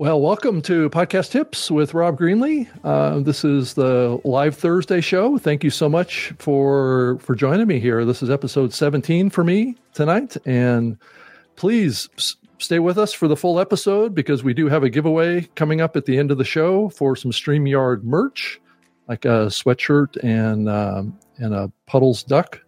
Well, 0.00 0.20
welcome 0.20 0.62
to 0.62 0.88
Podcast 0.90 1.32
Tips 1.32 1.72
with 1.72 1.92
Rob 1.92 2.16
Greenlee. 2.16 2.68
Uh, 2.84 3.18
this 3.18 3.44
is 3.44 3.74
the 3.74 4.20
live 4.22 4.54
Thursday 4.56 5.00
show. 5.00 5.38
Thank 5.38 5.64
you 5.64 5.70
so 5.70 5.88
much 5.88 6.32
for 6.38 7.18
for 7.18 7.34
joining 7.34 7.66
me 7.66 7.80
here. 7.80 8.04
This 8.04 8.22
is 8.22 8.30
episode 8.30 8.72
17 8.72 9.28
for 9.28 9.42
me 9.42 9.74
tonight, 9.94 10.36
and 10.46 10.98
please 11.56 12.08
s- 12.16 12.36
stay 12.58 12.78
with 12.78 12.96
us 12.96 13.12
for 13.12 13.26
the 13.26 13.34
full 13.34 13.58
episode 13.58 14.14
because 14.14 14.44
we 14.44 14.54
do 14.54 14.68
have 14.68 14.84
a 14.84 14.88
giveaway 14.88 15.48
coming 15.56 15.80
up 15.80 15.96
at 15.96 16.04
the 16.04 16.16
end 16.16 16.30
of 16.30 16.38
the 16.38 16.44
show 16.44 16.90
for 16.90 17.16
some 17.16 17.32
Streamyard 17.32 18.04
merch, 18.04 18.60
like 19.08 19.24
a 19.24 19.46
sweatshirt 19.50 20.16
and 20.22 20.68
um, 20.68 21.18
and 21.38 21.52
a 21.52 21.72
Puddles 21.86 22.22
duck. 22.22 22.60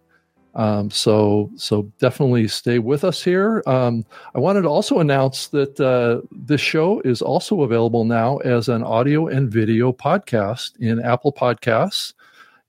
Um, 0.53 0.91
so 0.91 1.49
so 1.55 1.83
definitely 1.99 2.47
stay 2.47 2.79
with 2.79 3.03
us 3.03 3.23
here. 3.23 3.63
Um, 3.65 4.05
I 4.35 4.39
wanted 4.39 4.63
to 4.63 4.67
also 4.67 4.99
announce 4.99 5.47
that 5.47 5.79
uh, 5.79 6.25
this 6.31 6.59
show 6.59 6.99
is 7.01 7.21
also 7.21 7.61
available 7.61 8.03
now 8.03 8.37
as 8.39 8.67
an 8.67 8.83
audio 8.83 9.27
and 9.27 9.49
video 9.49 9.93
podcast 9.93 10.77
in 10.79 11.01
Apple 11.01 11.31
Podcasts 11.31 12.13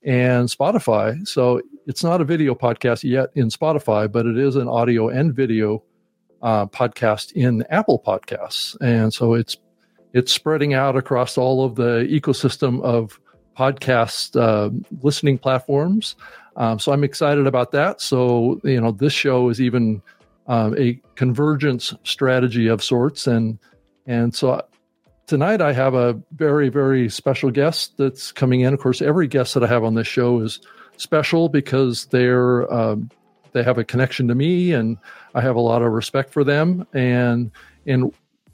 and 0.03 0.47
Spotify. 0.47 1.27
So 1.27 1.61
it's 1.85 2.03
not 2.03 2.21
a 2.21 2.25
video 2.25 2.55
podcast 2.55 3.03
yet 3.03 3.29
in 3.35 3.49
Spotify, 3.49 4.09
but 4.09 4.25
it 4.25 4.37
is 4.37 4.55
an 4.55 4.67
audio 4.67 5.09
and 5.09 5.33
video 5.33 5.83
uh, 6.41 6.65
podcast 6.67 7.33
in 7.33 7.65
Apple 7.69 8.01
Podcasts, 8.05 8.77
and 8.81 9.13
so 9.13 9.33
it's 9.33 9.57
it's 10.13 10.31
spreading 10.31 10.73
out 10.73 10.95
across 10.95 11.37
all 11.37 11.65
of 11.65 11.75
the 11.75 12.07
ecosystem 12.09 12.81
of 12.83 13.19
podcast 13.57 14.39
uh, 14.39 14.69
listening 15.01 15.37
platforms. 15.37 16.15
Um, 16.55 16.79
so 16.79 16.91
I'm 16.91 17.03
excited 17.03 17.47
about 17.47 17.71
that. 17.71 18.01
So 18.01 18.59
you 18.63 18.79
know, 18.79 18.91
this 18.91 19.13
show 19.13 19.49
is 19.49 19.61
even 19.61 20.01
um, 20.47 20.77
a 20.77 20.99
convergence 21.15 21.93
strategy 22.03 22.67
of 22.67 22.83
sorts, 22.83 23.27
and 23.27 23.57
and 24.05 24.33
so 24.35 24.61
tonight 25.27 25.61
I 25.61 25.73
have 25.73 25.93
a 25.93 26.19
very 26.33 26.69
very 26.69 27.09
special 27.09 27.51
guest 27.51 27.93
that's 27.97 28.31
coming 28.31 28.61
in. 28.61 28.73
Of 28.73 28.79
course, 28.79 29.01
every 29.01 29.27
guest 29.27 29.53
that 29.53 29.63
I 29.63 29.67
have 29.67 29.83
on 29.83 29.95
this 29.95 30.07
show 30.07 30.39
is 30.41 30.59
special 30.97 31.49
because 31.49 32.05
they're 32.07 32.71
um, 32.73 33.09
they 33.53 33.63
have 33.63 33.77
a 33.77 33.83
connection 33.83 34.27
to 34.27 34.35
me, 34.35 34.73
and 34.73 34.97
I 35.33 35.41
have 35.41 35.55
a 35.55 35.61
lot 35.61 35.81
of 35.81 35.91
respect 35.91 36.31
for 36.31 36.43
them. 36.43 36.85
And 36.93 37.51
and 37.85 38.13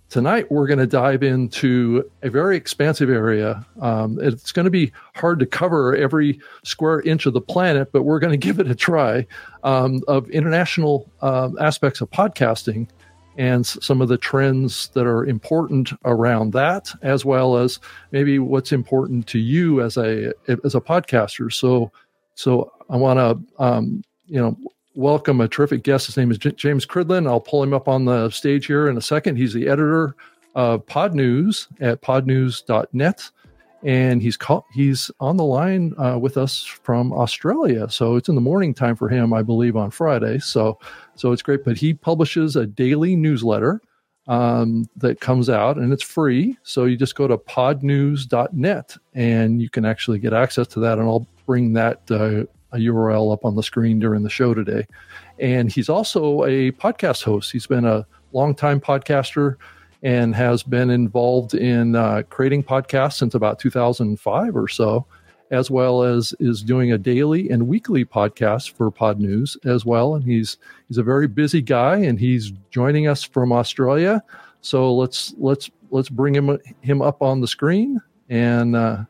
tonight 0.09 0.51
we're 0.51 0.67
going 0.67 0.79
to 0.79 0.87
dive 0.87 1.23
into 1.23 2.09
a 2.23 2.29
very 2.29 2.57
expansive 2.57 3.09
area. 3.09 3.65
Um, 3.81 4.19
it's 4.21 4.51
going 4.51 4.65
to 4.65 4.71
be 4.71 4.91
hard 5.15 5.39
to 5.39 5.45
cover 5.45 5.95
every 5.95 6.39
square 6.63 7.01
inch 7.01 7.25
of 7.25 7.33
the 7.33 7.41
planet, 7.41 7.91
but 7.91 8.03
we're 8.03 8.19
going 8.19 8.31
to 8.37 8.37
give 8.37 8.59
it 8.59 8.69
a 8.69 8.75
try 8.75 9.25
um, 9.63 10.01
of 10.07 10.29
international 10.29 11.09
um, 11.21 11.57
aspects 11.59 12.01
of 12.01 12.09
podcasting 12.09 12.87
and 13.37 13.65
some 13.65 14.01
of 14.01 14.09
the 14.09 14.17
trends 14.17 14.89
that 14.89 15.05
are 15.05 15.25
important 15.25 15.91
around 16.03 16.51
that, 16.51 16.91
as 17.03 17.23
well 17.23 17.55
as 17.57 17.79
maybe 18.11 18.37
what's 18.37 18.73
important 18.73 19.27
to 19.27 19.39
you 19.39 19.81
as 19.81 19.95
a 19.95 20.33
as 20.65 20.75
a 20.75 20.81
podcaster. 20.81 21.53
So, 21.53 21.89
so 22.35 22.73
I 22.89 22.97
want 22.97 23.17
to 23.17 23.63
um, 23.63 24.03
you 24.27 24.41
know 24.41 24.57
welcome 24.99 25.39
a 25.39 25.47
terrific 25.47 25.83
guest. 25.83 26.07
His 26.07 26.17
name 26.17 26.29
is 26.29 26.37
J- 26.37 26.51
James 26.51 26.85
Cridland. 26.85 27.25
I'll 27.25 27.39
pull 27.39 27.63
him 27.63 27.73
up 27.73 27.87
on 27.87 28.03
the 28.03 28.29
stage 28.31 28.65
here 28.65 28.89
in 28.89 28.97
a 28.97 29.01
second. 29.01 29.37
He's 29.37 29.53
the 29.53 29.69
editor 29.69 30.13
of 30.55 30.85
Pod 30.85 31.15
News 31.15 31.69
at 31.79 32.01
podnews.net. 32.01 33.31
And 33.81 34.21
he's 34.21 34.35
call, 34.35 34.65
he's 34.73 35.09
on 35.21 35.37
the 35.37 35.45
line 35.45 35.93
uh, 35.97 36.17
with 36.19 36.35
us 36.35 36.65
from 36.65 37.13
Australia, 37.13 37.89
so 37.89 38.17
it's 38.17 38.27
in 38.27 38.35
the 38.35 38.41
morning 38.41 38.73
time 38.73 38.97
for 38.97 39.07
him, 39.07 39.31
I 39.31 39.41
believe, 39.41 39.77
on 39.77 39.89
Friday. 39.89 40.39
So, 40.39 40.77
so 41.15 41.31
it's 41.31 41.41
great. 41.41 41.63
But 41.63 41.77
he 41.77 41.93
publishes 41.93 42.57
a 42.57 42.65
daily 42.65 43.15
newsletter 43.15 43.81
um, 44.27 44.89
that 44.97 45.21
comes 45.21 45.49
out, 45.49 45.77
and 45.77 45.93
it's 45.93 46.03
free. 46.03 46.57
So 46.63 46.83
you 46.83 46.97
just 46.97 47.15
go 47.15 47.25
to 47.25 47.37
podnews.net, 47.37 48.97
and 49.13 49.61
you 49.61 49.69
can 49.69 49.85
actually 49.85 50.19
get 50.19 50.33
access 50.33 50.67
to 50.67 50.81
that. 50.81 50.99
And 50.99 51.07
I'll 51.07 51.25
bring 51.45 51.71
that 51.71 52.01
uh, 52.11 52.51
a 52.71 52.77
URL 52.77 53.33
up 53.33 53.45
on 53.45 53.55
the 53.55 53.63
screen 53.63 53.99
during 53.99 54.23
the 54.23 54.29
show 54.29 54.53
today. 54.53 54.85
And 55.39 55.71
he's 55.71 55.89
also 55.89 56.43
a 56.45 56.71
podcast 56.73 57.23
host. 57.23 57.51
He's 57.51 57.67
been 57.67 57.85
a 57.85 58.05
longtime 58.33 58.81
podcaster 58.81 59.55
and 60.03 60.35
has 60.35 60.63
been 60.63 60.89
involved 60.89 61.53
in 61.53 61.95
uh, 61.95 62.23
creating 62.29 62.63
podcasts 62.63 63.17
since 63.17 63.35
about 63.35 63.59
2005 63.59 64.55
or 64.55 64.67
so, 64.67 65.05
as 65.51 65.69
well 65.69 66.03
as 66.03 66.33
is 66.39 66.63
doing 66.63 66.91
a 66.91 66.97
daily 66.97 67.49
and 67.49 67.67
weekly 67.67 68.05
podcast 68.05 68.71
for 68.71 68.89
Pod 68.91 69.19
News 69.19 69.57
as 69.65 69.85
well. 69.85 70.15
And 70.15 70.23
he's 70.23 70.57
he's 70.87 70.97
a 70.97 71.03
very 71.03 71.27
busy 71.27 71.61
guy, 71.61 71.97
and 71.97 72.19
he's 72.19 72.53
joining 72.71 73.07
us 73.07 73.23
from 73.23 73.51
Australia. 73.51 74.23
So 74.61 74.93
let's 74.93 75.33
let's 75.37 75.69
let's 75.91 76.09
bring 76.09 76.35
him 76.35 76.57
him 76.81 77.01
up 77.01 77.21
on 77.21 77.41
the 77.41 77.47
screen. 77.47 78.01
And 78.29 78.75
uh, 78.75 79.03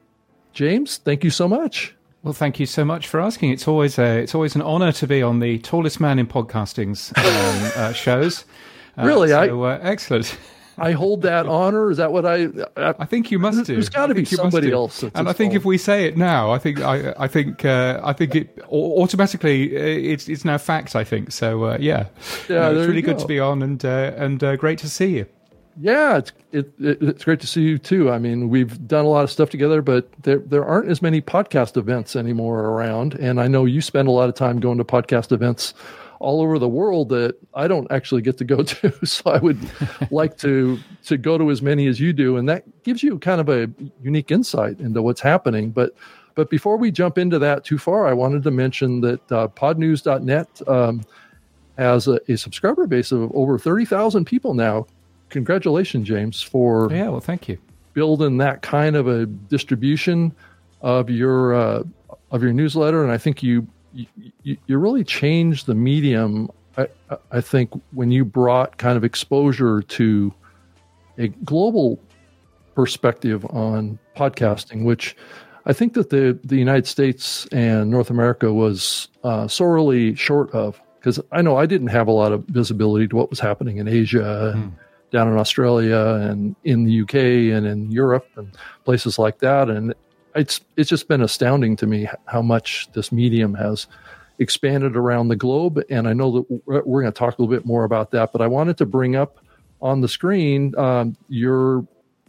James, 0.53 0.97
thank 0.97 1.23
you 1.23 1.29
so 1.29 1.47
much. 1.47 1.95
Well, 2.23 2.33
thank 2.33 2.59
you 2.59 2.65
so 2.65 2.83
much 2.83 3.07
for 3.07 3.21
asking. 3.21 3.51
It's 3.51 3.67
always 3.67 3.97
a, 3.97 4.17
it's 4.19 4.35
always 4.35 4.55
an 4.55 4.61
honour 4.61 4.91
to 4.93 5.07
be 5.07 5.21
on 5.21 5.39
the 5.39 5.59
tallest 5.59 5.99
man 6.01 6.19
in 6.19 6.27
podcasting's 6.27 7.13
um, 7.15 7.71
uh, 7.83 7.93
shows. 7.93 8.45
Uh, 8.97 9.05
Really? 9.05 9.31
I- 9.31 9.47
uh, 9.47 9.79
excellent. 9.81 10.37
I 10.81 10.93
hold 10.93 11.23
that 11.23 11.45
honor. 11.45 11.91
Is 11.91 11.97
that 11.97 12.13
what 12.13 12.25
I? 12.25 12.45
I 12.77 12.95
I 12.99 13.05
think 13.05 13.31
you 13.31 13.39
must 13.39 13.65
do. 13.65 13.73
There's 13.73 13.89
be 13.89 13.97
think 14.13 14.31
you 14.31 14.37
must 14.37 14.51
somebody 14.53 14.71
else 14.71 15.03
And 15.03 15.27
I 15.27 15.33
think 15.33 15.53
if 15.53 15.65
we 15.65 15.77
say 15.77 16.05
it 16.05 16.15
now, 16.15 16.51
I 16.51 16.57
think 16.57 16.79
I, 16.79 17.13
I 17.17 17.27
think 17.27 17.65
uh, 17.65 17.99
I 18.01 18.13
think 18.13 18.33
it 18.33 18.57
automatically 18.71 19.75
uh, 19.75 19.79
it's 20.13 20.29
it's 20.29 20.45
now 20.45 20.57
fact. 20.57 20.95
I 20.95 21.03
think 21.03 21.33
so. 21.33 21.63
Uh, 21.65 21.77
yeah, 21.81 22.05
Yeah, 22.47 22.59
No, 22.59 22.71
it's 22.77 22.87
really 22.87 22.95
you 22.97 23.01
good 23.01 23.19
to 23.19 23.27
be 23.27 23.39
on 23.41 23.61
and 23.61 23.83
uh, 23.83 24.13
and 24.15 24.41
uh, 24.41 24.55
great 24.55 24.79
to 24.79 24.89
see 24.89 25.17
you. 25.17 25.25
Yeah, 25.81 26.17
it's 26.17 26.31
it, 26.51 26.73
it, 26.79 27.01
it's 27.01 27.23
great 27.23 27.39
to 27.39 27.47
see 27.47 27.61
you 27.61 27.77
too. 27.77 28.11
I 28.11 28.19
mean, 28.19 28.49
we've 28.49 28.85
done 28.85 29.05
a 29.05 29.07
lot 29.07 29.23
of 29.23 29.31
stuff 29.31 29.49
together, 29.49 29.81
but 29.81 30.11
there 30.23 30.39
there 30.39 30.65
aren't 30.65 30.89
as 30.89 31.01
many 31.01 31.21
podcast 31.21 31.77
events 31.77 32.17
anymore 32.17 32.65
around. 32.65 33.13
And 33.15 33.39
I 33.39 33.47
know 33.47 33.63
you 33.63 33.79
spend 33.79 34.09
a 34.09 34.11
lot 34.11 34.27
of 34.27 34.35
time 34.35 34.59
going 34.59 34.77
to 34.79 34.83
podcast 34.83 35.31
events 35.31 35.73
all 36.19 36.41
over 36.41 36.59
the 36.59 36.67
world 36.67 37.07
that 37.09 37.35
I 37.53 37.69
don't 37.69 37.89
actually 37.91 38.21
get 38.21 38.37
to 38.39 38.43
go 38.43 38.61
to. 38.63 39.05
So 39.05 39.31
I 39.31 39.37
would 39.37 39.57
like 40.11 40.37
to 40.39 40.77
to 41.05 41.17
go 41.17 41.37
to 41.37 41.49
as 41.49 41.61
many 41.61 41.87
as 41.87 41.97
you 41.97 42.11
do, 42.11 42.35
and 42.35 42.49
that 42.49 42.65
gives 42.83 43.01
you 43.01 43.17
kind 43.17 43.39
of 43.39 43.47
a 43.47 43.71
unique 44.03 44.31
insight 44.31 44.81
into 44.81 45.01
what's 45.01 45.21
happening. 45.21 45.69
But 45.71 45.95
but 46.35 46.49
before 46.49 46.75
we 46.75 46.91
jump 46.91 47.17
into 47.17 47.39
that 47.39 47.63
too 47.63 47.77
far, 47.77 48.05
I 48.05 48.13
wanted 48.13 48.43
to 48.43 48.51
mention 48.51 48.99
that 49.01 49.31
uh, 49.31 49.47
podnews.net 49.47 50.61
um, 50.67 51.05
has 51.77 52.09
a, 52.09 52.19
a 52.27 52.35
subscriber 52.35 52.85
base 52.85 53.13
of 53.13 53.31
over 53.33 53.57
30,000 53.57 54.25
people 54.25 54.53
now. 54.53 54.85
Congratulations, 55.29 56.07
James, 56.07 56.41
for 56.41 56.91
Yeah, 56.91 57.09
well, 57.09 57.19
thank 57.19 57.47
you. 57.47 57.57
building 57.93 58.37
that 58.37 58.61
kind 58.61 58.95
of 58.95 59.07
a 59.07 59.25
distribution 59.25 60.31
of 60.81 61.09
your 61.09 61.53
uh, 61.53 61.83
of 62.31 62.41
your 62.43 62.53
newsletter. 62.53 63.03
And 63.03 63.11
I 63.11 63.17
think 63.17 63.43
you 63.43 63.67
you, 63.93 64.57
you 64.67 64.77
really 64.77 65.03
changed 65.03 65.65
the 65.65 65.75
medium. 65.75 66.49
I, 66.77 66.87
I 67.31 67.41
think 67.41 67.71
when 67.91 68.11
you 68.11 68.23
brought 68.23 68.77
kind 68.77 68.95
of 68.97 69.03
exposure 69.03 69.81
to 69.81 70.33
a 71.17 71.27
global 71.27 71.99
perspective 72.75 73.43
on 73.45 73.99
podcasting, 74.15 74.85
which 74.85 75.15
I 75.65 75.73
think 75.73 75.93
that 75.93 76.09
the 76.09 76.39
the 76.43 76.55
United 76.57 76.87
States 76.87 77.45
and 77.51 77.89
North 77.89 78.09
America 78.09 78.53
was 78.53 79.09
uh, 79.23 79.47
sorely 79.47 80.15
short 80.15 80.51
of. 80.51 80.79
Because 80.99 81.19
I 81.31 81.41
know 81.41 81.55
I 81.55 81.65
didn't 81.65 81.87
have 81.87 82.07
a 82.07 82.11
lot 82.11 82.33
of 82.33 82.43
visibility 82.45 83.07
to 83.07 83.15
what 83.15 83.29
was 83.29 83.39
happening 83.39 83.77
in 83.77 83.87
Asia, 83.87 84.51
and 84.53 84.73
down 85.11 85.27
in 85.27 85.37
Australia, 85.37 86.19
and 86.29 86.55
in 86.63 86.83
the 86.83 87.01
UK, 87.01 87.15
and 87.55 87.65
in 87.65 87.91
Europe, 87.91 88.27
and 88.35 88.55
places 88.85 89.19
like 89.19 89.39
that. 89.39 89.69
And 89.69 89.93
it's 90.35 90.61
it's 90.77 90.89
just 90.89 91.07
been 91.07 91.21
astounding 91.21 91.75
to 91.77 91.87
me 91.87 92.07
how 92.25 92.41
much 92.41 92.89
this 92.93 93.11
medium 93.11 93.53
has 93.55 93.87
expanded 94.39 94.95
around 94.95 95.27
the 95.27 95.35
globe. 95.35 95.81
And 95.89 96.07
I 96.07 96.13
know 96.13 96.31
that 96.31 96.61
we're, 96.65 97.01
going 97.01 97.11
to 97.11 97.17
talk 97.17 97.37
a 97.37 97.41
little 97.41 97.53
bit 97.53 97.65
more 97.65 97.83
about 97.83 98.11
that. 98.11 98.31
But 98.31 98.41
I 98.41 98.47
wanted 98.47 98.77
to 98.77 98.85
bring 98.85 99.15
up 99.15 99.39
on 99.81 100.01
the 100.01 100.07
screen 100.07 100.73
um, 100.77 101.15
your 101.27 101.85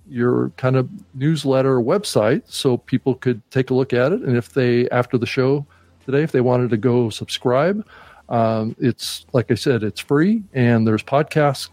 your 0.08 0.50
kind 0.56 0.74
of 0.74 0.88
newsletter 1.14 1.76
website 1.76 2.42
so 2.46 2.76
people 2.76 3.14
could 3.14 3.40
take 3.52 3.70
a 3.70 3.74
look 3.74 3.92
at 3.92 4.12
it. 4.12 4.22
And 4.22 4.36
if 4.36 4.52
they 4.54 4.88
after 4.90 5.16
the 5.16 5.26
show 5.26 5.64
today, 6.04 6.22
if 6.22 6.32
they 6.32 6.40
wanted 6.40 6.70
to 6.70 6.76
go 6.76 7.10
subscribe, 7.10 7.86
um, 8.28 8.74
it's 8.78 9.26
like 9.32 9.50
I 9.50 9.54
said, 9.54 9.82
it's 9.82 10.00
free, 10.00 10.42
and 10.52 10.86
there's 10.86 11.02
podcasts 11.02 11.68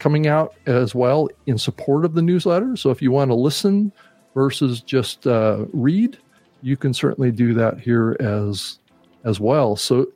coming 0.00 0.26
out 0.26 0.54
as 0.66 0.94
well 0.94 1.28
in 1.46 1.56
support 1.56 2.04
of 2.04 2.14
the 2.14 2.22
newsletter. 2.22 2.74
So 2.76 2.90
if 2.90 3.00
you 3.00 3.12
want 3.12 3.30
to 3.30 3.34
listen 3.36 3.92
versus 4.34 4.80
just 4.80 5.26
uh, 5.28 5.66
read, 5.72 6.18
you 6.62 6.76
can 6.76 6.92
certainly 6.92 7.30
do 7.30 7.54
that 7.54 7.78
here 7.78 8.16
as 8.18 8.78
as 9.24 9.38
well. 9.38 9.76
So 9.76 10.06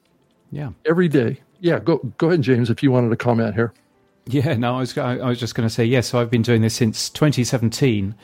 Yeah. 0.50 0.70
every 0.86 1.08
day, 1.08 1.40
yeah. 1.60 1.78
Go 1.78 1.98
go 2.18 2.28
ahead, 2.28 2.42
James, 2.42 2.68
if 2.70 2.82
you 2.82 2.90
wanted 2.90 3.10
to 3.10 3.16
comment 3.16 3.54
here. 3.54 3.72
Yeah, 4.26 4.54
no, 4.54 4.76
I 4.76 4.80
was 4.80 4.96
I 4.98 5.18
I 5.18 5.28
was 5.28 5.38
just 5.38 5.54
going 5.54 5.68
to 5.68 5.74
say 5.74 5.84
yes. 5.84 6.08
so 6.08 6.18
I've 6.20 6.30
been 6.30 6.42
doing 6.42 6.62
this 6.62 6.74
since 6.74 7.10
2017, 7.10 8.14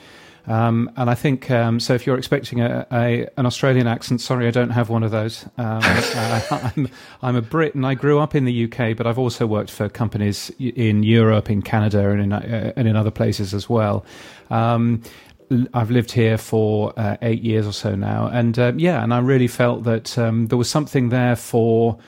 Um, 0.47 0.91
and 0.97 1.11
I 1.11 1.15
think 1.15 1.51
um, 1.51 1.81
so. 1.81 1.95
If 1.95 2.07
you're 2.07 2.19
expecting 2.19 2.61
a, 2.61 2.87
a, 2.93 3.29
an 3.37 3.47
Australian 3.47 3.87
accent, 3.87 4.21
sorry, 4.21 4.47
I 4.47 4.51
don't 4.51 4.71
have 4.71 4.89
one 4.89 5.03
of 5.03 5.11
those. 5.11 5.45
Um, 5.59 5.81
uh, 5.83 6.71
I'm, 6.77 6.89
I'm, 7.23 7.37
a 7.37 7.43
Brit, 7.43 7.75
and 7.75 7.87
I 7.87 7.95
grew 7.95 8.19
up 8.19 8.35
in 8.35 8.45
the 8.45 8.65
UK, 8.65 8.97
but 8.97 9.07
I've 9.07 9.19
also 9.19 9.47
worked 9.47 9.71
for 9.71 9.89
companies 9.89 10.51
in 10.59 11.03
Europe, 11.03 11.51
in 11.51 11.63
Canada, 11.63 12.11
and 12.11 12.21
in 12.21 12.33
uh, 12.33 12.73
and 12.77 12.89
in 12.89 12.97
other 12.97 13.11
places 13.11 13.55
as 13.55 13.69
well. 13.69 14.05
Um, 14.51 15.03
I've 15.75 15.91
lived 15.91 16.13
here 16.13 16.39
for 16.39 16.93
uh, 16.97 17.17
eight 17.23 17.43
years 17.43 17.67
or 17.67 17.73
so 17.73 17.95
now, 17.95 18.29
and 18.29 18.59
uh, 18.59 18.73
yeah, 18.77 19.03
and 19.03 19.13
I 19.13 19.19
really 19.19 19.49
felt 19.49 19.83
that 19.85 20.17
um, 20.17 20.47
there 20.47 20.59
was 20.59 20.71
something 20.71 21.09
there 21.09 21.35
for 21.35 21.99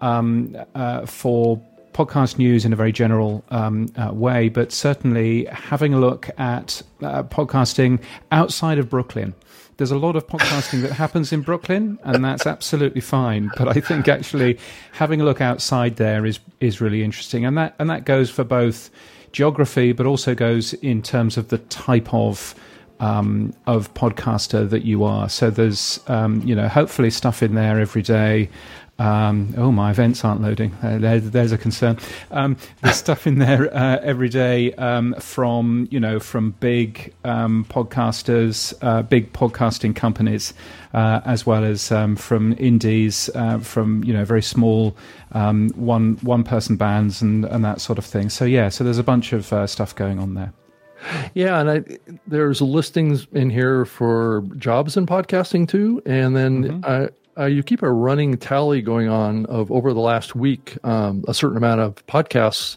um, 0.00 0.56
uh, 0.74 1.06
for 1.06 1.62
podcast 1.92 2.38
news 2.38 2.64
in 2.64 2.72
a 2.72 2.76
very 2.76 2.92
general 2.92 3.44
um, 3.50 3.88
uh, 3.96 4.12
way, 4.12 4.48
but 4.48 4.72
certainly 4.72 5.44
having 5.46 5.94
a 5.94 5.98
look 5.98 6.28
at 6.38 6.82
uh, 7.02 7.22
podcasting 7.24 8.00
outside 8.32 8.78
of 8.78 8.88
Brooklyn. 8.88 9.34
There's 9.76 9.90
a 9.90 9.98
lot 9.98 10.14
of 10.14 10.26
podcasting 10.26 10.82
that 10.82 10.92
happens 10.92 11.32
in 11.32 11.40
Brooklyn, 11.40 11.98
and 12.02 12.22
that's 12.22 12.46
absolutely 12.46 13.00
fine. 13.00 13.50
But 13.56 13.68
I 13.68 13.80
think 13.80 14.08
actually 14.08 14.58
having 14.92 15.20
a 15.20 15.24
look 15.24 15.40
outside 15.40 15.96
there 15.96 16.26
is 16.26 16.38
is 16.60 16.80
really 16.80 17.02
interesting, 17.02 17.46
and 17.46 17.56
that 17.56 17.74
and 17.78 17.88
that 17.88 18.04
goes 18.04 18.28
for 18.28 18.44
both 18.44 18.90
geography, 19.32 19.92
but 19.92 20.06
also 20.06 20.34
goes 20.34 20.74
in 20.74 21.00
terms 21.02 21.36
of 21.36 21.48
the 21.48 21.58
type 21.58 22.12
of 22.12 22.54
um, 23.00 23.54
of 23.66 23.92
podcaster 23.94 24.68
that 24.68 24.84
you 24.84 25.04
are. 25.04 25.28
So 25.28 25.50
there's 25.50 26.00
um, 26.06 26.42
you 26.42 26.54
know 26.54 26.68
hopefully 26.68 27.10
stuff 27.10 27.42
in 27.42 27.54
there 27.54 27.80
every 27.80 28.02
day 28.02 28.50
um, 29.00 29.54
oh, 29.56 29.72
my 29.72 29.90
events 29.90 30.26
aren't 30.26 30.42
loading. 30.42 30.76
Uh, 30.82 30.98
there, 30.98 31.20
there's 31.20 31.52
a 31.52 31.58
concern. 31.58 31.98
Um, 32.30 32.58
there's 32.82 32.96
stuff 32.96 33.26
in 33.26 33.38
there 33.38 33.74
uh, 33.74 33.98
every 34.02 34.28
day 34.28 34.74
um, 34.74 35.14
from 35.14 35.88
you 35.90 35.98
know 35.98 36.20
from 36.20 36.50
big 36.60 37.14
um, 37.24 37.64
podcasters, 37.70 38.74
uh, 38.82 39.00
big 39.00 39.32
podcasting 39.32 39.96
companies, 39.96 40.52
uh, 40.92 41.22
as 41.24 41.46
well 41.46 41.64
as 41.64 41.90
um, 41.90 42.14
from 42.14 42.54
indies, 42.58 43.30
uh, 43.34 43.58
from 43.58 44.04
you 44.04 44.12
know 44.12 44.26
very 44.26 44.42
small 44.42 44.94
um, 45.32 45.70
one 45.76 46.18
one 46.20 46.44
person 46.44 46.76
bands 46.76 47.22
and 47.22 47.46
and 47.46 47.64
that 47.64 47.80
sort 47.80 47.98
of 47.98 48.04
thing. 48.04 48.28
So 48.28 48.44
yeah, 48.44 48.68
so 48.68 48.84
there's 48.84 48.98
a 48.98 49.02
bunch 49.02 49.32
of 49.32 49.50
uh, 49.50 49.66
stuff 49.66 49.94
going 49.94 50.18
on 50.18 50.34
there. 50.34 50.52
Yeah, 51.32 51.60
and 51.60 51.70
I, 51.70 52.18
there's 52.26 52.60
listings 52.60 53.26
in 53.32 53.48
here 53.48 53.86
for 53.86 54.44
jobs 54.58 54.98
in 54.98 55.06
podcasting 55.06 55.66
too, 55.66 56.02
and 56.04 56.36
then 56.36 56.64
mm-hmm. 56.64 57.06
Uh, 57.38 57.46
you 57.46 57.62
keep 57.62 57.82
a 57.82 57.90
running 57.90 58.36
tally 58.36 58.82
going 58.82 59.08
on 59.08 59.46
of 59.46 59.70
over 59.70 59.92
the 59.94 60.00
last 60.00 60.34
week. 60.34 60.76
Um, 60.84 61.24
a 61.28 61.34
certain 61.34 61.56
amount 61.56 61.80
of 61.80 62.04
podcasts 62.06 62.76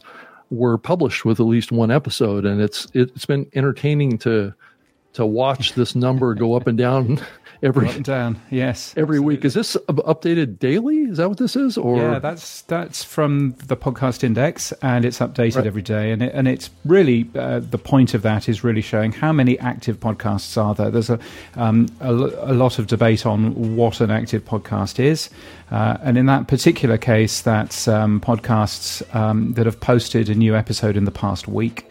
were 0.49 0.77
published 0.77 1.25
with 1.25 1.39
at 1.39 1.45
least 1.45 1.71
one 1.71 1.91
episode, 1.91 2.45
and 2.45 2.61
it's 2.61 2.87
it's 2.93 3.25
been 3.25 3.49
entertaining 3.55 4.17
to 4.19 4.53
to 5.13 5.25
watch 5.25 5.73
this 5.73 5.95
number 5.95 6.33
go 6.33 6.55
up 6.55 6.67
and 6.67 6.77
down 6.77 7.19
every 7.63 7.87
up 7.87 8.03
down. 8.03 8.39
Yes, 8.49 8.93
every 8.97 9.17
absolutely. 9.17 9.35
week. 9.35 9.45
Is 9.45 9.53
this 9.53 9.75
updated 9.87 10.59
daily? 10.59 10.97
Is 11.03 11.17
that 11.17 11.29
what 11.29 11.37
this 11.37 11.55
is? 11.55 11.77
Or 11.77 11.97
yeah, 11.97 12.19
that's 12.19 12.61
that's 12.63 13.03
from 13.03 13.55
the 13.65 13.77
podcast 13.77 14.23
index, 14.23 14.71
and 14.81 15.05
it's 15.05 15.19
updated 15.19 15.57
right. 15.57 15.67
every 15.67 15.81
day. 15.81 16.11
And 16.11 16.21
it, 16.21 16.33
and 16.33 16.47
it's 16.47 16.69
really 16.85 17.29
uh, 17.35 17.59
the 17.59 17.77
point 17.77 18.13
of 18.13 18.21
that 18.21 18.49
is 18.49 18.63
really 18.63 18.81
showing 18.81 19.11
how 19.11 19.31
many 19.31 19.57
active 19.59 19.99
podcasts 19.99 20.61
are 20.61 20.75
there. 20.75 20.91
There's 20.91 21.09
a 21.09 21.19
um, 21.55 21.87
a, 22.01 22.11
a, 22.11 22.53
lot 22.53 22.77
of 22.77 22.87
debate 22.87 23.25
on 23.25 23.75
what 23.75 24.01
an 24.01 24.11
active 24.11 24.45
podcast 24.45 24.99
is, 24.99 25.29
uh, 25.71 25.97
and 26.03 26.17
in 26.17 26.25
that 26.27 26.47
particular 26.47 26.97
case, 26.97 27.41
that's 27.41 27.87
um, 27.87 28.19
podcasts 28.19 29.03
um, 29.15 29.53
that 29.53 29.65
have 29.65 29.79
posted 29.79 30.29
a 30.29 30.35
new 30.35 30.55
episode 30.55 30.97
in 30.97 31.05
the 31.05 31.11
past 31.11 31.47
week. 31.47 31.89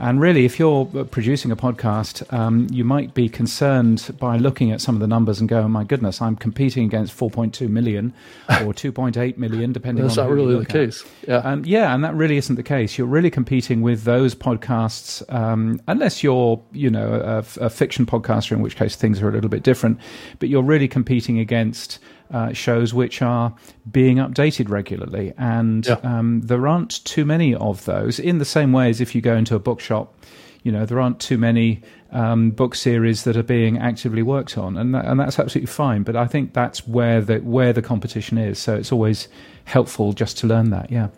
And 0.00 0.18
really, 0.18 0.46
if 0.46 0.58
you're 0.58 0.86
producing 0.86 1.50
a 1.50 1.56
podcast, 1.56 2.32
um, 2.32 2.68
you 2.70 2.84
might 2.84 3.12
be 3.12 3.28
concerned 3.28 4.16
by 4.18 4.38
looking 4.38 4.72
at 4.72 4.80
some 4.80 4.94
of 4.94 5.00
the 5.02 5.06
numbers 5.06 5.40
and 5.40 5.48
go, 5.48 5.60
oh, 5.60 5.68
my 5.68 5.84
goodness, 5.84 6.22
I'm 6.22 6.36
competing 6.36 6.86
against 6.86 7.14
4.2 7.14 7.68
million 7.68 8.14
or 8.48 8.72
2.8 8.72 9.36
million, 9.36 9.74
depending 9.74 10.06
That's 10.06 10.16
on 10.16 10.24
not 10.26 10.34
really 10.34 10.58
the 10.58 10.64
case. 10.64 11.04
Yeah. 11.28 11.36
Um, 11.36 11.66
yeah, 11.66 11.94
and 11.94 12.02
that 12.02 12.14
really 12.14 12.38
isn't 12.38 12.56
the 12.56 12.62
case. 12.62 12.96
You're 12.96 13.08
really 13.08 13.30
competing 13.30 13.82
with 13.82 14.04
those 14.04 14.34
podcasts, 14.34 15.22
um, 15.32 15.78
unless 15.86 16.22
you're, 16.22 16.62
you 16.72 16.88
know, 16.88 17.20
a, 17.22 17.64
a 17.66 17.68
fiction 17.68 18.06
podcaster, 18.06 18.52
in 18.52 18.62
which 18.62 18.76
case 18.76 18.96
things 18.96 19.20
are 19.20 19.28
a 19.28 19.32
little 19.32 19.50
bit 19.50 19.62
different. 19.62 20.00
But 20.38 20.48
you're 20.48 20.62
really 20.62 20.88
competing 20.88 21.38
against 21.38 21.98
uh, 22.30 22.52
shows 22.52 22.94
which 22.94 23.22
are 23.22 23.54
being 23.90 24.16
updated 24.16 24.68
regularly, 24.68 25.32
and 25.38 25.86
yeah. 25.86 25.94
um, 26.02 26.40
there 26.42 26.66
aren't 26.66 27.04
too 27.04 27.24
many 27.24 27.54
of 27.54 27.84
those. 27.84 28.18
In 28.18 28.38
the 28.38 28.44
same 28.44 28.72
way 28.72 28.90
as 28.90 29.00
if 29.00 29.14
you 29.14 29.20
go 29.20 29.36
into 29.36 29.54
a 29.54 29.58
bookshop, 29.58 30.14
you 30.62 30.70
know 30.72 30.86
there 30.86 31.00
aren't 31.00 31.20
too 31.20 31.38
many 31.38 31.82
um, 32.12 32.50
book 32.50 32.74
series 32.74 33.24
that 33.24 33.36
are 33.36 33.42
being 33.42 33.78
actively 33.78 34.22
worked 34.22 34.56
on, 34.58 34.76
and 34.76 34.94
that, 34.94 35.04
and 35.04 35.18
that's 35.18 35.38
absolutely 35.38 35.72
fine. 35.72 36.02
But 36.02 36.16
I 36.16 36.26
think 36.26 36.52
that's 36.52 36.86
where 36.86 37.20
the 37.20 37.38
where 37.38 37.72
the 37.72 37.82
competition 37.82 38.38
is. 38.38 38.58
So 38.58 38.74
it's 38.76 38.92
always 38.92 39.28
helpful 39.64 40.12
just 40.12 40.38
to 40.38 40.46
learn 40.46 40.70
that. 40.70 40.90
Yeah. 40.90 41.08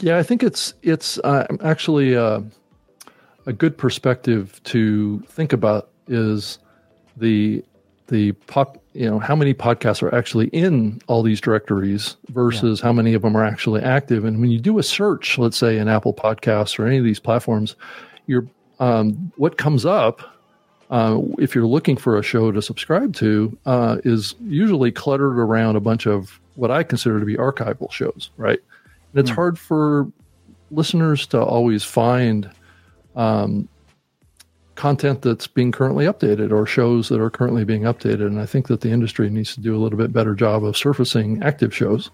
Yeah, 0.00 0.18
I 0.18 0.24
think 0.24 0.42
it's 0.42 0.74
it's 0.82 1.18
uh, 1.18 1.46
actually 1.62 2.16
uh, 2.16 2.40
a 3.46 3.52
good 3.52 3.78
perspective 3.78 4.60
to 4.64 5.20
think 5.28 5.52
about 5.52 5.90
is 6.08 6.58
the 7.16 7.64
the 8.12 8.32
pop 8.46 8.76
you 8.92 9.08
know 9.08 9.18
how 9.18 9.34
many 9.34 9.54
podcasts 9.54 10.02
are 10.02 10.14
actually 10.14 10.48
in 10.48 11.00
all 11.06 11.22
these 11.22 11.40
directories 11.40 12.16
versus 12.28 12.78
yeah. 12.78 12.84
how 12.86 12.92
many 12.92 13.14
of 13.14 13.22
them 13.22 13.34
are 13.34 13.44
actually 13.44 13.82
active 13.82 14.24
and 14.26 14.38
when 14.38 14.50
you 14.50 14.60
do 14.60 14.78
a 14.78 14.82
search 14.82 15.38
let's 15.38 15.56
say 15.56 15.78
in 15.78 15.88
apple 15.88 16.12
podcasts 16.12 16.78
or 16.78 16.86
any 16.86 16.98
of 16.98 17.04
these 17.04 17.18
platforms 17.18 17.74
you're 18.26 18.46
um, 18.80 19.32
what 19.36 19.56
comes 19.56 19.86
up 19.86 20.20
uh, 20.90 21.18
if 21.38 21.54
you're 21.54 21.66
looking 21.66 21.96
for 21.96 22.18
a 22.18 22.22
show 22.22 22.52
to 22.52 22.60
subscribe 22.60 23.14
to 23.14 23.56
uh, 23.64 23.96
is 24.04 24.34
usually 24.42 24.92
cluttered 24.92 25.38
around 25.38 25.76
a 25.76 25.80
bunch 25.80 26.06
of 26.06 26.38
what 26.54 26.70
i 26.70 26.82
consider 26.82 27.18
to 27.18 27.24
be 27.24 27.36
archival 27.36 27.90
shows 27.90 28.28
right 28.36 28.60
and 29.12 29.20
it's 29.20 29.30
mm. 29.30 29.34
hard 29.34 29.58
for 29.58 30.06
listeners 30.70 31.26
to 31.26 31.42
always 31.42 31.82
find 31.82 32.50
um, 33.16 33.68
content 34.82 35.22
that's 35.22 35.46
being 35.46 35.70
currently 35.70 36.06
updated 36.06 36.50
or 36.50 36.66
shows 36.66 37.08
that 37.08 37.20
are 37.20 37.30
currently 37.30 37.64
being 37.64 37.82
updated. 37.82 38.26
And 38.26 38.40
I 38.40 38.46
think 38.46 38.66
that 38.66 38.80
the 38.80 38.90
industry 38.90 39.30
needs 39.30 39.54
to 39.54 39.60
do 39.60 39.76
a 39.76 39.78
little 39.78 39.96
bit 39.96 40.12
better 40.12 40.34
job 40.34 40.64
of 40.64 40.76
surfacing 40.76 41.40
active 41.40 41.72
shows. 41.72 42.10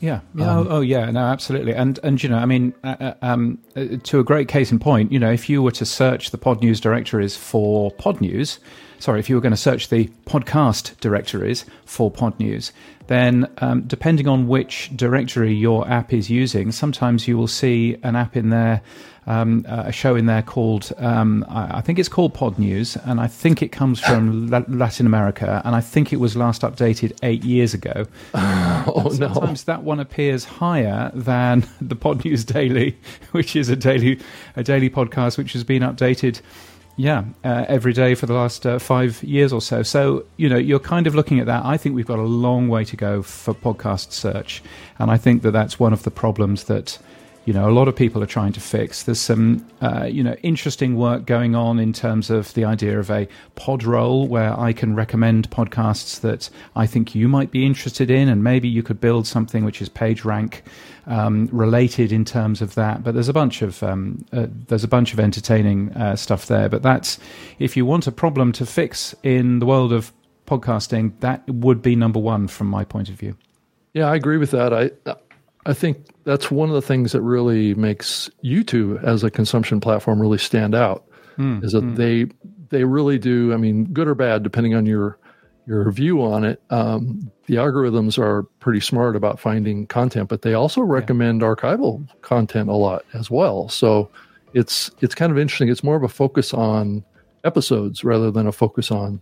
Yeah. 0.00 0.20
Yeah. 0.34 0.50
Um, 0.50 0.66
oh, 0.66 0.76
oh, 0.76 0.80
yeah. 0.80 1.10
No, 1.10 1.20
absolutely. 1.20 1.74
And 1.74 2.00
and 2.02 2.22
you 2.22 2.30
know, 2.30 2.38
I 2.38 2.46
mean, 2.46 2.72
uh, 2.82 2.96
uh, 3.00 3.14
um, 3.20 3.58
uh, 3.76 3.98
to 4.04 4.18
a 4.18 4.24
great 4.24 4.48
case 4.48 4.72
in 4.72 4.78
point, 4.78 5.12
you 5.12 5.18
know, 5.18 5.30
if 5.30 5.50
you 5.50 5.62
were 5.62 5.72
to 5.72 5.84
search 5.84 6.30
the 6.30 6.38
Pod 6.38 6.62
News 6.62 6.80
directories 6.80 7.36
for 7.36 7.90
Pod 7.90 8.22
News, 8.22 8.60
sorry, 8.98 9.20
if 9.20 9.28
you 9.28 9.36
were 9.36 9.42
going 9.42 9.52
to 9.52 9.58
search 9.68 9.90
the 9.90 10.06
podcast 10.24 10.98
directories 11.00 11.66
for 11.84 12.10
Pod 12.10 12.40
News, 12.40 12.72
then 13.08 13.46
um, 13.58 13.82
depending 13.82 14.26
on 14.26 14.48
which 14.48 14.90
directory 14.96 15.52
your 15.52 15.86
app 15.86 16.14
is 16.14 16.30
using, 16.30 16.72
sometimes 16.72 17.28
you 17.28 17.36
will 17.36 17.46
see 17.46 17.98
an 18.02 18.16
app 18.16 18.36
in 18.36 18.48
there 18.48 18.80
um, 19.26 19.64
a 19.68 19.90
show 19.90 20.14
in 20.14 20.26
there 20.26 20.42
called 20.42 20.92
um, 20.98 21.44
I, 21.48 21.78
I, 21.78 21.80
think 21.80 21.98
it's 21.98 22.08
called 22.08 22.32
Pod 22.32 22.58
News, 22.58 22.96
and 23.04 23.20
I 23.20 23.26
think 23.26 23.60
it 23.60 23.72
comes 23.72 23.98
from 23.98 24.46
Latin 24.68 25.06
America, 25.06 25.60
and 25.64 25.74
I 25.74 25.80
think 25.80 26.12
it 26.12 26.16
was 26.16 26.36
last 26.36 26.62
updated 26.62 27.16
eight 27.22 27.44
years 27.44 27.74
ago. 27.74 28.06
oh 28.34 29.08
no! 29.18 29.32
Sometimes 29.32 29.64
that 29.64 29.82
one 29.82 29.98
appears 29.98 30.44
higher 30.44 31.10
than 31.12 31.66
the 31.80 31.96
Pod 31.96 32.24
News 32.24 32.44
Daily, 32.44 32.96
which 33.32 33.56
is 33.56 33.68
a 33.68 33.76
daily 33.76 34.20
a 34.54 34.62
daily 34.62 34.90
podcast 34.90 35.38
which 35.38 35.52
has 35.54 35.64
been 35.64 35.82
updated. 35.82 36.40
Yeah, 36.98 37.24
uh, 37.44 37.66
every 37.68 37.92
day 37.92 38.14
for 38.14 38.24
the 38.24 38.32
last 38.32 38.64
uh, 38.64 38.78
five 38.78 39.22
years 39.22 39.52
or 39.52 39.60
so. 39.60 39.82
So, 39.82 40.24
you 40.38 40.48
know, 40.48 40.56
you're 40.56 40.78
kind 40.78 41.06
of 41.06 41.14
looking 41.14 41.40
at 41.40 41.44
that. 41.44 41.62
I 41.62 41.76
think 41.76 41.94
we've 41.94 42.06
got 42.06 42.18
a 42.18 42.22
long 42.22 42.68
way 42.68 42.84
to 42.84 42.96
go 42.96 43.20
for 43.20 43.52
podcast 43.52 44.12
search. 44.12 44.62
And 44.98 45.10
I 45.10 45.18
think 45.18 45.42
that 45.42 45.50
that's 45.50 45.78
one 45.78 45.92
of 45.92 46.04
the 46.04 46.10
problems 46.10 46.64
that 46.64 46.98
you 47.46 47.52
know 47.52 47.68
a 47.68 47.70
lot 47.70 47.86
of 47.86 47.94
people 47.94 48.22
are 48.22 48.26
trying 48.26 48.52
to 48.52 48.60
fix. 48.60 49.04
There's 49.04 49.20
some 49.20 49.64
uh, 49.80 50.04
you 50.04 50.22
know 50.22 50.34
interesting 50.42 50.96
work 50.96 51.26
going 51.26 51.54
on 51.54 51.78
in 51.78 51.92
terms 51.92 52.28
of 52.28 52.52
the 52.54 52.64
idea 52.64 52.98
of 52.98 53.08
a 53.08 53.28
pod 53.54 53.84
roll 53.84 54.26
where 54.26 54.58
I 54.58 54.72
can 54.72 54.96
recommend 54.96 55.48
podcasts 55.48 56.20
that 56.20 56.50
I 56.74 56.86
think 56.86 57.14
you 57.14 57.28
might 57.28 57.52
be 57.52 57.64
interested 57.64 58.10
in, 58.10 58.28
and 58.28 58.42
maybe 58.42 58.68
you 58.68 58.82
could 58.82 59.00
build 59.00 59.28
something 59.28 59.64
which 59.64 59.80
is 59.80 59.88
page 59.88 60.24
rank 60.24 60.64
um, 61.06 61.48
related 61.52 62.10
in 62.10 62.24
terms 62.24 62.60
of 62.60 62.74
that. 62.74 63.04
But 63.04 63.14
there's 63.14 63.28
a 63.28 63.32
bunch 63.32 63.62
of 63.62 63.80
um, 63.82 64.24
uh, 64.32 64.48
there's 64.50 64.84
a 64.84 64.88
bunch 64.88 65.12
of 65.12 65.20
entertaining 65.20 65.92
uh, 65.92 66.16
stuff 66.16 66.46
there. 66.46 66.68
But 66.68 66.82
that's 66.82 67.18
if 67.60 67.76
you 67.76 67.86
want 67.86 68.08
a 68.08 68.12
problem 68.12 68.50
to 68.52 68.66
fix 68.66 69.14
in 69.22 69.60
the 69.60 69.66
world 69.66 69.92
of 69.92 70.12
podcasting, 70.46 71.12
that 71.20 71.48
would 71.48 71.80
be 71.80 71.94
number 71.94 72.18
one 72.18 72.48
from 72.48 72.66
my 72.66 72.84
point 72.84 73.08
of 73.08 73.14
view. 73.14 73.36
Yeah, 73.94 74.10
I 74.10 74.16
agree 74.16 74.36
with 74.36 74.50
that. 74.50 74.74
I 74.74 74.90
I 75.66 75.74
think 75.74 76.06
that's 76.24 76.50
one 76.50 76.68
of 76.68 76.74
the 76.74 76.82
things 76.82 77.12
that 77.12 77.22
really 77.22 77.74
makes 77.74 78.30
YouTube 78.44 79.02
as 79.02 79.24
a 79.24 79.30
consumption 79.30 79.80
platform 79.80 80.20
really 80.20 80.38
stand 80.38 80.74
out. 80.74 81.04
Mm, 81.38 81.62
is 81.64 81.72
that 81.72 81.84
mm. 81.84 81.96
they 81.96 82.26
they 82.70 82.84
really 82.84 83.18
do. 83.18 83.52
I 83.52 83.56
mean, 83.56 83.84
good 83.92 84.08
or 84.08 84.14
bad, 84.14 84.42
depending 84.42 84.74
on 84.74 84.86
your 84.86 85.18
your 85.66 85.90
view 85.90 86.22
on 86.22 86.44
it. 86.44 86.62
Um, 86.70 87.30
the 87.46 87.56
algorithms 87.56 88.18
are 88.18 88.44
pretty 88.60 88.80
smart 88.80 89.16
about 89.16 89.40
finding 89.40 89.86
content, 89.86 90.28
but 90.28 90.42
they 90.42 90.54
also 90.54 90.80
recommend 90.80 91.40
yeah. 91.40 91.48
archival 91.48 92.08
content 92.22 92.68
a 92.70 92.74
lot 92.74 93.04
as 93.12 93.30
well. 93.30 93.68
So 93.68 94.08
it's 94.54 94.90
it's 95.00 95.14
kind 95.14 95.32
of 95.32 95.38
interesting. 95.38 95.68
It's 95.68 95.84
more 95.84 95.96
of 95.96 96.04
a 96.04 96.08
focus 96.08 96.54
on 96.54 97.04
episodes 97.44 98.04
rather 98.04 98.30
than 98.30 98.46
a 98.46 98.52
focus 98.52 98.90
on 98.90 99.20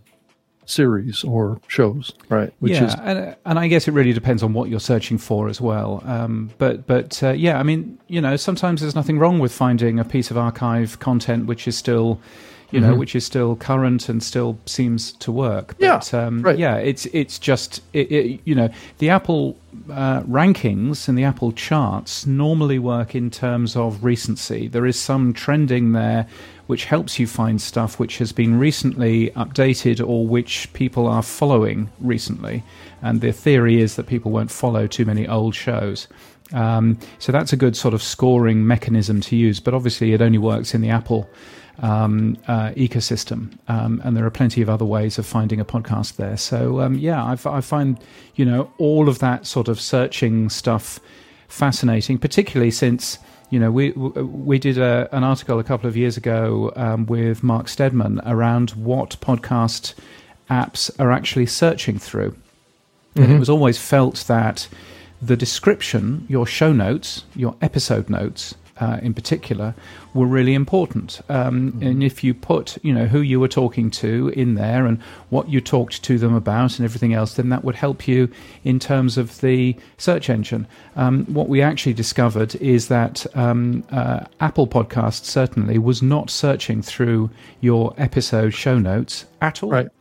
series 0.65 1.23
or 1.23 1.59
shows, 1.67 2.13
right? 2.29 2.53
Which 2.59 2.73
yeah, 2.73 2.85
is, 2.85 2.95
and, 2.95 3.35
and 3.45 3.59
I 3.59 3.67
guess 3.67 3.87
it 3.87 3.91
really 3.91 4.13
depends 4.13 4.43
on 4.43 4.53
what 4.53 4.69
you're 4.69 4.79
searching 4.79 5.17
for 5.17 5.49
as 5.49 5.61
well. 5.61 6.01
Um, 6.05 6.51
but 6.57 6.87
but 6.87 7.21
uh, 7.23 7.31
yeah, 7.31 7.59
I 7.59 7.63
mean, 7.63 7.97
you 8.07 8.21
know, 8.21 8.35
sometimes 8.35 8.81
there's 8.81 8.95
nothing 8.95 9.19
wrong 9.19 9.39
with 9.39 9.51
finding 9.51 9.99
a 9.99 10.05
piece 10.05 10.31
of 10.31 10.37
archive 10.37 10.99
content 10.99 11.45
which 11.45 11.67
is 11.67 11.77
still 11.77 12.19
you 12.71 12.79
know, 12.81 12.89
mm-hmm. 12.89 12.99
which 12.99 13.15
is 13.15 13.25
still 13.25 13.55
current 13.55 14.09
and 14.09 14.21
still 14.21 14.57
seems 14.65 15.13
to 15.13 15.31
work. 15.31 15.77
But, 15.79 16.11
yeah, 16.11 16.19
um, 16.19 16.41
right. 16.41 16.57
yeah, 16.57 16.75
it's 16.75 17.05
it's 17.07 17.37
just 17.39 17.81
it, 17.93 18.11
it, 18.11 18.41
you 18.43 18.55
know 18.55 18.69
the 18.97 19.09
Apple 19.09 19.55
uh, 19.89 20.21
rankings 20.23 21.07
and 21.07 21.17
the 21.17 21.23
Apple 21.23 21.51
charts 21.51 22.25
normally 22.25 22.79
work 22.79 23.15
in 23.15 23.29
terms 23.29 23.75
of 23.75 24.03
recency. 24.03 24.67
There 24.67 24.85
is 24.85 24.99
some 24.99 25.31
trending 25.31 25.91
there 25.91 26.27
which 26.67 26.85
helps 26.85 27.19
you 27.19 27.27
find 27.27 27.61
stuff 27.61 27.99
which 27.99 28.17
has 28.17 28.31
been 28.31 28.57
recently 28.57 29.29
updated 29.31 30.05
or 30.05 30.25
which 30.25 30.71
people 30.73 31.07
are 31.07 31.23
following 31.23 31.89
recently. 31.99 32.63
And 33.01 33.21
the 33.21 33.31
theory 33.31 33.81
is 33.81 33.95
that 33.95 34.07
people 34.07 34.31
won't 34.31 34.51
follow 34.51 34.87
too 34.87 35.05
many 35.05 35.27
old 35.27 35.55
shows. 35.55 36.07
Um, 36.53 36.97
so 37.19 37.31
that's 37.31 37.53
a 37.53 37.57
good 37.57 37.75
sort 37.75 37.93
of 37.93 38.03
scoring 38.03 38.65
mechanism 38.67 39.21
to 39.21 39.35
use, 39.35 39.59
but 39.59 39.73
obviously 39.73 40.13
it 40.13 40.21
only 40.21 40.37
works 40.37 40.73
in 40.73 40.81
the 40.81 40.89
Apple 40.89 41.29
um, 41.79 42.37
uh, 42.47 42.69
ecosystem, 42.71 43.57
um, 43.67 44.01
and 44.03 44.15
there 44.15 44.25
are 44.25 44.31
plenty 44.31 44.61
of 44.61 44.69
other 44.69 44.85
ways 44.85 45.17
of 45.17 45.25
finding 45.25 45.59
a 45.59 45.65
podcast 45.65 46.15
there. 46.15 46.37
So 46.37 46.79
um, 46.79 46.95
yeah, 46.95 47.21
I, 47.23 47.37
I, 47.45 47.61
find 47.61 47.99
you 48.35 48.45
know 48.45 48.71
all 48.77 49.09
of 49.09 49.19
that 49.19 49.45
sort 49.45 49.67
of 49.67 49.81
searching 49.81 50.49
stuff 50.49 50.99
fascinating, 51.47 52.17
particularly 52.17 52.71
since 52.71 53.19
you 53.49 53.59
know 53.59 53.71
we 53.71 53.91
we 53.91 54.59
did 54.59 54.77
a, 54.77 55.07
an 55.11 55.23
article 55.23 55.59
a 55.59 55.63
couple 55.63 55.87
of 55.87 55.95
years 55.95 56.17
ago 56.17 56.71
um, 56.75 57.05
with 57.05 57.43
Mark 57.43 57.67
Steadman 57.67 58.21
around 58.25 58.71
what 58.71 59.17
podcast 59.21 59.93
apps 60.49 60.91
are 60.99 61.11
actually 61.11 61.45
searching 61.45 61.99
through, 61.99 62.31
mm-hmm. 62.31 63.23
and 63.23 63.33
it 63.33 63.39
was 63.39 63.49
always 63.49 63.77
felt 63.77 64.25
that 64.27 64.67
the 65.21 65.37
description, 65.37 66.25
your 66.29 66.45
show 66.45 66.71
notes, 66.73 67.23
your 67.35 67.55
episode 67.61 68.09
notes 68.09 68.55
uh, 68.79 68.99
in 69.01 69.13
particular 69.13 69.73
were 70.13 70.25
really 70.25 70.53
important. 70.53 71.21
Um, 71.29 71.71
mm-hmm. 71.71 71.83
And 71.83 72.03
if 72.03 72.23
you 72.23 72.33
put, 72.33 72.77
you 72.83 72.93
know, 72.93 73.05
who 73.05 73.21
you 73.21 73.39
were 73.39 73.47
talking 73.47 73.89
to 73.91 74.29
in 74.35 74.55
there 74.55 74.85
and 74.85 75.01
what 75.29 75.49
you 75.49 75.61
talked 75.61 76.03
to 76.03 76.17
them 76.17 76.33
about 76.33 76.77
and 76.77 76.85
everything 76.85 77.13
else, 77.13 77.35
then 77.35 77.49
that 77.49 77.63
would 77.63 77.75
help 77.75 78.07
you 78.07 78.29
in 78.63 78.79
terms 78.79 79.17
of 79.17 79.41
the 79.41 79.75
search 79.97 80.29
engine. 80.29 80.67
Um, 80.95 81.25
what 81.25 81.49
we 81.49 81.61
actually 81.61 81.93
discovered 81.93 82.55
is 82.55 82.87
that 82.87 83.25
um, 83.35 83.83
uh, 83.91 84.25
Apple 84.39 84.67
Podcasts 84.67 85.25
certainly 85.25 85.77
was 85.77 86.01
not 86.01 86.29
searching 86.29 86.81
through 86.81 87.29
your 87.61 87.93
episode 87.97 88.51
show 88.51 88.77
notes 88.77 89.25
at 89.41 89.63
all. 89.63 89.69
Right. 89.69 89.94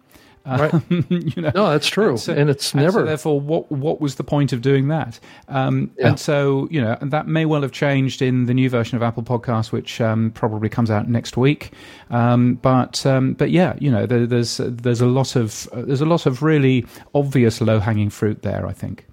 Right. 0.46 0.74
Um, 0.74 1.06
you 1.08 1.40
know, 1.40 1.52
no, 1.54 1.70
that's 1.70 1.86
true, 1.86 2.10
and, 2.10 2.20
so, 2.20 2.34
and 2.34 2.50
it's 2.50 2.74
never. 2.74 3.00
And 3.00 3.06
so 3.06 3.08
therefore, 3.08 3.40
what 3.40 3.72
what 3.72 4.00
was 4.00 4.16
the 4.16 4.24
point 4.24 4.52
of 4.52 4.60
doing 4.60 4.88
that? 4.88 5.18
Um, 5.48 5.90
yeah. 5.96 6.08
And 6.08 6.20
so, 6.20 6.68
you 6.70 6.82
know, 6.82 6.98
and 7.00 7.10
that 7.12 7.26
may 7.26 7.46
well 7.46 7.62
have 7.62 7.72
changed 7.72 8.20
in 8.20 8.44
the 8.44 8.52
new 8.52 8.68
version 8.68 8.96
of 8.96 9.02
Apple 9.02 9.22
Podcasts, 9.22 9.72
which 9.72 10.02
um, 10.02 10.32
probably 10.32 10.68
comes 10.68 10.90
out 10.90 11.08
next 11.08 11.38
week. 11.38 11.72
Um, 12.10 12.56
but 12.56 13.06
um, 13.06 13.32
but 13.32 13.50
yeah, 13.50 13.74
you 13.78 13.90
know, 13.90 14.04
there, 14.04 14.26
there's 14.26 14.60
there's 14.62 15.00
a 15.00 15.06
lot 15.06 15.34
of 15.34 15.66
uh, 15.72 15.82
there's 15.82 16.02
a 16.02 16.06
lot 16.06 16.26
of 16.26 16.42
really 16.42 16.84
obvious 17.14 17.62
low 17.62 17.80
hanging 17.80 18.10
fruit 18.10 18.42
there. 18.42 18.66
I 18.66 18.72
think. 18.72 19.06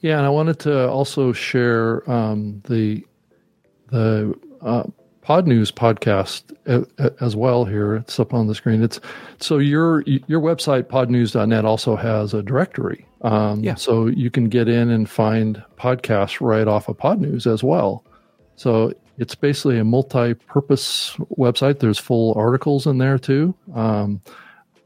Yeah, 0.00 0.16
and 0.16 0.26
I 0.26 0.30
wanted 0.30 0.58
to 0.60 0.88
also 0.88 1.32
share 1.32 2.10
um, 2.10 2.62
the 2.66 3.04
the 3.88 4.34
uh, 4.62 4.84
Podnews 5.30 5.70
podcast 5.70 6.42
as 7.20 7.36
well 7.36 7.64
here. 7.64 7.94
It's 7.94 8.18
up 8.18 8.34
on 8.34 8.48
the 8.48 8.54
screen. 8.56 8.82
It's 8.82 8.98
so 9.38 9.58
your 9.58 10.02
your 10.02 10.40
website 10.40 10.88
podnews.net 10.88 11.64
also 11.64 11.94
has 11.94 12.34
a 12.34 12.42
directory. 12.42 13.06
Um, 13.20 13.62
yeah. 13.62 13.76
So 13.76 14.08
you 14.08 14.28
can 14.28 14.48
get 14.48 14.66
in 14.66 14.90
and 14.90 15.08
find 15.08 15.62
podcasts 15.78 16.40
right 16.40 16.66
off 16.66 16.88
of 16.88 16.98
Pod 16.98 17.20
News 17.20 17.46
as 17.46 17.62
well. 17.62 18.04
So 18.56 18.92
it's 19.18 19.36
basically 19.36 19.78
a 19.78 19.84
multi-purpose 19.84 21.14
website. 21.38 21.78
There's 21.78 22.00
full 22.00 22.34
articles 22.36 22.88
in 22.88 22.98
there 22.98 23.16
too. 23.16 23.54
Um, 23.72 24.20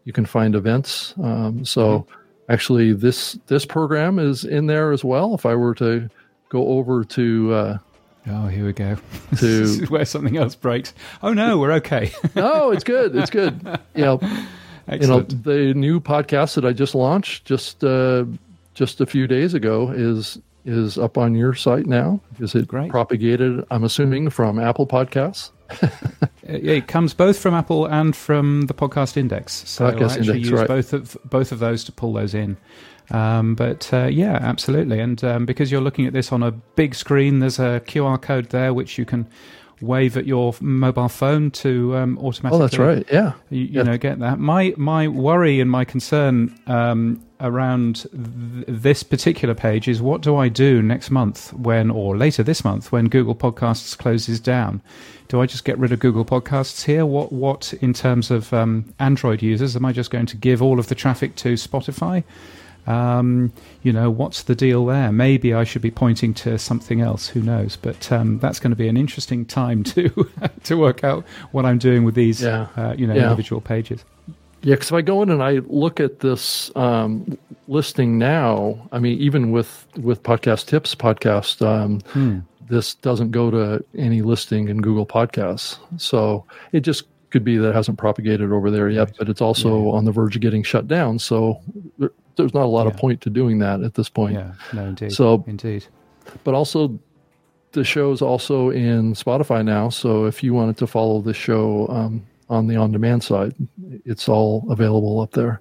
you 0.04 0.12
can 0.12 0.26
find 0.26 0.54
events. 0.54 1.14
Um, 1.22 1.64
so 1.64 2.00
mm-hmm. 2.00 2.52
actually, 2.52 2.92
this 2.92 3.38
this 3.46 3.64
program 3.64 4.18
is 4.18 4.44
in 4.44 4.66
there 4.66 4.92
as 4.92 5.04
well. 5.04 5.34
If 5.34 5.46
I 5.46 5.54
were 5.54 5.74
to 5.76 6.10
go 6.50 6.68
over 6.68 7.02
to 7.02 7.54
uh, 7.54 7.78
Oh, 8.26 8.46
here 8.46 8.64
we 8.64 8.72
go. 8.72 8.96
To 9.38 9.86
where 9.88 10.04
something 10.04 10.36
else 10.36 10.54
breaks. 10.54 10.94
Oh 11.22 11.32
no, 11.32 11.58
we're 11.58 11.72
okay. 11.72 12.12
no, 12.34 12.70
it's 12.70 12.84
good. 12.84 13.14
It's 13.16 13.30
good. 13.30 13.60
Yeah, 13.94 14.16
you 14.92 15.06
know, 15.06 15.20
the 15.20 15.74
new 15.74 16.00
podcast 16.00 16.54
that 16.54 16.64
I 16.64 16.72
just 16.72 16.94
launched 16.94 17.44
just 17.44 17.82
uh, 17.84 18.24
just 18.74 19.00
a 19.00 19.06
few 19.06 19.26
days 19.26 19.54
ago 19.54 19.90
is 19.90 20.38
is 20.64 20.96
up 20.96 21.18
on 21.18 21.34
your 21.34 21.54
site 21.54 21.86
now. 21.86 22.20
Is 22.38 22.54
it 22.54 22.66
Great. 22.66 22.90
propagated? 22.90 23.64
I'm 23.70 23.84
assuming 23.84 24.30
from 24.30 24.58
Apple 24.58 24.86
Podcasts. 24.86 25.50
it 26.42 26.88
comes 26.88 27.14
both 27.14 27.38
from 27.38 27.54
Apple 27.54 27.86
and 27.86 28.14
from 28.14 28.62
the 28.62 28.74
Podcast 28.74 29.16
Index. 29.16 29.68
So 29.68 29.90
podcast 29.90 30.00
I 30.00 30.04
actually 30.04 30.36
index, 30.36 30.50
use 30.50 30.52
right. 30.52 30.68
both 30.68 30.92
of 30.92 31.16
both 31.24 31.52
of 31.52 31.58
those 31.58 31.84
to 31.84 31.92
pull 31.92 32.12
those 32.12 32.34
in. 32.34 32.56
Um, 33.10 33.54
but 33.54 33.92
uh, 33.92 34.06
yeah, 34.06 34.38
absolutely. 34.40 34.98
And 35.00 35.22
um, 35.24 35.46
because 35.46 35.70
you're 35.70 35.80
looking 35.80 36.06
at 36.06 36.12
this 36.12 36.32
on 36.32 36.42
a 36.42 36.50
big 36.50 36.94
screen, 36.94 37.40
there's 37.40 37.58
a 37.58 37.82
QR 37.86 38.20
code 38.20 38.50
there 38.50 38.72
which 38.72 38.96
you 38.98 39.04
can 39.04 39.28
wave 39.80 40.16
at 40.16 40.26
your 40.26 40.54
mobile 40.60 41.08
phone 41.08 41.50
to 41.50 41.96
um, 41.96 42.18
automatically. 42.18 42.58
Oh, 42.58 42.60
that's 42.60 42.78
right. 42.78 43.06
Yeah, 43.12 43.32
you, 43.50 43.62
you 43.62 43.68
yeah. 43.70 43.82
know, 43.82 43.98
get 43.98 44.18
that. 44.20 44.38
My 44.38 44.74
my 44.76 45.08
worry 45.08 45.60
and 45.60 45.70
my 45.70 45.84
concern 45.84 46.58
um, 46.66 47.24
around 47.44 48.06
th- 48.10 48.64
this 48.66 49.02
particular 49.02 49.54
page 49.54 49.86
is 49.86 50.02
what 50.02 50.22
do 50.22 50.36
I 50.36 50.48
do 50.48 50.82
next 50.82 51.10
month 51.10 51.52
when, 51.52 51.90
or 51.90 52.16
later 52.16 52.42
this 52.42 52.64
month 52.64 52.90
when 52.90 53.08
Google 53.08 53.34
Podcasts 53.34 53.96
closes 53.96 54.40
down? 54.40 54.80
Do 55.28 55.40
I 55.40 55.46
just 55.46 55.64
get 55.64 55.78
rid 55.78 55.92
of 55.92 56.00
Google 56.00 56.24
Podcasts 56.24 56.84
here? 56.84 57.06
What 57.06 57.32
what 57.32 57.72
in 57.74 57.92
terms 57.92 58.30
of 58.30 58.52
um, 58.52 58.92
Android 58.98 59.42
users 59.42 59.76
am 59.76 59.84
I 59.84 59.92
just 59.92 60.10
going 60.10 60.26
to 60.26 60.36
give 60.36 60.62
all 60.62 60.78
of 60.78 60.88
the 60.88 60.94
traffic 60.94 61.36
to 61.36 61.54
Spotify? 61.54 62.24
Um, 62.86 63.52
you 63.82 63.92
know, 63.92 64.10
what's 64.10 64.42
the 64.42 64.54
deal 64.54 64.84
there? 64.86 65.10
Maybe 65.10 65.54
I 65.54 65.64
should 65.64 65.82
be 65.82 65.90
pointing 65.90 66.34
to 66.34 66.58
something 66.58 67.00
else. 67.00 67.28
Who 67.28 67.40
knows? 67.40 67.76
But 67.76 68.12
um, 68.12 68.38
that's 68.38 68.58
going 68.58 68.72
to 68.72 68.76
be 68.76 68.88
an 68.88 68.96
interesting 68.96 69.46
time 69.46 69.84
to 69.94 70.30
to 70.64 70.76
work 70.76 71.04
out 71.04 71.24
what 71.52 71.64
I'm 71.64 71.78
doing 71.78 72.04
with 72.04 72.14
these, 72.14 72.42
yeah. 72.42 72.68
uh, 72.76 72.94
you 72.96 73.06
know, 73.06 73.14
yeah. 73.14 73.24
individual 73.24 73.60
pages. 73.60 74.04
Yeah, 74.64 74.76
because 74.76 74.88
if 74.88 74.94
I 74.94 75.02
go 75.02 75.22
in 75.22 75.28
and 75.28 75.42
I 75.42 75.58
look 75.66 76.00
at 76.00 76.20
this 76.20 76.74
um, 76.74 77.38
listing 77.68 78.16
now, 78.16 78.88
I 78.92 78.98
mean, 78.98 79.18
even 79.20 79.50
with 79.50 79.86
with 79.98 80.22
podcast 80.22 80.66
tips 80.66 80.94
podcast, 80.94 81.64
um, 81.64 82.00
hmm. 82.08 82.38
this 82.66 82.94
doesn't 82.94 83.30
go 83.30 83.50
to 83.50 83.84
any 83.96 84.22
listing 84.22 84.68
in 84.68 84.80
Google 84.80 85.04
Podcasts. 85.04 85.78
So 86.00 86.46
it 86.72 86.80
just 86.80 87.04
could 87.28 87.44
be 87.44 87.58
that 87.58 87.70
it 87.70 87.74
hasn't 87.74 87.98
propagated 87.98 88.52
over 88.52 88.70
there 88.70 88.88
yet, 88.88 89.08
right. 89.08 89.16
but 89.18 89.28
it's 89.28 89.42
also 89.42 89.84
yeah. 89.84 89.90
on 89.92 90.06
the 90.06 90.12
verge 90.12 90.34
of 90.34 90.40
getting 90.40 90.62
shut 90.62 90.88
down. 90.88 91.18
So 91.18 91.60
there's 92.36 92.54
not 92.54 92.64
a 92.64 92.66
lot 92.66 92.84
yeah. 92.84 92.92
of 92.92 92.96
point 92.96 93.20
to 93.22 93.30
doing 93.30 93.58
that 93.58 93.82
at 93.82 93.94
this 93.94 94.08
point. 94.08 94.34
Yeah, 94.34 94.52
no, 94.72 94.86
indeed. 94.86 95.12
So, 95.12 95.44
indeed. 95.46 95.84
But 96.42 96.54
also, 96.54 96.98
the 97.72 97.84
show's 97.84 98.22
also 98.22 98.70
in 98.70 99.12
Spotify 99.12 99.62
now. 99.62 99.90
So 99.90 100.24
if 100.24 100.42
you 100.42 100.54
wanted 100.54 100.78
to 100.78 100.86
follow 100.86 101.20
the 101.20 101.34
show 101.34 101.86
um, 101.88 102.24
on 102.48 102.66
the 102.66 102.76
on-demand 102.76 103.22
side, 103.22 103.54
it's 104.04 104.28
all 104.28 104.66
available 104.70 105.20
up 105.20 105.32
there. 105.32 105.60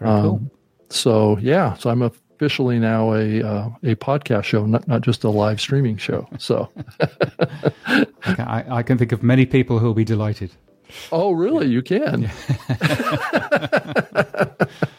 Um, 0.00 0.22
cool. 0.22 0.50
So 0.88 1.38
yeah, 1.38 1.74
so 1.74 1.90
I'm 1.90 2.02
officially 2.02 2.78
now 2.78 3.14
a 3.14 3.42
uh, 3.42 3.68
a 3.82 3.94
podcast 3.94 4.44
show, 4.44 4.66
not 4.66 4.86
not 4.88 5.00
just 5.00 5.24
a 5.24 5.30
live 5.30 5.60
streaming 5.60 5.96
show. 5.96 6.28
So 6.38 6.70
I, 8.26 8.64
I 8.68 8.82
can 8.82 8.98
think 8.98 9.12
of 9.12 9.22
many 9.22 9.46
people 9.46 9.78
who 9.78 9.86
will 9.86 9.94
be 9.94 10.04
delighted. 10.04 10.50
Oh, 11.10 11.32
really? 11.32 11.68
You 11.68 11.82
can. 11.82 12.30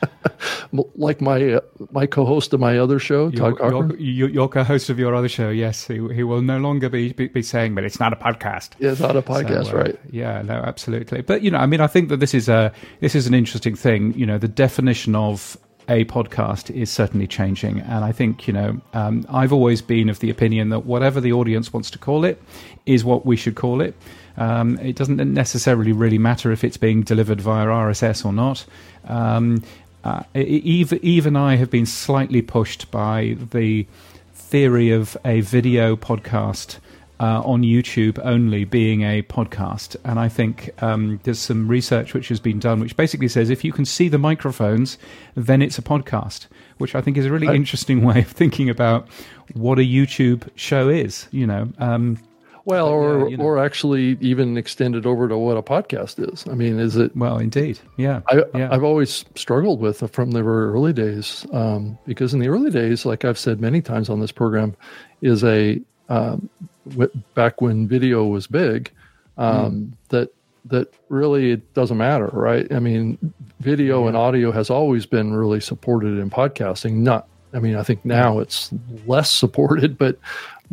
like 0.95 1.21
my 1.21 1.53
uh, 1.53 1.61
my 1.91 2.05
co-host 2.05 2.53
of 2.53 2.59
my 2.59 2.77
other 2.77 2.99
show, 2.99 3.29
Todd 3.29 3.57
Cochran. 3.57 3.95
Your, 3.99 4.29
your, 4.29 4.49
co-host 4.49 4.89
of 4.89 4.97
your 4.97 5.13
other 5.13 5.29
show, 5.29 5.49
yes, 5.49 5.87
he, 5.87 5.95
he 6.13 6.23
will 6.23 6.41
no 6.41 6.57
longer 6.57 6.89
be, 6.89 7.13
be, 7.13 7.27
be 7.27 7.43
saying, 7.43 7.75
but 7.75 7.83
it's 7.83 7.99
not 7.99 8.11
a 8.11 8.15
podcast. 8.15 8.71
Yeah, 8.79 8.91
it's 8.91 8.99
not 8.99 9.15
a 9.15 9.21
podcast, 9.21 9.67
so, 9.67 9.77
uh, 9.77 9.81
right? 9.81 9.99
Yeah, 10.09 10.41
no, 10.41 10.55
absolutely. 10.55 11.21
But 11.21 11.43
you 11.43 11.51
know, 11.51 11.59
I 11.59 11.67
mean, 11.67 11.81
I 11.81 11.87
think 11.87 12.09
that 12.09 12.19
this 12.19 12.33
is 12.33 12.49
a 12.49 12.71
this 12.99 13.15
is 13.15 13.27
an 13.27 13.33
interesting 13.33 13.75
thing. 13.75 14.13
You 14.15 14.25
know, 14.25 14.37
the 14.37 14.47
definition 14.47 15.15
of 15.15 15.57
a 15.89 16.05
podcast 16.05 16.69
is 16.73 16.89
certainly 16.89 17.27
changing. 17.27 17.81
And 17.81 18.05
I 18.05 18.11
think, 18.11 18.47
you 18.47 18.53
know, 18.53 18.81
um, 18.93 19.25
I've 19.29 19.51
always 19.51 19.81
been 19.81 20.09
of 20.09 20.19
the 20.19 20.29
opinion 20.29 20.69
that 20.69 20.85
whatever 20.85 21.19
the 21.19 21.33
audience 21.33 21.73
wants 21.73 21.91
to 21.91 21.97
call 21.97 22.23
it 22.25 22.41
is 22.85 23.03
what 23.03 23.25
we 23.25 23.35
should 23.35 23.55
call 23.55 23.81
it. 23.81 23.95
Um, 24.37 24.79
it 24.79 24.95
doesn't 24.95 25.17
necessarily 25.17 25.91
really 25.91 26.17
matter 26.17 26.51
if 26.51 26.63
it's 26.63 26.77
being 26.77 27.03
delivered 27.03 27.39
via 27.39 27.67
RSS 27.67 28.25
or 28.25 28.33
not. 28.33 28.65
Um, 29.05 29.61
uh, 30.03 30.23
even, 30.35 30.99
even 31.01 31.35
I 31.35 31.55
have 31.55 31.69
been 31.69 31.85
slightly 31.85 32.41
pushed 32.41 32.91
by 32.91 33.37
the 33.51 33.87
theory 34.33 34.91
of 34.91 35.17
a 35.25 35.41
video 35.41 35.95
podcast 35.95 36.79
uh, 37.19 37.41
on 37.41 37.61
YouTube 37.61 38.19
only 38.23 38.65
being 38.65 39.01
a 39.01 39.21
podcast. 39.23 39.95
And 40.03 40.19
I 40.19 40.27
think 40.27 40.69
um, 40.83 41.19
there's 41.23 41.39
some 41.39 41.67
research 41.67 42.13
which 42.13 42.27
has 42.27 42.39
been 42.39 42.59
done 42.59 42.79
which 42.79 42.97
basically 42.97 43.29
says 43.29 43.49
if 43.49 43.63
you 43.63 43.71
can 43.71 43.85
see 43.85 44.09
the 44.09 44.17
microphones, 44.17 44.97
then 45.35 45.61
it's 45.61 45.77
a 45.77 45.81
podcast, 45.81 46.47
which 46.79 46.95
I 46.95 47.01
think 47.01 47.17
is 47.17 47.25
a 47.25 47.31
really 47.31 47.55
interesting 47.55 48.03
way 48.05 48.19
of 48.19 48.27
thinking 48.27 48.69
about 48.69 49.07
what 49.53 49.79
a 49.79 49.83
YouTube 49.83 50.49
show 50.55 50.89
is, 50.89 51.27
you 51.31 51.47
know. 51.47 51.69
Um, 51.77 52.19
well, 52.65 52.87
or 52.87 53.29
you 53.29 53.37
know. 53.37 53.43
or 53.43 53.63
actually 53.63 54.17
even 54.21 54.57
extend 54.57 54.95
it 54.95 55.05
over 55.05 55.27
to 55.27 55.37
what 55.37 55.57
a 55.57 55.61
podcast 55.61 56.33
is. 56.33 56.45
I 56.47 56.53
mean, 56.53 56.79
is 56.79 56.95
it? 56.95 57.15
Well, 57.15 57.37
indeed, 57.37 57.79
yeah. 57.97 58.21
I, 58.29 58.43
yeah. 58.55 58.69
I've 58.71 58.83
always 58.83 59.25
struggled 59.35 59.79
with 59.81 60.09
from 60.11 60.31
the 60.31 60.43
very 60.43 60.67
early 60.67 60.93
days 60.93 61.45
um, 61.51 61.97
because 62.05 62.33
in 62.33 62.39
the 62.39 62.47
early 62.47 62.69
days, 62.69 63.05
like 63.05 63.25
I've 63.25 63.39
said 63.39 63.59
many 63.59 63.81
times 63.81 64.09
on 64.09 64.19
this 64.19 64.31
program, 64.31 64.75
is 65.21 65.43
a 65.43 65.81
um, 66.09 66.49
w- 66.89 67.11
back 67.33 67.61
when 67.61 67.87
video 67.87 68.25
was 68.25 68.47
big, 68.47 68.91
um, 69.37 69.73
mm. 69.73 69.91
that 70.09 70.33
that 70.65 70.93
really 71.09 71.51
it 71.51 71.73
doesn't 71.73 71.97
matter, 71.97 72.29
right? 72.31 72.71
I 72.71 72.79
mean, 72.79 73.33
video 73.59 74.03
yeah. 74.03 74.09
and 74.09 74.17
audio 74.17 74.51
has 74.51 74.69
always 74.69 75.05
been 75.05 75.33
really 75.33 75.59
supported 75.59 76.17
in 76.17 76.29
podcasting. 76.29 76.93
Not, 76.93 77.27
I 77.53 77.59
mean, 77.59 77.75
I 77.75 77.83
think 77.83 78.05
now 78.05 78.39
it's 78.39 78.71
less 79.05 79.29
supported, 79.29 79.97
but 79.97 80.17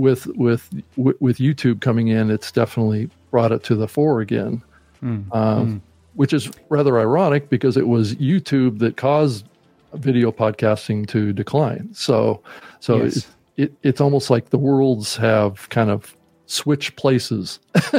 with 0.01 0.27
with 0.29 0.69
with 0.97 1.39
YouTube 1.39 1.81
coming 1.81 2.09
in, 2.09 2.31
it's 2.31 2.51
definitely 2.51 3.11
brought 3.31 3.53
it 3.53 3.63
to 3.65 3.75
the 3.75 3.87
fore 3.87 4.21
again, 4.21 4.63
mm. 5.03 5.33
Um, 5.35 5.75
mm. 5.75 5.81
which 6.15 6.33
is 6.33 6.51
rather 6.69 6.99
ironic 6.99 7.49
because 7.49 7.77
it 7.77 7.87
was 7.87 8.15
YouTube 8.17 8.79
that 8.81 8.97
caused 8.97 9.47
video 9.95 10.33
podcasting 10.33 11.07
to 11.09 11.33
decline. 11.33 11.91
So, 11.93 12.43
so 12.81 13.03
yes. 13.03 13.17
it, 13.17 13.27
it, 13.57 13.73
it's 13.83 14.01
almost 14.01 14.31
like 14.31 14.51
the 14.51 14.59
worlds 14.59 15.17
have 15.17 15.69
kind 15.69 15.91
of 15.91 16.17
switched 16.47 16.97
places. 16.97 17.61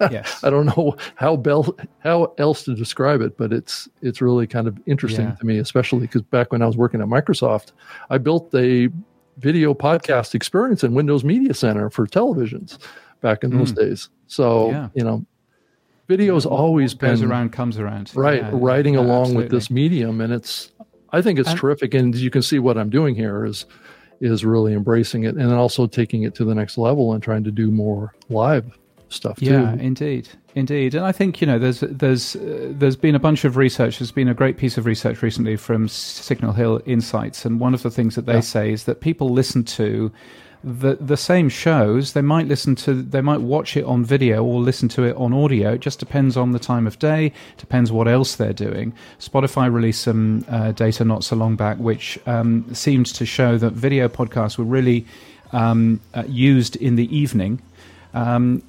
yes. 0.00 0.44
I 0.44 0.50
don't 0.50 0.66
know 0.66 0.96
how 1.16 1.36
bel- 1.36 1.76
how 2.00 2.32
else 2.38 2.64
to 2.64 2.74
describe 2.74 3.20
it, 3.20 3.36
but 3.36 3.52
it's 3.52 3.88
it's 4.02 4.20
really 4.20 4.46
kind 4.46 4.68
of 4.68 4.78
interesting 4.86 5.26
yeah. 5.26 5.34
to 5.36 5.46
me, 5.46 5.58
especially 5.58 6.00
because 6.00 6.22
back 6.22 6.52
when 6.52 6.62
I 6.62 6.66
was 6.66 6.76
working 6.76 7.00
at 7.00 7.08
Microsoft, 7.08 7.72
I 8.10 8.18
built 8.18 8.54
a 8.54 8.88
video 9.40 9.74
podcast 9.74 10.34
experience 10.34 10.84
in 10.84 10.94
Windows 10.94 11.24
Media 11.24 11.54
Center 11.54 11.90
for 11.90 12.06
televisions 12.06 12.78
back 13.20 13.42
in 13.42 13.50
mm. 13.50 13.58
those 13.58 13.72
days. 13.72 14.08
So, 14.26 14.70
yeah. 14.70 14.88
you 14.94 15.02
know, 15.02 15.24
video's 16.08 16.44
yeah, 16.44 16.52
always 16.52 16.94
been 16.94 17.22
around 17.24 17.52
comes 17.52 17.78
around. 17.78 18.12
Right, 18.14 18.42
yeah, 18.42 18.50
riding 18.52 18.96
along 18.96 19.22
absolutely. 19.22 19.42
with 19.44 19.52
this 19.52 19.70
medium 19.70 20.20
and 20.20 20.32
it's 20.32 20.72
I 21.12 21.22
think 21.22 21.38
it's 21.38 21.48
and, 21.48 21.58
terrific 21.58 21.94
and 21.94 22.14
you 22.14 22.30
can 22.30 22.42
see 22.42 22.58
what 22.58 22.78
I'm 22.78 22.90
doing 22.90 23.14
here 23.14 23.44
is 23.44 23.66
is 24.20 24.44
really 24.44 24.74
embracing 24.74 25.24
it 25.24 25.34
and 25.36 25.50
then 25.50 25.56
also 25.56 25.86
taking 25.86 26.24
it 26.24 26.34
to 26.34 26.44
the 26.44 26.54
next 26.54 26.76
level 26.76 27.14
and 27.14 27.22
trying 27.22 27.42
to 27.44 27.50
do 27.50 27.70
more 27.70 28.14
live 28.28 28.78
stuff 29.10 29.38
too. 29.38 29.46
Yeah, 29.46 29.74
indeed. 29.74 30.28
Indeed, 30.54 30.94
and 30.94 31.04
I 31.04 31.12
think 31.12 31.40
you 31.40 31.46
know 31.46 31.58
there's 31.58 31.80
there's 31.80 32.34
uh, 32.34 32.68
there's 32.70 32.96
been 32.96 33.14
a 33.14 33.20
bunch 33.20 33.44
of 33.44 33.56
research. 33.56 33.98
There's 33.98 34.10
been 34.10 34.28
a 34.28 34.34
great 34.34 34.56
piece 34.56 34.78
of 34.78 34.86
research 34.86 35.22
recently 35.22 35.56
from 35.56 35.86
Signal 35.88 36.52
Hill 36.52 36.80
Insights, 36.86 37.44
and 37.44 37.60
one 37.60 37.74
of 37.74 37.82
the 37.82 37.90
things 37.90 38.14
that 38.14 38.26
they 38.26 38.34
yeah. 38.34 38.40
say 38.40 38.72
is 38.72 38.84
that 38.84 39.00
people 39.00 39.28
listen 39.28 39.62
to 39.64 40.10
the 40.64 40.96
the 41.00 41.16
same 41.16 41.48
shows. 41.48 42.12
They 42.12 42.22
might 42.22 42.46
listen 42.46 42.74
to, 42.76 42.94
they 42.94 43.20
might 43.20 43.40
watch 43.40 43.76
it 43.76 43.84
on 43.84 44.04
video 44.04 44.44
or 44.44 44.60
listen 44.60 44.88
to 44.90 45.04
it 45.04 45.16
on 45.16 45.32
audio. 45.32 45.74
It 45.74 45.80
just 45.80 45.98
depends 45.98 46.36
on 46.36 46.52
the 46.52 46.58
time 46.58 46.86
of 46.86 46.98
day. 46.98 47.32
Depends 47.56 47.92
what 47.92 48.08
else 48.08 48.36
they're 48.36 48.52
doing. 48.52 48.92
Spotify 49.18 49.72
released 49.72 50.02
some 50.02 50.44
uh, 50.48 50.72
data 50.72 51.04
not 51.04 51.24
so 51.24 51.36
long 51.36 51.56
back, 51.56 51.78
which 51.78 52.18
um, 52.26 52.66
seemed 52.74 53.06
to 53.06 53.24
show 53.24 53.56
that 53.56 53.72
video 53.72 54.08
podcasts 54.08 54.58
were 54.58 54.64
really 54.64 55.06
um, 55.52 56.00
uh, 56.14 56.24
used 56.26 56.76
in 56.76 56.96
the 56.96 57.14
evening 57.16 57.62
um, 58.12 58.62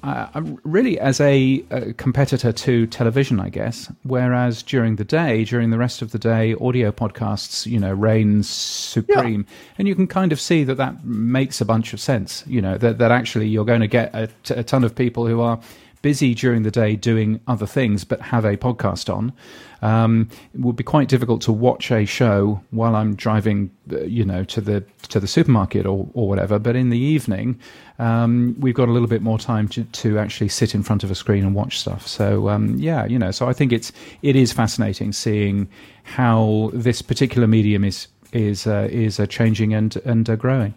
really 0.62 0.98
as 1.00 1.20
a, 1.20 1.64
a, 1.70 1.92
competitor 1.94 2.52
to 2.52 2.86
television, 2.86 3.40
I 3.40 3.48
guess. 3.48 3.90
Whereas 4.04 4.62
during 4.62 4.96
the 4.96 5.04
day, 5.04 5.44
during 5.44 5.70
the 5.70 5.78
rest 5.78 6.02
of 6.02 6.12
the 6.12 6.18
day, 6.18 6.54
audio 6.60 6.92
podcasts, 6.92 7.66
you 7.66 7.78
know, 7.78 7.92
reigns 7.92 8.48
supreme, 8.48 9.46
yeah. 9.48 9.74
and 9.78 9.88
you 9.88 9.94
can 9.94 10.06
kind 10.06 10.32
of 10.32 10.40
see 10.40 10.64
that 10.64 10.76
that 10.76 11.04
makes 11.04 11.60
a 11.60 11.64
bunch 11.64 11.92
of 11.92 12.00
sense. 12.00 12.44
You 12.46 12.62
know, 12.62 12.78
that 12.78 12.98
that 12.98 13.10
actually 13.10 13.48
you're 13.48 13.64
going 13.64 13.80
to 13.80 13.88
get 13.88 14.14
a, 14.14 14.28
t- 14.44 14.54
a 14.54 14.62
ton 14.62 14.84
of 14.84 14.94
people 14.94 15.26
who 15.26 15.40
are 15.40 15.58
busy 16.02 16.34
during 16.34 16.62
the 16.62 16.70
day 16.70 16.96
doing 16.96 17.40
other 17.46 17.66
things 17.66 18.04
but 18.04 18.20
have 18.20 18.44
a 18.44 18.56
podcast 18.56 19.12
on. 19.12 19.32
Um, 19.80 20.28
it 20.54 20.60
would 20.60 20.76
be 20.76 20.84
quite 20.84 21.08
difficult 21.08 21.42
to 21.42 21.52
watch 21.52 21.90
a 21.90 22.04
show 22.04 22.60
while 22.70 22.94
I'm 22.94 23.16
driving, 23.16 23.70
uh, 23.90 24.02
you 24.02 24.24
know, 24.24 24.44
to 24.44 24.60
the 24.60 24.84
to 25.08 25.18
the 25.18 25.26
supermarket 25.26 25.86
or, 25.86 26.08
or 26.14 26.28
whatever. 26.28 26.60
But 26.60 26.76
in 26.76 26.90
the 26.90 26.98
evening, 26.98 27.58
um, 27.98 28.54
we've 28.60 28.74
got 28.74 28.88
a 28.88 28.92
little 28.92 29.08
bit 29.08 29.22
more 29.22 29.38
time 29.38 29.66
to, 29.68 29.82
to 29.84 30.18
actually 30.18 30.48
sit 30.48 30.74
in 30.74 30.84
front 30.84 31.02
of 31.02 31.10
a 31.10 31.16
screen 31.16 31.44
and 31.44 31.54
watch 31.54 31.80
stuff. 31.80 32.06
So 32.06 32.48
um, 32.48 32.76
yeah, 32.78 33.06
you 33.06 33.18
know, 33.18 33.32
so 33.32 33.48
I 33.48 33.52
think 33.52 33.72
it's 33.72 33.92
it 34.22 34.36
is 34.36 34.52
fascinating 34.52 35.12
seeing 35.12 35.68
how 36.04 36.70
this 36.72 37.02
particular 37.02 37.48
medium 37.48 37.82
is 37.82 38.06
is 38.32 38.66
uh, 38.66 38.88
is 38.90 39.18
uh, 39.18 39.26
changing 39.26 39.74
and 39.74 39.96
and 40.04 40.30
uh, 40.30 40.36
growing. 40.36 40.74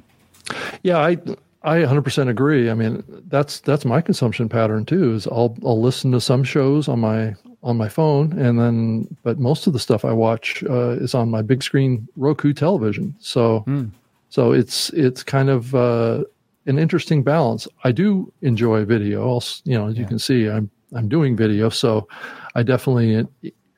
Yeah, 0.83 0.99
I 0.99 1.17
I 1.65 1.79
100% 1.79 2.29
agree. 2.29 2.69
I 2.69 2.75
mean, 2.75 3.03
that's 3.27 3.59
that's 3.59 3.85
my 3.85 3.99
consumption 3.99 4.47
pattern 4.47 4.85
too. 4.85 5.13
Is 5.13 5.27
I'll 5.27 5.57
I'll 5.65 5.81
listen 5.81 6.11
to 6.11 6.21
some 6.21 6.43
shows 6.43 6.87
on 6.87 6.99
my 6.99 7.35
on 7.63 7.75
my 7.75 7.89
phone, 7.89 8.37
and 8.37 8.59
then 8.59 9.17
but 9.23 9.39
most 9.39 9.65
of 9.65 9.73
the 9.73 9.79
stuff 9.79 10.05
I 10.05 10.13
watch 10.13 10.63
uh, 10.69 10.91
is 10.91 11.15
on 11.15 11.29
my 11.29 11.41
big 11.41 11.63
screen 11.63 12.07
Roku 12.15 12.53
television. 12.53 13.15
So 13.19 13.63
mm. 13.67 13.89
so 14.29 14.51
it's 14.51 14.91
it's 14.91 15.23
kind 15.23 15.49
of 15.49 15.73
uh, 15.73 16.23
an 16.67 16.77
interesting 16.77 17.23
balance. 17.23 17.67
I 17.83 17.91
do 17.91 18.31
enjoy 18.41 18.85
video. 18.85 19.27
I'll, 19.27 19.43
you 19.63 19.77
know, 19.77 19.87
as 19.87 19.95
yeah. 19.95 20.01
you 20.01 20.07
can 20.07 20.19
see, 20.19 20.47
I'm 20.47 20.69
I'm 20.93 21.09
doing 21.09 21.35
video, 21.35 21.69
so 21.69 22.07
I 22.53 22.61
definitely 22.61 23.27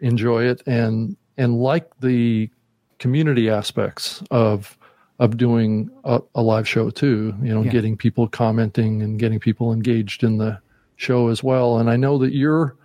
enjoy 0.01 0.43
it 0.43 0.61
and 0.67 1.15
and 1.37 1.59
like 1.59 1.89
the 2.01 2.49
community 2.99 3.49
aspects 3.49 4.23
of 4.31 4.76
of 5.19 5.37
doing 5.37 5.89
a, 6.03 6.21
a 6.35 6.41
live 6.41 6.67
show 6.67 6.89
too. 6.89 7.33
You 7.41 7.53
know, 7.53 7.63
yeah. 7.63 7.71
getting 7.71 7.97
people 7.97 8.27
commenting 8.27 9.01
and 9.01 9.19
getting 9.19 9.39
people 9.39 9.73
engaged 9.73 10.23
in 10.23 10.37
the 10.37 10.59
show 10.95 11.29
as 11.29 11.43
well. 11.43 11.79
And 11.79 11.89
I 11.89 11.95
know 11.95 12.17
that 12.19 12.33
you're, 12.33 12.75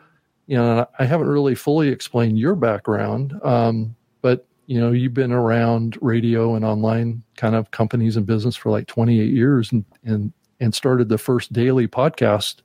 you 0.47 0.57
know, 0.57 0.87
I 0.99 1.05
haven't 1.05 1.29
really 1.29 1.55
fully 1.55 1.89
explained 1.89 2.39
your 2.39 2.55
background, 2.55 3.39
um, 3.43 3.95
but 4.23 4.47
you 4.67 4.81
know, 4.81 4.93
you've 4.93 5.15
been 5.15 5.33
around 5.33 5.99
radio 6.01 6.55
and 6.55 6.65
online 6.65 7.23
kind 7.37 7.55
of 7.55 7.71
companies 7.73 8.17
and 8.17 8.27
business 8.27 8.57
for 8.57 8.71
like 8.71 8.87
28 8.87 9.31
years, 9.31 9.73
and 9.73 9.85
and 10.05 10.33
and 10.61 10.75
started 10.75 11.09
the 11.09 11.19
first 11.19 11.53
daily 11.53 11.89
podcast 11.89 12.63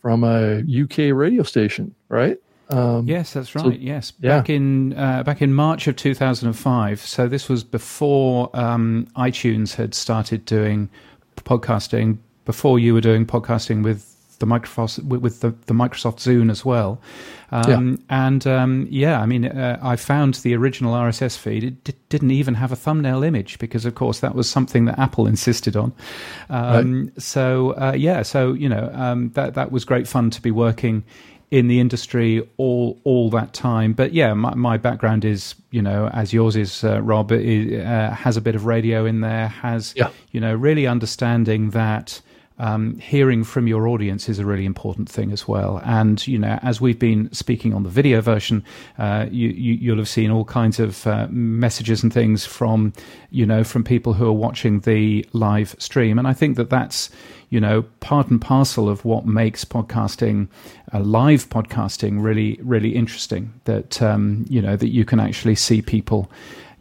from 0.00 0.24
a 0.24 0.60
UK 0.60 1.14
radio 1.14 1.42
station, 1.42 1.94
right? 2.08 2.38
Um, 2.68 3.06
yes, 3.06 3.32
that's 3.32 3.54
right. 3.54 3.64
So, 3.64 3.70
yes, 3.70 4.10
back 4.10 4.48
yeah. 4.48 4.56
in 4.56 4.92
uh, 4.94 5.22
back 5.22 5.40
in 5.40 5.54
March 5.54 5.86
of 5.86 5.96
2005. 5.96 7.00
So 7.00 7.28
this 7.28 7.48
was 7.48 7.62
before 7.62 8.50
um, 8.54 9.06
iTunes 9.16 9.74
had 9.74 9.94
started 9.94 10.44
doing 10.44 10.88
podcasting. 11.36 12.18
Before 12.44 12.78
you 12.78 12.94
were 12.94 13.00
doing 13.00 13.26
podcasting 13.26 13.82
with 13.82 14.12
the 14.38 14.46
Microsoft 14.46 15.02
with 15.04 15.40
the, 15.40 15.50
the 15.66 15.74
Microsoft 15.74 16.16
Zune 16.16 16.50
as 16.50 16.64
well. 16.64 17.00
Um, 17.50 17.90
yeah. 17.90 18.26
And 18.26 18.46
um, 18.46 18.86
yeah, 18.90 19.20
I 19.20 19.26
mean, 19.26 19.46
uh, 19.46 19.78
I 19.80 19.96
found 19.96 20.34
the 20.34 20.54
original 20.54 20.94
RSS 20.94 21.38
feed. 21.38 21.64
It 21.64 21.84
d- 21.84 21.94
didn't 22.08 22.32
even 22.32 22.54
have 22.54 22.72
a 22.72 22.76
thumbnail 22.76 23.22
image 23.22 23.58
because, 23.58 23.84
of 23.84 23.94
course, 23.94 24.20
that 24.20 24.34
was 24.34 24.50
something 24.50 24.84
that 24.86 24.98
Apple 24.98 25.26
insisted 25.28 25.76
on. 25.76 25.92
Um, 26.50 27.04
right. 27.04 27.22
So 27.22 27.70
uh, 27.72 27.94
yeah, 27.96 28.22
so 28.22 28.52
you 28.52 28.68
know, 28.68 28.90
um, 28.94 29.30
that 29.30 29.54
that 29.54 29.70
was 29.70 29.84
great 29.84 30.08
fun 30.08 30.30
to 30.30 30.42
be 30.42 30.50
working 30.50 31.04
in 31.50 31.68
the 31.68 31.80
industry 31.80 32.46
all 32.56 33.00
all 33.04 33.30
that 33.30 33.52
time. 33.52 33.92
But 33.92 34.12
yeah, 34.12 34.34
my, 34.34 34.54
my 34.54 34.76
background 34.76 35.24
is 35.24 35.54
you 35.70 35.82
know 35.82 36.08
as 36.12 36.32
yours 36.32 36.56
is, 36.56 36.84
uh, 36.84 37.00
Rob. 37.02 37.32
It, 37.32 37.84
uh, 37.84 38.10
has 38.10 38.36
a 38.36 38.40
bit 38.40 38.54
of 38.54 38.66
radio 38.66 39.04
in 39.04 39.20
there. 39.20 39.48
Has 39.48 39.94
yeah. 39.96 40.10
you 40.32 40.40
know 40.40 40.54
really 40.54 40.86
understanding 40.86 41.70
that. 41.70 42.20
Um, 42.58 42.98
hearing 43.00 43.44
from 43.44 43.68
your 43.68 43.86
audience 43.86 44.30
is 44.30 44.38
a 44.38 44.46
really 44.46 44.64
important 44.64 45.10
thing 45.10 45.30
as 45.30 45.46
well. 45.46 45.82
And 45.84 46.26
you 46.26 46.38
know, 46.38 46.58
as 46.62 46.80
we've 46.80 46.98
been 46.98 47.30
speaking 47.30 47.74
on 47.74 47.82
the 47.82 47.90
video 47.90 48.22
version, 48.22 48.64
uh, 48.96 49.26
you, 49.30 49.50
you 49.50 49.90
will 49.90 49.98
have 49.98 50.08
seen 50.08 50.30
all 50.30 50.46
kinds 50.46 50.80
of 50.80 51.06
uh, 51.06 51.26
messages 51.28 52.02
and 52.02 52.10
things 52.10 52.46
from 52.46 52.94
you 53.28 53.44
know 53.44 53.62
from 53.62 53.84
people 53.84 54.14
who 54.14 54.26
are 54.26 54.32
watching 54.32 54.80
the 54.80 55.26
live 55.34 55.76
stream. 55.78 56.18
And 56.18 56.26
I 56.26 56.32
think 56.32 56.56
that 56.56 56.70
that's 56.70 57.10
you 57.48 57.60
know, 57.60 57.82
part 58.00 58.28
and 58.28 58.40
parcel 58.40 58.88
of 58.88 59.04
what 59.04 59.26
makes 59.26 59.64
podcasting, 59.64 60.48
uh, 60.92 61.00
live 61.00 61.48
podcasting, 61.48 62.22
really, 62.22 62.58
really 62.62 62.94
interesting. 62.94 63.52
That 63.64 64.02
um, 64.02 64.44
you 64.48 64.60
know 64.60 64.76
that 64.76 64.88
you 64.88 65.04
can 65.04 65.20
actually 65.20 65.56
see 65.56 65.82
people 65.82 66.30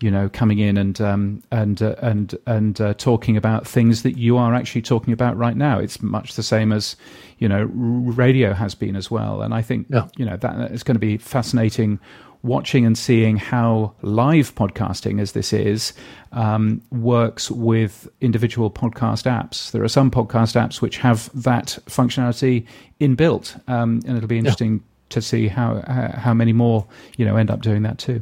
you 0.02 0.12
know, 0.12 0.30
coming 0.30 0.60
in 0.60 0.78
and 0.78 1.00
um, 1.00 1.42
and 1.52 1.82
uh, 1.82 1.96
and 2.02 2.36
and 2.46 2.82
uh, 2.82 2.94
talking 2.96 3.38
about 3.38 3.66
things 3.66 4.04
that 4.04 4.18
you 4.18 4.38
are 4.38 4.54
actually 4.54 4.82
talking 4.82 5.14
about 5.14 5.38
right 5.38 5.56
now. 5.56 5.80
It's 5.80 6.02
much 6.02 6.36
the 6.36 6.44
same 6.44 6.74
as 6.74 6.98
you 7.40 7.48
know 7.48 7.64
radio 7.64 8.54
has 8.54 8.76
been 8.76 8.96
as 8.96 9.10
well. 9.10 9.42
And 9.42 9.54
I 9.54 9.62
think 9.62 9.88
yeah. 9.90 10.08
you 10.18 10.26
know 10.26 10.36
that 10.38 10.72
is 10.72 10.84
going 10.84 10.96
to 10.96 11.00
be 11.00 11.18
fascinating 11.18 12.00
watching 12.46 12.86
and 12.86 12.98
seeing 12.98 13.38
how 13.38 13.94
live 14.02 14.54
podcasting, 14.56 15.20
as 15.20 15.32
this 15.32 15.52
is, 15.52 15.94
um, 16.32 16.82
works 16.92 17.50
with 17.50 18.08
individual 18.22 18.70
podcast 18.70 19.26
apps. 19.26 19.72
There 19.72 19.84
are 19.84 19.90
some 19.90 20.12
podcast 20.12 20.56
apps 20.56 20.82
which 20.82 20.98
have 20.98 21.30
that 21.34 21.78
functionality 21.88 22.66
inbuilt, 23.02 23.60
um, 23.68 24.02
and 24.06 24.18
it'll 24.18 24.28
be 24.28 24.38
interesting 24.38 24.74
yeah. 24.74 24.80
to 25.10 25.22
see 25.22 25.48
how 25.48 25.82
how 26.16 26.34
many 26.34 26.54
more 26.54 26.86
you 27.18 27.26
know 27.26 27.36
end 27.36 27.50
up 27.50 27.62
doing 27.62 27.84
that 27.84 27.98
too. 27.98 28.22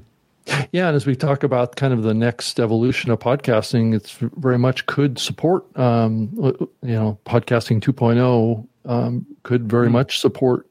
Yeah, 0.71 0.87
and 0.87 0.95
as 0.95 1.05
we 1.05 1.15
talk 1.15 1.43
about 1.43 1.75
kind 1.77 1.93
of 1.93 2.03
the 2.03 2.13
next 2.13 2.59
evolution 2.59 3.11
of 3.11 3.19
podcasting, 3.19 3.95
it's 3.95 4.11
very 4.11 4.57
much 4.57 4.85
could 4.87 5.17
support, 5.17 5.65
um, 5.79 6.29
you 6.81 6.93
know, 6.93 7.17
podcasting 7.25 7.79
2.0 7.79 8.67
um, 8.85 9.25
could 9.43 9.69
very 9.69 9.85
mm-hmm. 9.85 9.93
much 9.93 10.19
support 10.19 10.67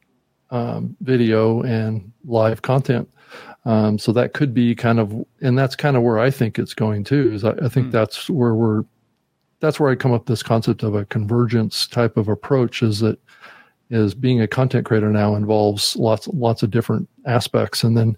um, 0.50 0.94
video 1.00 1.62
and 1.62 2.12
live 2.26 2.60
content. 2.60 3.08
Um, 3.64 3.98
so 3.98 4.12
that 4.12 4.32
could 4.32 4.52
be 4.52 4.74
kind 4.74 4.98
of, 4.98 5.24
and 5.40 5.56
that's 5.56 5.76
kind 5.76 5.96
of 5.96 6.02
where 6.02 6.18
I 6.18 6.30
think 6.30 6.58
it's 6.58 6.74
going 6.74 7.04
too. 7.04 7.32
Is 7.32 7.44
I, 7.44 7.52
I 7.62 7.68
think 7.68 7.88
mm. 7.88 7.92
that's 7.92 8.28
where 8.28 8.54
we're, 8.54 8.84
that's 9.60 9.78
where 9.78 9.90
I 9.90 9.94
come 9.94 10.12
up 10.12 10.22
with 10.22 10.28
this 10.28 10.42
concept 10.42 10.82
of 10.82 10.94
a 10.94 11.04
convergence 11.04 11.86
type 11.86 12.16
of 12.16 12.28
approach. 12.28 12.82
Is 12.82 13.00
that 13.00 13.18
is 13.90 14.14
being 14.14 14.40
a 14.40 14.48
content 14.48 14.86
creator 14.86 15.10
now 15.10 15.36
involves 15.36 15.94
lots 15.96 16.26
lots 16.28 16.62
of 16.62 16.70
different 16.70 17.08
aspects, 17.26 17.84
and 17.84 17.96
then 17.96 18.16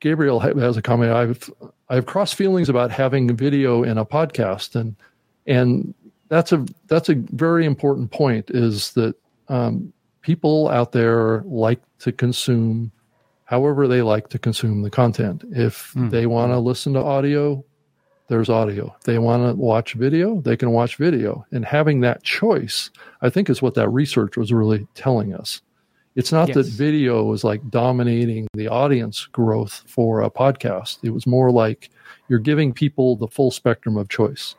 Gabriel 0.00 0.40
has 0.40 0.76
a 0.76 0.82
comment. 0.82 1.12
I've 1.12 1.50
I 1.90 1.96
have 1.96 2.06
cross 2.06 2.32
feelings 2.32 2.68
about 2.68 2.90
having 2.90 3.36
video 3.36 3.82
in 3.82 3.98
a 3.98 4.06
podcast, 4.06 4.74
and 4.74 4.96
and 5.46 5.92
that's 6.28 6.52
a 6.52 6.64
that's 6.86 7.08
a 7.08 7.16
very 7.16 7.66
important 7.66 8.10
point. 8.10 8.50
Is 8.50 8.92
that 8.92 9.14
um, 9.48 9.92
people 10.22 10.68
out 10.68 10.92
there 10.92 11.42
like 11.44 11.80
to 11.98 12.12
consume 12.12 12.92
however 13.50 13.88
they 13.88 14.00
like 14.00 14.28
to 14.28 14.38
consume 14.38 14.82
the 14.82 14.90
content. 14.90 15.42
If 15.50 15.92
mm. 15.94 16.08
they 16.08 16.26
want 16.26 16.52
to 16.52 16.58
listen 16.60 16.92
to 16.92 17.02
audio, 17.02 17.64
there's 18.28 18.48
audio. 18.48 18.94
If 18.96 19.02
they 19.02 19.18
want 19.18 19.42
to 19.42 19.60
watch 19.60 19.94
video, 19.94 20.40
they 20.40 20.56
can 20.56 20.70
watch 20.70 20.94
video. 20.94 21.44
And 21.50 21.64
having 21.64 22.00
that 22.02 22.22
choice, 22.22 22.90
I 23.22 23.28
think, 23.28 23.50
is 23.50 23.60
what 23.60 23.74
that 23.74 23.88
research 23.88 24.36
was 24.36 24.52
really 24.52 24.86
telling 24.94 25.34
us. 25.34 25.62
It's 26.14 26.30
not 26.30 26.46
yes. 26.48 26.54
that 26.54 26.66
video 26.66 27.24
was 27.24 27.42
like 27.42 27.68
dominating 27.70 28.46
the 28.54 28.68
audience 28.68 29.26
growth 29.26 29.82
for 29.88 30.22
a 30.22 30.30
podcast. 30.30 30.98
It 31.02 31.10
was 31.10 31.26
more 31.26 31.50
like 31.50 31.90
you're 32.28 32.38
giving 32.38 32.72
people 32.72 33.16
the 33.16 33.26
full 33.26 33.50
spectrum 33.50 33.96
of 33.96 34.08
choice. 34.08 34.54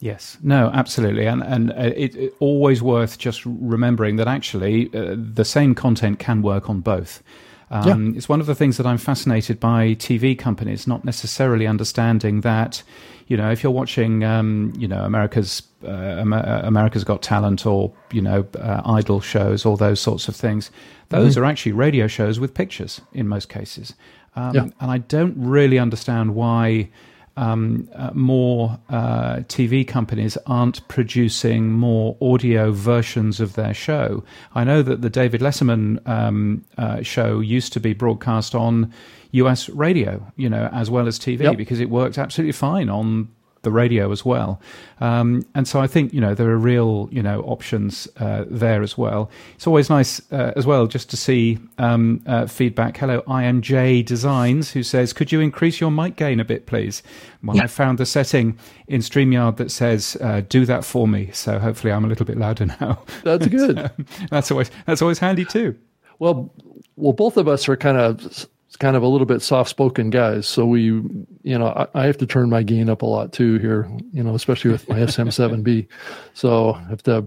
Yes, 0.00 0.38
no, 0.42 0.70
absolutely, 0.72 1.26
and 1.26 1.42
and 1.42 1.70
uh, 1.72 1.92
it, 1.96 2.14
it 2.16 2.34
always 2.38 2.82
worth 2.82 3.16
just 3.16 3.42
remembering 3.46 4.16
that 4.16 4.28
actually 4.28 4.90
uh, 4.94 5.16
the 5.16 5.44
same 5.44 5.74
content 5.74 6.18
can 6.18 6.42
work 6.42 6.68
on 6.68 6.80
both. 6.80 7.22
Um, 7.70 8.12
yeah. 8.12 8.16
It's 8.16 8.28
one 8.28 8.40
of 8.40 8.46
the 8.46 8.54
things 8.54 8.76
that 8.76 8.86
I'm 8.86 8.98
fascinated 8.98 9.58
by 9.58 9.94
TV 9.94 10.38
companies 10.38 10.86
not 10.86 11.04
necessarily 11.04 11.66
understanding 11.66 12.42
that, 12.42 12.82
you 13.26 13.36
know, 13.36 13.50
if 13.50 13.62
you're 13.62 13.72
watching, 13.72 14.22
um, 14.22 14.72
you 14.78 14.86
know, 14.86 15.04
America's 15.04 15.62
uh, 15.84 15.88
uh, 15.88 16.60
America's 16.64 17.04
Got 17.04 17.22
Talent 17.22 17.66
or 17.66 17.92
you 18.12 18.22
know, 18.22 18.46
uh, 18.58 18.82
idol 18.84 19.20
shows, 19.20 19.66
all 19.66 19.76
those 19.76 20.00
sorts 20.00 20.28
of 20.28 20.36
things, 20.36 20.70
those 21.08 21.34
mm-hmm. 21.34 21.42
are 21.42 21.46
actually 21.46 21.72
radio 21.72 22.06
shows 22.06 22.38
with 22.38 22.54
pictures 22.54 23.00
in 23.12 23.26
most 23.26 23.48
cases. 23.48 23.94
Um, 24.36 24.54
yeah. 24.54 24.62
And 24.80 24.90
I 24.90 24.98
don't 24.98 25.34
really 25.36 25.78
understand 25.78 26.34
why 26.34 26.90
um, 27.36 27.88
uh, 27.94 28.10
more 28.14 28.78
uh, 28.88 29.36
TV 29.48 29.86
companies 29.86 30.36
aren't 30.46 30.86
producing 30.88 31.72
more 31.72 32.16
audio 32.20 32.72
versions 32.72 33.40
of 33.40 33.54
their 33.54 33.74
show. 33.74 34.24
I 34.54 34.64
know 34.64 34.82
that 34.82 35.02
the 35.02 35.10
David 35.10 35.40
Letterman 35.40 36.06
um, 36.08 36.64
uh, 36.78 37.02
show 37.02 37.40
used 37.40 37.72
to 37.74 37.80
be 37.80 37.92
broadcast 37.92 38.54
on 38.54 38.92
US 39.32 39.68
radio, 39.68 40.32
you 40.36 40.48
know, 40.48 40.68
as 40.72 40.90
well 40.90 41.06
as 41.06 41.18
TV 41.18 41.40
yep. 41.40 41.56
because 41.56 41.80
it 41.80 41.90
worked 41.90 42.18
absolutely 42.18 42.52
fine 42.52 42.88
on 42.88 43.28
the 43.62 43.70
radio 43.70 44.12
as 44.12 44.24
well. 44.24 44.60
Um, 45.00 45.44
and 45.54 45.66
so 45.66 45.80
I 45.80 45.86
think 45.86 46.12
you 46.14 46.20
know 46.20 46.34
there 46.34 46.48
are 46.50 46.56
real 46.56 47.08
you 47.10 47.22
know 47.22 47.42
options 47.42 48.08
uh, 48.18 48.44
there 48.48 48.82
as 48.82 48.96
well. 48.96 49.30
It's 49.54 49.66
always 49.66 49.90
nice 49.90 50.20
uh, 50.32 50.52
as 50.56 50.66
well 50.66 50.86
just 50.86 51.10
to 51.10 51.16
see 51.16 51.58
um, 51.78 52.22
uh, 52.26 52.46
feedback. 52.46 52.96
Hello, 52.96 53.22
IMJ 53.22 54.04
Designs, 54.04 54.70
who 54.70 54.82
says, 54.82 55.12
"Could 55.12 55.32
you 55.32 55.40
increase 55.40 55.80
your 55.80 55.90
mic 55.90 56.16
gain 56.16 56.40
a 56.40 56.44
bit, 56.44 56.66
please?" 56.66 57.02
Well, 57.42 57.56
yeah. 57.56 57.64
I 57.64 57.66
found 57.66 57.98
the 57.98 58.06
setting 58.06 58.58
in 58.88 59.00
Streamyard 59.00 59.56
that 59.56 59.70
says, 59.70 60.16
uh, 60.20 60.42
"Do 60.48 60.64
that 60.66 60.84
for 60.84 61.06
me." 61.08 61.30
So 61.32 61.58
hopefully, 61.58 61.92
I'm 61.92 62.04
a 62.04 62.08
little 62.08 62.26
bit 62.26 62.38
louder 62.38 62.66
now. 62.80 63.02
That's 63.24 63.46
good. 63.48 63.76
so, 63.76 63.90
that's 64.30 64.50
always 64.50 64.70
that's 64.86 65.02
always 65.02 65.18
handy 65.18 65.44
too. 65.44 65.76
Well, 66.18 66.52
well, 66.96 67.12
both 67.12 67.36
of 67.36 67.46
us 67.48 67.68
are 67.68 67.76
kind 67.76 67.98
of 67.98 68.48
kind 68.76 68.96
of 68.96 69.02
a 69.02 69.08
little 69.08 69.26
bit 69.26 69.42
soft 69.42 69.70
spoken 69.70 70.10
guys. 70.10 70.46
So 70.46 70.66
we, 70.66 70.82
you 70.82 71.58
know, 71.58 71.68
I, 71.68 71.86
I, 71.94 72.06
have 72.06 72.18
to 72.18 72.26
turn 72.26 72.50
my 72.50 72.62
gain 72.62 72.88
up 72.88 73.02
a 73.02 73.06
lot 73.06 73.32
too 73.32 73.58
here, 73.58 73.88
you 74.12 74.22
know, 74.22 74.34
especially 74.34 74.70
with 74.70 74.88
my 74.88 74.98
SM7B. 74.98 75.88
So 76.34 76.74
I 76.74 76.82
have 76.90 77.02
to 77.04 77.26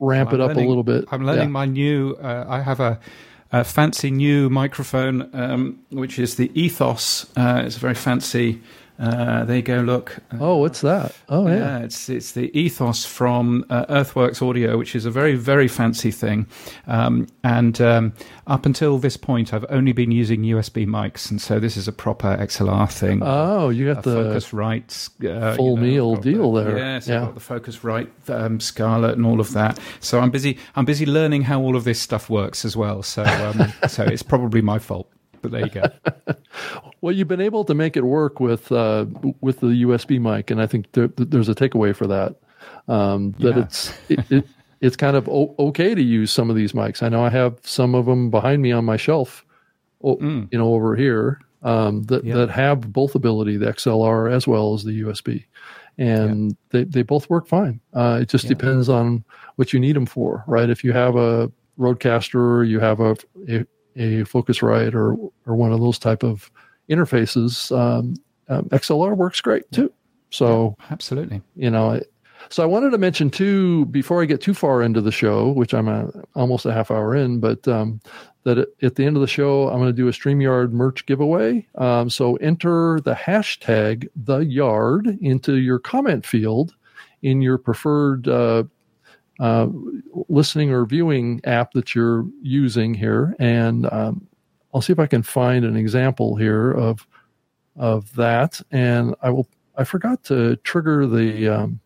ramp 0.00 0.32
well, 0.32 0.40
it 0.40 0.44
up 0.44 0.48
learning, 0.48 0.64
a 0.64 0.68
little 0.68 0.82
bit. 0.82 1.04
I'm 1.12 1.24
learning 1.24 1.44
yeah. 1.44 1.48
my 1.48 1.66
new, 1.66 2.16
uh, 2.20 2.44
I 2.48 2.60
have 2.60 2.80
a, 2.80 2.98
a, 3.52 3.62
fancy 3.62 4.10
new 4.10 4.50
microphone, 4.50 5.30
um, 5.32 5.78
which 5.90 6.18
is 6.18 6.34
the 6.34 6.50
Ethos. 6.60 7.26
Uh, 7.36 7.62
it's 7.64 7.76
a 7.76 7.80
very 7.80 7.94
fancy 7.94 8.60
uh, 8.98 9.44
there 9.44 9.56
you 9.56 9.62
go. 9.62 9.80
Look. 9.80 10.16
Oh, 10.40 10.56
what's 10.56 10.80
that? 10.80 11.14
Oh, 11.28 11.46
yeah. 11.46 11.56
yeah 11.56 11.78
it's 11.80 12.08
it's 12.08 12.32
the 12.32 12.56
Ethos 12.58 13.04
from 13.04 13.64
uh, 13.70 13.86
Earthworks 13.88 14.42
Audio, 14.42 14.76
which 14.76 14.96
is 14.96 15.04
a 15.04 15.10
very 15.10 15.36
very 15.36 15.68
fancy 15.68 16.10
thing. 16.10 16.46
Um, 16.88 17.28
and 17.44 17.80
um, 17.80 18.12
up 18.48 18.66
until 18.66 18.98
this 18.98 19.16
point, 19.16 19.54
I've 19.54 19.66
only 19.68 19.92
been 19.92 20.10
using 20.10 20.42
USB 20.42 20.86
mics, 20.86 21.30
and 21.30 21.40
so 21.40 21.60
this 21.60 21.76
is 21.76 21.86
a 21.86 21.92
proper 21.92 22.36
XLR 22.36 22.90
thing. 22.90 23.20
Oh, 23.22 23.68
you 23.68 23.94
got 23.94 24.02
the 24.02 24.16
Focusrite 24.16 25.26
uh, 25.30 25.54
full 25.54 25.70
you 25.70 25.76
know, 25.76 25.82
meal 25.82 26.16
deal 26.16 26.52
the, 26.52 26.64
there. 26.64 26.78
Yes, 26.78 27.06
yeah, 27.06 27.22
I've 27.22 27.34
got 27.34 27.34
the 27.34 27.60
Focusrite 27.60 28.08
um, 28.28 28.58
Scarlett 28.58 29.16
and 29.16 29.24
all 29.24 29.38
of 29.38 29.52
that. 29.52 29.78
So 30.00 30.18
I'm 30.18 30.30
busy. 30.30 30.58
I'm 30.74 30.84
busy 30.84 31.06
learning 31.06 31.42
how 31.42 31.60
all 31.60 31.76
of 31.76 31.84
this 31.84 32.00
stuff 32.00 32.28
works 32.28 32.64
as 32.64 32.76
well. 32.76 33.04
So 33.04 33.22
um, 33.22 33.72
so 33.88 34.02
it's 34.02 34.24
probably 34.24 34.60
my 34.60 34.80
fault 34.80 35.08
but 35.40 35.52
there 35.52 35.64
you 35.64 35.70
go. 35.70 35.84
well, 37.00 37.14
you've 37.14 37.28
been 37.28 37.40
able 37.40 37.64
to 37.64 37.74
make 37.74 37.96
it 37.96 38.04
work 38.04 38.40
with 38.40 38.70
uh, 38.72 39.06
with 39.40 39.60
the 39.60 39.68
USB 39.68 40.20
mic, 40.20 40.50
and 40.50 40.60
I 40.60 40.66
think 40.66 40.90
there, 40.92 41.08
there's 41.08 41.48
a 41.48 41.54
takeaway 41.54 41.94
for 41.94 42.06
that. 42.06 42.36
Um, 42.88 43.32
that 43.38 43.56
yeah. 43.56 43.62
it's 43.62 43.92
it, 44.08 44.32
it, 44.32 44.48
it's 44.80 44.96
kind 44.96 45.16
of 45.16 45.28
o- 45.28 45.54
okay 45.58 45.94
to 45.94 46.02
use 46.02 46.30
some 46.30 46.50
of 46.50 46.56
these 46.56 46.72
mics. 46.72 47.02
I 47.02 47.08
know 47.08 47.24
I 47.24 47.30
have 47.30 47.58
some 47.62 47.94
of 47.94 48.06
them 48.06 48.30
behind 48.30 48.62
me 48.62 48.72
on 48.72 48.84
my 48.84 48.96
shelf, 48.96 49.44
mm. 50.02 50.48
you 50.50 50.58
know, 50.58 50.74
over 50.74 50.96
here 50.96 51.40
um, 51.62 52.02
that 52.04 52.24
yeah. 52.24 52.34
that 52.34 52.50
have 52.50 52.92
both 52.92 53.14
ability, 53.14 53.56
the 53.56 53.66
XLR 53.66 54.32
as 54.32 54.46
well 54.46 54.74
as 54.74 54.84
the 54.84 55.02
USB, 55.02 55.44
and 55.98 56.50
yeah. 56.50 56.56
they 56.70 56.84
they 56.84 57.02
both 57.02 57.28
work 57.30 57.46
fine. 57.46 57.80
Uh, 57.94 58.18
it 58.22 58.28
just 58.28 58.48
depends 58.48 58.88
on 58.88 59.24
what 59.56 59.72
you 59.72 59.80
need 59.80 59.96
them 59.96 60.06
for, 60.06 60.44
right? 60.46 60.70
If 60.70 60.84
you 60.84 60.92
have 60.92 61.16
a 61.16 61.50
Rodecaster, 61.78 62.68
you 62.68 62.80
have 62.80 63.00
a, 63.00 63.16
a 63.48 63.66
a 63.96 64.24
Focusrite 64.24 64.94
or 64.94 65.16
or 65.46 65.56
one 65.56 65.72
of 65.72 65.80
those 65.80 65.98
type 65.98 66.22
of 66.22 66.50
interfaces, 66.90 67.76
um, 67.76 68.14
um, 68.48 68.64
XLR 68.70 69.16
works 69.16 69.40
great 69.40 69.70
too. 69.72 69.92
So 70.30 70.76
yeah, 70.78 70.86
absolutely, 70.90 71.42
you 71.56 71.70
know. 71.70 72.00
So 72.50 72.62
I 72.62 72.66
wanted 72.66 72.90
to 72.90 72.98
mention 72.98 73.30
too 73.30 73.86
before 73.86 74.22
I 74.22 74.24
get 74.24 74.40
too 74.40 74.54
far 74.54 74.82
into 74.82 75.00
the 75.00 75.12
show, 75.12 75.50
which 75.50 75.74
I'm 75.74 75.88
a, 75.88 76.10
almost 76.34 76.66
a 76.66 76.72
half 76.72 76.90
hour 76.90 77.14
in, 77.14 77.40
but 77.40 77.66
um, 77.68 78.00
that 78.44 78.58
at 78.82 78.94
the 78.94 79.04
end 79.04 79.16
of 79.16 79.20
the 79.20 79.26
show 79.26 79.68
I'm 79.68 79.78
going 79.78 79.88
to 79.88 79.92
do 79.92 80.08
a 80.08 80.12
Streamyard 80.12 80.72
merch 80.72 81.04
giveaway. 81.06 81.66
Um, 81.76 82.08
so 82.08 82.36
enter 82.36 83.00
the 83.00 83.14
hashtag 83.14 84.08
the 84.16 84.38
yard 84.38 85.18
into 85.20 85.56
your 85.56 85.78
comment 85.78 86.24
field 86.24 86.74
in 87.22 87.42
your 87.42 87.58
preferred 87.58 88.28
uh, 88.28 88.64
uh, 89.40 89.68
listening 90.28 90.70
or 90.70 90.84
viewing 90.84 91.40
app 91.44 91.72
that 91.72 91.94
you're 91.94 92.26
using 92.42 92.94
here, 92.94 93.36
and 93.38 93.90
um, 93.92 94.26
I'll 94.72 94.82
see 94.82 94.92
if 94.92 94.98
I 94.98 95.06
can 95.06 95.22
find 95.22 95.64
an 95.64 95.76
example 95.76 96.36
here 96.36 96.72
of 96.72 97.06
of 97.76 98.14
that. 98.16 98.60
And 98.70 99.14
I 99.22 99.30
will. 99.30 99.48
I 99.76 99.84
forgot 99.84 100.24
to 100.24 100.56
trigger 100.56 101.06
the 101.06 101.48
um, 101.48 101.80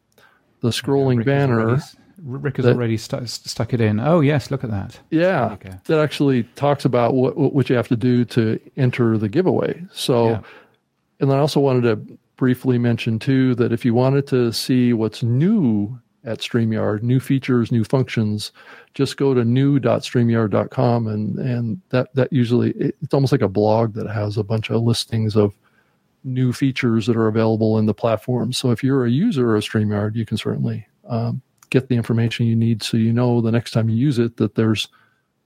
the 0.60 0.70
scrolling 0.70 1.18
Rick 1.18 1.26
banner. 1.26 1.60
Already, 1.60 1.82
Rick 2.24 2.56
has 2.56 2.64
that, 2.64 2.74
already 2.76 2.96
stu- 2.96 3.26
stuck 3.26 3.74
it 3.74 3.80
in. 3.80 4.00
Oh 4.00 4.20
yes, 4.20 4.50
look 4.50 4.64
at 4.64 4.70
that. 4.70 4.98
Yeah, 5.10 5.56
that 5.84 5.98
actually 5.98 6.44
talks 6.54 6.84
about 6.84 7.14
what 7.14 7.36
what 7.36 7.68
you 7.68 7.76
have 7.76 7.88
to 7.88 7.96
do 7.96 8.24
to 8.26 8.58
enter 8.76 9.18
the 9.18 9.28
giveaway. 9.28 9.84
So, 9.92 10.30
yeah. 10.30 10.40
and 11.20 11.32
I 11.32 11.38
also 11.38 11.60
wanted 11.60 11.82
to 11.82 12.18
briefly 12.36 12.78
mention 12.78 13.18
too 13.18 13.54
that 13.56 13.72
if 13.72 13.84
you 13.84 13.94
wanted 13.94 14.26
to 14.28 14.52
see 14.52 14.92
what's 14.92 15.22
new 15.22 16.00
at 16.24 16.38
StreamYard, 16.38 17.02
new 17.02 17.18
features, 17.18 17.72
new 17.72 17.85
functions, 17.85 18.52
just 18.94 19.16
go 19.16 19.35
to 19.35 19.44
new.streamyard.com 19.44 21.06
and 21.06 21.38
and 21.38 21.80
that 21.90 22.14
that 22.14 22.32
usually 22.32 22.72
it's 22.76 23.14
almost 23.14 23.32
like 23.32 23.42
a 23.42 23.48
blog 23.48 23.94
that 23.94 24.08
has 24.08 24.37
a 24.37 24.44
bunch 24.44 24.70
of 24.70 24.82
listings 24.82 25.37
of 25.37 25.54
new 26.24 26.52
features 26.52 27.06
that 27.06 27.16
are 27.16 27.26
available 27.26 27.78
in 27.78 27.87
the 27.87 27.94
platform. 27.94 28.52
So 28.52 28.70
if 28.70 28.85
you're 28.85 29.04
a 29.04 29.11
user 29.11 29.56
of 29.56 29.64
StreamYard, 29.64 30.14
you 30.14 30.24
can 30.24 30.37
certainly 30.37 30.87
um, 31.08 31.42
get 31.70 31.88
the 31.88 31.96
information 31.96 32.46
you 32.46 32.54
need 32.54 32.82
so 32.82 32.96
you 32.96 33.12
know 33.12 33.40
the 33.40 33.50
next 33.50 33.72
time 33.72 33.88
you 33.88 33.96
use 33.96 34.18
it 34.18 34.37
that 34.37 34.54
there's 34.54 34.88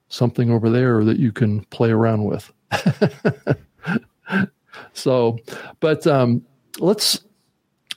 something 0.08 0.50
over 0.50 0.68
there 0.68 1.04
that 1.04 1.18
you 1.18 1.32
can 1.32 1.64
play 1.66 1.90
around 1.90 2.24
with. 2.24 2.52
so, 4.92 5.38
but 5.80 6.06
um, 6.06 6.44
let's 6.78 7.24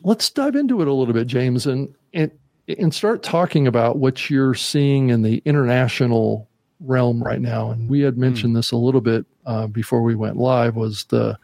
let's 0.03 0.29
dive 0.29 0.55
into 0.55 0.81
it 0.81 0.87
a 0.87 0.93
little 0.93 1.13
bit, 1.13 1.27
James, 1.27 1.65
and 1.65 1.93
and 2.13 2.31
and 2.77 2.93
start 2.93 3.23
talking 3.23 3.67
about 3.67 3.97
what 3.97 4.29
you're 4.29 4.53
seeing 4.53 5.09
in 5.09 5.23
the 5.23 5.41
international 5.45 6.47
realm 6.79 7.23
right 7.23 7.41
now. 7.41 7.71
And 7.71 7.89
we 7.89 8.01
had 8.01 8.15
hmm. 8.15 8.21
mentioned 8.21 8.55
this 8.55 8.71
a 8.71 8.77
little 8.77 9.01
bit 9.01 9.25
uh, 9.45 9.67
before 9.67 10.01
we 10.01 10.15
went 10.15 10.37
live. 10.37 10.75
Was 10.75 11.05
the 11.05 11.37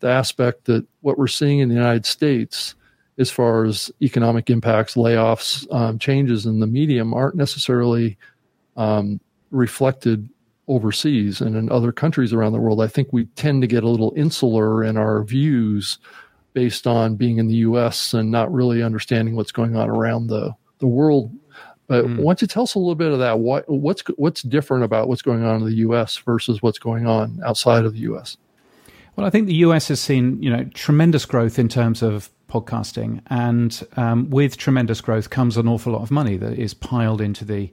the 0.00 0.08
aspect 0.08 0.66
that 0.66 0.86
what 1.00 1.18
we're 1.18 1.26
seeing 1.26 1.58
in 1.58 1.68
the 1.68 1.74
United 1.74 2.06
States, 2.06 2.76
as 3.18 3.30
far 3.30 3.64
as 3.64 3.90
economic 4.00 4.48
impacts, 4.48 4.94
layoffs, 4.94 5.66
um, 5.74 5.98
changes 5.98 6.46
in 6.46 6.60
the 6.60 6.68
medium, 6.68 7.12
aren't 7.12 7.34
necessarily 7.34 8.16
um, 8.76 9.20
reflected 9.50 10.28
overseas 10.68 11.40
and 11.40 11.56
in 11.56 11.72
other 11.72 11.90
countries 11.90 12.32
around 12.32 12.52
the 12.52 12.60
world. 12.60 12.80
I 12.80 12.86
think 12.86 13.08
we 13.10 13.24
tend 13.34 13.62
to 13.62 13.66
get 13.66 13.82
a 13.82 13.88
little 13.88 14.12
insular 14.16 14.84
in 14.84 14.96
our 14.96 15.24
views 15.24 15.98
based 16.52 16.86
on 16.86 17.16
being 17.16 17.38
in 17.38 17.48
the 17.48 17.54
U.S. 17.54 18.14
and 18.14 18.30
not 18.30 18.52
really 18.52 18.82
understanding 18.82 19.34
what's 19.34 19.52
going 19.52 19.74
on 19.74 19.88
around 19.88 20.28
the 20.28 20.54
the 20.78 20.86
world. 20.86 21.34
But 21.86 22.04
mm. 22.04 22.16
why 22.18 22.32
don't 22.32 22.42
you 22.42 22.48
tell 22.48 22.64
us 22.64 22.74
a 22.74 22.78
little 22.78 22.94
bit 22.94 23.12
of 23.12 23.18
that? 23.18 23.38
What 23.38 23.68
what's 23.68 24.02
what's 24.16 24.42
different 24.42 24.84
about 24.84 25.08
what's 25.08 25.22
going 25.22 25.44
on 25.44 25.62
in 25.62 25.64
the 25.64 25.76
U.S. 25.76 26.16
versus 26.18 26.62
what's 26.62 26.78
going 26.78 27.06
on 27.06 27.40
outside 27.44 27.84
of 27.84 27.94
the 27.94 28.00
U.S. 28.00 28.36
Well, 29.16 29.26
I 29.26 29.30
think 29.30 29.46
the 29.46 29.54
US 29.54 29.88
has 29.88 30.00
seen 30.00 30.40
you 30.42 30.50
know 30.50 30.64
tremendous 30.74 31.24
growth 31.24 31.58
in 31.58 31.68
terms 31.68 32.02
of 32.02 32.30
podcasting, 32.48 33.20
and 33.28 33.86
um, 33.96 34.30
with 34.30 34.58
tremendous 34.58 35.00
growth 35.00 35.30
comes 35.30 35.56
an 35.56 35.66
awful 35.66 35.92
lot 35.92 36.02
of 36.02 36.10
money 36.10 36.36
that 36.36 36.58
is 36.58 36.74
piled 36.74 37.20
into 37.20 37.44
the 37.44 37.72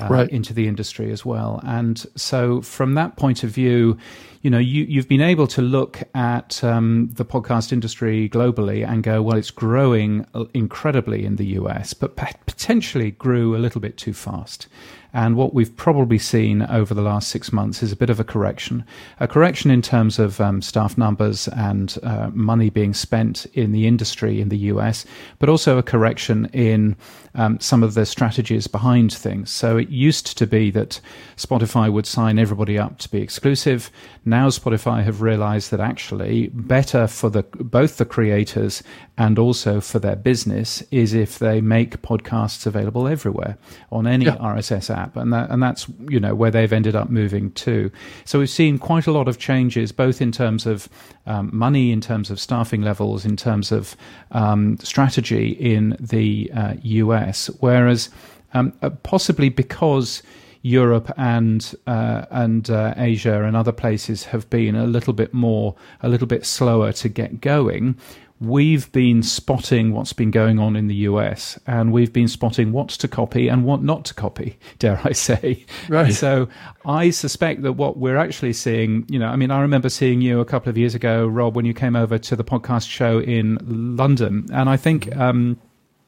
uh, 0.00 0.08
right. 0.08 0.28
into 0.30 0.52
the 0.52 0.66
industry 0.66 1.12
as 1.12 1.24
well. 1.24 1.60
And 1.64 2.04
so, 2.16 2.60
from 2.62 2.94
that 2.94 3.16
point 3.16 3.44
of 3.44 3.50
view, 3.50 3.96
you 4.42 4.50
know, 4.50 4.58
you, 4.58 4.84
you've 4.84 5.08
been 5.08 5.22
able 5.22 5.46
to 5.46 5.62
look 5.62 6.02
at 6.14 6.62
um, 6.62 7.10
the 7.14 7.24
podcast 7.24 7.72
industry 7.72 8.28
globally 8.28 8.86
and 8.86 9.02
go, 9.02 9.22
well, 9.22 9.36
it's 9.36 9.50
growing 9.50 10.26
incredibly 10.52 11.24
in 11.24 11.36
the 11.36 11.46
US, 11.58 11.94
but 11.94 12.16
potentially 12.16 13.12
grew 13.12 13.56
a 13.56 13.58
little 13.58 13.80
bit 13.80 13.96
too 13.96 14.12
fast. 14.12 14.66
And 15.14 15.36
what 15.36 15.54
we've 15.54 15.74
probably 15.76 16.18
seen 16.18 16.62
over 16.62 16.92
the 16.92 17.00
last 17.00 17.28
six 17.28 17.52
months 17.52 17.84
is 17.84 17.92
a 17.92 17.96
bit 17.96 18.10
of 18.10 18.18
a 18.18 18.24
correction, 18.24 18.84
a 19.20 19.28
correction 19.28 19.70
in 19.70 19.80
terms 19.80 20.18
of 20.18 20.40
um, 20.40 20.60
staff 20.60 20.98
numbers 20.98 21.46
and 21.48 21.96
uh, 22.02 22.30
money 22.34 22.68
being 22.68 22.92
spent 22.92 23.46
in 23.54 23.70
the 23.70 23.86
industry 23.86 24.40
in 24.40 24.48
the 24.48 24.58
US, 24.72 25.06
but 25.38 25.48
also 25.48 25.78
a 25.78 25.84
correction 25.84 26.46
in 26.52 26.96
um, 27.36 27.58
some 27.60 27.82
of 27.82 27.94
the 27.94 28.06
strategies 28.06 28.66
behind 28.66 29.12
things. 29.12 29.50
So 29.50 29.76
it 29.76 29.88
used 29.88 30.36
to 30.38 30.46
be 30.46 30.70
that 30.72 31.00
Spotify 31.36 31.92
would 31.92 32.06
sign 32.06 32.38
everybody 32.38 32.78
up 32.78 32.98
to 32.98 33.08
be 33.08 33.20
exclusive. 33.20 33.90
Now 34.24 34.48
Spotify 34.48 35.04
have 35.04 35.22
realized 35.22 35.70
that 35.70 35.80
actually 35.80 36.48
better 36.48 37.06
for 37.06 37.30
the 37.30 37.42
both 37.42 37.96
the 37.98 38.04
creators 38.04 38.82
and 39.16 39.38
also 39.38 39.80
for 39.80 39.98
their 39.98 40.16
business 40.16 40.82
is 40.90 41.14
if 41.14 41.38
they 41.38 41.60
make 41.60 42.02
podcasts 42.02 42.66
available 42.66 43.06
everywhere 43.06 43.56
on 43.92 44.06
any 44.06 44.26
yeah. 44.26 44.36
RSS 44.36 44.94
app, 44.94 45.03
and 45.14 45.32
that 45.32 45.50
and 45.50 45.62
that's 45.62 45.86
you 46.08 46.20
know 46.20 46.34
where 46.34 46.50
they've 46.50 46.72
ended 46.72 46.96
up 46.96 47.10
moving 47.10 47.50
to. 47.52 47.90
So 48.24 48.38
we've 48.38 48.50
seen 48.50 48.78
quite 48.78 49.06
a 49.06 49.12
lot 49.12 49.28
of 49.28 49.38
changes, 49.38 49.92
both 49.92 50.20
in 50.20 50.32
terms 50.32 50.66
of 50.66 50.88
um, 51.26 51.50
money, 51.52 51.92
in 51.92 52.00
terms 52.00 52.30
of 52.30 52.40
staffing 52.40 52.82
levels, 52.82 53.24
in 53.24 53.36
terms 53.36 53.72
of 53.72 53.96
um, 54.32 54.78
strategy 54.78 55.50
in 55.50 55.96
the 56.00 56.50
uh, 56.54 56.74
US, 56.82 57.48
whereas 57.60 58.10
um, 58.52 58.72
uh, 58.82 58.90
possibly 58.90 59.48
because 59.48 60.22
Europe 60.62 61.12
and 61.18 61.74
uh, 61.86 62.24
and 62.30 62.70
uh, 62.70 62.94
Asia 62.96 63.44
and 63.44 63.54
other 63.54 63.72
places 63.72 64.24
have 64.24 64.48
been 64.48 64.74
a 64.74 64.86
little 64.86 65.12
bit 65.12 65.34
more, 65.34 65.74
a 66.02 66.08
little 66.08 66.26
bit 66.26 66.46
slower 66.46 66.92
to 66.92 67.08
get 67.08 67.42
going 67.42 67.96
we've 68.44 68.90
been 68.92 69.22
spotting 69.22 69.92
what's 69.92 70.12
been 70.12 70.30
going 70.30 70.58
on 70.58 70.76
in 70.76 70.86
the 70.86 70.94
US 70.96 71.58
and 71.66 71.92
we've 71.92 72.12
been 72.12 72.28
spotting 72.28 72.72
what 72.72 72.88
to 72.90 73.08
copy 73.08 73.48
and 73.48 73.64
what 73.64 73.82
not 73.82 74.04
to 74.06 74.14
copy, 74.14 74.58
dare 74.78 75.00
I 75.04 75.12
say. 75.12 75.64
Right. 75.88 76.12
So 76.12 76.48
I 76.84 77.10
suspect 77.10 77.62
that 77.62 77.72
what 77.72 77.96
we're 77.96 78.16
actually 78.16 78.52
seeing, 78.52 79.06
you 79.08 79.18
know, 79.18 79.28
I 79.28 79.36
mean, 79.36 79.50
I 79.50 79.60
remember 79.60 79.88
seeing 79.88 80.20
you 80.20 80.40
a 80.40 80.44
couple 80.44 80.70
of 80.70 80.78
years 80.78 80.94
ago, 80.94 81.26
Rob, 81.26 81.56
when 81.56 81.64
you 81.64 81.74
came 81.74 81.96
over 81.96 82.18
to 82.18 82.36
the 82.36 82.44
podcast 82.44 82.88
show 82.88 83.20
in 83.20 83.58
London. 83.96 84.46
And 84.52 84.68
I 84.68 84.76
think, 84.76 85.14
um, 85.16 85.58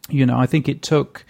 you 0.08 0.26
know, 0.26 0.38
I 0.38 0.46
think 0.46 0.68
it 0.68 0.82
took 0.82 1.24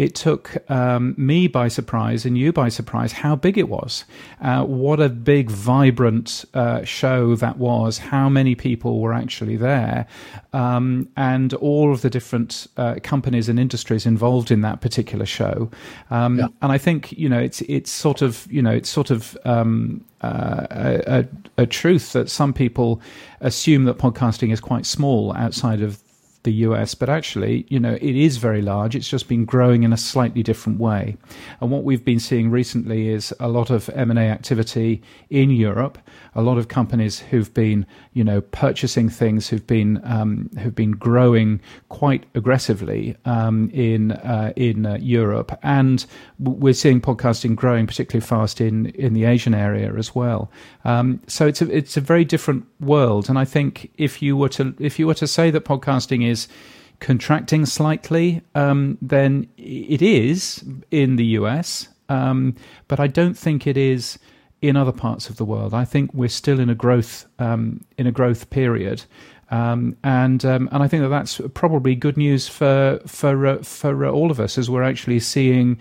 it 0.00 0.14
took 0.14 0.56
um, 0.70 1.14
me 1.18 1.46
by 1.46 1.68
surprise 1.68 2.24
and 2.24 2.38
you 2.38 2.54
by 2.54 2.70
surprise 2.70 3.12
how 3.12 3.36
big 3.36 3.58
it 3.58 3.68
was. 3.68 4.06
Uh, 4.40 4.64
what 4.64 4.98
a 4.98 5.10
big, 5.10 5.50
vibrant 5.50 6.46
uh, 6.54 6.82
show 6.84 7.36
that 7.36 7.58
was, 7.58 7.98
how 7.98 8.26
many 8.26 8.54
people 8.54 9.00
were 9.00 9.12
actually 9.12 9.56
there, 9.56 10.06
um, 10.54 11.06
and 11.18 11.52
all 11.52 11.92
of 11.92 12.00
the 12.00 12.08
different 12.08 12.66
uh, 12.78 12.94
companies 13.02 13.46
and 13.46 13.60
industries 13.60 14.06
involved 14.06 14.50
in 14.50 14.62
that 14.62 14.80
particular 14.80 15.26
show. 15.26 15.70
Um, 16.10 16.38
yeah. 16.38 16.48
And 16.62 16.72
I 16.72 16.78
think, 16.78 17.12
you 17.12 17.28
know, 17.28 17.38
it's, 17.38 17.60
it's 17.62 17.90
sort 17.90 18.22
of, 18.22 18.50
you 18.50 18.62
know, 18.62 18.72
it's 18.72 18.88
sort 18.88 19.10
of, 19.10 19.36
um, 19.44 20.02
uh, 20.22 20.66
a, 20.70 21.26
a, 21.58 21.66
truth 21.66 22.12
that 22.12 22.28
some 22.28 22.52
people 22.52 23.00
assume 23.40 23.84
that 23.84 23.96
podcasting 23.96 24.52
is 24.52 24.60
quite 24.60 24.84
small 24.84 25.34
outside 25.34 25.80
of 25.80 25.98
the 26.42 26.52
US, 26.52 26.94
but 26.94 27.08
actually, 27.08 27.66
you 27.68 27.78
know, 27.78 27.94
it 27.94 28.16
is 28.16 28.38
very 28.38 28.62
large. 28.62 28.96
It's 28.96 29.08
just 29.08 29.28
been 29.28 29.44
growing 29.44 29.82
in 29.82 29.92
a 29.92 29.96
slightly 29.96 30.42
different 30.42 30.80
way. 30.80 31.16
And 31.60 31.70
what 31.70 31.84
we've 31.84 32.04
been 32.04 32.20
seeing 32.20 32.50
recently 32.50 33.08
is 33.08 33.34
a 33.38 33.48
lot 33.48 33.70
of 33.70 33.90
M&A 33.90 34.28
activity 34.28 35.02
in 35.28 35.50
Europe, 35.50 35.98
a 36.34 36.42
lot 36.42 36.58
of 36.58 36.68
companies 36.68 37.18
who've 37.18 37.52
been, 37.54 37.86
you 38.12 38.22
know, 38.22 38.40
purchasing 38.40 39.08
things, 39.08 39.48
who've 39.48 39.66
been 39.66 40.00
um, 40.04 40.50
who've 40.58 40.74
been 40.74 40.92
growing 40.92 41.60
quite 41.88 42.24
aggressively 42.34 43.16
um, 43.24 43.70
in 43.72 44.12
uh, 44.12 44.52
in 44.56 44.86
uh, 44.86 44.96
Europe, 45.00 45.58
and 45.62 46.06
we're 46.38 46.74
seeing 46.74 47.00
podcasting 47.00 47.56
growing 47.56 47.86
particularly 47.86 48.24
fast 48.24 48.60
in 48.60 48.86
in 48.86 49.12
the 49.12 49.24
Asian 49.24 49.54
area 49.54 49.94
as 49.96 50.14
well. 50.14 50.50
Um, 50.84 51.20
so 51.26 51.46
it's 51.46 51.62
a 51.62 51.76
it's 51.76 51.96
a 51.96 52.00
very 52.00 52.24
different 52.24 52.66
world, 52.80 53.28
and 53.28 53.38
I 53.38 53.44
think 53.44 53.90
if 53.96 54.22
you 54.22 54.36
were 54.36 54.50
to 54.50 54.74
if 54.78 54.98
you 54.98 55.06
were 55.06 55.14
to 55.14 55.26
say 55.26 55.50
that 55.50 55.64
podcasting 55.64 56.26
is 56.28 56.48
contracting 57.00 57.64
slightly, 57.66 58.42
um, 58.54 58.98
then 59.00 59.48
it 59.56 60.02
is 60.02 60.62
in 60.90 61.16
the 61.16 61.24
US, 61.24 61.88
um, 62.08 62.54
but 62.88 63.00
I 63.00 63.06
don't 63.06 63.36
think 63.36 63.66
it 63.66 63.76
is 63.76 64.18
in 64.62 64.76
other 64.76 64.92
parts 64.92 65.30
of 65.30 65.36
the 65.36 65.44
world. 65.44 65.72
I 65.72 65.84
think 65.84 66.12
we're 66.12 66.28
still 66.28 66.60
in 66.60 66.68
a 66.68 66.74
growth 66.74 67.26
um, 67.38 67.84
in 67.96 68.06
a 68.06 68.12
growth 68.12 68.50
period, 68.50 69.04
um, 69.50 69.96
and 70.04 70.44
um, 70.44 70.68
and 70.72 70.82
I 70.82 70.88
think 70.88 71.02
that 71.02 71.08
that's 71.08 71.40
probably 71.54 71.94
good 71.94 72.16
news 72.16 72.48
for 72.48 73.00
for 73.06 73.46
uh, 73.46 73.62
for 73.62 74.04
uh, 74.04 74.10
all 74.10 74.30
of 74.30 74.40
us 74.40 74.58
as 74.58 74.68
we're 74.68 74.82
actually 74.82 75.20
seeing 75.20 75.78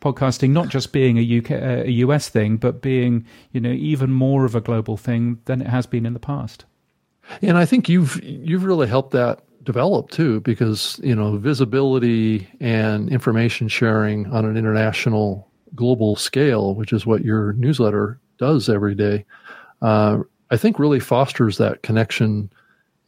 podcasting 0.00 0.50
not 0.50 0.68
just 0.68 0.92
being 0.92 1.16
a 1.18 1.38
UK 1.38 1.50
a 1.86 1.90
US 1.90 2.28
thing, 2.28 2.56
but 2.56 2.82
being 2.82 3.24
you 3.52 3.60
know 3.60 3.72
even 3.72 4.12
more 4.12 4.44
of 4.44 4.54
a 4.54 4.60
global 4.60 4.96
thing 4.96 5.40
than 5.46 5.60
it 5.60 5.68
has 5.68 5.86
been 5.86 6.06
in 6.06 6.12
the 6.12 6.20
past. 6.20 6.64
And 7.40 7.56
I 7.56 7.64
think 7.64 7.88
you've 7.88 8.22
you've 8.22 8.64
really 8.64 8.86
helped 8.86 9.12
that 9.12 9.40
develop 9.64 10.10
too, 10.10 10.40
because 10.40 11.00
you 11.02 11.14
know 11.14 11.36
visibility 11.38 12.46
and 12.60 13.08
information 13.08 13.68
sharing 13.68 14.26
on 14.26 14.44
an 14.44 14.58
international 14.58 15.48
global 15.74 16.16
scale, 16.16 16.74
which 16.74 16.92
is 16.92 17.06
what 17.06 17.24
your 17.24 17.52
newsletter 17.54 18.18
does 18.38 18.68
every 18.68 18.94
day, 18.94 19.24
uh, 19.82 20.18
I 20.50 20.56
think 20.56 20.78
really 20.78 21.00
fosters 21.00 21.58
that 21.58 21.82
connection. 21.82 22.50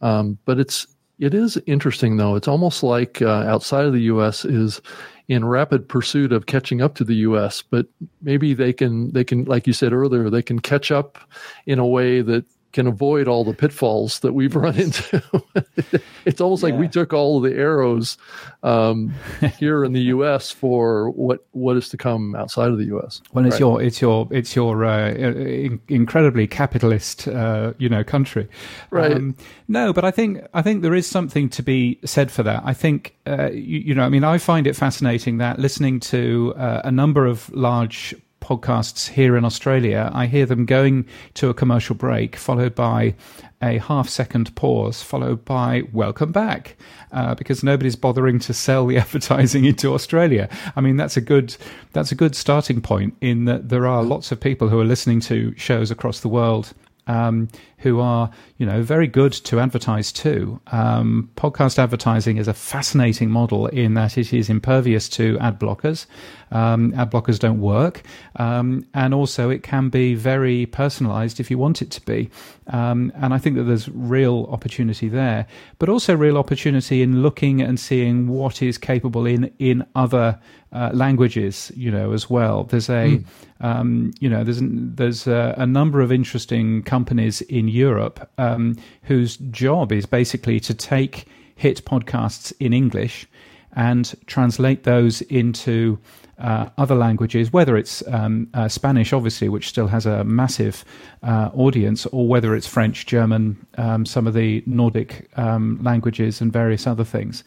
Um, 0.01 0.37
but 0.45 0.59
it's 0.59 0.87
it 1.19 1.33
is 1.33 1.59
interesting 1.65 2.17
though. 2.17 2.35
It's 2.35 2.47
almost 2.47 2.83
like 2.83 3.21
uh, 3.21 3.43
outside 3.47 3.85
of 3.85 3.93
the 3.93 4.01
U.S. 4.01 4.45
is 4.45 4.81
in 5.27 5.45
rapid 5.45 5.89
pursuit 5.89 6.31
of 6.31 6.45
catching 6.45 6.81
up 6.81 6.95
to 6.95 7.03
the 7.03 7.15
U.S. 7.15 7.61
But 7.61 7.87
maybe 8.21 8.53
they 8.53 8.73
can 8.73 9.11
they 9.11 9.23
can 9.23 9.45
like 9.45 9.67
you 9.67 9.73
said 9.73 9.93
earlier 9.93 10.29
they 10.29 10.43
can 10.43 10.59
catch 10.59 10.91
up 10.91 11.17
in 11.65 11.79
a 11.79 11.87
way 11.87 12.21
that 12.21 12.45
can 12.73 12.87
avoid 12.87 13.27
all 13.27 13.43
the 13.43 13.53
pitfalls 13.53 14.19
that 14.19 14.33
we've 14.33 14.55
run 14.55 14.75
into. 14.75 15.21
it's 16.25 16.41
almost 16.41 16.63
yeah. 16.63 16.69
like 16.69 16.79
we 16.79 16.87
took 16.87 17.13
all 17.13 17.37
of 17.37 17.43
the 17.43 17.57
arrows 17.57 18.17
um, 18.63 19.13
here 19.57 19.83
in 19.83 19.93
the 19.93 20.01
U.S. 20.15 20.51
for 20.51 21.09
what 21.11 21.45
what 21.51 21.77
is 21.77 21.89
to 21.89 21.97
come 21.97 22.35
outside 22.35 22.69
of 22.69 22.77
the 22.77 22.85
U.S. 22.85 23.21
Well, 23.33 23.45
it's 23.45 23.53
right. 23.53 23.59
your 23.59 23.81
it's 23.81 24.01
your 24.01 24.27
it's 24.31 24.55
your 24.55 24.85
uh, 24.85 25.11
in- 25.11 25.81
incredibly 25.87 26.47
capitalist 26.47 27.27
uh, 27.27 27.73
you 27.77 27.89
know 27.89 28.03
country, 28.03 28.47
right? 28.91 29.13
Um, 29.13 29.35
no, 29.67 29.93
but 29.93 30.03
I 30.03 30.11
think 30.11 30.45
I 30.53 30.61
think 30.61 30.81
there 30.81 30.95
is 30.95 31.07
something 31.07 31.49
to 31.49 31.63
be 31.63 31.99
said 32.05 32.31
for 32.31 32.43
that. 32.43 32.61
I 32.65 32.73
think 32.73 33.15
uh, 33.25 33.49
you, 33.51 33.79
you, 33.79 33.95
know 33.95 34.03
I 34.03 34.09
mean 34.09 34.23
I 34.23 34.37
find 34.37 34.67
it 34.67 34.75
fascinating 34.75 35.37
that 35.37 35.59
listening 35.59 35.99
to 36.01 36.53
uh, 36.57 36.81
a 36.83 36.91
number 36.91 37.25
of 37.25 37.49
large 37.53 38.15
podcasts 38.41 39.09
here 39.09 39.35
in 39.35 39.45
Australia, 39.45 40.11
I 40.13 40.27
hear 40.27 40.45
them 40.45 40.65
going 40.65 41.05
to 41.35 41.49
a 41.49 41.53
commercial 41.53 41.95
break, 41.95 42.35
followed 42.35 42.75
by 42.75 43.15
a 43.61 43.79
half 43.79 44.07
second 44.07 44.55
pause, 44.55 45.01
followed 45.01 45.43
by 45.43 45.83
welcome 45.91 46.31
back, 46.31 46.75
uh, 47.11 47.35
because 47.35 47.63
nobody's 47.63 47.95
bothering 47.95 48.39
to 48.39 48.53
sell 48.53 48.85
the 48.85 48.97
advertising 49.03 49.65
into 49.65 49.93
Australia. 49.93 50.49
I 50.75 50.81
mean, 50.81 50.97
that's 50.97 51.17
a 51.17 51.21
good 51.21 51.55
that's 51.93 52.11
a 52.11 52.15
good 52.15 52.35
starting 52.35 52.81
point 52.81 53.15
in 53.21 53.45
that 53.45 53.69
there 53.69 53.87
are 53.87 54.03
lots 54.03 54.31
of 54.31 54.39
people 54.39 54.69
who 54.69 54.79
are 54.79 54.85
listening 54.85 55.19
to 55.21 55.53
shows 55.57 55.91
across 55.91 56.19
the 56.19 56.29
world 56.29 56.73
um, 57.07 57.47
who 57.79 57.99
are, 57.99 58.31
you 58.57 58.65
know, 58.65 58.81
very 58.81 59.07
good 59.07 59.31
to 59.31 59.59
advertise 59.59 60.11
to. 60.11 60.59
Um, 60.67 61.29
podcast 61.35 61.77
advertising 61.77 62.37
is 62.37 62.47
a 62.47 62.53
fascinating 62.53 63.29
model 63.29 63.67
in 63.67 63.93
that 63.93 64.17
it 64.17 64.33
is 64.33 64.49
impervious 64.49 65.07
to 65.09 65.37
ad 65.39 65.59
blockers. 65.59 66.07
Um, 66.49 66.93
ad 66.95 67.11
blockers 67.11 67.39
don't 67.39 67.59
work, 67.59 68.03
um, 68.37 68.85
and 68.93 69.13
also 69.13 69.49
it 69.49 69.63
can 69.63 69.89
be 69.89 70.15
very 70.15 70.65
personalised 70.65 71.39
if 71.39 71.51
you 71.51 71.57
want 71.57 71.81
it 71.81 71.91
to 71.91 72.01
be. 72.01 72.29
Um, 72.67 73.11
and 73.15 73.33
I 73.33 73.37
think 73.37 73.57
that 73.57 73.63
there's 73.63 73.89
real 73.89 74.47
opportunity 74.49 75.09
there, 75.09 75.45
but 75.77 75.89
also 75.89 76.15
real 76.15 76.37
opportunity 76.37 77.01
in 77.01 77.21
looking 77.21 77.61
and 77.61 77.79
seeing 77.79 78.27
what 78.27 78.61
is 78.61 78.77
capable 78.77 79.25
in 79.25 79.51
in 79.59 79.85
other 79.93 80.39
uh, 80.71 80.91
languages, 80.93 81.71
you 81.75 81.89
know, 81.89 82.11
as 82.11 82.29
well. 82.29 82.65
There's 82.65 82.89
a, 82.89 83.19
mm. 83.19 83.25
um, 83.61 84.13
you 84.19 84.29
know, 84.29 84.43
there's 84.43 84.59
there's 84.61 85.27
a, 85.27 85.55
a, 85.57 85.65
number 85.65 86.01
of 86.01 86.11
interesting 86.11 86.83
companies 86.83 87.41
in 87.43 87.66
Europe 87.67 88.29
um, 88.37 88.75
whose 89.03 89.37
job 89.37 89.91
is 89.91 90.05
basically 90.05 90.59
to 90.61 90.73
take 90.73 91.25
hit 91.55 91.83
podcasts 91.85 92.53
in 92.59 92.73
English 92.73 93.27
and 93.73 94.15
translate 94.25 94.83
those 94.83 95.21
into 95.23 95.99
uh, 96.39 96.69
other 96.77 96.95
languages, 96.95 97.51
whether 97.51 97.75
it's 97.75 98.05
um, 98.07 98.47
uh, 98.53 98.67
Spanish, 98.67 99.11
obviously, 99.11 99.49
which 99.49 99.67
still 99.67 99.87
has 99.87 100.05
a 100.05 100.23
massive 100.23 100.85
uh, 101.23 101.49
audience, 101.53 102.05
or 102.07 102.27
whether 102.27 102.55
it's 102.55 102.67
French, 102.67 103.05
German, 103.05 103.65
um, 103.77 104.05
some 104.05 104.27
of 104.27 104.33
the 104.33 104.63
Nordic 104.65 105.29
um, 105.37 105.79
languages, 105.81 106.41
and 106.41 106.53
various 106.53 106.85
other 106.85 107.03
things. 107.03 107.43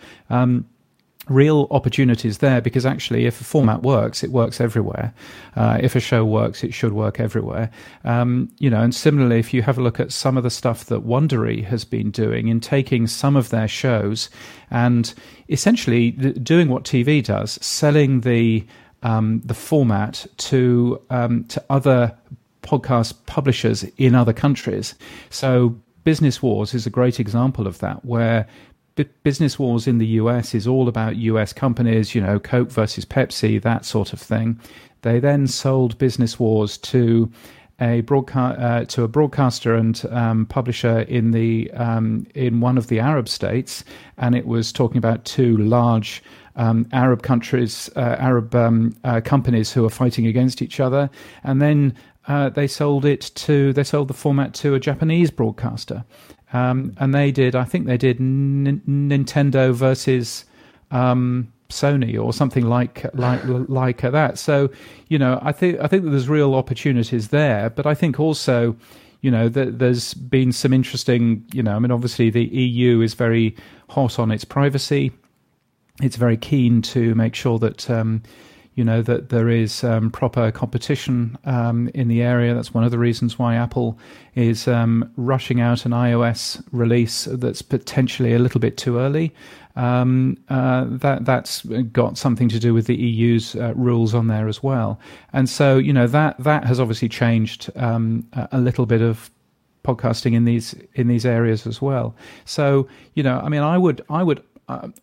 Real 1.28 1.68
opportunities 1.70 2.38
there 2.38 2.60
because 2.60 2.84
actually, 2.84 3.26
if 3.26 3.40
a 3.40 3.44
format 3.44 3.82
works, 3.82 4.24
it 4.24 4.30
works 4.30 4.60
everywhere. 4.60 5.12
Uh, 5.54 5.78
if 5.80 5.94
a 5.94 6.00
show 6.00 6.24
works, 6.24 6.64
it 6.64 6.74
should 6.74 6.92
work 6.92 7.20
everywhere. 7.20 7.70
Um, 8.04 8.50
you 8.58 8.70
know, 8.70 8.80
and 8.80 8.94
similarly, 8.94 9.38
if 9.38 9.54
you 9.54 9.62
have 9.62 9.78
a 9.78 9.82
look 9.82 10.00
at 10.00 10.12
some 10.12 10.36
of 10.36 10.42
the 10.42 10.50
stuff 10.50 10.86
that 10.86 11.06
Wondery 11.06 11.62
has 11.64 11.84
been 11.84 12.10
doing 12.10 12.48
in 12.48 12.58
taking 12.58 13.06
some 13.06 13.36
of 13.36 13.50
their 13.50 13.68
shows 13.68 14.30
and 14.70 15.14
essentially 15.48 16.10
doing 16.10 16.68
what 16.68 16.84
TV 16.84 17.22
does, 17.22 17.52
selling 17.64 18.22
the 18.22 18.66
um, 19.02 19.40
the 19.44 19.54
format 19.54 20.26
to 20.38 21.00
um, 21.10 21.44
to 21.44 21.62
other 21.70 22.16
podcast 22.62 23.14
publishers 23.26 23.84
in 23.98 24.14
other 24.14 24.32
countries. 24.32 24.94
So 25.30 25.76
Business 26.04 26.42
Wars 26.42 26.74
is 26.74 26.86
a 26.86 26.90
great 26.90 27.20
example 27.20 27.66
of 27.66 27.78
that, 27.78 28.04
where 28.04 28.46
business 29.22 29.58
wars 29.58 29.86
in 29.86 29.98
the 29.98 30.06
US 30.06 30.54
is 30.54 30.66
all 30.66 30.88
about 30.88 31.16
US 31.16 31.52
companies, 31.52 32.14
you 32.14 32.20
know, 32.20 32.38
Coke 32.38 32.70
versus 32.70 33.04
Pepsi, 33.04 33.60
that 33.62 33.84
sort 33.84 34.12
of 34.12 34.20
thing. 34.20 34.60
They 35.02 35.18
then 35.18 35.46
sold 35.46 35.96
Business 35.98 36.38
Wars 36.38 36.76
to 36.78 37.30
a 37.80 38.02
broadcast 38.02 38.58
uh, 38.60 38.84
to 38.84 39.04
a 39.04 39.08
broadcaster 39.08 39.74
and 39.74 40.04
um, 40.10 40.46
publisher 40.46 41.00
in 41.00 41.30
the 41.30 41.70
um, 41.72 42.26
in 42.34 42.60
one 42.60 42.76
of 42.76 42.88
the 42.88 43.00
Arab 43.00 43.28
states, 43.28 43.84
and 44.18 44.34
it 44.34 44.46
was 44.46 44.72
talking 44.72 44.98
about 44.98 45.24
two 45.24 45.56
large 45.56 46.22
um, 46.56 46.86
Arab 46.92 47.22
countries, 47.22 47.88
uh, 47.96 48.16
Arab 48.18 48.54
um, 48.54 48.94
uh, 49.04 49.20
companies 49.24 49.72
who 49.72 49.84
are 49.84 49.90
fighting 49.90 50.26
against 50.26 50.60
each 50.60 50.78
other, 50.78 51.08
and 51.42 51.62
then 51.62 51.94
uh, 52.28 52.50
they 52.50 52.66
sold 52.66 53.04
it 53.04 53.30
to 53.34 53.72
they 53.72 53.84
sold 53.84 54.08
the 54.08 54.14
format 54.14 54.52
to 54.54 54.74
a 54.74 54.80
Japanese 54.80 55.30
broadcaster, 55.30 56.04
um, 56.52 56.94
and 56.98 57.14
they 57.14 57.30
did, 57.30 57.54
I 57.54 57.64
think 57.64 57.86
they 57.86 57.96
did 57.96 58.20
N- 58.20 58.82
Nintendo 58.88 59.72
versus 59.72 60.44
um, 60.90 61.52
Sony 61.68 62.20
or 62.22 62.32
something 62.32 62.66
like 62.66 63.06
like 63.14 63.40
like 63.44 64.00
that. 64.00 64.38
So, 64.38 64.70
you 65.08 65.18
know, 65.18 65.38
I 65.42 65.52
think 65.52 65.78
I 65.80 65.86
think 65.86 66.04
that 66.04 66.10
there's 66.10 66.28
real 66.28 66.54
opportunities 66.54 67.28
there, 67.28 67.70
but 67.70 67.86
I 67.86 67.94
think 67.94 68.18
also, 68.18 68.76
you 69.20 69.30
know, 69.30 69.48
that 69.48 69.78
there's 69.78 70.14
been 70.14 70.52
some 70.52 70.72
interesting, 70.72 71.44
you 71.52 71.62
know, 71.62 71.76
I 71.76 71.78
mean, 71.78 71.92
obviously 71.92 72.30
the 72.30 72.44
EU 72.44 73.00
is 73.00 73.14
very 73.14 73.56
hot 73.88 74.18
on 74.18 74.30
its 74.30 74.44
privacy. 74.44 75.12
It's 76.02 76.16
very 76.16 76.36
keen 76.36 76.82
to 76.82 77.14
make 77.14 77.34
sure 77.34 77.58
that. 77.58 77.88
Um, 77.88 78.22
you 78.74 78.84
know 78.84 79.02
that 79.02 79.28
there 79.28 79.48
is 79.48 79.82
um, 79.84 80.10
proper 80.10 80.50
competition 80.50 81.36
um, 81.44 81.90
in 81.94 82.08
the 82.08 82.22
area. 82.22 82.54
That's 82.54 82.72
one 82.72 82.84
of 82.84 82.90
the 82.90 82.98
reasons 82.98 83.38
why 83.38 83.54
Apple 83.54 83.98
is 84.34 84.68
um, 84.68 85.10
rushing 85.16 85.60
out 85.60 85.84
an 85.84 85.92
iOS 85.92 86.62
release 86.72 87.24
that's 87.24 87.62
potentially 87.62 88.32
a 88.32 88.38
little 88.38 88.60
bit 88.60 88.76
too 88.76 88.98
early. 88.98 89.34
Um, 89.76 90.36
uh, 90.48 90.86
that 90.88 91.24
that's 91.24 91.62
got 91.92 92.18
something 92.18 92.48
to 92.48 92.58
do 92.58 92.74
with 92.74 92.86
the 92.86 92.96
EU's 92.96 93.54
uh, 93.56 93.72
rules 93.76 94.14
on 94.14 94.26
there 94.26 94.48
as 94.48 94.62
well. 94.62 94.98
And 95.32 95.48
so 95.48 95.78
you 95.78 95.92
know 95.92 96.06
that 96.06 96.38
that 96.38 96.64
has 96.64 96.80
obviously 96.80 97.08
changed 97.08 97.70
um, 97.76 98.26
a 98.52 98.60
little 98.60 98.86
bit 98.86 99.02
of 99.02 99.30
podcasting 99.84 100.34
in 100.34 100.44
these 100.44 100.74
in 100.94 101.08
these 101.08 101.24
areas 101.26 101.66
as 101.66 101.80
well. 101.80 102.14
So 102.44 102.88
you 103.14 103.22
know, 103.22 103.40
I 103.40 103.48
mean, 103.48 103.62
I 103.62 103.78
would 103.78 104.02
I 104.08 104.22
would 104.22 104.42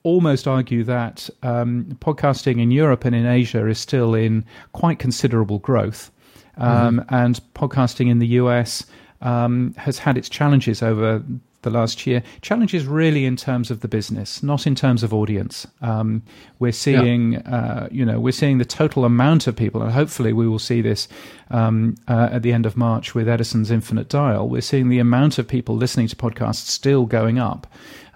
almost 0.03 0.47
argue 0.47 0.83
that 0.83 1.29
um, 1.43 1.97
podcasting 1.99 2.61
in 2.61 2.71
Europe 2.71 3.05
and 3.05 3.15
in 3.15 3.25
Asia 3.25 3.67
is 3.67 3.79
still 3.79 4.13
in 4.13 4.45
quite 4.73 4.99
considerable 4.99 5.59
growth. 5.59 6.11
Um, 6.57 6.99
mm-hmm. 6.99 7.15
And 7.15 7.39
podcasting 7.53 8.09
in 8.09 8.19
the 8.19 8.27
US 8.27 8.85
um, 9.21 9.73
has 9.77 9.97
had 9.99 10.17
its 10.17 10.29
challenges 10.29 10.81
over 10.81 11.23
the 11.67 11.77
last 11.77 12.07
year. 12.07 12.23
Challenges 12.41 12.85
really 12.85 13.25
in 13.25 13.35
terms 13.35 13.69
of 13.69 13.81
the 13.81 13.87
business, 13.87 14.41
not 14.41 14.65
in 14.65 14.75
terms 14.75 15.03
of 15.03 15.13
audience. 15.13 15.67
Um, 15.81 16.23
we're 16.59 16.71
seeing, 16.71 17.33
yeah. 17.33 17.55
uh, 17.55 17.87
you 17.91 18.05
know, 18.05 18.19
we're 18.19 18.31
seeing 18.31 18.57
the 18.57 18.65
total 18.65 19.03
amount 19.05 19.47
of 19.47 19.55
people, 19.55 19.81
and 19.81 19.91
hopefully 19.91 20.33
we 20.33 20.47
will 20.47 20.59
see 20.59 20.81
this 20.81 21.07
um, 21.49 21.95
uh, 22.07 22.29
at 22.31 22.41
the 22.41 22.53
end 22.53 22.65
of 22.65 22.77
March 22.77 23.13
with 23.13 23.27
Edison's 23.27 23.71
Infinite 23.71 24.09
Dial. 24.09 24.47
We're 24.47 24.61
seeing 24.61 24.89
the 24.89 24.99
amount 24.99 25.37
of 25.37 25.47
people 25.47 25.75
listening 25.75 26.07
to 26.07 26.15
podcasts 26.15 26.67
still 26.67 27.05
going 27.05 27.37
up. 27.37 27.67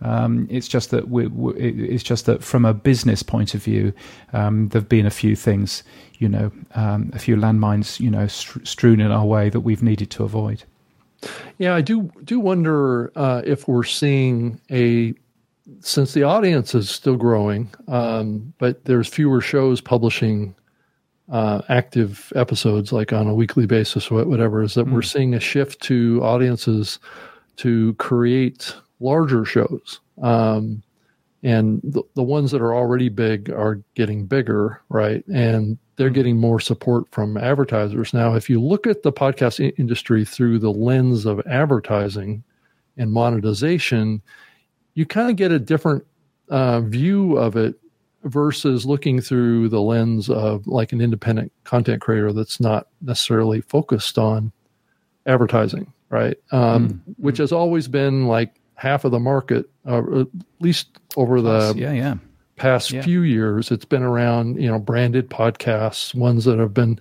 Um, 0.01 0.47
it's 0.49 0.67
just 0.67 0.89
that 0.91 1.09
we, 1.09 1.27
we, 1.27 1.53
it's 1.53 2.03
just 2.03 2.25
that 2.25 2.43
from 2.43 2.65
a 2.65 2.73
business 2.73 3.21
point 3.21 3.53
of 3.53 3.63
view, 3.63 3.93
um, 4.33 4.69
there've 4.69 4.89
been 4.89 5.05
a 5.05 5.11
few 5.11 5.35
things, 5.35 5.83
you 6.17 6.27
know, 6.27 6.51
um, 6.73 7.11
a 7.13 7.19
few 7.19 7.35
landmines, 7.35 7.99
you 7.99 8.09
know, 8.09 8.27
strewn 8.27 8.99
in 8.99 9.11
our 9.11 9.25
way 9.25 9.49
that 9.49 9.59
we've 9.59 9.83
needed 9.83 10.09
to 10.11 10.23
avoid. 10.23 10.63
Yeah, 11.57 11.75
I 11.75 11.81
do 11.81 12.12
do 12.23 12.39
wonder 12.39 13.12
uh, 13.15 13.41
if 13.45 13.67
we're 13.67 13.84
seeing 13.84 14.60
a 14.71 15.13
since 15.79 16.13
the 16.13 16.23
audience 16.23 16.73
is 16.75 16.89
still 16.89 17.15
growing, 17.15 17.69
um, 17.88 18.53
but 18.57 18.84
there's 18.86 19.07
fewer 19.07 19.41
shows 19.41 19.81
publishing 19.81 20.55
uh, 21.31 21.62
active 21.69 22.34
episodes 22.36 22.91
like 22.91 23.13
on 23.13 23.27
a 23.27 23.34
weekly 23.34 23.65
basis 23.65 24.10
or 24.10 24.25
whatever. 24.25 24.63
Is 24.63 24.73
that 24.73 24.88
mm. 24.88 24.93
we're 24.93 25.01
seeing 25.01 25.34
a 25.34 25.39
shift 25.39 25.81
to 25.84 26.19
audiences 26.23 26.99
to 27.57 27.93
create 27.95 28.75
larger 28.99 29.45
shows. 29.45 29.99
Um, 30.21 30.81
and 31.43 31.82
the, 31.84 32.04
the 32.15 32.23
ones 32.23 32.51
that 32.51 32.62
are 32.62 32.75
already 32.75 33.10
big 33.10 33.49
are 33.49 33.82
getting 33.95 34.25
bigger, 34.25 34.82
right? 34.89 35.25
And 35.27 35.77
they're 35.95 36.08
mm-hmm. 36.08 36.15
getting 36.15 36.38
more 36.38 36.60
support 36.60 37.06
from 37.12 37.38
advertisers. 37.38 38.13
Now, 38.13 38.36
if 38.36 38.49
you 38.49 38.62
look 38.62 38.86
at 38.86 39.04
the 39.04 39.12
podcast 39.12 39.73
industry 39.77 40.23
through 40.23 40.60
the 40.60 40.71
lens 40.71 41.25
of 41.25 41.41
advertising 41.47 42.43
and 42.97 43.12
monetization, 43.12 44.21
you 44.93 45.06
kind 45.06 45.30
of 45.30 45.36
get 45.36 45.51
a 45.51 45.60
different 45.60 46.06
uh, 46.49 46.82
view 46.82 47.38
of 47.38 47.56
it 47.56 47.75
versus 48.23 48.86
looking 48.86 49.19
through 49.19 49.69
the 49.69 49.82
lens 49.82 50.30
of 50.30 50.67
like 50.67 50.91
an 50.91 51.01
independent 51.01 51.51
content 51.63 52.01
creator 52.01 52.32
that's 52.32 52.60
not 52.60 52.88
necessarily 53.01 53.62
focused 53.62 54.19
on 54.19 54.51
advertising, 55.25 55.91
right? 56.10 56.38
Um, 56.51 56.89
mm-hmm. 56.89 57.12
Which 57.17 57.38
has 57.38 57.51
always 57.51 57.88
been 57.88 58.27
like 58.27 58.56
half 58.75 59.06
of 59.06 59.12
the 59.12 59.19
market, 59.19 59.69
uh, 59.88 60.21
at 60.21 60.27
least 60.60 60.97
over 61.17 61.41
the 61.41 61.74
yeah, 61.76 61.91
yeah. 61.91 62.15
past 62.56 62.91
yeah. 62.91 63.02
few 63.02 63.21
years. 63.21 63.71
It's 63.71 63.86
been 63.86 64.04
around, 64.04 64.62
you 64.62 64.69
know, 64.69 64.80
branded 64.80 65.30
podcasts, 65.30 66.15
ones 66.15 66.45
that 66.45 66.60
have 66.60 66.74
been 66.74 67.00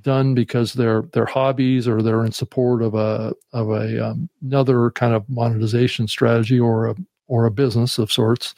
done 0.00 0.34
because 0.34 0.72
they're 0.74 1.02
they're 1.12 1.26
hobbies 1.26 1.86
or 1.86 2.02
they're 2.02 2.24
in 2.24 2.32
support 2.32 2.82
of 2.82 2.94
a 2.94 3.34
of 3.52 3.70
a 3.70 4.10
um, 4.10 4.28
another 4.42 4.90
kind 4.92 5.14
of 5.14 5.28
monetization 5.28 6.08
strategy 6.08 6.58
or 6.58 6.86
a 6.86 6.96
or 7.26 7.46
a 7.46 7.50
business 7.50 7.98
of 7.98 8.12
sorts. 8.12 8.54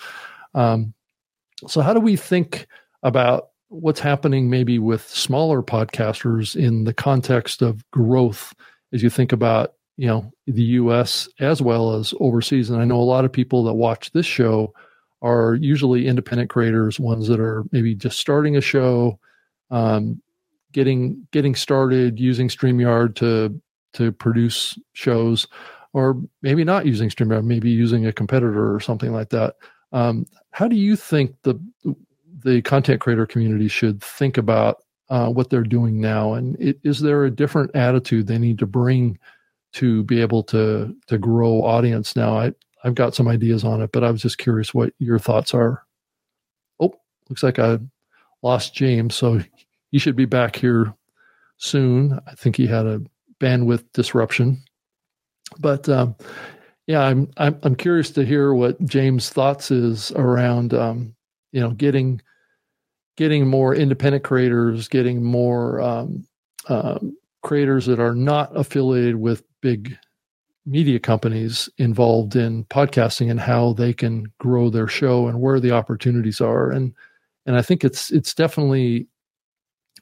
Um, 0.54 0.94
so, 1.66 1.80
how 1.80 1.94
do 1.94 2.00
we 2.00 2.16
think 2.16 2.66
about 3.02 3.50
what's 3.68 4.00
happening 4.00 4.48
maybe 4.48 4.78
with 4.78 5.08
smaller 5.08 5.62
podcasters 5.62 6.54
in 6.54 6.84
the 6.84 6.94
context 6.94 7.62
of 7.62 7.88
growth 7.90 8.54
as 8.92 9.02
you 9.02 9.10
think 9.10 9.32
about 9.32 9.74
you 9.96 10.06
know 10.06 10.32
the 10.46 10.62
U.S. 10.62 11.28
as 11.40 11.62
well 11.62 11.94
as 11.94 12.14
overseas. 12.20 12.70
And 12.70 12.80
I 12.80 12.84
know 12.84 13.00
a 13.00 13.02
lot 13.02 13.24
of 13.24 13.32
people 13.32 13.64
that 13.64 13.74
watch 13.74 14.12
this 14.12 14.26
show 14.26 14.72
are 15.22 15.54
usually 15.54 16.06
independent 16.06 16.50
creators, 16.50 17.00
ones 17.00 17.28
that 17.28 17.40
are 17.40 17.64
maybe 17.72 17.94
just 17.94 18.18
starting 18.18 18.56
a 18.56 18.60
show, 18.60 19.18
um, 19.70 20.20
getting 20.72 21.26
getting 21.32 21.54
started 21.54 22.20
using 22.20 22.48
StreamYard 22.48 23.14
to 23.16 23.60
to 23.94 24.12
produce 24.12 24.78
shows, 24.92 25.46
or 25.92 26.20
maybe 26.42 26.64
not 26.64 26.86
using 26.86 27.08
StreamYard, 27.08 27.44
maybe 27.44 27.70
using 27.70 28.06
a 28.06 28.12
competitor 28.12 28.74
or 28.74 28.80
something 28.80 29.12
like 29.12 29.30
that. 29.30 29.54
Um, 29.92 30.26
how 30.50 30.68
do 30.68 30.76
you 30.76 30.96
think 30.96 31.34
the 31.42 31.58
the 32.44 32.60
content 32.62 33.00
creator 33.00 33.26
community 33.26 33.68
should 33.68 34.02
think 34.02 34.36
about 34.36 34.82
uh, 35.08 35.28
what 35.28 35.48
they're 35.48 35.62
doing 35.62 36.00
now, 36.00 36.34
and 36.34 36.60
it, 36.60 36.78
is 36.82 37.00
there 37.00 37.24
a 37.24 37.30
different 37.30 37.74
attitude 37.74 38.26
they 38.26 38.38
need 38.38 38.58
to 38.58 38.66
bring 38.66 39.18
to 39.74 40.02
be 40.04 40.20
able 40.20 40.42
to 40.44 40.94
to 41.06 41.18
grow 41.18 41.62
audience 41.62 42.16
now? 42.16 42.38
I 42.38 42.52
I've 42.84 42.94
got 42.94 43.14
some 43.14 43.28
ideas 43.28 43.64
on 43.64 43.80
it, 43.80 43.92
but 43.92 44.04
I 44.04 44.10
was 44.10 44.22
just 44.22 44.38
curious 44.38 44.74
what 44.74 44.92
your 44.98 45.18
thoughts 45.18 45.54
are. 45.54 45.84
Oh, 46.80 46.94
looks 47.28 47.42
like 47.42 47.58
I 47.58 47.78
lost 48.42 48.74
James, 48.74 49.14
so 49.14 49.40
he 49.90 49.98
should 49.98 50.16
be 50.16 50.26
back 50.26 50.56
here 50.56 50.94
soon. 51.56 52.18
I 52.26 52.34
think 52.34 52.56
he 52.56 52.66
had 52.66 52.86
a 52.86 53.00
bandwidth 53.40 53.84
disruption, 53.92 54.62
but 55.58 55.88
um, 55.88 56.14
yeah, 56.86 57.00
I'm, 57.00 57.30
I'm 57.36 57.58
I'm 57.62 57.76
curious 57.76 58.10
to 58.12 58.24
hear 58.24 58.52
what 58.54 58.82
James' 58.84 59.30
thoughts 59.30 59.70
is 59.70 60.12
around 60.12 60.74
um, 60.74 61.14
you 61.52 61.60
know 61.60 61.70
getting 61.70 62.20
getting 63.16 63.46
more 63.46 63.74
independent 63.74 64.24
creators, 64.24 64.88
getting 64.88 65.22
more 65.22 65.80
um, 65.80 66.26
um, 66.68 67.16
creators 67.42 67.86
that 67.86 68.00
are 68.00 68.14
not 68.14 68.54
affiliated 68.56 69.16
with 69.16 69.44
big 69.64 69.96
media 70.66 71.00
companies 71.00 71.70
involved 71.78 72.36
in 72.36 72.64
podcasting 72.66 73.30
and 73.30 73.40
how 73.40 73.72
they 73.72 73.94
can 73.94 74.26
grow 74.38 74.68
their 74.68 74.86
show 74.86 75.26
and 75.26 75.40
where 75.40 75.58
the 75.58 75.70
opportunities 75.70 76.38
are. 76.38 76.70
And 76.70 76.92
and 77.46 77.56
I 77.56 77.62
think 77.62 77.82
it's 77.82 78.10
it's 78.12 78.34
definitely 78.34 79.08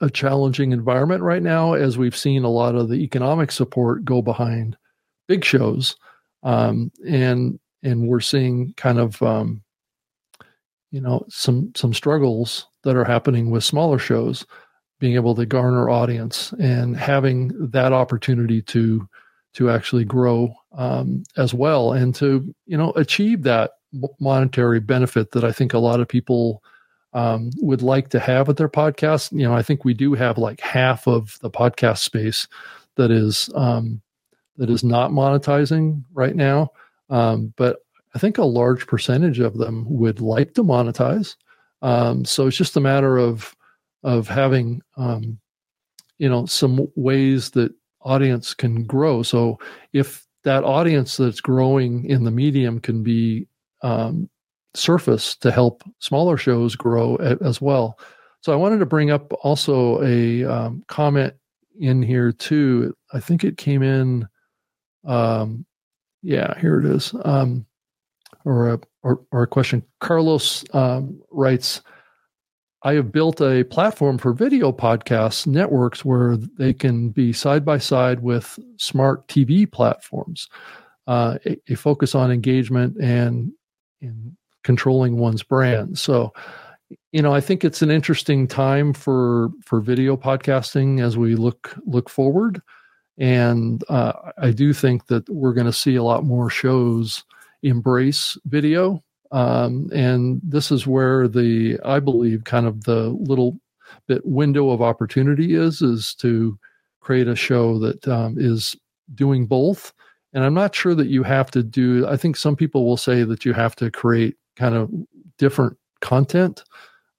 a 0.00 0.10
challenging 0.10 0.72
environment 0.72 1.22
right 1.22 1.42
now 1.42 1.74
as 1.74 1.96
we've 1.96 2.16
seen 2.16 2.42
a 2.42 2.50
lot 2.50 2.74
of 2.74 2.88
the 2.88 2.96
economic 2.96 3.52
support 3.52 4.04
go 4.04 4.20
behind 4.20 4.76
big 5.28 5.44
shows. 5.44 5.94
Um, 6.42 6.90
and 7.06 7.60
and 7.84 8.08
we're 8.08 8.18
seeing 8.18 8.74
kind 8.76 8.98
of 8.98 9.22
um, 9.22 9.62
you 10.90 11.00
know 11.00 11.24
some 11.28 11.70
some 11.76 11.94
struggles 11.94 12.66
that 12.82 12.96
are 12.96 13.04
happening 13.04 13.52
with 13.52 13.62
smaller 13.62 14.00
shows 14.00 14.44
being 14.98 15.14
able 15.14 15.36
to 15.36 15.46
garner 15.46 15.88
audience 15.88 16.52
and 16.58 16.96
having 16.96 17.52
that 17.70 17.92
opportunity 17.92 18.60
to 18.60 19.08
to 19.55 19.70
actually 19.70 20.05
grow 20.05 20.55
um, 20.72 21.22
as 21.36 21.53
well 21.53 21.92
and 21.92 22.14
to 22.14 22.55
you 22.66 22.76
know 22.76 22.90
achieve 22.92 23.42
that 23.42 23.72
monetary 24.20 24.80
benefit 24.80 25.32
that 25.32 25.44
I 25.44 25.53
think 25.53 25.74
a 25.74 25.78
lot 25.78 26.00
of 26.00 26.09
people 26.09 26.62
um, 27.12 27.50
would 27.59 27.82
like 27.82 28.09
to 28.11 28.20
have 28.20 28.48
with 28.48 28.57
their 28.57 28.68
podcast. 28.68 29.32
You 29.32 29.46
know, 29.46 29.55
I 29.55 29.62
think 29.62 29.84
we 29.84 29.94
do 29.94 30.14
have 30.14 30.38
like 30.38 30.61
half 30.61 31.07
of 31.07 31.38
the 31.40 31.50
podcast 31.50 31.98
space 31.98 32.48
that 32.96 33.11
is 33.11 33.50
um, 33.55 34.00
that 34.57 34.70
is 34.70 34.84
not 34.84 35.11
monetizing 35.11 36.05
right 36.12 36.34
now, 36.34 36.70
um, 37.11 37.53
but 37.57 37.78
I 38.14 38.18
think 38.18 38.38
a 38.38 38.44
large 38.44 38.86
percentage 38.86 39.40
of 39.40 39.57
them 39.59 39.86
would 39.88 40.20
like 40.20 40.55
to 40.55 40.64
monetize. 40.64 41.36
Um, 41.80 42.24
so 42.24 42.46
it's 42.46 42.57
just 42.57 42.76
a 42.76 42.80
matter 42.80 43.18
of 43.18 43.55
of 44.03 44.28
having 44.28 44.82
um, 44.96 45.38
you 46.18 46.28
know 46.28 46.46
some 46.46 46.88
ways 46.96 47.50
that 47.50 47.74
audience 48.05 48.55
can 48.55 48.84
grow. 48.84 49.22
So 49.22 49.59
if 49.92 50.26
that 50.44 50.64
audience 50.64 51.16
that's 51.16 51.40
growing 51.40 52.05
in 52.05 52.24
the 52.24 52.30
medium 52.30 52.80
can 52.80 53.03
be 53.03 53.46
um, 53.82 54.28
surface 54.74 55.36
to 55.36 55.50
help 55.50 55.82
smaller 55.98 56.36
shows 56.36 56.76
grow 56.76 57.16
as 57.16 57.61
well. 57.61 57.98
So 58.40 58.53
I 58.53 58.57
wanted 58.57 58.78
to 58.78 58.86
bring 58.86 59.11
up 59.11 59.32
also 59.44 60.03
a 60.03 60.44
um, 60.44 60.84
comment 60.88 61.34
in 61.78 62.03
here 62.03 62.32
too. 62.32 62.94
I 63.12 63.20
think 63.20 63.44
it 63.44 63.57
came 63.57 63.82
in. 63.82 64.26
Um, 65.05 65.64
yeah, 66.22 66.59
here 66.59 66.80
it 66.80 66.86
is. 66.86 67.14
Um, 67.24 67.66
or 68.44 68.70
a 68.70 68.80
or, 69.03 69.20
or 69.30 69.42
a 69.42 69.48
question. 69.48 69.82
Carlos 70.00 70.64
um, 70.74 71.20
writes, 71.30 71.82
I 72.84 72.94
have 72.94 73.12
built 73.12 73.40
a 73.40 73.64
platform 73.64 74.18
for 74.18 74.32
video 74.32 74.72
podcasts 74.72 75.46
networks 75.46 76.04
where 76.04 76.36
they 76.36 76.72
can 76.72 77.10
be 77.10 77.32
side 77.32 77.64
by 77.64 77.78
side 77.78 78.20
with 78.20 78.58
smart 78.76 79.26
TV 79.28 79.70
platforms. 79.70 80.48
Uh, 81.06 81.38
a, 81.46 81.56
a, 81.68 81.74
focus 81.74 82.14
on 82.14 82.30
engagement 82.30 82.96
and, 83.00 83.52
and 84.00 84.36
controlling 84.62 85.16
one's 85.16 85.42
brand. 85.42 85.98
So, 85.98 86.32
you 87.10 87.22
know, 87.22 87.34
I 87.34 87.40
think 87.40 87.64
it's 87.64 87.82
an 87.82 87.90
interesting 87.90 88.46
time 88.46 88.92
for 88.92 89.50
for 89.64 89.80
video 89.80 90.16
podcasting 90.16 91.02
as 91.02 91.16
we 91.16 91.34
look 91.34 91.74
look 91.86 92.08
forward, 92.08 92.62
and 93.18 93.82
uh, 93.88 94.12
I 94.38 94.52
do 94.52 94.72
think 94.72 95.06
that 95.06 95.28
we're 95.28 95.54
going 95.54 95.66
to 95.66 95.72
see 95.72 95.96
a 95.96 96.04
lot 96.04 96.24
more 96.24 96.50
shows 96.50 97.24
embrace 97.62 98.38
video 98.44 99.02
um, 99.32 99.88
and 99.92 100.40
this 100.44 100.70
is 100.70 100.86
where 100.86 101.26
the, 101.26 101.78
I 101.84 102.00
believe, 102.00 102.44
kind 102.44 102.66
of 102.66 102.84
the 102.84 103.08
little 103.08 103.58
bit 104.06 104.24
window 104.24 104.70
of 104.70 104.80
opportunity 104.80 105.54
is, 105.54 105.82
is 105.82 106.14
to 106.16 106.58
create 107.00 107.28
a 107.28 107.36
show 107.36 107.78
that 107.80 108.06
um, 108.06 108.36
is 108.38 108.76
doing 109.14 109.46
both. 109.46 109.92
And 110.32 110.44
I'm 110.44 110.54
not 110.54 110.74
sure 110.74 110.94
that 110.94 111.08
you 111.08 111.22
have 111.24 111.50
to 111.50 111.62
do, 111.62 112.06
I 112.06 112.16
think 112.16 112.36
some 112.36 112.56
people 112.56 112.86
will 112.86 112.96
say 112.96 113.24
that 113.24 113.44
you 113.44 113.52
have 113.52 113.74
to 113.76 113.90
create 113.90 114.36
kind 114.56 114.74
of 114.74 114.90
different 115.36 115.76
content 116.00 116.62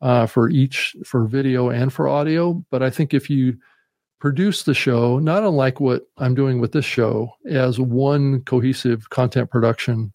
uh, 0.02 0.26
for 0.26 0.50
each, 0.50 0.96
for 1.06 1.26
video 1.26 1.70
and 1.70 1.92
for 1.92 2.08
audio. 2.08 2.64
But 2.72 2.82
I 2.82 2.90
think 2.90 3.14
if 3.14 3.30
you, 3.30 3.58
produce 4.24 4.64
the 4.64 4.74
show, 4.74 5.20
not 5.20 5.44
unlike 5.44 5.82
what 5.82 6.08
I'm 6.18 6.34
doing 6.34 6.62
with 6.62 6.72
this 6.72 6.86
show, 6.86 7.30
as 7.46 7.78
one 7.78 8.40
cohesive 8.44 9.10
content 9.10 9.52
production 9.52 10.14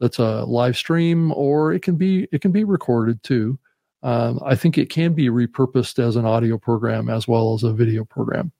that's 0.00 0.18
a 0.18 0.44
live 0.44 0.76
stream 0.76 1.32
or 1.32 1.72
it 1.72 1.82
can 1.82 1.96
be 1.96 2.26
it 2.32 2.40
can 2.40 2.50
be 2.50 2.64
recorded 2.64 3.22
too. 3.22 3.58
Um, 4.02 4.40
i 4.44 4.56
think 4.56 4.78
it 4.78 4.88
can 4.88 5.12
be 5.12 5.28
repurposed 5.28 5.98
as 5.98 6.16
an 6.16 6.24
audio 6.24 6.56
program 6.56 7.10
as 7.10 7.28
well 7.28 7.52
as 7.52 7.62
a 7.62 7.72
video 7.72 8.04
program. 8.04 8.50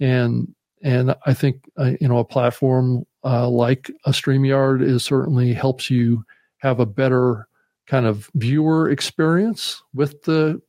And 0.00 0.54
and 0.82 1.14
i 1.26 1.34
think 1.34 1.68
uh, 1.78 1.92
you 2.00 2.08
know 2.08 2.18
a 2.18 2.24
platform 2.24 3.04
uh, 3.24 3.48
like 3.48 3.90
a 4.06 4.10
streamyard 4.10 4.82
is 4.82 5.02
certainly 5.02 5.52
helps 5.52 5.90
you 5.90 6.24
have 6.58 6.80
a 6.80 6.86
better 6.86 7.48
kind 7.86 8.06
of 8.06 8.30
viewer 8.34 8.88
experience 8.88 9.82
with 9.92 10.22
the 10.22 10.60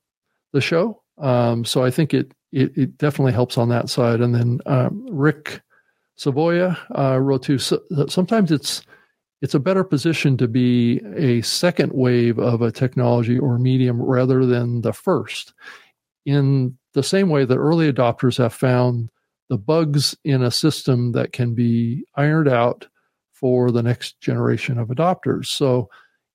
the 0.51 0.61
show. 0.61 1.01
Um, 1.17 1.63
so 1.63 1.83
i 1.83 1.91
think 1.91 2.13
it, 2.13 2.33
it, 2.51 2.77
it 2.77 2.97
definitely 2.97 3.33
helps 3.33 3.57
on 3.57 3.69
that 3.69 3.89
side. 3.89 4.19
And 4.19 4.35
then 4.35 4.59
um, 4.65 5.05
rick 5.09 5.61
savoya 6.17 6.77
uh, 6.97 7.19
wrote 7.19 7.43
too 7.43 7.57
so, 7.57 7.79
sometimes 8.09 8.51
it's 8.51 8.81
it's 9.41 9.53
a 9.53 9.59
better 9.59 9.83
position 9.83 10.37
to 10.37 10.47
be 10.47 11.01
a 11.15 11.41
second 11.41 11.93
wave 11.93 12.39
of 12.39 12.61
a 12.61 12.71
technology 12.71 13.39
or 13.39 13.57
medium 13.57 14.01
rather 14.01 14.45
than 14.45 14.81
the 14.81 14.93
first. 14.93 15.53
In 16.25 16.77
the 16.93 17.03
same 17.03 17.29
way 17.29 17.45
that 17.45 17.57
early 17.57 17.91
adopters 17.91 18.37
have 18.37 18.53
found 18.53 19.09
the 19.49 19.57
bugs 19.57 20.15
in 20.23 20.43
a 20.43 20.51
system 20.51 21.11
that 21.13 21.31
can 21.31 21.55
be 21.55 22.05
ironed 22.15 22.49
out 22.49 22.87
for 23.33 23.71
the 23.71 23.81
next 23.81 24.19
generation 24.19 24.77
of 24.77 24.89
adopters. 24.89 25.47
So, 25.47 25.89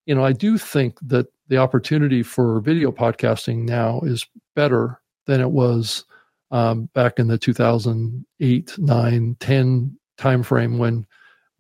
you 0.06 0.14
know, 0.14 0.24
I 0.24 0.32
do 0.32 0.56
think 0.56 0.98
that 1.02 1.26
the 1.48 1.58
opportunity 1.58 2.22
for 2.22 2.60
video 2.60 2.90
podcasting 2.90 3.68
now 3.68 4.00
is 4.00 4.26
better 4.56 5.00
than 5.26 5.40
it 5.40 5.50
was 5.50 6.04
um, 6.50 6.88
back 6.94 7.18
in 7.18 7.28
the 7.28 7.38
2008, 7.38 8.78
9, 8.78 9.36
10 9.38 9.98
timeframe 10.18 10.78
when 10.78 11.06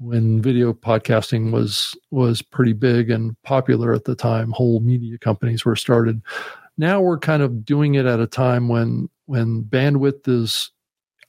when 0.04 0.40
video 0.42 0.72
podcasting 0.72 1.50
was 1.50 1.96
was 2.10 2.42
pretty 2.42 2.74
big 2.74 3.10
and 3.10 3.40
popular 3.42 3.92
at 3.94 4.04
the 4.04 4.14
time 4.14 4.52
whole 4.52 4.80
media 4.80 5.16
companies 5.18 5.64
were 5.64 5.76
started. 5.76 6.20
Now 6.76 7.00
we're 7.00 7.18
kind 7.18 7.42
of 7.42 7.64
doing 7.64 7.94
it 7.94 8.04
at 8.04 8.20
a 8.20 8.26
time 8.26 8.68
when 8.68 9.08
when 9.26 9.62
bandwidth 9.62 10.28
is 10.28 10.70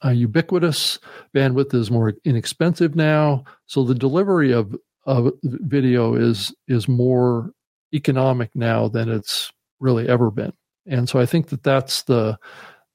uh, 0.04 0.10
ubiquitous 0.10 0.98
bandwidth 1.34 1.72
is 1.72 1.90
more 1.90 2.12
inexpensive 2.24 2.94
now. 2.94 3.44
So 3.66 3.82
the 3.82 3.94
delivery 3.94 4.52
of 4.52 4.76
of 5.04 5.32
video 5.42 6.14
is 6.14 6.54
is 6.68 6.86
more 6.86 7.52
economic 7.94 8.50
now 8.54 8.88
than 8.88 9.08
it's 9.08 9.50
really 9.80 10.06
ever 10.08 10.30
been. 10.30 10.52
And 10.86 11.08
so 11.08 11.18
i 11.18 11.26
think 11.26 11.48
that 11.48 11.62
that's 11.62 12.02
the 12.02 12.38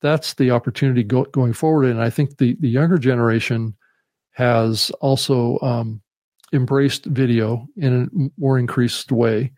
that's 0.02 0.34
the 0.36 0.52
opportunity 0.52 1.04
go, 1.04 1.24
going 1.26 1.54
forward. 1.54 1.86
And 1.86 2.02
i 2.02 2.12
think 2.12 2.38
the 2.38 2.56
the 2.60 2.70
younger 2.70 3.00
generation 3.00 3.76
has 4.34 4.90
also 5.02 5.60
um, 5.60 6.02
embraced 6.54 7.06
video 7.06 7.68
in 7.78 8.04
a 8.04 8.42
more 8.42 8.58
increased 8.58 9.12
way. 9.12 9.52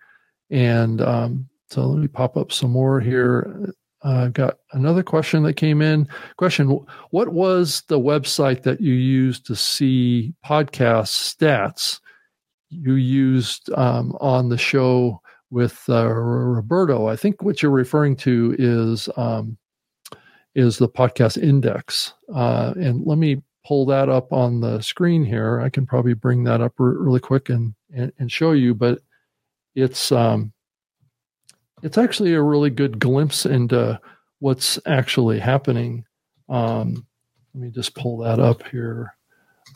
And 0.49 1.01
um, 1.01 1.49
so 1.69 1.87
let 1.87 1.99
me 1.99 2.07
pop 2.07 2.37
up 2.37 2.51
some 2.51 2.71
more 2.71 2.99
here. 2.99 3.73
I've 4.03 4.33
got 4.33 4.57
another 4.73 5.03
question 5.03 5.43
that 5.43 5.53
came 5.53 5.81
in. 5.81 6.07
Question 6.37 6.67
What 7.11 7.29
was 7.29 7.83
the 7.87 7.99
website 7.99 8.63
that 8.63 8.81
you 8.81 8.93
used 8.93 9.45
to 9.47 9.55
see 9.55 10.33
podcast 10.45 11.35
stats 11.35 11.99
you 12.69 12.95
used 12.95 13.71
um, 13.73 14.15
on 14.19 14.49
the 14.49 14.57
show 14.57 15.21
with 15.51 15.83
uh, 15.87 16.07
Roberto? 16.07 17.07
I 17.07 17.15
think 17.15 17.41
what 17.41 17.61
you're 17.61 17.71
referring 17.71 18.15
to 18.17 18.55
is 18.59 19.07
um, 19.15 19.57
is 20.53 20.77
the 20.77 20.89
podcast 20.89 21.41
index. 21.41 22.13
Uh, 22.33 22.73
and 22.75 23.05
let 23.05 23.17
me 23.17 23.41
pull 23.65 23.85
that 23.87 24.09
up 24.09 24.33
on 24.33 24.61
the 24.61 24.81
screen 24.81 25.23
here. 25.23 25.59
I 25.59 25.69
can 25.69 25.85
probably 25.85 26.13
bring 26.13 26.43
that 26.45 26.61
up 26.61 26.73
re- 26.77 26.95
really 26.97 27.19
quick 27.19 27.49
and, 27.49 27.73
and, 27.93 28.11
and 28.19 28.31
show 28.31 28.51
you, 28.51 28.73
but 28.73 28.99
it's 29.75 30.11
um, 30.11 30.53
it's 31.81 31.97
actually 31.97 32.33
a 32.33 32.41
really 32.41 32.69
good 32.69 32.99
glimpse 32.99 33.45
into 33.45 33.99
what's 34.39 34.79
actually 34.85 35.39
happening. 35.39 36.05
Um, 36.49 37.05
let 37.53 37.63
me 37.63 37.69
just 37.69 37.95
pull 37.95 38.17
that 38.19 38.39
up 38.39 38.65
here 38.67 39.15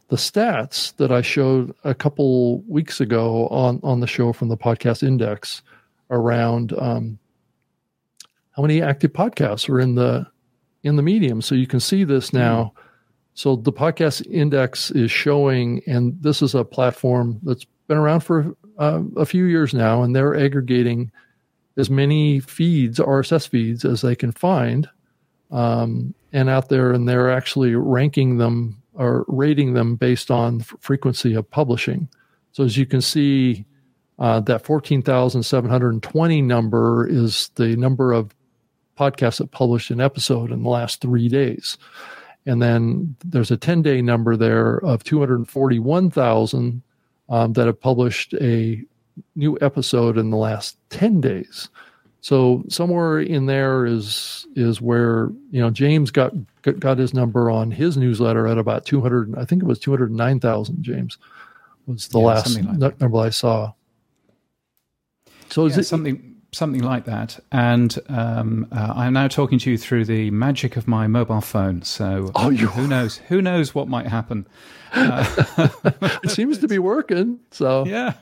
the 0.09 0.15
stats 0.15 0.95
that 0.97 1.11
I 1.11 1.21
showed 1.21 1.73
a 1.83 1.93
couple 1.93 2.61
weeks 2.61 2.99
ago 2.99 3.47
on 3.49 3.79
on 3.83 3.99
the 3.99 4.07
show 4.07 4.33
from 4.33 4.49
the 4.49 4.57
podcast 4.57 5.03
index 5.03 5.61
around 6.09 6.73
um, 6.77 7.19
how 8.51 8.63
many 8.63 8.81
active 8.81 9.13
podcasts 9.13 9.69
are 9.69 9.79
in 9.79 9.95
the 9.95 10.25
in 10.83 10.95
the 10.95 11.03
medium. 11.03 11.41
So 11.41 11.53
you 11.55 11.67
can 11.67 11.79
see 11.79 12.03
this 12.03 12.33
now. 12.33 12.73
Mm. 12.75 12.81
So 13.37 13.55
the 13.55 13.71
podcast 13.71 14.25
index 14.31 14.89
is 14.89 15.11
showing, 15.11 15.83
and 15.85 16.17
this 16.23 16.41
is 16.41 16.55
a 16.55 16.65
platform 16.65 17.39
that's 17.43 17.67
been 17.87 17.99
around 17.99 18.21
for 18.21 18.55
uh, 18.79 19.03
a 19.15 19.27
few 19.27 19.43
years 19.45 19.75
now, 19.75 20.01
and 20.01 20.15
they're 20.15 20.35
aggregating 20.35 21.11
as 21.77 21.87
many 21.87 22.39
feeds, 22.39 22.97
RSS 22.97 23.47
feeds, 23.47 23.85
as 23.85 24.01
they 24.01 24.15
can 24.15 24.31
find, 24.31 24.89
um, 25.51 26.15
and 26.33 26.49
out 26.49 26.69
there, 26.69 26.91
and 26.91 27.07
they're 27.07 27.29
actually 27.29 27.75
ranking 27.75 28.39
them 28.39 28.81
or 28.95 29.23
rating 29.27 29.75
them 29.75 29.97
based 29.97 30.31
on 30.31 30.61
f- 30.61 30.73
frequency 30.79 31.35
of 31.35 31.47
publishing. 31.47 32.09
So 32.53 32.63
as 32.63 32.75
you 32.75 32.87
can 32.87 33.01
see, 33.01 33.65
uh, 34.17 34.39
that 34.39 34.65
14,720 34.65 36.41
number 36.41 37.07
is 37.07 37.51
the 37.53 37.75
number 37.75 38.13
of 38.13 38.33
podcasts 38.99 39.37
that 39.37 39.51
published 39.51 39.91
an 39.91 40.01
episode 40.01 40.51
in 40.51 40.63
the 40.63 40.69
last 40.69 41.01
three 41.01 41.29
days. 41.29 41.77
And 42.47 42.61
then 42.61 43.15
there's 43.23 43.51
a 43.51 43.57
10 43.57 43.81
day 43.83 44.01
number 44.01 44.35
there 44.35 44.77
of 44.77 45.03
241,000 45.03 46.81
um, 47.29 47.53
that 47.53 47.67
have 47.67 47.79
published 47.79 48.33
a 48.35 48.81
new 49.35 49.57
episode 49.61 50.17
in 50.17 50.29
the 50.29 50.37
last 50.37 50.77
10 50.89 51.21
days. 51.21 51.69
So 52.21 52.63
somewhere 52.67 53.19
in 53.19 53.45
there 53.45 53.85
is 53.85 54.47
is 54.55 54.81
where 54.81 55.29
you 55.51 55.61
know 55.61 55.69
James 55.69 56.09
got 56.09 56.33
got 56.61 56.97
his 56.97 57.13
number 57.13 57.49
on 57.49 57.69
his 57.71 57.95
newsletter 57.95 58.47
at 58.47 58.57
about 58.57 58.85
200 58.85 59.35
I 59.37 59.45
think 59.45 59.61
it 59.61 59.65
was 59.65 59.79
209,000 59.79 60.83
James 60.83 61.17
was 61.85 62.07
the 62.09 62.19
yeah, 62.19 62.25
last 62.25 62.61
like 62.79 62.99
number 62.99 63.19
I 63.19 63.29
saw. 63.29 63.71
So 65.49 65.65
yeah, 65.65 65.71
is 65.71 65.77
it 65.77 65.83
something 65.85 66.36
something 66.51 66.81
like 66.81 67.05
that? 67.05 67.39
And 67.51 67.97
um, 68.09 68.67
uh, 68.71 68.93
I'm 68.95 69.13
now 69.13 69.27
talking 69.27 69.59
to 69.59 69.71
you 69.71 69.77
through 69.77 70.05
the 70.05 70.31
magic 70.31 70.77
of 70.77 70.87
my 70.87 71.07
mobile 71.07 71.41
phone. 71.41 71.81
So 71.83 72.31
oh, 72.35 72.51
who 72.51 72.87
knows? 72.87 73.17
Who 73.29 73.41
knows 73.41 73.75
what 73.75 73.87
might 73.87 74.07
happen? 74.07 74.47
Uh, 74.93 75.25
it 76.23 76.31
seems 76.31 76.59
to 76.59 76.67
be 76.67 76.79
working. 76.79 77.39
So 77.51 77.85
yeah, 77.87 78.13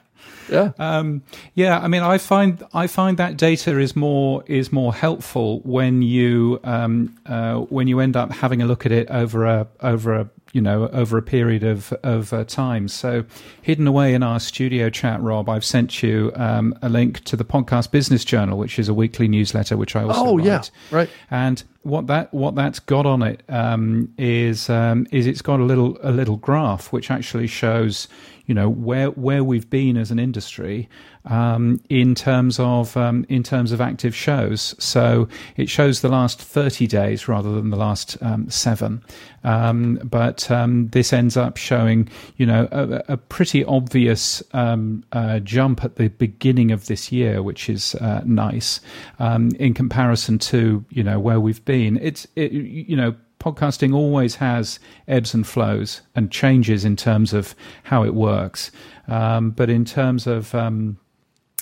yeah, 0.50 0.72
um, 0.78 1.24
yeah. 1.54 1.80
I 1.80 1.88
mean, 1.88 2.04
I 2.04 2.18
find 2.18 2.64
I 2.74 2.88
find 2.88 3.18
that 3.18 3.38
data 3.38 3.80
is 3.80 3.96
more 3.96 4.44
is 4.48 4.72
more 4.72 4.94
helpful 4.94 5.60
when 5.62 6.02
you 6.02 6.60
um, 6.64 7.18
uh, 7.26 7.56
when 7.56 7.88
you 7.88 8.00
end 8.00 8.16
up 8.16 8.32
having 8.32 8.62
a 8.62 8.66
look 8.66 8.86
at 8.86 8.92
it 8.92 9.10
over 9.10 9.46
a 9.46 9.68
over 9.82 10.14
a 10.14 10.30
you 10.56 10.62
know 10.62 10.88
over 10.88 11.18
a 11.18 11.22
period 11.22 11.64
of 11.64 11.92
of 12.02 12.32
uh, 12.32 12.46
time. 12.46 12.88
So 12.88 13.26
hidden 13.62 13.88
away 13.88 14.14
in 14.14 14.24
our 14.24 14.40
studio 14.40 14.90
chat, 14.90 15.22
Rob, 15.22 15.50
I've 15.50 15.66
sent 15.66 16.02
you 16.02 16.32
um, 16.36 16.74
a 16.82 16.88
link 16.88 17.24
to 17.26 17.36
the 17.36 17.44
podcast 17.44 17.92
Business 17.92 18.24
Journal, 18.24 18.58
which 18.58 18.80
is 18.80 18.88
a 18.88 18.94
weekly 18.94 19.28
newsletter 19.28 19.76
which 19.76 19.98
I 19.98 20.04
also 20.04 20.22
oh 20.26 20.38
write. 20.38 20.46
yeah 20.46 20.62
right 20.92 21.10
and 21.30 21.64
what 21.86 22.08
that 22.08 22.34
what 22.34 22.56
that's 22.56 22.80
got 22.80 23.06
on 23.06 23.22
it 23.22 23.44
um, 23.48 24.12
is 24.18 24.70
um, 24.72 25.06
is 25.12 25.28
it's 25.28 25.42
got 25.42 25.60
a 25.60 25.64
little 25.64 25.98
a 26.02 26.12
little 26.12 26.38
graph 26.38 26.92
which 26.92 27.12
actually 27.12 27.48
shows 27.48 28.08
you 28.46 28.54
know 28.56 28.70
where 28.70 29.10
where 29.12 29.44
we've 29.44 29.70
been 29.70 29.98
as 29.98 30.12
an 30.12 30.20
industry 30.20 30.88
um, 31.26 31.82
in 31.90 32.14
terms 32.14 32.60
of 32.60 32.96
um, 32.96 33.26
in 33.30 33.44
terms 33.44 33.72
of 33.72 33.82
active 33.82 34.16
shows. 34.16 34.76
So 34.78 35.28
it 35.58 35.70
shows 35.70 36.02
the 36.02 36.10
last 36.10 36.40
30 36.40 36.88
days 36.88 37.28
rather 37.28 37.52
than 37.54 37.70
the 37.72 37.78
last 37.78 38.18
um, 38.22 38.50
seven. 38.50 39.04
Um, 39.44 40.00
but 40.04 40.48
this 40.92 41.14
ends 41.14 41.38
up 41.38 41.58
showing 41.58 42.10
you 42.38 42.46
know 42.46 42.68
a, 42.72 43.14
a 43.14 43.18
pretty 43.18 43.64
obvious 43.66 44.44
uh, 44.54 45.40
jump 45.40 45.84
at 45.84 45.96
the 45.96 46.10
beginning 46.10 46.72
of 46.72 46.86
this 46.88 47.12
year, 47.12 47.42
which 47.42 47.70
is 47.70 47.96
uh, 47.96 48.22
nice 48.26 48.80
in 49.20 49.74
comparison 49.74 50.40
to 50.40 50.86
you 50.90 51.04
know 51.04 51.20
where 51.20 51.40
we've 51.40 51.64
been. 51.66 51.75
It's 51.84 52.28
it, 52.36 52.52
you 52.52 52.96
know 52.96 53.16
podcasting 53.40 53.94
always 53.94 54.36
has 54.36 54.80
ebbs 55.08 55.34
and 55.34 55.46
flows 55.46 56.02
and 56.16 56.32
changes 56.32 56.84
in 56.84 56.96
terms 56.96 57.32
of 57.34 57.54
how 57.84 58.04
it 58.04 58.16
works. 58.16 58.72
Um, 59.08 59.52
but 59.52 59.70
in 59.70 59.86
terms 59.86 60.26
of 60.26 60.56
um, 60.56 60.98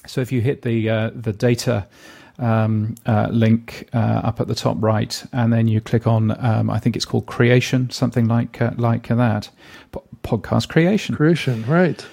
so 0.07 0.21
if 0.21 0.31
you 0.31 0.41
hit 0.41 0.61
the 0.61 0.89
uh, 0.89 1.11
the 1.13 1.33
data 1.33 1.87
um, 2.39 2.95
uh, 3.05 3.27
link 3.31 3.89
uh, 3.93 4.21
up 4.23 4.39
at 4.39 4.47
the 4.47 4.55
top 4.55 4.77
right, 4.79 5.23
and 5.33 5.51
then 5.51 5.67
you 5.67 5.81
click 5.81 6.07
on 6.07 6.31
um, 6.43 6.69
I 6.69 6.79
think 6.79 6.95
it's 6.95 7.05
called 7.05 7.25
creation, 7.25 7.89
something 7.89 8.27
like 8.27 8.61
uh, 8.61 8.71
like 8.77 9.07
that, 9.07 9.49
podcast 10.23 10.69
creation. 10.69 11.15
Creation, 11.15 11.65
right? 11.67 12.05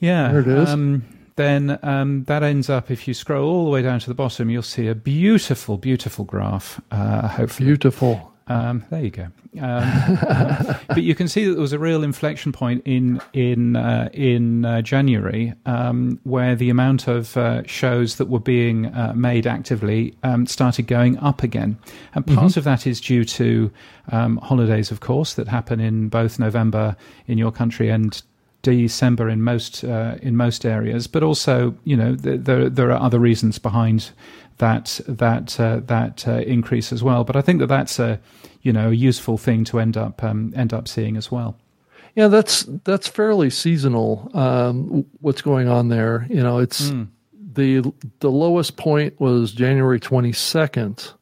Yeah, 0.00 0.32
there 0.32 0.40
it 0.40 0.48
is 0.48 0.68
um, 0.70 1.02
then 1.38 1.78
um, 1.82 2.24
that 2.24 2.42
ends 2.42 2.68
up, 2.68 2.90
if 2.90 3.08
you 3.08 3.14
scroll 3.14 3.48
all 3.48 3.64
the 3.64 3.70
way 3.70 3.80
down 3.80 4.00
to 4.00 4.08
the 4.08 4.14
bottom, 4.14 4.50
you'll 4.50 4.62
see 4.62 4.88
a 4.88 4.94
beautiful, 4.94 5.78
beautiful 5.78 6.26
graph. 6.26 6.80
Uh, 6.90 7.28
hopefully, 7.28 7.68
beautiful. 7.68 8.30
Um, 8.48 8.84
there 8.90 9.02
you 9.02 9.10
go. 9.10 9.28
Um, 9.60 9.62
um, 9.62 10.76
but 10.88 11.02
you 11.02 11.14
can 11.14 11.28
see 11.28 11.44
that 11.44 11.52
there 11.52 11.60
was 11.60 11.72
a 11.72 11.78
real 11.78 12.02
inflection 12.02 12.50
point 12.50 12.82
in 12.86 13.20
in 13.32 13.76
uh, 13.76 14.08
in 14.12 14.64
uh, 14.64 14.82
January 14.82 15.52
um, 15.66 16.18
where 16.24 16.56
the 16.56 16.70
amount 16.70 17.08
of 17.08 17.36
uh, 17.36 17.62
shows 17.66 18.16
that 18.16 18.28
were 18.28 18.40
being 18.40 18.86
uh, 18.86 19.12
made 19.14 19.46
actively 19.46 20.14
um, 20.22 20.46
started 20.46 20.86
going 20.86 21.18
up 21.18 21.42
again, 21.42 21.78
and 22.14 22.26
part 22.26 22.50
mm-hmm. 22.50 22.58
of 22.58 22.64
that 22.64 22.86
is 22.86 23.00
due 23.00 23.24
to 23.24 23.70
um, 24.10 24.38
holidays, 24.38 24.90
of 24.90 25.00
course, 25.00 25.34
that 25.34 25.48
happen 25.48 25.80
in 25.80 26.08
both 26.08 26.38
November 26.38 26.96
in 27.26 27.38
your 27.38 27.52
country 27.52 27.90
and 27.90 28.22
December 28.62 29.28
in 29.28 29.42
most 29.42 29.84
uh, 29.84 30.16
in 30.20 30.36
most 30.36 30.66
areas, 30.66 31.06
but 31.06 31.22
also 31.22 31.74
you 31.84 31.96
know 31.96 32.14
there 32.14 32.68
there 32.68 32.90
are 32.90 33.00
other 33.00 33.18
reasons 33.18 33.58
behind 33.58 34.10
that 34.58 35.00
that 35.06 35.58
uh, 35.58 35.80
that 35.86 36.26
uh, 36.26 36.40
increase 36.40 36.92
as 36.92 37.02
well. 37.02 37.24
But 37.24 37.36
I 37.36 37.40
think 37.40 37.60
that 37.60 37.68
that's 37.68 37.98
a 37.98 38.20
you 38.62 38.72
know 38.72 38.90
a 38.90 38.94
useful 38.94 39.38
thing 39.38 39.64
to 39.64 39.78
end 39.78 39.96
up 39.96 40.22
um, 40.22 40.52
end 40.56 40.72
up 40.72 40.88
seeing 40.88 41.16
as 41.16 41.30
well. 41.30 41.56
Yeah, 42.14 42.28
that's 42.28 42.64
that's 42.84 43.06
fairly 43.06 43.50
seasonal. 43.50 44.30
Um, 44.34 45.06
what's 45.20 45.42
going 45.42 45.68
on 45.68 45.88
there? 45.88 46.26
You 46.28 46.42
know, 46.42 46.58
it's 46.58 46.90
mm. 46.90 47.06
the 47.52 47.92
the 48.18 48.30
lowest 48.30 48.76
point 48.76 49.20
was 49.20 49.52
January 49.52 50.00
twenty 50.00 50.32
second, 50.32 51.12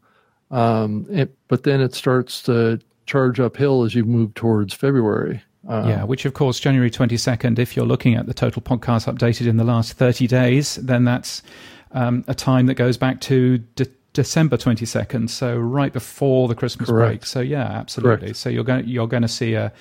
um, 0.51 1.07
but 1.49 1.65
then 1.65 1.83
it 1.83 1.95
starts 1.95 2.43
to 2.45 2.81
charge 3.05 3.39
uphill 3.39 3.85
as 3.85 3.95
you 3.95 4.05
move 4.05 4.35
towards 4.35 4.73
February. 4.73 5.43
Uh, 5.69 5.85
yeah, 5.89 6.05
which 6.05 6.25
of 6.25 6.35
course, 6.35 6.61
January 6.61 6.91
22nd, 6.91 7.59
if 7.59 7.77
you're 7.77 7.87
looking 7.87 8.15
at 8.15 8.27
the 8.27 8.35
total 8.35 8.63
podcast 8.63 9.13
updated 9.13 9.47
in 9.47 9.57
the 9.57 9.65
last 9.65 9.95
30 9.95 10.27
days, 10.27 10.77
then 10.77 11.05
that's 11.05 11.43
um, 11.93 12.25
a 12.29 12.35
time 12.35 12.67
that 12.67 12.75
goes 12.75 12.97
back 12.97 13.21
to 13.23 13.59
de- 13.75 13.87
December 14.13 14.57
22nd, 14.57 15.29
so 15.29 15.57
right 15.57 15.93
before 15.93 16.49
the 16.49 16.55
Christmas 16.55 16.89
Correct. 16.89 17.11
break. 17.11 17.27
So 17.27 17.41
yeah, 17.41 17.65
absolutely. 17.65 18.29
Correct. 18.29 18.37
So 18.37 18.49
you're 18.49 18.65
going 18.65 18.87
you're 18.87 19.09
going 19.09 19.23
to 19.23 19.29
see 19.29 19.53
a, 19.55 19.73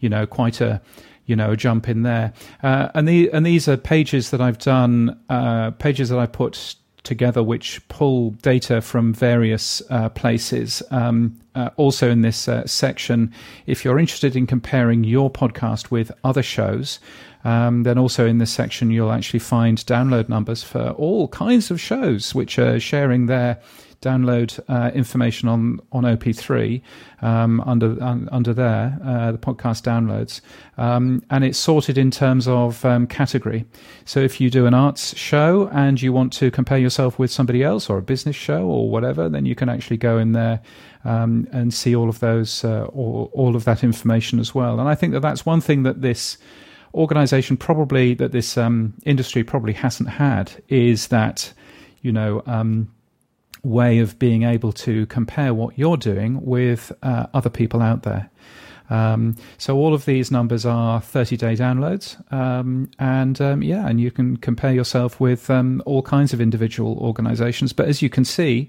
you 0.00 0.08
know, 0.08 0.26
quite 0.26 0.60
a 0.60 0.80
you 1.26 1.36
know 1.36 1.52
a 1.52 1.56
jump 1.56 1.88
in 1.88 2.02
there. 2.02 2.32
Uh, 2.62 2.88
and 2.94 3.06
the 3.06 3.30
and 3.32 3.46
these 3.46 3.68
are 3.68 3.76
pages 3.76 4.30
that 4.30 4.40
I've 4.40 4.58
done, 4.58 5.20
uh, 5.28 5.70
pages 5.72 6.08
that 6.08 6.18
I 6.18 6.26
put 6.26 6.74
together 7.04 7.42
which 7.42 7.86
pull 7.88 8.30
data 8.30 8.80
from 8.80 9.14
various 9.14 9.80
uh, 9.90 10.08
places. 10.08 10.82
Um, 10.90 11.38
uh, 11.54 11.70
also, 11.76 12.10
in 12.10 12.22
this 12.22 12.48
uh, 12.48 12.66
section, 12.66 13.32
if 13.66 13.84
you're 13.84 13.98
interested 13.98 14.34
in 14.34 14.46
comparing 14.46 15.04
your 15.04 15.30
podcast 15.30 15.90
with 15.90 16.10
other 16.24 16.42
shows, 16.42 16.98
um, 17.44 17.82
then 17.82 17.98
also 17.98 18.26
in 18.26 18.38
this 18.38 18.52
section, 18.52 18.90
you'll 18.90 19.12
actually 19.12 19.38
find 19.38 19.78
download 19.86 20.28
numbers 20.28 20.62
for 20.62 20.90
all 20.90 21.28
kinds 21.28 21.70
of 21.70 21.80
shows 21.80 22.34
which 22.34 22.58
are 22.58 22.80
sharing 22.80 23.26
their 23.26 23.60
download 24.04 24.60
uh, 24.68 24.90
information 24.94 25.48
on 25.48 25.80
on 25.90 26.04
OP3 26.04 26.82
um, 27.22 27.60
under 27.62 28.00
un, 28.02 28.28
under 28.30 28.52
there, 28.52 28.98
uh, 29.02 29.32
the 29.32 29.38
podcast 29.38 29.82
downloads, 29.82 30.40
um, 30.76 31.22
and 31.30 31.42
it's 31.42 31.58
sorted 31.58 31.96
in 31.96 32.10
terms 32.10 32.46
of 32.46 32.84
um, 32.84 33.06
category. 33.06 33.64
So 34.04 34.20
if 34.20 34.40
you 34.40 34.50
do 34.50 34.66
an 34.66 34.74
arts 34.74 35.16
show 35.16 35.68
and 35.72 36.00
you 36.00 36.12
want 36.12 36.32
to 36.34 36.50
compare 36.50 36.78
yourself 36.78 37.18
with 37.18 37.30
somebody 37.30 37.62
else 37.62 37.88
or 37.88 37.96
a 37.96 38.02
business 38.02 38.36
show 38.36 38.66
or 38.66 38.90
whatever, 38.90 39.28
then 39.28 39.46
you 39.46 39.54
can 39.54 39.68
actually 39.68 39.96
go 39.96 40.18
in 40.18 40.32
there 40.32 40.60
um, 41.04 41.46
and 41.52 41.72
see 41.72 41.94
all 41.94 42.08
of 42.08 42.20
those 42.20 42.64
uh, 42.64 42.84
all, 42.86 43.30
all 43.32 43.56
of 43.56 43.64
that 43.64 43.84
information 43.84 44.38
as 44.38 44.54
well. 44.54 44.80
And 44.80 44.88
I 44.88 44.94
think 44.94 45.12
that 45.12 45.20
that's 45.20 45.44
one 45.44 45.60
thing 45.60 45.82
that 45.84 46.02
this 46.02 46.38
organization 46.94 47.56
probably 47.56 48.14
that 48.14 48.32
this 48.32 48.56
um, 48.56 48.94
industry 49.04 49.42
probably 49.42 49.72
hasn't 49.72 50.08
had 50.08 50.52
is 50.68 51.08
that 51.08 51.52
you 52.02 52.12
know 52.12 52.42
um, 52.46 52.88
way 53.62 53.98
of 53.98 54.18
being 54.18 54.42
able 54.42 54.72
to 54.72 55.06
compare 55.06 55.54
what 55.54 55.78
you're 55.78 55.96
doing 55.96 56.44
with 56.44 56.92
uh, 57.02 57.26
other 57.34 57.50
people 57.50 57.82
out 57.82 58.02
there. 58.02 58.30
Um, 58.90 59.36
so 59.56 59.76
all 59.76 59.94
of 59.94 60.04
these 60.04 60.30
numbers 60.30 60.66
are 60.66 61.00
30 61.00 61.38
day 61.38 61.54
downloads, 61.54 62.20
um, 62.32 62.90
and 62.98 63.40
um, 63.40 63.62
yeah, 63.62 63.88
and 63.88 63.98
you 63.98 64.10
can 64.10 64.36
compare 64.36 64.74
yourself 64.74 65.20
with 65.20 65.48
um, 65.48 65.82
all 65.86 66.02
kinds 66.02 66.34
of 66.34 66.40
individual 66.40 66.98
organizations. 66.98 67.72
But 67.72 67.88
as 67.88 68.02
you 68.02 68.10
can 68.10 68.26
see, 68.26 68.68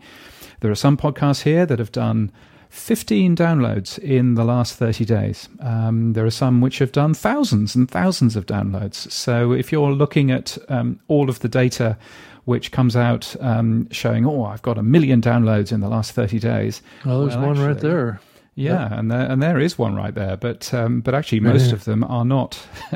there 0.61 0.71
are 0.71 0.75
some 0.75 0.97
podcasts 0.97 1.43
here 1.43 1.65
that 1.65 1.79
have 1.79 1.91
done 1.91 2.31
15 2.69 3.35
downloads 3.35 3.97
in 3.99 4.35
the 4.35 4.43
last 4.43 4.75
30 4.75 5.05
days. 5.05 5.47
Um, 5.59 6.13
there 6.13 6.25
are 6.25 6.31
some 6.31 6.61
which 6.61 6.79
have 6.79 6.91
done 6.91 7.13
thousands 7.13 7.75
and 7.75 7.89
thousands 7.89 8.35
of 8.35 8.45
downloads. 8.45 9.09
So 9.11 9.53
if 9.53 9.71
you're 9.71 9.91
looking 9.91 10.29
at 10.31 10.57
um, 10.67 10.99
all 11.07 11.29
of 11.29 11.39
the 11.39 11.47
data 11.47 11.97
which 12.43 12.71
comes 12.71 12.95
out 12.95 13.35
um, 13.39 13.89
showing, 13.91 14.25
oh, 14.25 14.43
I've 14.43 14.61
got 14.61 14.77
a 14.77 14.83
million 14.83 15.21
downloads 15.21 15.71
in 15.71 15.79
the 15.79 15.87
last 15.89 16.11
30 16.11 16.37
days. 16.39 16.81
Well, 17.05 17.21
there's 17.21 17.35
well, 17.35 17.47
one 17.47 17.51
actually, 17.51 17.67
right 17.67 17.79
there. 17.79 18.19
Yeah, 18.57 18.97
and 18.97 19.11
there, 19.11 19.29
and 19.29 19.43
there 19.43 19.59
is 19.59 19.77
one 19.77 19.95
right 19.95 20.15
there, 20.15 20.37
but 20.37 20.73
um, 20.73 21.01
but 21.01 21.13
actually 21.13 21.41
most 21.41 21.73
of 21.73 21.83
them 21.83 22.05
are 22.05 22.23
not 22.23 22.57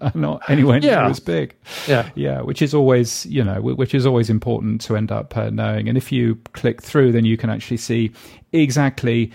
are 0.00 0.12
not 0.14 0.48
anywhere 0.48 0.80
near 0.80 0.92
yeah. 0.92 1.08
as 1.10 1.20
big. 1.20 1.54
Yeah, 1.86 2.08
yeah, 2.14 2.40
which 2.40 2.62
is 2.62 2.72
always 2.72 3.26
you 3.26 3.44
know 3.44 3.60
which 3.60 3.94
is 3.94 4.06
always 4.06 4.30
important 4.30 4.80
to 4.82 4.96
end 4.96 5.12
up 5.12 5.36
uh, 5.36 5.50
knowing. 5.50 5.90
And 5.90 5.98
if 5.98 6.10
you 6.10 6.36
click 6.54 6.80
through, 6.80 7.12
then 7.12 7.26
you 7.26 7.36
can 7.36 7.50
actually 7.50 7.76
see 7.76 8.12
exactly 8.52 9.30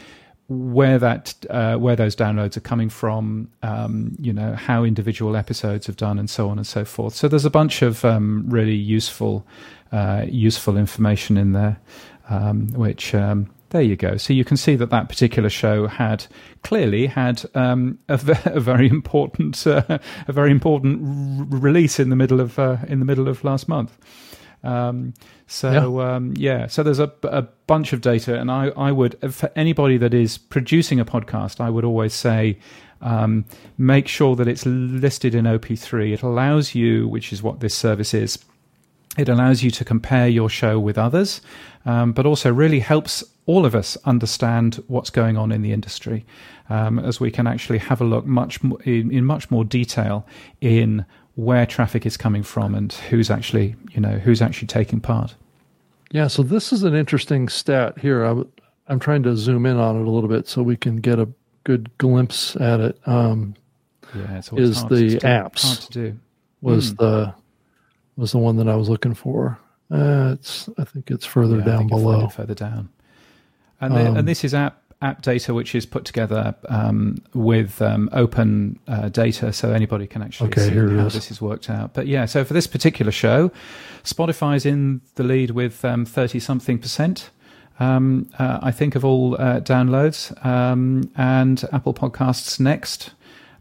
where 0.47 0.97
that 0.97 1.35
uh, 1.51 1.75
where 1.75 1.95
those 1.95 2.15
downloads 2.15 2.57
are 2.57 2.61
coming 2.61 2.89
from, 2.89 3.47
um, 3.61 4.15
you 4.19 4.33
know 4.33 4.55
how 4.55 4.83
individual 4.83 5.35
episodes 5.35 5.85
have 5.85 5.97
done, 5.97 6.17
and 6.17 6.31
so 6.31 6.49
on 6.49 6.57
and 6.57 6.65
so 6.65 6.83
forth. 6.83 7.13
So 7.13 7.27
there's 7.27 7.45
a 7.45 7.51
bunch 7.51 7.83
of 7.83 8.03
um, 8.03 8.45
really 8.47 8.73
useful 8.73 9.45
uh, 9.91 10.25
useful 10.27 10.77
information 10.77 11.37
in 11.37 11.51
there, 11.51 11.79
um, 12.27 12.69
which 12.73 13.13
um, 13.13 13.52
there 13.73 13.81
you 13.81 13.95
go. 13.95 14.17
So 14.17 14.33
you 14.33 14.45
can 14.45 14.55
see 14.55 14.75
that 14.75 14.91
that 14.91 15.09
particular 15.09 15.49
show 15.49 15.87
had 15.87 16.27
clearly 16.61 17.07
had 17.07 17.43
um, 17.55 17.97
a, 18.07 18.13
a, 18.45 18.59
very 18.59 18.87
important 18.87 19.65
uh, 19.67 19.97
a 20.27 20.31
very 20.31 20.51
important 20.51 21.01
r- 21.01 21.59
release 21.59 21.99
in 21.99 22.09
the 22.09 22.15
middle 22.15 22.39
of 22.39 22.57
uh, 22.57 22.77
in 22.87 22.99
the 22.99 23.05
middle 23.05 23.27
of 23.27 23.43
last 23.43 23.67
month. 23.67 23.97
Um, 24.63 25.15
so 25.47 25.71
yeah. 25.71 26.15
Um, 26.15 26.33
yeah. 26.37 26.67
so 26.67 26.83
there's 26.83 26.99
a, 26.99 27.11
a 27.23 27.41
bunch 27.41 27.93
of 27.93 28.01
data, 28.01 28.39
and 28.39 28.51
I, 28.51 28.67
I 28.77 28.91
would 28.91 29.33
for 29.33 29.51
anybody 29.55 29.97
that 29.97 30.13
is 30.13 30.37
producing 30.37 30.99
a 30.99 31.05
podcast, 31.05 31.59
I 31.59 31.69
would 31.69 31.83
always 31.83 32.13
say. 32.13 32.59
Um, 33.01 33.43
make 33.77 34.07
sure 34.07 34.37
that 34.37 34.47
it's 34.47 34.65
listed 34.65 35.35
in 35.35 35.43
OP3. 35.43 36.13
It 36.13 36.21
allows 36.21 36.73
you, 36.73 37.05
which 37.05 37.33
is 37.33 37.43
what 37.43 37.59
this 37.59 37.75
service 37.75 38.13
is, 38.13 38.39
it 39.17 39.29
allows 39.29 39.61
you 39.61 39.69
to 39.71 39.85
compare 39.85 40.27
your 40.27 40.49
show 40.49 40.79
with 40.79 40.97
others, 40.97 41.41
um, 41.85 42.13
but 42.13 42.25
also 42.25 42.51
really 42.51 42.79
helps 42.79 43.23
all 43.45 43.65
of 43.65 43.75
us 43.75 43.97
understand 44.05 44.81
what's 44.87 45.09
going 45.09 45.37
on 45.37 45.51
in 45.51 45.61
the 45.61 45.73
industry, 45.73 46.25
um, 46.69 46.99
as 46.99 47.19
we 47.19 47.29
can 47.29 47.47
actually 47.47 47.79
have 47.79 47.99
a 47.99 48.05
look 48.05 48.25
much 48.25 48.63
more, 48.63 48.81
in, 48.83 49.11
in, 49.11 49.25
much 49.25 49.51
more 49.51 49.65
detail 49.65 50.25
in 50.61 51.05
where 51.35 51.65
traffic 51.65 52.05
is 52.05 52.15
coming 52.15 52.43
from 52.43 52.75
and 52.75 52.93
who's 52.93 53.29
actually 53.29 53.75
you 53.91 53.99
know 53.99 54.17
who's 54.19 54.41
actually 54.41 54.67
taking 54.67 55.01
part. 55.01 55.35
Yeah, 56.11 56.27
so 56.27 56.43
this 56.43 56.71
is 56.71 56.83
an 56.83 56.93
interesting 56.93 57.49
stat 57.49 57.97
here. 57.97 58.23
I, 58.23 58.91
am 58.91 58.99
trying 58.99 59.23
to 59.23 59.35
zoom 59.35 59.65
in 59.65 59.77
on 59.77 59.95
it 59.99 60.07
a 60.07 60.09
little 60.09 60.29
bit 60.29 60.47
so 60.47 60.61
we 60.61 60.77
can 60.77 60.97
get 60.97 61.19
a 61.19 61.27
good 61.63 61.89
glimpse 61.97 62.55
at 62.57 62.79
it. 62.79 62.99
Um, 63.05 63.55
yeah, 64.15 64.37
it's 64.37 64.53
is 64.53 64.83
the 64.85 65.17
to, 65.19 65.25
apps 65.25 65.63
hard 65.63 65.79
to 65.79 65.91
do. 65.91 66.19
was 66.61 66.93
mm. 66.93 66.97
the 66.97 67.33
was 68.15 68.31
the 68.31 68.37
one 68.37 68.57
that 68.57 68.67
I 68.67 68.75
was 68.75 68.89
looking 68.89 69.15
for. 69.15 69.57
Uh, 69.93 70.33
it's 70.33 70.67
I 70.77 70.83
think 70.85 71.11
it's 71.11 71.25
further 71.25 71.59
yeah, 71.59 71.65
down 71.65 71.87
below. 71.87 72.27
Further 72.27 72.55
down. 72.55 72.89
And, 73.79 73.95
the, 73.95 74.07
um, 74.07 74.17
and 74.17 74.27
this 74.27 74.43
is 74.43 74.53
app 74.53 74.81
app 75.03 75.21
data 75.21 75.53
which 75.53 75.75
is 75.75 75.85
put 75.85 76.05
together 76.05 76.55
um, 76.69 77.21
with 77.33 77.81
um, 77.81 78.09
open 78.13 78.79
uh, 78.87 79.09
data, 79.09 79.53
so 79.53 79.71
anybody 79.71 80.07
can 80.07 80.23
actually 80.23 80.49
okay, 80.49 80.69
see 80.69 80.75
how 80.75 81.05
is. 81.05 81.13
this 81.13 81.29
is 81.29 81.41
worked 81.41 81.69
out. 81.69 81.93
But 81.93 82.07
yeah, 82.07 82.25
so 82.25 82.43
for 82.43 82.53
this 82.53 82.65
particular 82.65 83.11
show, 83.11 83.51
Spotify's 84.03 84.65
in 84.65 85.01
the 85.15 85.23
lead 85.23 85.51
with 85.51 85.75
thirty 85.75 86.37
um, 86.37 86.41
something 86.41 86.79
percent. 86.79 87.29
Um, 87.79 88.29
uh, 88.39 88.59
I 88.63 88.71
think 88.71 88.95
of 88.95 89.03
all 89.05 89.35
uh, 89.35 89.59
downloads, 89.59 90.33
um, 90.45 91.11
and 91.15 91.63
Apple 91.71 91.93
Podcasts 91.93 92.59
next. 92.59 93.11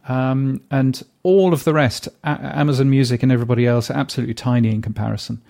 Um, 0.08 0.60
and 0.70 1.00
all 1.22 1.52
of 1.52 1.62
the 1.62 1.72
rest, 1.72 2.08
a- 2.24 2.58
Amazon 2.58 2.90
Music 2.90 3.22
and 3.22 3.30
everybody 3.30 3.66
else, 3.66 3.88
absolutely 3.88 4.34
tiny 4.34 4.70
in 4.70 4.82
comparison. 4.82 5.40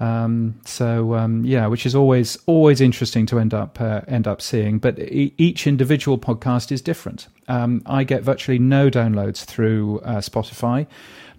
Um, 0.00 0.58
so 0.64 1.14
um, 1.14 1.44
yeah, 1.44 1.66
which 1.66 1.84
is 1.84 1.94
always 1.94 2.38
always 2.46 2.80
interesting 2.80 3.26
to 3.26 3.38
end 3.38 3.52
up 3.52 3.80
uh, 3.80 4.00
end 4.08 4.26
up 4.26 4.40
seeing. 4.40 4.78
But 4.78 4.98
e- 4.98 5.34
each 5.36 5.66
individual 5.66 6.18
podcast 6.18 6.72
is 6.72 6.80
different. 6.80 7.28
Um, 7.48 7.82
I 7.84 8.04
get 8.04 8.22
virtually 8.22 8.58
no 8.58 8.90
downloads 8.90 9.44
through 9.44 10.00
uh, 10.00 10.16
Spotify. 10.18 10.86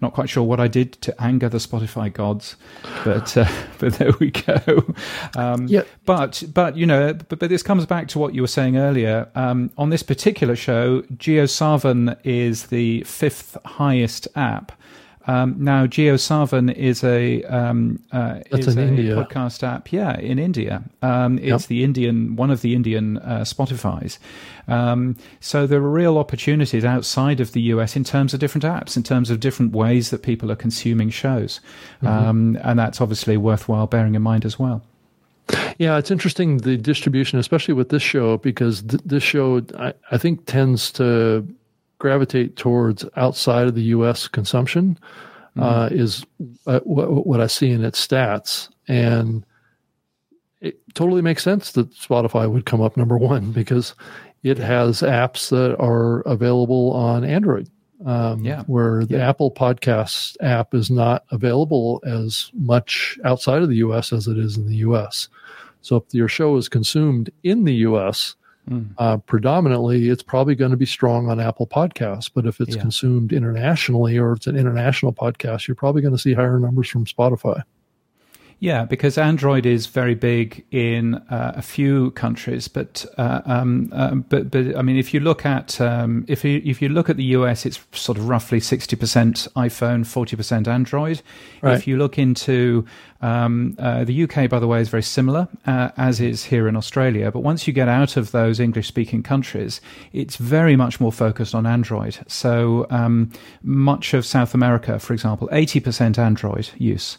Not 0.00 0.14
quite 0.14 0.28
sure 0.28 0.42
what 0.42 0.58
I 0.58 0.66
did 0.66 0.92
to 1.02 1.22
anger 1.22 1.48
the 1.48 1.58
Spotify 1.58 2.12
gods, 2.12 2.56
but 3.04 3.36
uh, 3.36 3.48
but 3.78 3.94
there 3.94 4.12
we 4.20 4.30
go. 4.30 4.84
Um, 5.36 5.66
yeah. 5.66 5.82
But 6.04 6.44
but 6.54 6.76
you 6.76 6.86
know, 6.86 7.14
but, 7.14 7.40
but 7.40 7.48
this 7.48 7.64
comes 7.64 7.84
back 7.84 8.06
to 8.08 8.18
what 8.20 8.32
you 8.34 8.42
were 8.42 8.48
saying 8.48 8.76
earlier. 8.76 9.28
Um, 9.34 9.70
on 9.76 9.90
this 9.90 10.04
particular 10.04 10.54
show, 10.54 11.02
JioSaavn 11.02 12.16
is 12.22 12.66
the 12.66 13.02
fifth 13.04 13.56
highest 13.64 14.28
app. 14.36 14.72
Um, 15.26 15.56
now, 15.58 15.86
JioSaavn 15.86 16.74
is 16.74 17.04
a 17.04 17.42
um, 17.44 18.02
uh, 18.12 18.40
is 18.50 18.76
a 18.76 18.80
India. 18.80 19.14
podcast 19.14 19.62
app. 19.62 19.92
Yeah, 19.92 20.18
in 20.18 20.38
India, 20.38 20.82
um, 21.00 21.38
it's 21.38 21.46
yep. 21.46 21.60
the 21.62 21.84
Indian 21.84 22.36
one 22.36 22.50
of 22.50 22.62
the 22.62 22.74
Indian 22.74 23.18
uh, 23.18 23.40
Spotify's. 23.40 24.18
Um, 24.68 25.16
so 25.40 25.66
there 25.66 25.80
are 25.80 25.90
real 25.90 26.18
opportunities 26.18 26.84
outside 26.84 27.40
of 27.40 27.52
the 27.52 27.60
US 27.62 27.96
in 27.96 28.04
terms 28.04 28.34
of 28.34 28.40
different 28.40 28.64
apps, 28.64 28.96
in 28.96 29.02
terms 29.02 29.30
of 29.30 29.40
different 29.40 29.72
ways 29.72 30.10
that 30.10 30.22
people 30.22 30.50
are 30.50 30.56
consuming 30.56 31.10
shows, 31.10 31.60
mm-hmm. 32.02 32.06
Um, 32.06 32.58
and 32.62 32.78
that's 32.78 33.00
obviously 33.00 33.36
worthwhile 33.36 33.86
bearing 33.86 34.14
in 34.14 34.22
mind 34.22 34.44
as 34.44 34.58
well. 34.58 34.82
Yeah, 35.78 35.98
it's 35.98 36.10
interesting 36.10 36.58
the 36.58 36.76
distribution, 36.76 37.38
especially 37.38 37.74
with 37.74 37.88
this 37.88 38.02
show, 38.02 38.38
because 38.38 38.82
th- 38.82 39.02
this 39.04 39.22
show 39.22 39.62
I, 39.78 39.92
I 40.10 40.18
think 40.18 40.46
tends 40.46 40.90
to 40.92 41.46
gravitate 42.02 42.56
towards 42.56 43.04
outside 43.14 43.68
of 43.68 43.76
the 43.76 43.94
U.S. 43.94 44.26
consumption 44.26 44.98
mm-hmm. 45.56 45.62
uh, 45.62 45.88
is 45.92 46.26
uh, 46.66 46.80
what, 46.80 47.24
what 47.24 47.40
I 47.40 47.46
see 47.46 47.70
in 47.70 47.84
its 47.84 48.04
stats, 48.04 48.68
and 48.88 49.46
it 50.60 50.80
totally 50.94 51.22
makes 51.22 51.44
sense 51.44 51.70
that 51.72 51.92
Spotify 51.92 52.50
would 52.50 52.66
come 52.66 52.80
up 52.80 52.96
number 52.96 53.16
one 53.16 53.52
because 53.52 53.94
it 54.42 54.58
has 54.58 55.02
apps 55.02 55.50
that 55.50 55.76
are 55.78 56.22
available 56.22 56.90
on 56.92 57.24
Android. 57.24 57.70
Um, 58.04 58.44
yeah. 58.44 58.64
Where 58.64 59.04
the 59.04 59.18
yeah. 59.18 59.28
Apple 59.28 59.52
Podcast 59.52 60.36
app 60.40 60.74
is 60.74 60.90
not 60.90 61.22
available 61.30 62.02
as 62.04 62.50
much 62.52 63.16
outside 63.24 63.62
of 63.62 63.68
the 63.68 63.76
US 63.76 64.12
as 64.12 64.26
it 64.26 64.38
is 64.38 64.56
in 64.56 64.66
the 64.66 64.78
US. 64.78 65.28
So 65.82 65.94
if 65.98 66.12
your 66.12 66.26
show 66.26 66.56
is 66.56 66.68
consumed 66.68 67.30
in 67.44 67.62
the 67.62 67.74
US, 67.86 68.34
Mm. 68.70 68.94
Uh, 68.96 69.16
predominantly, 69.18 70.08
it's 70.08 70.22
probably 70.22 70.54
going 70.54 70.70
to 70.70 70.76
be 70.76 70.86
strong 70.86 71.28
on 71.28 71.40
Apple 71.40 71.66
Podcasts. 71.66 72.30
But 72.32 72.46
if 72.46 72.60
it's 72.60 72.76
yeah. 72.76 72.82
consumed 72.82 73.32
internationally 73.32 74.18
or 74.18 74.32
it's 74.32 74.46
an 74.46 74.56
international 74.56 75.12
podcast, 75.12 75.66
you're 75.66 75.74
probably 75.74 76.02
going 76.02 76.14
to 76.14 76.20
see 76.20 76.32
higher 76.32 76.58
numbers 76.58 76.88
from 76.88 77.04
Spotify. 77.04 77.62
Yeah, 78.62 78.84
because 78.84 79.18
Android 79.18 79.66
is 79.66 79.88
very 79.88 80.14
big 80.14 80.64
in 80.70 81.16
uh, 81.16 81.54
a 81.56 81.62
few 81.62 82.12
countries, 82.12 82.68
but 82.68 83.04
uh, 83.18 83.40
um, 83.44 83.88
uh, 83.90 84.14
but 84.14 84.52
but 84.52 84.76
I 84.76 84.82
mean, 84.82 84.96
if 84.96 85.12
you 85.12 85.18
look 85.18 85.44
at 85.44 85.80
um, 85.80 86.24
if 86.28 86.44
you 86.44 86.62
if 86.64 86.80
you 86.80 86.88
look 86.88 87.10
at 87.10 87.16
the 87.16 87.24
US, 87.38 87.66
it's 87.66 87.80
sort 87.90 88.18
of 88.18 88.28
roughly 88.28 88.60
sixty 88.60 88.94
percent 88.94 89.48
iPhone, 89.56 90.06
forty 90.06 90.36
percent 90.36 90.68
Android. 90.68 91.22
Right. 91.60 91.76
If 91.76 91.88
you 91.88 91.96
look 91.96 92.20
into 92.20 92.86
um, 93.20 93.74
uh, 93.80 94.04
the 94.04 94.22
UK, 94.22 94.48
by 94.48 94.60
the 94.60 94.68
way, 94.68 94.80
is 94.80 94.88
very 94.88 95.02
similar, 95.02 95.48
uh, 95.66 95.88
as 95.96 96.20
is 96.20 96.44
here 96.44 96.68
in 96.68 96.76
Australia. 96.76 97.32
But 97.32 97.40
once 97.40 97.66
you 97.66 97.72
get 97.72 97.88
out 97.88 98.16
of 98.16 98.30
those 98.30 98.60
English 98.60 98.86
speaking 98.86 99.24
countries, 99.24 99.80
it's 100.12 100.36
very 100.36 100.76
much 100.76 101.00
more 101.00 101.12
focused 101.12 101.52
on 101.52 101.66
Android. 101.66 102.18
So 102.28 102.86
um, 102.90 103.32
much 103.64 104.14
of 104.14 104.24
South 104.24 104.54
America, 104.54 105.00
for 105.00 105.14
example, 105.14 105.48
80% 105.50 106.16
Android 106.16 106.70
use. 106.78 107.18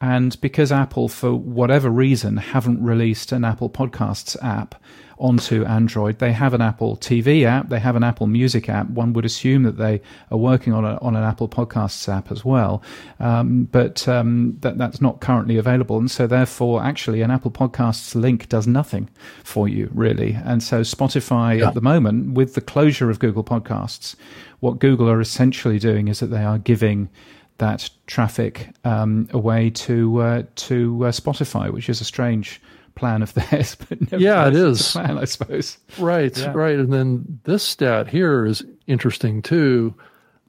And 0.00 0.38
because 0.40 0.72
Apple, 0.72 1.08
for 1.08 1.34
whatever 1.34 1.88
reason, 1.88 2.36
haven't 2.36 2.82
released 2.82 3.32
an 3.32 3.44
Apple 3.44 3.70
Podcasts 3.70 4.36
app 4.44 4.74
onto 5.18 5.64
Android, 5.64 6.18
they 6.18 6.32
have 6.32 6.52
an 6.52 6.60
Apple 6.60 6.98
TV 6.98 7.44
app, 7.44 7.70
they 7.70 7.78
have 7.78 7.96
an 7.96 8.04
Apple 8.04 8.26
Music 8.26 8.68
app. 8.68 8.90
One 8.90 9.14
would 9.14 9.24
assume 9.24 9.62
that 9.62 9.78
they 9.78 10.02
are 10.30 10.36
working 10.36 10.74
on 10.74 10.84
a, 10.84 10.98
on 10.98 11.16
an 11.16 11.24
Apple 11.24 11.48
Podcasts 11.48 12.14
app 12.14 12.30
as 12.30 12.44
well, 12.44 12.82
um, 13.18 13.64
but 13.72 14.06
um, 14.06 14.58
that 14.60 14.76
that's 14.76 15.00
not 15.00 15.22
currently 15.22 15.56
available, 15.56 15.96
and 15.96 16.10
so 16.10 16.26
therefore, 16.26 16.82
actually, 16.82 17.22
an 17.22 17.30
Apple 17.30 17.50
Podcasts 17.50 18.14
link 18.14 18.50
does 18.50 18.66
nothing 18.66 19.08
for 19.42 19.66
you 19.66 19.90
really. 19.94 20.34
And 20.44 20.62
so, 20.62 20.82
Spotify 20.82 21.60
yeah. 21.60 21.68
at 21.68 21.74
the 21.74 21.80
moment, 21.80 22.34
with 22.34 22.52
the 22.52 22.60
closure 22.60 23.08
of 23.08 23.18
Google 23.18 23.44
Podcasts, 23.44 24.14
what 24.60 24.78
Google 24.78 25.08
are 25.08 25.20
essentially 25.22 25.78
doing 25.78 26.08
is 26.08 26.20
that 26.20 26.26
they 26.26 26.44
are 26.44 26.58
giving 26.58 27.08
that 27.58 27.88
traffic 28.06 28.70
um, 28.84 29.28
away 29.32 29.70
to 29.70 30.20
uh, 30.20 30.42
to 30.56 31.06
uh, 31.06 31.10
Spotify, 31.10 31.70
which 31.72 31.88
is 31.88 32.00
a 32.00 32.04
strange 32.04 32.60
plan 32.94 33.22
of 33.22 33.32
theirs. 33.50 33.76
But 33.76 34.20
yeah, 34.20 34.48
it 34.48 34.54
is 34.54 34.92
plan, 34.92 35.18
I 35.18 35.24
suppose. 35.24 35.78
Right, 35.98 36.36
yeah. 36.36 36.52
right. 36.52 36.78
And 36.78 36.92
then 36.92 37.40
this 37.44 37.62
stat 37.62 38.08
here 38.08 38.44
is 38.44 38.64
interesting 38.86 39.42
too. 39.42 39.94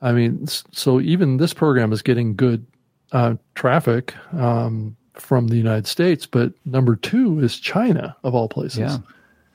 I 0.01 0.11
mean, 0.11 0.47
so 0.47 0.99
even 1.01 1.37
this 1.37 1.53
program 1.53 1.91
is 1.91 2.01
getting 2.01 2.35
good 2.35 2.65
uh, 3.11 3.35
traffic 3.55 4.13
um, 4.33 4.95
from 5.13 5.47
the 5.47 5.57
United 5.57 5.87
States, 5.87 6.25
but 6.25 6.53
number 6.65 6.95
two 6.95 7.39
is 7.39 7.57
China 7.57 8.15
of 8.23 8.35
all 8.35 8.47
places. 8.47 8.79
Yeah. 8.79 8.97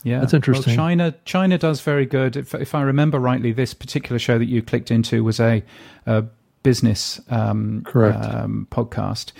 Yeah, 0.05 0.19
that's 0.19 0.35
interesting. 0.35 0.73
Well, 0.73 0.77
China, 0.77 1.15
China 1.25 1.59
does 1.59 1.81
very 1.81 2.07
good. 2.07 2.37
If, 2.37 2.57
if, 2.57 2.75
I 2.75 2.83
remember 2.83 3.21
rightly, 3.21 3.53
this 3.53 3.73
particular 3.73 4.19
show 4.19 4.37
that 4.37 4.47
you 4.47 4.61
clicked 4.61 4.91
into 4.91 5.23
was 5.23 5.39
a, 5.39 5.63
a 6.07 6.25
business 6.63 7.21
um, 7.31 7.83
Correct. 7.85 8.25
Um, 8.25 8.67
podcast. 8.71 9.33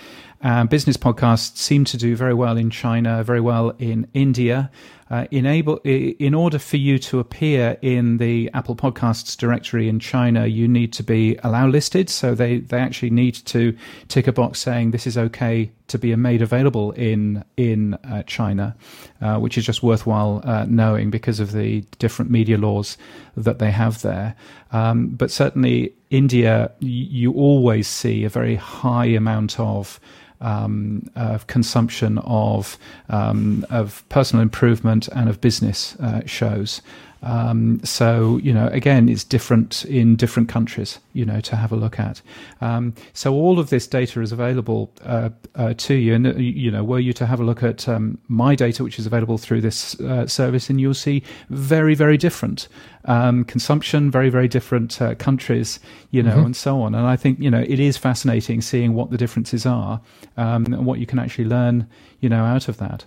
Business 0.69 0.97
podcasts 0.97 1.57
seem 1.57 1.85
to 1.85 1.97
do 1.97 2.15
very 2.17 2.33
well 2.33 2.57
in 2.57 2.69
China, 2.69 3.23
very 3.23 3.39
well 3.39 3.73
in 3.79 4.07
India. 4.13 4.69
Uh, 5.09 5.25
enable 5.31 5.77
in 5.83 6.33
order 6.33 6.57
for 6.57 6.77
you 6.77 6.97
to 6.97 7.19
appear 7.19 7.77
in 7.81 8.17
the 8.17 8.49
Apple 8.53 8.75
Podcasts 8.75 9.37
directory 9.37 9.89
in 9.89 9.99
China, 9.99 10.45
you 10.45 10.67
need 10.67 10.93
to 10.93 11.03
be 11.03 11.37
allow 11.43 11.67
listed. 11.67 12.09
So 12.09 12.33
they 12.33 12.59
they 12.59 12.79
actually 12.79 13.09
need 13.09 13.35
to 13.45 13.75
tick 14.07 14.27
a 14.27 14.31
box 14.31 14.59
saying 14.59 14.91
this 14.91 15.05
is 15.05 15.17
okay 15.17 15.71
to 15.87 15.97
be 15.99 16.15
made 16.15 16.41
available 16.41 16.91
in 16.91 17.43
in 17.57 17.95
uh, 17.95 18.23
China, 18.23 18.75
uh, 19.21 19.37
which 19.39 19.57
is 19.57 19.65
just 19.65 19.83
worthwhile 19.83 20.41
uh, 20.43 20.65
knowing 20.67 21.09
because 21.09 21.39
of 21.39 21.51
the 21.51 21.81
different 21.99 22.31
media 22.31 22.57
laws 22.57 22.97
that 23.35 23.59
they 23.59 23.71
have 23.71 24.01
there. 24.01 24.35
Um, 24.71 25.09
but 25.09 25.31
certainly, 25.31 25.93
India, 26.09 26.71
you 26.79 27.33
always 27.33 27.87
see 27.87 28.23
a 28.23 28.29
very 28.29 28.55
high 28.55 29.05
amount 29.05 29.59
of 29.59 29.99
um, 30.43 31.09
of 31.15 31.47
consumption 31.47 32.19
of 32.19 32.77
um, 33.09 33.65
of 33.69 34.07
personal 34.09 34.43
improvement 34.43 35.07
and 35.09 35.29
of 35.29 35.41
business 35.41 35.95
uh, 35.95 36.21
shows. 36.25 36.81
Um, 37.23 37.79
so 37.83 38.37
you 38.43 38.53
know, 38.53 38.67
again, 38.67 39.07
it's 39.07 39.23
different 39.23 39.85
in 39.85 40.15
different 40.15 40.49
countries. 40.49 40.99
You 41.13 41.25
know, 41.25 41.39
to 41.41 41.55
have 41.55 41.71
a 41.71 41.75
look 41.75 41.99
at. 41.99 42.21
Um, 42.59 42.93
so 43.13 43.33
all 43.33 43.59
of 43.59 43.69
this 43.69 43.87
data 43.87 44.21
is 44.21 44.31
available 44.31 44.91
uh, 45.03 45.29
uh, 45.55 45.73
to 45.75 45.93
you, 45.93 46.13
and 46.13 46.27
uh, 46.27 46.35
you 46.35 46.69
know, 46.69 46.83
were 46.83 46.99
you 46.99 47.13
to 47.13 47.25
have 47.25 47.39
a 47.39 47.43
look 47.43 47.63
at 47.63 47.87
um, 47.87 48.17
my 48.27 48.55
data, 48.55 48.83
which 48.83 48.99
is 48.99 49.05
available 49.05 49.37
through 49.37 49.61
this 49.61 49.99
uh, 50.01 50.27
service, 50.27 50.69
and 50.69 50.81
you'll 50.81 50.93
see 50.93 51.23
very, 51.49 51.95
very 51.95 52.17
different 52.17 52.67
um, 53.05 53.45
consumption, 53.45 54.11
very, 54.11 54.29
very 54.29 54.49
different 54.49 55.01
uh, 55.01 55.15
countries, 55.15 55.79
you 56.11 56.21
know, 56.21 56.31
mm-hmm. 56.31 56.47
and 56.47 56.55
so 56.55 56.81
on. 56.81 56.93
And 56.93 57.07
I 57.07 57.15
think 57.15 57.39
you 57.39 57.49
know, 57.49 57.61
it 57.61 57.79
is 57.79 57.95
fascinating 57.95 58.61
seeing 58.61 58.93
what 58.93 59.11
the 59.11 59.17
differences 59.17 59.65
are 59.65 60.01
um, 60.35 60.65
and 60.65 60.85
what 60.85 60.99
you 60.99 61.05
can 61.05 61.19
actually 61.19 61.45
learn, 61.45 61.87
you 62.19 62.27
know, 62.27 62.43
out 62.43 62.67
of 62.67 62.77
that. 62.77 63.05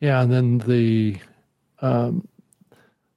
Yeah, 0.00 0.20
and 0.20 0.30
then 0.30 0.58
the 0.58 1.18
um, 1.80 2.28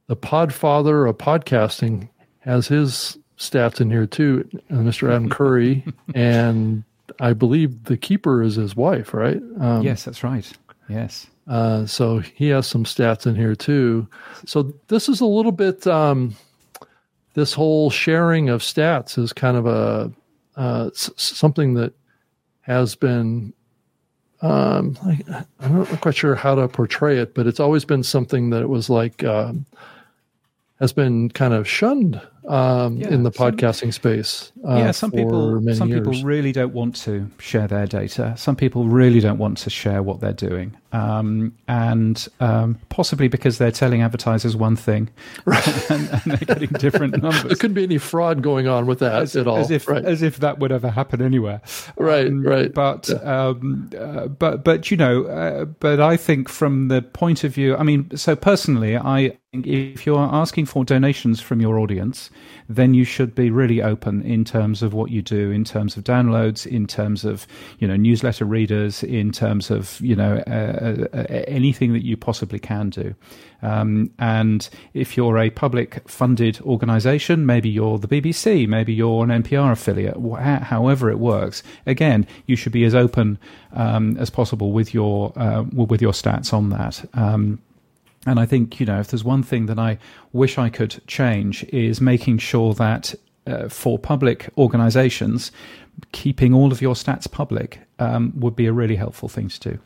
the 0.07 0.15
podfather 0.15 1.09
of 1.09 1.17
podcasting 1.17 2.09
has 2.39 2.67
his 2.67 3.17
stats 3.37 3.79
in 3.79 3.91
here 3.91 4.07
too, 4.07 4.47
uh, 4.71 4.75
Mr. 4.75 5.09
Adam 5.09 5.29
Curry, 5.37 5.85
and 6.15 6.83
I 7.19 7.33
believe 7.33 7.85
the 7.85 7.97
keeper 7.97 8.41
is 8.41 8.55
his 8.55 8.75
wife, 8.75 9.13
right? 9.13 9.41
Um, 9.59 9.83
yes, 9.83 10.03
that's 10.03 10.23
right. 10.23 10.49
Yes. 10.89 11.27
Uh, 11.47 11.85
so 11.85 12.19
he 12.19 12.49
has 12.49 12.67
some 12.67 12.83
stats 12.83 13.25
in 13.25 13.35
here 13.35 13.55
too. 13.55 14.07
So 14.45 14.73
this 14.87 15.07
is 15.07 15.21
a 15.21 15.25
little 15.25 15.51
bit. 15.51 15.85
Um, 15.87 16.35
this 17.35 17.53
whole 17.53 17.89
sharing 17.89 18.49
of 18.49 18.61
stats 18.61 19.17
is 19.17 19.31
kind 19.31 19.55
of 19.57 19.65
a 19.65 20.11
uh, 20.55 20.89
s- 20.93 21.11
something 21.17 21.75
that 21.75 21.93
has 22.61 22.95
been 22.95 23.53
um, 24.41 24.97
I, 25.03 25.45
am 25.61 25.79
not 25.79 26.01
quite 26.01 26.15
sure 26.15 26.35
how 26.35 26.55
to 26.55 26.67
portray 26.67 27.17
it, 27.17 27.33
but 27.33 27.47
it's 27.47 27.59
always 27.59 27.85
been 27.85 28.03
something 28.03 28.51
that 28.51 28.61
it 28.61 28.69
was 28.69 28.89
like 28.89 29.23
um, 29.23 29.65
has 30.79 30.93
been 30.93 31.29
kind 31.29 31.53
of 31.53 31.67
shunned 31.67 32.21
um, 32.47 32.97
yeah, 32.97 33.09
in 33.09 33.23
the 33.23 33.31
some, 33.31 33.51
podcasting 33.51 33.93
space. 33.93 34.51
Uh, 34.65 34.75
yeah, 34.77 34.91
some 34.91 35.11
people 35.11 35.61
some 35.73 35.89
years. 35.89 35.99
people 35.99 36.23
really 36.23 36.51
don't 36.51 36.73
want 36.73 36.95
to 36.97 37.29
share 37.39 37.67
their 37.67 37.85
data. 37.85 38.33
Some 38.37 38.55
people 38.55 38.85
really 38.85 39.19
don't 39.19 39.37
want 39.37 39.57
to 39.59 39.69
share 39.69 40.01
what 40.01 40.21
they're 40.21 40.33
doing, 40.33 40.77
um, 40.93 41.57
and 41.67 42.27
um, 42.39 42.79
possibly 42.89 43.27
because 43.27 43.57
they're 43.57 43.71
telling 43.71 44.01
advertisers 44.01 44.55
one 44.55 44.75
thing, 44.75 45.09
right. 45.45 45.91
and, 45.91 46.09
and, 46.09 46.21
they're 46.25 46.55
getting 46.55 46.69
different 46.79 47.17
numbers. 47.21 47.43
there 47.43 47.55
couldn't 47.55 47.73
be 47.73 47.83
any 47.83 47.97
fraud 47.97 48.41
going 48.41 48.67
on 48.67 48.85
with 48.85 48.99
that 48.99 49.21
as, 49.21 49.35
at 49.35 49.47
all. 49.47 49.57
As 49.57 49.71
if 49.71 49.87
right. 49.87 50.05
as 50.05 50.21
if 50.21 50.37
that 50.37 50.59
would 50.59 50.71
ever 50.71 50.89
happen 50.89 51.21
anywhere. 51.21 51.61
Right, 51.97 52.27
um, 52.27 52.43
right. 52.43 52.73
But 52.73 53.09
yeah. 53.09 53.47
Um, 53.47 53.89
uh, 53.97 54.27
but 54.27 54.63
but 54.63 54.89
you 54.89 54.95
know, 54.95 55.25
uh, 55.25 55.65
but 55.65 55.99
I 55.99 56.15
think 56.15 56.47
from 56.47 56.87
the 56.87 57.01
point 57.01 57.43
of 57.43 57.53
view, 57.53 57.75
I 57.75 57.83
mean, 57.83 58.15
so 58.15 58.35
personally, 58.35 58.95
I 58.95 59.37
if 59.53 60.05
you're 60.05 60.19
asking 60.19 60.65
for 60.65 60.83
donations 60.83 61.39
from 61.39 61.61
your 61.61 61.79
audience, 61.79 62.29
then 62.67 62.93
you 62.93 63.05
should 63.05 63.33
be 63.33 63.49
really 63.49 63.81
open 63.81 64.21
in 64.23 64.43
terms 64.43 64.83
of 64.83 64.93
what 64.93 65.09
you 65.09 65.21
do, 65.21 65.51
in 65.51 65.63
terms 65.63 65.95
of 65.95 66.03
downloads, 66.03 66.67
in 66.67 66.85
terms 66.85 67.23
of 67.23 67.47
you 67.79 67.87
know 67.87 67.95
newsletter 67.95 68.43
readers, 68.43 69.03
in 69.03 69.31
terms 69.31 69.71
of 69.71 70.01
you 70.01 70.17
know 70.17 70.43
uh, 70.47 71.07
uh, 71.17 71.23
anything 71.47 71.93
that 71.93 72.03
you 72.03 72.17
possibly 72.17 72.59
can 72.59 72.89
do. 72.89 73.15
Um, 73.61 74.11
and 74.19 74.69
if 74.93 75.15
you're 75.15 75.37
a 75.37 75.49
public 75.49 76.07
funded 76.09 76.59
organization, 76.61 77.45
maybe 77.45 77.69
you're 77.69 77.97
the 77.97 78.07
BBC, 78.07 78.67
maybe 78.67 78.93
you're 78.93 79.23
an 79.23 79.29
NPR 79.43 79.71
affiliate, 79.71 80.17
however 80.63 81.09
it 81.09 81.19
works, 81.19 81.63
again, 81.85 82.27
you 82.47 82.57
should 82.57 82.73
be 82.73 82.83
as 82.83 82.93
open 82.93 83.39
um, 83.71 84.17
as 84.17 84.29
possible 84.29 84.73
with 84.73 84.93
your 84.93 85.31
uh, 85.37 85.63
with 85.71 86.01
your 86.01 86.11
stats 86.11 86.51
on 86.51 86.69
that. 86.69 87.03
Um, 87.13 87.59
and 88.27 88.39
I 88.39 88.45
think, 88.45 88.79
you 88.79 88.85
know, 88.85 88.99
if 88.99 89.07
there's 89.07 89.23
one 89.23 89.41
thing 89.41 89.67
that 89.67 89.79
I 89.79 89.97
wish 90.33 90.57
I 90.57 90.69
could 90.69 91.01
change 91.07 91.63
is 91.65 92.01
making 92.01 92.39
sure 92.39 92.73
that 92.73 93.15
uh, 93.47 93.69
for 93.69 93.97
public 93.97 94.49
organizations, 94.57 95.51
keeping 96.11 96.53
all 96.53 96.71
of 96.71 96.81
your 96.81 96.93
stats 96.93 97.31
public 97.31 97.79
um, 97.99 98.33
would 98.35 98.55
be 98.55 98.65
a 98.65 98.73
really 98.73 98.97
helpful 98.97 99.29
thing 99.29 99.47
to 99.47 99.59
do. 99.71 99.79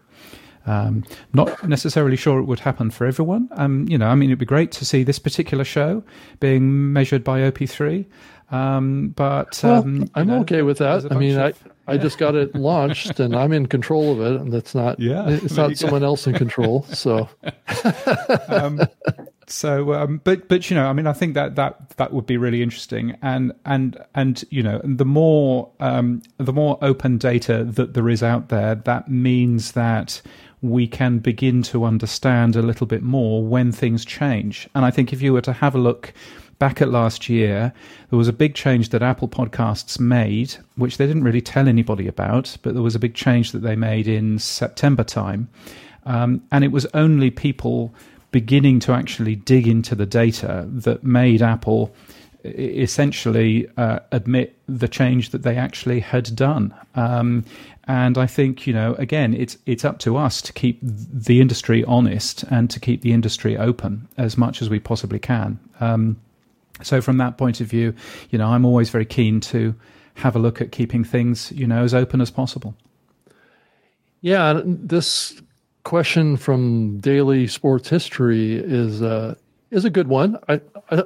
Um, 0.66 1.04
not 1.34 1.68
necessarily 1.68 2.16
sure 2.16 2.40
it 2.40 2.46
would 2.46 2.60
happen 2.60 2.92
for 2.92 3.06
everyone. 3.06 3.50
Um, 3.54 3.88
you 3.88 3.98
know, 3.98 4.08
I 4.08 4.16
mean, 4.16 4.30
it'd 4.30 4.40
be 4.40 4.46
great 4.46 4.72
to 4.74 4.86
see 4.86 5.04
this 5.04 5.20
particular 5.20 5.64
show 5.64 6.04
being 6.40 6.94
measured 6.94 7.24
by 7.24 7.42
OP3. 7.42 8.06
Um, 8.52 9.10
but 9.10 9.62
well, 9.64 9.82
um, 9.82 10.10
I'm 10.14 10.28
know, 10.28 10.42
okay 10.42 10.62
with 10.62 10.80
that. 10.80 11.10
I 11.10 11.18
mean, 11.18 11.38
of, 11.38 11.58
I, 11.88 11.94
I 11.94 11.98
just 11.98 12.18
got 12.18 12.36
it 12.36 12.54
launched 12.56 13.20
and 13.20 13.34
I'm 13.34 13.54
in 13.54 13.66
control 13.66 14.12
of 14.12 14.20
it, 14.20 14.42
and 14.42 14.52
that's 14.52 14.76
not 14.76 15.00
yeah, 15.00 15.30
it's 15.30 15.56
not 15.56 15.78
someone 15.78 16.04
else 16.04 16.28
in 16.28 16.34
control. 16.34 16.84
So, 16.84 17.30
um, 18.50 18.82
so, 19.48 19.94
um, 19.94 20.20
but 20.26 20.50
but 20.50 20.70
you 20.70 20.76
know, 20.76 20.86
I 20.86 20.94
mean, 20.94 21.08
I 21.08 21.14
think 21.14 21.34
that 21.36 21.56
that 21.56 21.92
that 21.92 22.12
would 22.12 22.26
be 22.26 22.36
really 22.36 22.62
interesting, 22.62 23.18
and 23.22 23.54
and 23.66 23.98
and 24.16 24.44
you 24.50 24.64
know, 24.64 24.82
the 24.84 25.06
more 25.06 25.72
um, 25.80 26.22
the 26.38 26.54
more 26.54 26.78
open 26.82 27.18
data 27.18 27.64
that 27.64 27.94
there 27.94 28.10
is 28.10 28.22
out 28.22 28.50
there, 28.50 28.76
that 28.76 29.10
means 29.10 29.72
that 29.72 30.22
we 30.62 30.88
can 30.88 31.20
begin 31.20 31.64
to 31.64 31.86
understand 31.86 32.56
a 32.56 32.62
little 32.62 32.86
bit 32.86 33.02
more 33.02 33.44
when 33.44 33.72
things 33.72 34.06
change. 34.06 34.70
And 34.76 34.86
I 34.86 34.92
think 34.92 35.12
if 35.12 35.22
you 35.22 35.34
were 35.34 35.42
to 35.42 35.54
have 35.54 35.74
a 35.74 35.80
look 35.80 36.14
back 36.62 36.80
at 36.80 36.92
last 36.92 37.28
year, 37.28 37.74
there 38.12 38.18
was 38.20 38.28
a 38.28 38.34
big 38.34 38.54
change 38.54 38.90
that 38.90 39.02
Apple 39.02 39.28
Podcasts 39.28 40.00
made, 40.00 40.54
which 40.76 40.98
they 40.98 41.08
didn't 41.08 41.24
really 41.24 41.42
tell 41.42 41.68
anybody 41.68 42.08
about, 42.08 42.56
but 42.62 42.76
there 42.76 42.84
was 42.84 42.94
a 42.94 43.00
big 43.00 43.16
change 43.16 43.52
that 43.52 43.64
they 43.64 43.76
made 43.76 44.08
in 44.08 44.38
September 44.38 45.04
time. 45.04 45.50
Um, 46.06 46.44
and 46.52 46.64
it 46.64 46.72
was 46.72 46.86
only 46.94 47.32
people 47.32 47.96
beginning 48.30 48.80
to 48.82 48.92
actually 48.92 49.36
dig 49.36 49.68
into 49.68 49.96
the 49.96 50.06
data 50.06 50.68
that 50.68 51.04
made 51.04 51.42
Apple 51.42 51.96
essentially 52.44 53.68
uh, 53.78 54.00
admit 54.12 54.56
the 54.68 54.88
change 54.88 55.32
that 55.32 55.42
they 55.42 55.58
actually 55.58 56.00
had 56.00 56.36
done. 56.36 56.76
Um, 56.94 57.44
and 57.88 58.20
I 58.20 58.28
think 58.28 58.68
you 58.68 58.74
know, 58.74 58.94
again, 59.00 59.34
it's 59.34 59.58
it's 59.66 59.84
up 59.84 59.98
to 60.00 60.16
us 60.16 60.44
to 60.44 60.54
keep 60.54 60.78
the 60.84 61.42
industry 61.42 61.84
honest 61.86 62.44
and 62.52 62.70
to 62.70 62.80
keep 62.80 63.02
the 63.02 63.14
industry 63.14 63.58
open 63.58 64.08
as 64.18 64.38
much 64.38 64.62
as 64.62 64.70
we 64.70 64.80
possibly 64.80 65.18
can. 65.18 65.60
Um, 65.80 66.18
so 66.84 67.02
from 67.02 67.18
that 67.18 67.38
point 67.38 67.62
of 67.62 67.68
view, 67.68 67.94
you 68.30 68.38
know, 68.38 68.48
I'm 68.48 68.66
always 68.66 68.90
very 68.90 69.06
keen 69.06 69.40
to 69.42 69.76
have 70.16 70.36
a 70.36 70.40
look 70.40 70.62
at 70.62 70.72
keeping 70.72 71.04
things, 71.04 71.52
you 71.52 71.68
know, 71.68 71.84
as 71.84 71.94
open 71.94 72.22
as 72.22 72.32
possible. 72.32 72.76
Yeah, 74.22 74.62
this 74.64 75.42
question 75.84 76.38
from 76.38 77.00
Daily 77.00 77.48
Sports 77.48 77.90
History 77.90 78.56
is 78.56 79.02
uh, 79.02 79.36
is 79.72 79.86
a 79.86 79.90
good 79.90 80.08
one. 80.08 80.38
I, 80.48 80.62
I, 80.92 81.04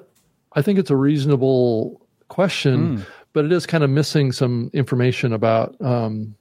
I 0.54 0.62
think 0.62 0.80
it's 0.80 0.90
a 0.90 0.96
reasonable 0.96 2.06
question, 2.28 2.98
mm. 2.98 3.06
but 3.34 3.46
it 3.46 3.52
is 3.52 3.66
kind 3.66 3.84
of 3.84 3.90
missing 3.90 4.32
some 4.32 4.70
information 4.74 5.34
about. 5.34 5.80
Um, 5.82 6.36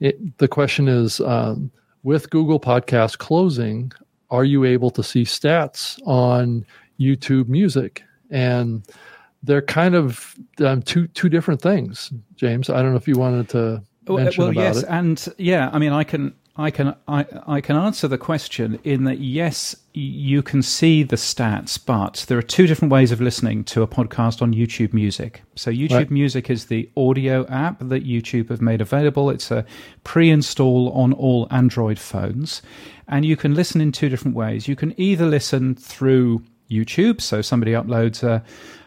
it, 0.00 0.38
the 0.38 0.48
question 0.48 0.88
is 0.88 1.20
um, 1.20 1.70
with 2.02 2.30
Google 2.30 2.60
Podcast 2.60 3.18
closing, 3.18 3.92
are 4.30 4.44
you 4.44 4.64
able 4.64 4.90
to 4.90 5.02
see 5.02 5.24
stats 5.24 6.00
on 6.06 6.66
YouTube 6.98 7.48
Music? 7.48 8.02
And 8.34 8.84
they're 9.44 9.62
kind 9.62 9.94
of 9.94 10.34
um, 10.58 10.82
two 10.82 11.06
two 11.08 11.28
different 11.28 11.62
things. 11.62 12.12
James, 12.34 12.68
I 12.68 12.82
don't 12.82 12.90
know 12.90 12.96
if 12.96 13.06
you 13.06 13.16
wanted 13.16 13.48
to 13.50 13.82
mention 14.08 14.42
well, 14.42 14.50
about 14.50 14.60
yes, 14.60 14.82
it. 14.82 14.88
and 14.88 15.28
yeah, 15.38 15.70
I 15.72 15.78
mean, 15.78 15.92
I 15.92 16.04
can 16.04 16.34
I 16.56 16.70
can 16.70 16.94
I, 17.08 17.26
I 17.46 17.60
can 17.60 17.76
answer 17.76 18.06
the 18.08 18.18
question 18.18 18.78
in 18.84 19.04
that 19.04 19.18
yes, 19.18 19.74
you 19.92 20.42
can 20.42 20.62
see 20.62 21.02
the 21.02 21.16
stats, 21.16 21.78
but 21.84 22.24
there 22.28 22.38
are 22.38 22.42
two 22.42 22.66
different 22.66 22.92
ways 22.92 23.12
of 23.12 23.20
listening 23.20 23.64
to 23.64 23.82
a 23.82 23.88
podcast 23.88 24.40
on 24.40 24.54
YouTube 24.54 24.92
Music. 24.92 25.42
So 25.56 25.70
YouTube 25.70 25.92
right. 25.92 26.10
Music 26.10 26.48
is 26.48 26.66
the 26.66 26.88
audio 26.96 27.46
app 27.48 27.80
that 27.80 28.06
YouTube 28.06 28.50
have 28.50 28.62
made 28.62 28.80
available. 28.80 29.30
It's 29.30 29.50
a 29.50 29.66
pre-install 30.04 30.90
on 30.92 31.12
all 31.12 31.48
Android 31.50 31.98
phones, 31.98 32.62
and 33.08 33.24
you 33.24 33.36
can 33.36 33.54
listen 33.54 33.80
in 33.80 33.92
two 33.92 34.08
different 34.08 34.36
ways. 34.36 34.68
You 34.68 34.76
can 34.76 34.98
either 34.98 35.26
listen 35.26 35.74
through 35.74 36.44
YouTube, 36.70 37.20
so 37.20 37.42
somebody 37.42 37.72
uploads 37.72 38.22
a 38.22 38.42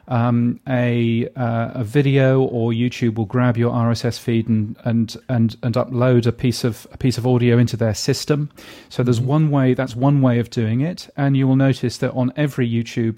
um, 0.07 0.59
a 0.67 1.27
uh, 1.35 1.71
a 1.73 1.83
video 1.83 2.41
or 2.41 2.71
YouTube 2.71 3.15
will 3.15 3.25
grab 3.25 3.57
your 3.57 3.73
RSS 3.73 4.19
feed 4.19 4.47
and 4.47 4.77
and 4.85 5.17
and 5.27 5.57
and 5.63 5.75
upload 5.75 6.25
a 6.25 6.31
piece 6.31 6.63
of 6.63 6.87
a 6.91 6.97
piece 6.97 7.17
of 7.17 7.27
audio 7.27 7.57
into 7.57 7.75
their 7.75 7.93
system. 7.93 8.49
So 8.89 9.03
there's 9.03 9.19
mm-hmm. 9.19 9.27
one 9.27 9.51
way. 9.51 9.73
That's 9.73 9.95
one 9.95 10.21
way 10.21 10.39
of 10.39 10.49
doing 10.49 10.81
it, 10.81 11.09
and 11.17 11.35
you 11.35 11.47
will 11.47 11.57
notice 11.57 11.97
that 11.97 12.11
on 12.13 12.31
every 12.35 12.69
YouTube 12.69 13.17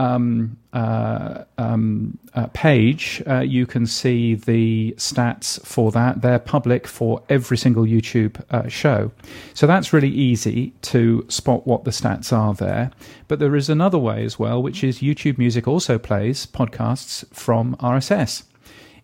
um, 0.00 0.56
uh, 0.72 1.44
um, 1.58 2.18
uh, 2.34 2.46
page, 2.54 3.22
uh, 3.26 3.40
you 3.40 3.66
can 3.66 3.86
see 3.86 4.34
the 4.34 4.94
stats 4.96 5.64
for 5.66 5.92
that. 5.92 6.22
They're 6.22 6.38
public 6.38 6.86
for 6.86 7.22
every 7.28 7.58
single 7.58 7.84
YouTube 7.84 8.42
uh, 8.50 8.68
show. 8.68 9.12
So 9.52 9.66
that's 9.66 9.92
really 9.92 10.08
easy 10.08 10.72
to 10.82 11.26
spot 11.28 11.66
what 11.66 11.84
the 11.84 11.90
stats 11.90 12.32
are 12.32 12.54
there. 12.54 12.90
But 13.28 13.40
there 13.40 13.54
is 13.54 13.68
another 13.68 13.98
way 13.98 14.24
as 14.24 14.38
well, 14.38 14.62
which 14.62 14.82
is 14.82 15.00
YouTube 15.00 15.36
Music 15.36 15.68
also 15.68 15.98
plays 15.98 16.46
podcasts 16.46 17.26
from 17.34 17.76
RSS, 17.76 18.44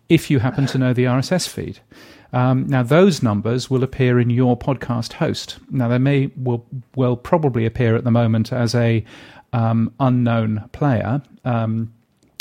if 0.09 0.31
you 0.31 0.39
happen 0.39 0.65
to 0.67 0.79
know 0.79 0.93
the 0.93 1.03
RSS 1.03 1.47
feed. 1.47 1.79
Um, 2.33 2.67
now, 2.67 2.83
those 2.83 3.23
numbers 3.23 3.69
will 3.69 3.83
appear 3.83 4.19
in 4.19 4.29
your 4.29 4.57
podcast 4.57 5.13
host. 5.13 5.57
Now, 5.69 5.87
they 5.87 5.97
may 5.97 6.29
will 6.35 6.65
will 6.95 7.15
probably 7.15 7.65
appear 7.65 7.95
at 7.95 8.03
the 8.03 8.11
moment 8.11 8.51
as 8.51 8.75
a 8.75 9.05
um, 9.53 9.93
unknown 9.99 10.69
player 10.71 11.21
um, 11.45 11.93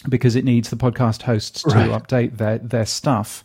because 0.09 0.37
it 0.37 0.45
needs 0.45 0.71
the 0.71 0.77
podcast 0.77 1.23
hosts 1.23 1.63
to 1.63 1.71
right. 1.71 1.91
update 1.91 2.39
their 2.39 2.59
their 2.59 2.87
stuff. 2.87 3.43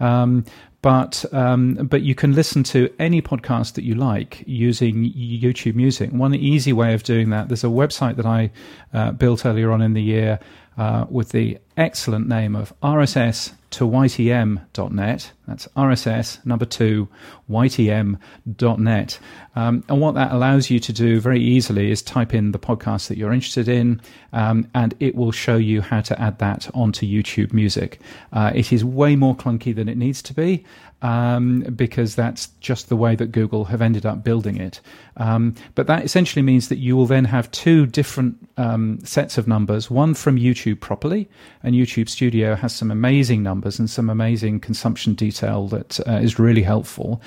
Um, 0.00 0.44
but 0.82 1.24
um, 1.32 1.74
but 1.76 2.02
you 2.02 2.14
can 2.14 2.34
listen 2.34 2.62
to 2.64 2.92
any 2.98 3.22
podcast 3.22 3.72
that 3.74 3.84
you 3.84 3.94
like 3.94 4.44
using 4.46 5.10
YouTube 5.14 5.74
Music. 5.74 6.10
One 6.10 6.34
easy 6.34 6.74
way 6.74 6.92
of 6.92 7.02
doing 7.04 7.30
that. 7.30 7.48
There's 7.48 7.64
a 7.64 7.68
website 7.68 8.16
that 8.16 8.26
I 8.26 8.50
uh, 8.92 9.12
built 9.12 9.46
earlier 9.46 9.72
on 9.72 9.80
in 9.80 9.94
the 9.94 10.02
year 10.02 10.40
uh, 10.76 11.06
with 11.08 11.30
the 11.30 11.58
excellent 11.78 12.28
name 12.28 12.54
of 12.54 12.78
RSS 12.82 13.52
to 13.74 13.88
ytm.net. 13.88 15.32
That's 15.46 15.68
RSS 15.76 16.44
number 16.46 16.64
two, 16.64 17.08
ytm.net. 17.50 19.18
Um, 19.56 19.84
and 19.88 20.00
what 20.00 20.14
that 20.14 20.32
allows 20.32 20.70
you 20.70 20.80
to 20.80 20.92
do 20.92 21.20
very 21.20 21.40
easily 21.40 21.90
is 21.90 22.02
type 22.02 22.34
in 22.34 22.52
the 22.52 22.58
podcast 22.58 23.08
that 23.08 23.18
you're 23.18 23.32
interested 23.32 23.68
in, 23.68 24.00
um, 24.32 24.68
and 24.74 24.94
it 25.00 25.14
will 25.14 25.32
show 25.32 25.56
you 25.56 25.80
how 25.80 26.00
to 26.02 26.20
add 26.20 26.38
that 26.38 26.70
onto 26.74 27.06
YouTube 27.06 27.52
Music. 27.52 28.00
Uh, 28.32 28.52
it 28.54 28.72
is 28.72 28.84
way 28.84 29.16
more 29.16 29.36
clunky 29.36 29.74
than 29.74 29.88
it 29.88 29.96
needs 29.96 30.22
to 30.22 30.34
be 30.34 30.64
um, 31.04 31.60
because 31.76 32.14
that's 32.14 32.46
just 32.60 32.88
the 32.88 32.96
way 32.96 33.14
that 33.14 33.30
Google 33.30 33.66
have 33.66 33.82
ended 33.82 34.06
up 34.06 34.24
building 34.24 34.56
it. 34.56 34.80
Um, 35.18 35.54
but 35.74 35.86
that 35.86 36.02
essentially 36.02 36.42
means 36.42 36.68
that 36.68 36.78
you 36.78 36.96
will 36.96 37.06
then 37.06 37.26
have 37.26 37.50
two 37.50 37.84
different 37.86 38.36
um, 38.56 38.98
sets 39.04 39.36
of 39.36 39.46
numbers 39.46 39.90
one 39.90 40.14
from 40.14 40.36
YouTube 40.38 40.80
properly, 40.80 41.28
and 41.62 41.74
YouTube 41.74 42.08
Studio 42.08 42.54
has 42.54 42.74
some 42.74 42.90
amazing 42.90 43.42
numbers 43.42 43.63
and 43.64 43.88
some 43.88 44.10
amazing 44.10 44.60
consumption 44.60 45.14
detail 45.14 45.68
that 45.68 46.00
uh, 46.06 46.12
is 46.12 46.38
really 46.38 46.62
helpful. 46.62 47.20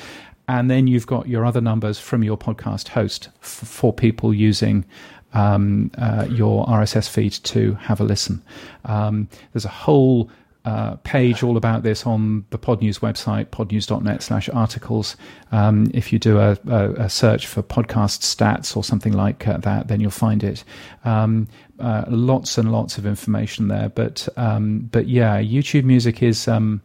And 0.48 0.72
then 0.72 0.88
you've 0.88 1.08
got 1.08 1.28
your 1.28 1.46
other 1.46 1.62
numbers 1.62 2.00
from 2.00 2.24
your 2.24 2.38
podcast 2.38 2.90
host 2.90 3.30
f- 3.42 3.48
for 3.48 3.92
people 3.92 4.34
using 4.34 4.86
um, 5.34 5.92
uh, 5.98 6.28
your 6.30 6.66
RSS 6.68 7.10
feed 7.10 7.34
to 7.34 7.74
have 7.74 8.00
a 8.00 8.04
listen. 8.04 8.42
Um, 8.86 9.28
there's 9.52 9.66
a 9.66 9.70
whole 9.70 10.30
uh, 10.68 10.97
page 10.97 11.43
all 11.43 11.55
about 11.55 11.84
this 11.84 12.05
on 12.05 12.43
the 12.49 12.59
Podnews 12.59 12.99
website, 12.99 13.45
podnews.net 13.45 14.22
slash 14.22 14.49
articles. 14.49 15.15
Um, 15.53 15.89
if 15.93 16.11
you 16.11 16.20
do 16.20 16.39
a, 16.39 16.57
a, 16.68 16.91
a, 17.05 17.09
search 17.09 17.47
for 17.47 17.63
podcast 17.63 18.20
stats 18.20 18.76
or 18.76 18.84
something 18.84 19.13
like 19.13 19.47
uh, 19.47 19.59
that, 19.59 19.88
then 19.88 20.01
you'll 20.01 20.11
find 20.11 20.43
it. 20.43 20.65
Um, 21.05 21.47
uh, 21.80 22.03
lots 22.09 22.57
and 22.57 22.74
lots 22.74 22.97
of 22.97 23.05
information 23.05 23.70
there. 23.70 23.88
But 23.88 24.28
um, 24.36 24.89
but 24.91 25.07
yeah, 25.07 25.41
YouTube 25.41 25.86
Music 25.86 26.22
is 26.22 26.49
um, 26.49 26.82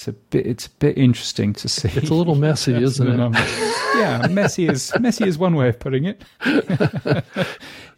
it's 0.00 0.08
a 0.08 0.12
bit 0.14 0.46
it's 0.46 0.66
a 0.66 0.70
bit 0.70 0.96
interesting 0.96 1.52
to 1.52 1.68
see. 1.68 1.90
It's 1.94 2.08
a 2.08 2.14
little 2.14 2.34
messy, 2.34 2.72
isn't 2.82 3.06
it? 3.06 3.34
yeah, 3.96 4.26
messy 4.30 4.66
is 4.66 4.90
messy 4.98 5.28
is 5.28 5.36
one 5.36 5.54
way 5.54 5.68
of 5.68 5.78
putting 5.78 6.06
it. 6.06 6.22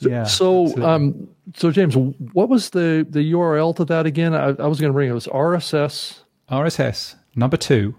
yeah. 0.01 0.25
So, 0.25 0.85
um, 0.85 1.29
so 1.55 1.71
James, 1.71 1.97
what 2.33 2.49
was 2.49 2.71
the 2.71 3.07
the 3.09 3.33
URL 3.33 3.77
to 3.77 3.85
that 3.85 4.07
again? 4.07 4.35
I, 4.35 4.49
I 4.49 4.67
was 4.67 4.81
going 4.81 4.89
to 4.89 4.93
bring 4.93 5.11
it. 5.11 5.13
it 5.13 5.15
was 5.15 5.29
RSS. 5.29 6.23
RSS 6.51 7.15
number 7.37 7.57
two, 7.57 7.95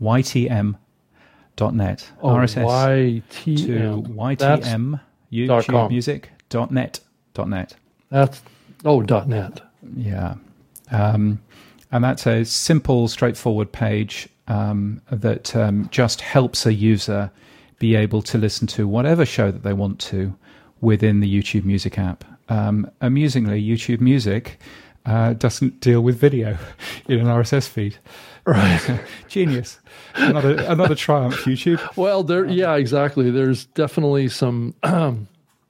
YTM. 0.00 0.76
Dot 1.56 1.74
net 1.74 2.08
oh, 2.22 2.28
RSS 2.28 3.22
YTM. 3.34 4.04
to 4.04 4.12
YTM 4.12 5.00
YouTube 5.32 5.88
Music 5.88 6.30
dot 6.50 6.70
net 6.70 7.00
dot 7.34 7.48
net. 7.48 7.74
That's 8.10 8.42
oh 8.84 9.02
dot 9.02 9.26
net. 9.26 9.62
Yeah, 9.96 10.34
um, 10.92 11.40
and 11.90 12.04
that's 12.04 12.26
a 12.26 12.44
simple, 12.44 13.08
straightforward 13.08 13.72
page 13.72 14.28
um, 14.46 15.00
that 15.10 15.54
um, 15.56 15.88
just 15.90 16.20
helps 16.20 16.66
a 16.66 16.72
user 16.72 17.30
be 17.78 17.94
able 17.94 18.22
to 18.22 18.38
listen 18.38 18.66
to 18.66 18.88
whatever 18.88 19.24
show 19.24 19.50
that 19.50 19.62
they 19.62 19.72
want 19.72 19.98
to 20.00 20.34
within 20.80 21.20
the 21.20 21.42
YouTube 21.42 21.64
Music 21.64 21.98
app. 21.98 22.24
Um, 22.48 22.90
amusingly, 23.00 23.62
YouTube 23.62 24.00
Music 24.00 24.58
uh, 25.06 25.34
doesn't 25.34 25.80
deal 25.80 26.00
with 26.00 26.16
video 26.16 26.58
in 27.08 27.20
an 27.20 27.26
RSS 27.26 27.68
feed. 27.68 27.96
Right, 28.44 29.00
genius. 29.28 29.78
Another 30.14 30.56
another 30.62 30.94
triumph, 30.94 31.36
YouTube. 31.44 31.96
Well, 31.96 32.22
there, 32.22 32.46
yeah, 32.46 32.74
exactly. 32.76 33.30
There's 33.30 33.66
definitely 33.66 34.28
some. 34.28 34.74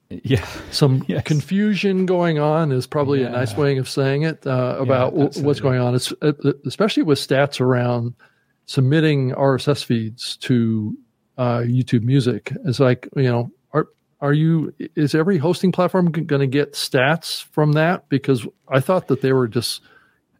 yeah 0.09 0.45
some 0.71 1.03
yes. 1.07 1.23
confusion 1.23 2.05
going 2.05 2.39
on 2.39 2.71
is 2.71 2.87
probably 2.87 3.21
yeah. 3.21 3.27
a 3.27 3.31
nice 3.31 3.55
way 3.55 3.77
of 3.77 3.87
saying 3.87 4.23
it 4.23 4.45
uh, 4.47 4.75
about 4.79 5.13
yeah, 5.13 5.25
w- 5.25 5.45
what's 5.45 5.59
going 5.59 5.79
on 5.79 5.93
it's, 5.95 6.11
uh, 6.21 6.33
especially 6.65 7.03
with 7.03 7.19
stats 7.19 7.61
around 7.61 8.13
submitting 8.69 9.31
RSS 9.31 9.83
feeds 9.83 10.37
to 10.37 10.95
uh, 11.39 11.61
YouTube 11.61 12.03
Music. 12.03 12.53
It's 12.65 12.79
like 12.79 13.09
you 13.15 13.23
know, 13.23 13.51
are 13.73 13.87
are 14.21 14.33
you? 14.33 14.73
Is 14.95 15.15
every 15.15 15.39
hosting 15.39 15.71
platform 15.71 16.11
g- 16.11 16.21
going 16.21 16.41
to 16.41 16.47
get 16.47 16.73
stats 16.73 17.43
from 17.45 17.71
that? 17.71 18.07
Because 18.09 18.45
I 18.67 18.79
thought 18.79 19.07
that 19.07 19.21
they 19.21 19.33
were 19.33 19.47
just. 19.47 19.81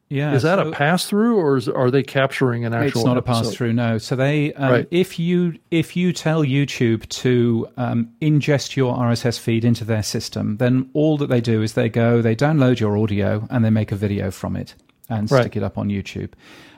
Yeah, 0.10 0.34
is 0.34 0.41
that 0.41 0.57
so 0.57 0.70
a 0.70 0.72
pass 0.72 1.05
through, 1.05 1.38
or 1.38 1.55
is, 1.57 1.70
are 1.70 1.91
they 1.91 2.01
capturing 2.01 2.66
an 2.66 2.74
actual? 2.74 3.01
It's 3.01 3.05
not 3.05 3.18
episode? 3.18 3.39
a 3.39 3.43
pass 3.43 3.53
through. 3.53 3.74
No. 3.74 3.99
So 3.99 4.16
they, 4.16 4.53
um, 4.53 4.72
right. 4.72 4.88
if 4.89 5.20
you 5.20 5.60
if 5.70 5.95
you 5.95 6.14
tell 6.14 6.43
YouTube 6.43 7.07
to 7.10 7.68
um, 7.78 8.12
ingest 8.20 8.76
your 8.76 8.95
RSS 8.95 9.38
feed 9.38 9.64
into 9.64 9.86
their 9.86 10.01
system, 10.01 10.57
then 10.57 10.89
all 10.93 11.18
that 11.18 11.28
they 11.28 11.41
do 11.41 11.62
is 11.62 11.74
they 11.74 11.89
go, 11.89 12.24
they 12.24 12.36
download 12.36 12.80
your 12.80 12.97
audio, 12.97 13.47
and 13.51 13.64
they 13.64 13.70
make 13.70 13.91
a 13.91 13.95
video 13.95 14.32
from 14.32 14.55
it 14.55 14.74
and 15.10 15.30
right. 15.32 15.41
stick 15.41 15.55
it 15.55 15.62
up 15.62 15.78
on 15.78 15.89
YouTube. 15.89 16.32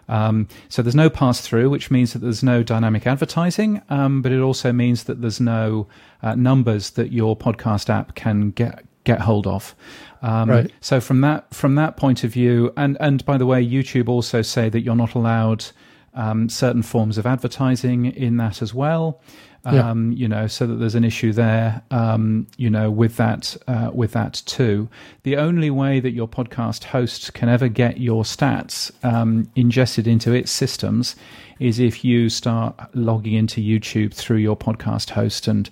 Um, 0.09 0.49
so 0.67 0.81
there's 0.81 0.95
no 0.95 1.09
pass 1.09 1.39
through, 1.39 1.69
which 1.69 1.89
means 1.89 2.11
that 2.11 2.19
there's 2.19 2.43
no 2.43 2.63
dynamic 2.63 3.07
advertising, 3.07 3.81
um, 3.89 4.21
but 4.21 4.33
it 4.33 4.41
also 4.41 4.73
means 4.73 5.05
that 5.05 5.21
there's 5.21 5.39
no 5.39 5.87
uh, 6.21 6.35
numbers 6.35 6.91
that 6.91 7.13
your 7.13 7.37
podcast 7.37 7.89
app 7.89 8.13
can 8.15 8.51
get 8.51 8.83
get 9.03 9.21
hold 9.21 9.47
of. 9.47 9.73
Um, 10.21 10.49
right. 10.49 10.71
So 10.81 10.99
from 10.99 11.21
that 11.21 11.53
from 11.53 11.75
that 11.75 11.97
point 11.97 12.23
of 12.23 12.31
view, 12.31 12.71
and 12.77 12.97
and 12.99 13.25
by 13.25 13.37
the 13.37 13.45
way, 13.45 13.65
YouTube 13.65 14.07
also 14.07 14.41
say 14.41 14.69
that 14.69 14.81
you're 14.81 14.95
not 14.95 15.15
allowed 15.15 15.65
um, 16.13 16.49
certain 16.49 16.83
forms 16.83 17.17
of 17.17 17.25
advertising 17.25 18.05
in 18.05 18.37
that 18.37 18.61
as 18.61 18.73
well. 18.73 19.19
Um, 19.63 20.11
You 20.11 20.27
know, 20.27 20.47
so 20.47 20.65
that 20.65 20.75
there's 20.75 20.95
an 20.95 21.03
issue 21.03 21.33
there. 21.33 21.83
Um, 21.91 22.47
you 22.57 22.69
know, 22.69 22.89
with 22.89 23.17
that, 23.17 23.55
uh, 23.67 23.91
with 23.93 24.11
that 24.13 24.41
too. 24.45 24.89
The 25.23 25.37
only 25.37 25.69
way 25.69 25.99
that 25.99 26.11
your 26.11 26.27
podcast 26.27 26.85
host 26.85 27.33
can 27.33 27.47
ever 27.47 27.67
get 27.67 27.99
your 27.99 28.23
stats 28.23 28.91
um, 29.03 29.51
ingested 29.55 30.07
into 30.07 30.33
its 30.33 30.51
systems 30.51 31.15
is 31.61 31.79
if 31.79 32.03
you 32.03 32.27
start 32.27 32.75
logging 32.95 33.33
into 33.33 33.61
YouTube 33.61 34.13
through 34.13 34.37
your 34.37 34.57
podcast 34.57 35.11
host 35.11 35.47
and 35.47 35.69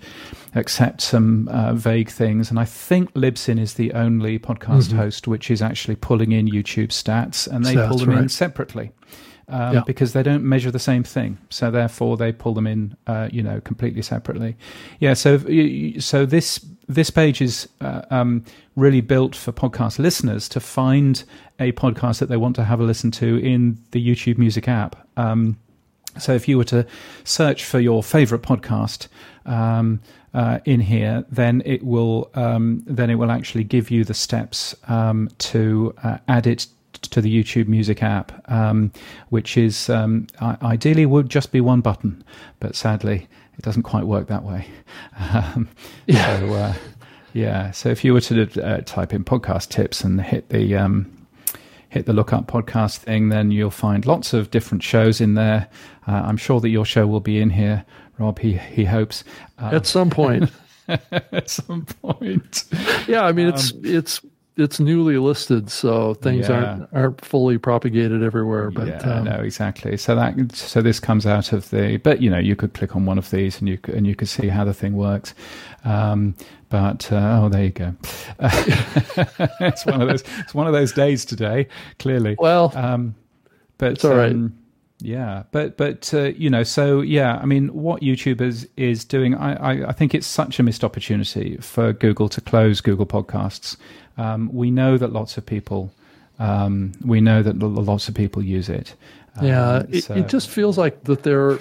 accept 0.54 1.00
some 1.00 1.48
uh, 1.48 1.74
vague 1.74 2.08
things. 2.08 2.48
And 2.48 2.60
I 2.60 2.64
think 2.64 3.12
Libsyn 3.14 3.58
is 3.58 3.74
the 3.74 3.92
only 3.92 4.38
podcast 4.38 4.88
mm-hmm. 4.88 4.98
host 4.98 5.26
which 5.26 5.50
is 5.50 5.60
actually 5.60 5.96
pulling 5.96 6.30
in 6.30 6.46
YouTube 6.46 6.88
stats, 6.88 7.48
and 7.48 7.64
they 7.64 7.74
pull 7.74 7.98
them 7.98 8.10
right. 8.10 8.22
in 8.22 8.28
separately. 8.28 8.92
Um, 9.48 9.74
yeah. 9.74 9.82
because 9.84 10.12
they 10.12 10.22
don't 10.22 10.44
measure 10.44 10.70
the 10.70 10.78
same 10.78 11.02
thing. 11.02 11.36
So 11.48 11.72
therefore, 11.72 12.16
they 12.16 12.30
pull 12.30 12.54
them 12.54 12.68
in, 12.68 12.96
uh, 13.08 13.28
you 13.32 13.42
know, 13.42 13.60
completely 13.60 14.00
separately. 14.00 14.56
Yeah. 15.00 15.14
So 15.14 15.38
so 15.98 16.24
this 16.24 16.64
this 16.86 17.10
page 17.10 17.40
is 17.40 17.68
uh, 17.80 18.02
um, 18.10 18.44
really 18.76 19.00
built 19.00 19.34
for 19.34 19.50
podcast 19.50 19.98
listeners 19.98 20.48
to 20.50 20.60
find 20.60 21.24
a 21.58 21.72
podcast 21.72 22.20
that 22.20 22.28
they 22.28 22.36
want 22.36 22.54
to 22.56 22.64
have 22.64 22.78
a 22.78 22.84
listen 22.84 23.10
to 23.10 23.38
in 23.38 23.76
the 23.90 24.00
YouTube 24.00 24.38
Music 24.38 24.68
app. 24.68 25.04
Um, 25.16 25.58
so 26.18 26.34
if 26.34 26.48
you 26.48 26.58
were 26.58 26.64
to 26.64 26.86
search 27.24 27.64
for 27.64 27.80
your 27.80 28.02
favorite 28.02 28.42
podcast 28.42 29.08
um, 29.46 30.00
uh, 30.34 30.58
in 30.64 30.80
here, 30.80 31.24
then 31.30 31.62
it 31.64 31.82
will 31.82 32.30
um, 32.34 32.82
then 32.86 33.10
it 33.10 33.16
will 33.16 33.30
actually 33.30 33.64
give 33.64 33.90
you 33.90 34.04
the 34.04 34.14
steps 34.14 34.74
um, 34.88 35.28
to 35.38 35.94
uh, 36.02 36.18
add 36.28 36.46
it 36.46 36.66
to 36.94 37.20
the 37.20 37.42
YouTube 37.42 37.66
Music 37.66 38.02
app, 38.02 38.32
um, 38.50 38.92
which 39.30 39.56
is 39.56 39.88
um, 39.88 40.26
ideally 40.40 41.06
would 41.06 41.28
just 41.28 41.52
be 41.52 41.60
one 41.60 41.80
button, 41.80 42.22
but 42.58 42.76
sadly 42.76 43.28
it 43.56 43.64
doesn't 43.64 43.82
quite 43.82 44.04
work 44.06 44.28
that 44.28 44.42
way. 44.42 44.66
Um, 45.18 45.68
yeah. 46.06 46.38
So, 46.38 46.54
uh, 46.54 46.74
yeah. 47.32 47.70
So 47.72 47.88
if 47.90 48.04
you 48.04 48.14
were 48.14 48.20
to 48.22 48.64
uh, 48.64 48.80
type 48.82 49.12
in 49.12 49.24
podcast 49.24 49.68
tips 49.68 50.02
and 50.02 50.20
hit 50.20 50.48
the 50.48 50.76
hit 51.90 52.06
the 52.06 52.12
look 52.12 52.32
up 52.32 52.46
podcast 52.46 52.98
thing, 52.98 53.28
then 53.28 53.50
you'll 53.50 53.70
find 53.70 54.06
lots 54.06 54.32
of 54.32 54.50
different 54.50 54.82
shows 54.82 55.20
in 55.20 55.34
there. 55.34 55.68
Uh, 56.08 56.22
I'm 56.24 56.38
sure 56.38 56.60
that 56.60 56.70
your 56.70 56.86
show 56.86 57.06
will 57.06 57.20
be 57.20 57.40
in 57.40 57.50
here, 57.50 57.84
Rob. 58.18 58.38
He 58.38 58.54
he 58.54 58.84
hopes 58.84 59.22
uh, 59.58 59.70
at 59.72 59.86
some 59.86 60.08
point. 60.08 60.50
at 60.88 61.50
some 61.50 61.84
point, 61.84 62.64
yeah. 63.06 63.22
I 63.22 63.32
mean, 63.32 63.48
it's 63.48 63.72
um, 63.72 63.80
it's 63.84 64.20
it's 64.56 64.80
newly 64.80 65.16
listed, 65.16 65.70
so 65.70 66.14
things 66.14 66.48
yeah. 66.48 66.54
aren't 66.54 66.88
aren't 66.92 67.24
fully 67.24 67.58
propagated 67.58 68.22
everywhere. 68.22 68.70
But 68.70 68.88
yeah, 68.88 68.98
um, 68.98 69.24
no, 69.24 69.40
exactly. 69.40 69.96
So 69.96 70.14
that 70.14 70.54
so 70.54 70.82
this 70.82 71.00
comes 71.00 71.26
out 71.26 71.52
of 71.52 71.70
the. 71.70 71.98
But 71.98 72.20
you 72.20 72.30
know, 72.30 72.38
you 72.38 72.56
could 72.56 72.74
click 72.74 72.96
on 72.96 73.06
one 73.06 73.18
of 73.18 73.30
these 73.30 73.58
and 73.58 73.68
you 73.68 73.78
and 73.84 74.06
you 74.06 74.14
could 74.14 74.28
see 74.28 74.48
how 74.48 74.64
the 74.64 74.74
thing 74.74 74.96
works. 74.96 75.34
Um, 75.84 76.34
but 76.68 77.10
uh, 77.12 77.40
oh, 77.42 77.48
there 77.48 77.64
you 77.64 77.70
go. 77.70 77.94
it's 78.40 79.86
one 79.86 80.02
of 80.02 80.08
those. 80.08 80.24
It's 80.38 80.54
one 80.54 80.66
of 80.66 80.72
those 80.72 80.92
days 80.92 81.24
today. 81.24 81.68
Clearly, 81.98 82.36
well, 82.38 82.72
um, 82.74 83.14
but 83.78 83.92
it's 83.92 84.04
all 84.04 84.14
right. 84.14 84.32
Um, 84.32 84.56
yeah, 85.02 85.44
but 85.50 85.76
but 85.76 86.12
uh, 86.12 86.24
you 86.36 86.50
know, 86.50 86.62
so 86.62 87.00
yeah, 87.00 87.38
I 87.42 87.46
mean, 87.46 87.68
what 87.68 88.02
YouTube 88.02 88.40
is 88.40 88.68
is 88.76 89.04
doing, 89.04 89.34
I, 89.34 89.54
I, 89.54 89.88
I 89.88 89.92
think 89.92 90.14
it's 90.14 90.26
such 90.26 90.58
a 90.58 90.62
missed 90.62 90.84
opportunity 90.84 91.56
for 91.58 91.92
Google 91.92 92.28
to 92.28 92.40
close 92.40 92.80
Google 92.80 93.06
Podcasts. 93.06 93.76
Um, 94.16 94.50
we 94.52 94.70
know 94.70 94.98
that 94.98 95.12
lots 95.12 95.36
of 95.36 95.46
people, 95.46 95.92
um, 96.38 96.92
we 97.04 97.20
know 97.20 97.42
that 97.42 97.58
lots 97.58 98.08
of 98.08 98.14
people 98.14 98.42
use 98.42 98.68
it. 98.68 98.94
yeah, 99.40 99.76
um, 99.76 99.86
it, 99.90 100.10
it, 100.10 100.28
just 100.28 100.48
feels 100.48 100.76
like 100.76 101.04
that 101.04 101.22
they're 101.22 101.58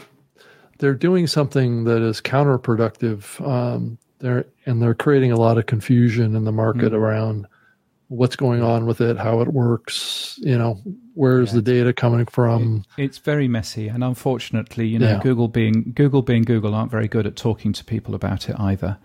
they're 0.80 0.94
doing 0.94 1.28
something 1.28 1.84
that 1.86 2.02
is 2.02 2.22
counterproductive. 2.22 3.46
Um, 3.48 3.98
they're 4.20 4.46
and 4.66 4.82
they're 4.82 4.96
creating 4.96 5.32
a 5.32 5.40
lot 5.40 5.58
of 5.58 5.66
confusion 5.66 6.36
in 6.36 6.44
the 6.44 6.52
market 6.52 6.92
mm. 6.92 6.96
around 6.96 7.48
what's 8.10 8.36
going 8.36 8.62
on 8.62 8.88
with 8.88 9.02
it, 9.02 9.18
how 9.18 9.40
it 9.40 9.50
works, 9.50 10.38
you 10.42 10.58
know, 10.58 10.82
where's 11.14 11.50
yeah. 11.50 11.56
the 11.56 11.62
data 11.62 11.94
coming 11.94 12.26
from? 12.26 12.84
It, 12.98 13.04
it's 13.04 13.18
very 13.20 13.48
messy, 13.48 13.88
and 13.88 14.04
unfortunately, 14.04 14.88
you 14.88 15.00
know, 15.00 15.12
yeah. 15.12 15.20
Google 15.22 15.48
being 15.48 15.94
Google 15.96 16.24
being 16.24 16.44
Google 16.44 16.76
aren't 16.76 16.92
very 16.92 17.08
good 17.08 17.26
at 17.26 17.36
talking 17.36 17.72
to 17.74 17.86
people 17.86 18.16
about 18.16 18.50
it 18.50 18.60
either. 18.60 18.98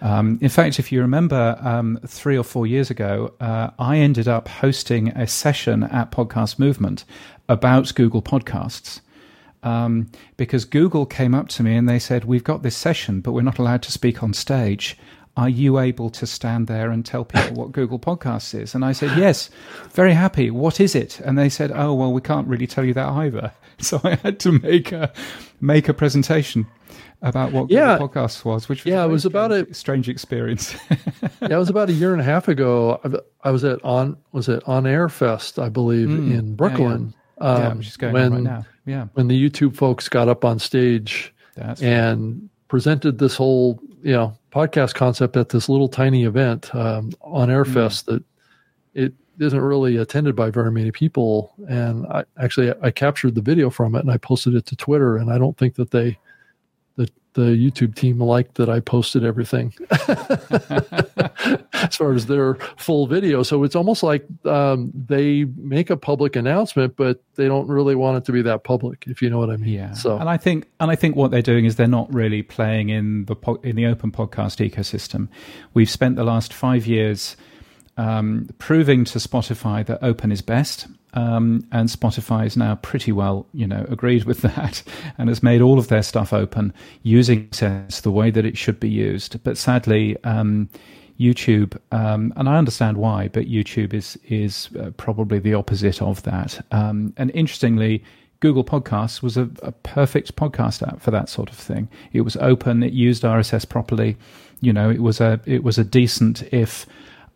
Um, 0.00 0.38
in 0.40 0.48
fact, 0.48 0.78
if 0.78 0.90
you 0.90 1.00
remember, 1.00 1.58
um, 1.60 1.98
three 2.06 2.38
or 2.38 2.44
four 2.44 2.66
years 2.66 2.88
ago, 2.88 3.34
uh, 3.40 3.70
I 3.78 3.98
ended 3.98 4.28
up 4.28 4.48
hosting 4.48 5.08
a 5.08 5.26
session 5.26 5.82
at 5.82 6.10
Podcast 6.10 6.58
Movement 6.58 7.04
about 7.48 7.94
Google 7.94 8.22
Podcasts. 8.22 9.00
Um, 9.64 10.10
because 10.36 10.64
Google 10.64 11.06
came 11.06 11.36
up 11.36 11.46
to 11.50 11.62
me 11.62 11.76
and 11.76 11.88
they 11.88 12.00
said, 12.00 12.24
We've 12.24 12.42
got 12.42 12.64
this 12.64 12.76
session, 12.76 13.20
but 13.20 13.30
we're 13.30 13.42
not 13.42 13.58
allowed 13.58 13.82
to 13.82 13.92
speak 13.92 14.20
on 14.20 14.34
stage 14.34 14.98
are 15.36 15.48
you 15.48 15.78
able 15.78 16.10
to 16.10 16.26
stand 16.26 16.66
there 16.66 16.90
and 16.90 17.06
tell 17.06 17.24
people 17.24 17.54
what 17.54 17.72
Google 17.72 17.98
Podcasts 17.98 18.58
is? 18.58 18.74
And 18.74 18.84
I 18.84 18.92
said, 18.92 19.16
yes, 19.16 19.48
very 19.90 20.12
happy. 20.12 20.50
What 20.50 20.78
is 20.78 20.94
it? 20.94 21.20
And 21.20 21.38
they 21.38 21.48
said, 21.48 21.72
oh, 21.74 21.94
well, 21.94 22.12
we 22.12 22.20
can't 22.20 22.46
really 22.46 22.66
tell 22.66 22.84
you 22.84 22.94
that 22.94 23.08
either. 23.08 23.52
So 23.78 24.00
I 24.04 24.14
had 24.14 24.38
to 24.40 24.52
make 24.52 24.92
a 24.92 25.12
make 25.60 25.88
a 25.88 25.94
presentation 25.94 26.68
about 27.20 27.50
what 27.50 27.68
yeah. 27.68 27.98
Google 27.98 28.10
Podcasts 28.10 28.44
was, 28.44 28.68
which 28.68 28.84
was 28.84 28.92
yeah, 28.92 29.04
it 29.04 29.08
was 29.08 29.24
about 29.24 29.50
a 29.50 29.72
strange 29.74 30.08
experience. 30.08 30.76
yeah, 31.40 31.48
it 31.50 31.56
was 31.56 31.68
about 31.68 31.88
a 31.88 31.92
year 31.92 32.12
and 32.12 32.20
a 32.20 32.24
half 32.24 32.46
ago. 32.46 33.00
I 33.42 33.50
was 33.50 33.64
at 33.64 33.84
on 33.84 34.16
was 34.30 34.48
it 34.48 34.62
on 34.68 34.86
Air 34.86 35.08
Fest, 35.08 35.58
I 35.58 35.68
believe, 35.68 36.06
mm, 36.06 36.32
in 36.38 36.54
Brooklyn. 36.54 37.12
Yeah, 37.40 37.44
yeah. 37.44 37.54
Um, 37.54 37.62
yeah 37.62 37.74
which 37.74 37.86
is 37.88 37.96
going 37.96 38.12
when, 38.12 38.32
right 38.32 38.42
now. 38.42 38.66
Yeah, 38.86 39.06
when 39.14 39.26
the 39.26 39.50
YouTube 39.50 39.74
folks 39.74 40.08
got 40.08 40.28
up 40.28 40.44
on 40.44 40.60
stage 40.60 41.34
That's 41.56 41.82
and 41.82 42.34
right. 42.34 42.50
presented 42.68 43.18
this 43.18 43.34
whole 43.34 43.80
you 44.04 44.12
know 44.12 44.36
podcast 44.52 44.94
concept 44.94 45.36
at 45.36 45.48
this 45.48 45.68
little 45.68 45.88
tiny 45.88 46.24
event 46.24 46.74
um, 46.74 47.12
on 47.22 47.48
Airfest 47.48 48.04
mm. 48.04 48.06
that 48.06 48.24
it 48.94 49.14
isn't 49.40 49.60
really 49.60 49.96
attended 49.96 50.36
by 50.36 50.50
very 50.50 50.70
many 50.70 50.90
people. 50.90 51.52
And 51.68 52.06
I 52.06 52.24
actually 52.38 52.72
I 52.82 52.90
captured 52.90 53.34
the 53.34 53.40
video 53.40 53.70
from 53.70 53.94
it 53.94 54.00
and 54.00 54.10
I 54.10 54.18
posted 54.18 54.54
it 54.54 54.66
to 54.66 54.76
Twitter. 54.76 55.16
And 55.16 55.32
I 55.32 55.38
don't 55.38 55.56
think 55.56 55.74
that 55.76 55.90
they 55.90 56.18
the 56.96 57.08
the 57.34 57.42
YouTube 57.42 57.94
team 57.94 58.20
liked 58.20 58.56
that 58.56 58.68
I 58.68 58.80
posted 58.80 59.24
everything 59.24 59.72
as 61.72 61.96
far 61.96 62.12
as 62.12 62.26
their 62.26 62.56
full 62.76 63.06
video. 63.06 63.42
So 63.42 63.64
it's 63.64 63.74
almost 63.74 64.02
like 64.02 64.26
um, 64.44 64.92
they 64.94 65.44
make 65.44 65.88
a 65.88 65.96
public 65.96 66.36
announcement, 66.36 66.96
but 66.96 67.22
they 67.36 67.48
don't 67.48 67.68
really 67.68 67.94
want 67.94 68.18
it 68.18 68.24
to 68.26 68.32
be 68.32 68.42
that 68.42 68.64
public, 68.64 69.04
if 69.06 69.22
you 69.22 69.30
know 69.30 69.38
what 69.38 69.48
I 69.48 69.56
mean. 69.56 69.72
Yeah. 69.72 69.94
So 69.94 70.18
and 70.18 70.28
I 70.28 70.36
think 70.36 70.68
and 70.80 70.90
I 70.90 70.96
think 70.96 71.16
what 71.16 71.30
they're 71.30 71.40
doing 71.40 71.64
is 71.64 71.76
they're 71.76 71.86
not 71.86 72.12
really 72.12 72.42
playing 72.42 72.90
in 72.90 73.24
the 73.24 73.36
po- 73.36 73.60
in 73.62 73.76
the 73.76 73.86
open 73.86 74.12
podcast 74.12 74.68
ecosystem. 74.68 75.28
We've 75.72 75.90
spent 75.90 76.16
the 76.16 76.24
last 76.24 76.52
five 76.52 76.86
years 76.86 77.36
um, 77.96 78.48
proving 78.58 79.04
to 79.06 79.18
Spotify 79.18 79.86
that 79.86 79.98
open 80.02 80.32
is 80.32 80.42
best. 80.42 80.86
Um, 81.14 81.66
and 81.72 81.88
Spotify 81.88 82.46
is 82.46 82.56
now 82.56 82.76
pretty 82.76 83.12
well, 83.12 83.46
you 83.52 83.66
know, 83.66 83.84
agreed 83.88 84.24
with 84.24 84.40
that 84.42 84.82
and 85.18 85.28
has 85.28 85.42
made 85.42 85.60
all 85.60 85.78
of 85.78 85.88
their 85.88 86.02
stuff 86.02 86.32
open 86.32 86.72
using 87.02 87.48
sense 87.52 88.00
the 88.00 88.10
way 88.10 88.30
that 88.30 88.46
it 88.46 88.56
should 88.56 88.80
be 88.80 88.88
used. 88.88 89.42
But 89.44 89.58
sadly, 89.58 90.16
um, 90.24 90.68
YouTube, 91.20 91.78
um, 91.92 92.32
and 92.36 92.48
I 92.48 92.56
understand 92.56 92.96
why, 92.96 93.28
but 93.28 93.46
YouTube 93.46 93.94
is 93.94 94.18
is 94.28 94.68
uh, 94.80 94.90
probably 94.96 95.38
the 95.38 95.54
opposite 95.54 96.02
of 96.02 96.22
that. 96.24 96.64
Um, 96.72 97.14
and 97.16 97.30
interestingly, 97.32 98.02
Google 98.40 98.64
Podcasts 98.64 99.22
was 99.22 99.36
a, 99.36 99.48
a, 99.62 99.70
perfect 99.70 100.34
podcast 100.34 100.86
app 100.86 101.00
for 101.00 101.12
that 101.12 101.28
sort 101.28 101.48
of 101.48 101.56
thing. 101.56 101.88
It 102.12 102.22
was 102.22 102.36
open, 102.38 102.82
it 102.82 102.92
used 102.92 103.22
RSS 103.22 103.68
properly. 103.68 104.16
You 104.60 104.72
know, 104.72 104.90
it 104.90 105.00
was 105.00 105.20
a 105.20 105.40
it 105.46 105.62
was 105.62 105.78
a 105.78 105.84
decent 105.84 106.42
if 106.52 106.86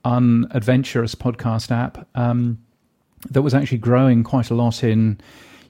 unadventurous 0.04 1.14
podcast 1.14 1.70
app 1.70 2.08
um, 2.16 2.58
that 3.30 3.42
was 3.42 3.54
actually 3.54 3.78
growing 3.78 4.22
quite 4.22 4.50
a 4.50 4.54
lot 4.54 4.84
in 4.84 5.18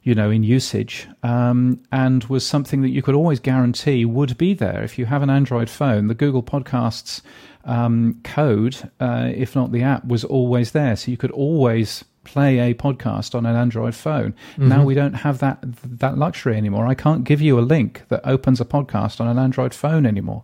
you 0.03 0.15
know 0.15 0.31
in 0.31 0.43
usage 0.43 1.09
um, 1.23 1.81
and 1.91 2.25
was 2.25 2.47
something 2.47 2.83
that 2.83 2.91
you 2.91 3.03
could 3.03 3.15
always 3.15 3.41
guarantee 3.41 4.05
would 4.05 4.37
be 4.39 4.55
there. 4.55 4.83
If 4.83 4.99
you 4.99 5.07
have 5.07 5.23
an 5.23 5.31
android 5.31 5.71
phone 5.71 6.09
the 6.09 6.15
google 6.15 6.43
podcasts 6.43 7.23
um, 7.65 8.21
code 8.23 8.91
uh, 9.01 9.31
if 9.35 9.57
not 9.57 9.73
the 9.73 9.83
app 9.83 10.05
was 10.07 10.25
always 10.25 10.73
there. 10.73 10.97
So 10.97 11.11
you 11.11 11.17
could 11.17 11.33
always 11.33 12.05
play 12.27 12.59
a 12.59 12.75
podcast 12.75 13.35
on 13.35 13.47
an 13.47 13.57
android 13.57 13.95
phone 13.95 14.35
mm-hmm. 14.53 14.69
now 14.69 14.85
we 14.85 14.95
don't 14.95 15.15
have 15.15 15.39
that 15.39 15.59
that 15.85 16.19
luxury 16.19 16.57
anymore 16.57 16.87
i 16.87 16.95
can't 16.95 17.25
give 17.25 17.41
you 17.41 17.59
a 17.59 17.65
link 17.75 18.03
that 18.09 18.21
opens 18.25 18.61
a 18.61 18.65
podcast 18.65 19.21
on 19.21 19.29
an 19.29 19.39
android 19.39 19.73
phone 19.73 20.05
anymore 20.05 20.43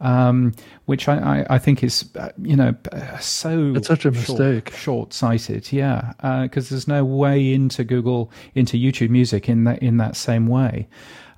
um, 0.00 0.54
which 0.86 1.08
I, 1.08 1.18
I, 1.18 1.46
I, 1.56 1.58
think 1.58 1.84
is 1.84 2.08
uh, 2.18 2.30
you 2.40 2.56
know 2.56 2.74
so 3.20 3.74
it's 3.76 3.86
such 3.86 4.06
a 4.06 4.10
mistake, 4.10 4.70
short 4.74 5.12
sighted. 5.12 5.70
Yeah, 5.72 6.14
because 6.42 6.68
uh, 6.68 6.70
there's 6.70 6.88
no 6.88 7.04
way 7.04 7.52
into 7.52 7.84
Google 7.84 8.32
into 8.54 8.78
YouTube 8.78 9.10
Music 9.10 9.48
in 9.48 9.64
that 9.64 9.82
in 9.82 9.98
that 9.98 10.16
same 10.16 10.46
way. 10.46 10.88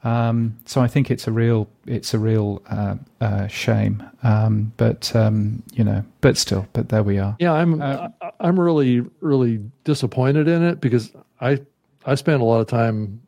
Um, 0.05 0.59
so 0.65 0.81
I 0.81 0.89
think 0.89 1.11
it's 1.11 1.29
a 1.29 1.33
real 1.33 1.69
it's 1.87 2.13
a 2.13 2.19
real 2.19 2.63
uh, 2.69 2.97
uh, 3.21 3.47
shame. 3.47 4.03
Um, 4.23 4.73
but 4.77 5.15
um, 5.15 5.63
you 5.73 5.85
know, 5.85 6.05
but 6.21 6.37
still, 6.37 6.67
but 6.73 6.89
there 6.89 7.03
we 7.03 7.19
are. 7.19 7.37
Yeah, 7.39 7.53
I'm 7.53 7.81
uh, 7.81 8.09
I'm 8.41 8.59
really 8.59 9.01
really 9.21 9.61
disappointed 9.85 10.49
in 10.49 10.63
it 10.63 10.81
because 10.81 11.13
I 11.41 11.61
I 12.05 12.17
spent 12.17 12.43
a 12.43 12.45
lot 12.45 12.61
of 12.61 12.67
time 12.67 13.23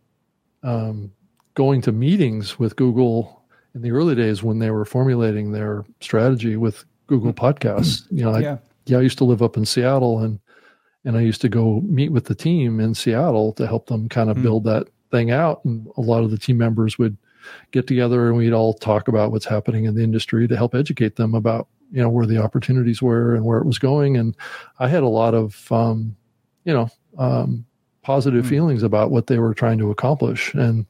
um, 0.62 1.12
going 1.54 1.80
to 1.82 1.92
meetings 1.92 2.58
with 2.58 2.74
Google 2.74 3.42
in 3.74 3.82
the 3.82 3.92
early 3.92 4.14
days 4.14 4.42
when 4.42 4.58
they 4.58 4.70
were 4.70 4.84
formulating 4.84 5.52
their 5.52 5.84
strategy 6.00 6.56
with 6.56 6.84
Google 7.06 7.32
mm-hmm. 7.32 7.44
Podcasts. 7.44 8.06
You 8.10 8.24
know, 8.24 8.32
I, 8.32 8.38
yeah. 8.40 8.58
yeah, 8.86 8.98
I 8.98 9.02
used 9.02 9.18
to 9.18 9.24
live 9.24 9.42
up 9.42 9.56
in 9.56 9.64
Seattle 9.64 10.20
and 10.20 10.40
and 11.04 11.16
I 11.16 11.20
used 11.20 11.42
to 11.42 11.48
go 11.48 11.82
meet 11.82 12.10
with 12.10 12.24
the 12.24 12.34
team 12.34 12.80
in 12.80 12.94
Seattle 12.94 13.52
to 13.54 13.66
help 13.66 13.86
them 13.86 14.08
kind 14.08 14.30
of 14.30 14.38
mm. 14.38 14.42
build 14.42 14.64
that 14.64 14.88
thing 15.14 15.30
out. 15.30 15.64
And 15.64 15.86
a 15.96 16.00
lot 16.00 16.24
of 16.24 16.30
the 16.30 16.38
team 16.38 16.58
members 16.58 16.98
would 16.98 17.16
get 17.70 17.86
together 17.86 18.28
and 18.28 18.36
we'd 18.36 18.52
all 18.52 18.74
talk 18.74 19.06
about 19.06 19.30
what's 19.30 19.44
happening 19.44 19.84
in 19.84 19.94
the 19.94 20.02
industry 20.02 20.48
to 20.48 20.56
help 20.56 20.74
educate 20.74 21.16
them 21.16 21.34
about 21.34 21.68
you 21.92 22.02
know 22.02 22.08
where 22.08 22.26
the 22.26 22.42
opportunities 22.42 23.00
were 23.00 23.34
and 23.34 23.44
where 23.44 23.58
it 23.58 23.66
was 23.66 23.78
going. 23.78 24.16
And 24.16 24.36
I 24.80 24.88
had 24.88 25.02
a 25.02 25.08
lot 25.08 25.34
of 25.34 25.70
um, 25.70 26.16
you 26.64 26.72
know 26.72 26.88
um, 27.18 27.64
positive 28.02 28.44
mm. 28.44 28.48
feelings 28.48 28.82
about 28.82 29.10
what 29.10 29.28
they 29.28 29.38
were 29.38 29.54
trying 29.54 29.78
to 29.78 29.90
accomplish. 29.90 30.52
And 30.54 30.86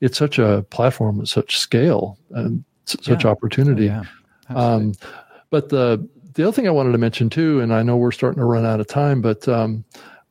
it's 0.00 0.18
such 0.18 0.38
a 0.38 0.64
platform 0.70 1.18
with 1.18 1.28
such 1.28 1.58
scale 1.58 2.18
and 2.30 2.62
such 2.84 3.24
yeah. 3.24 3.30
opportunity. 3.30 3.90
Oh, 3.90 4.02
yeah. 4.50 4.56
Um, 4.56 4.92
but 5.50 5.70
the 5.70 6.08
the 6.34 6.42
other 6.42 6.52
thing 6.52 6.68
I 6.68 6.72
wanted 6.72 6.92
to 6.92 6.98
mention 6.98 7.30
too, 7.30 7.60
and 7.60 7.72
I 7.72 7.82
know 7.82 7.96
we're 7.96 8.12
starting 8.12 8.40
to 8.40 8.44
run 8.44 8.66
out 8.66 8.80
of 8.80 8.86
time, 8.86 9.20
but 9.22 9.48
um, 9.48 9.84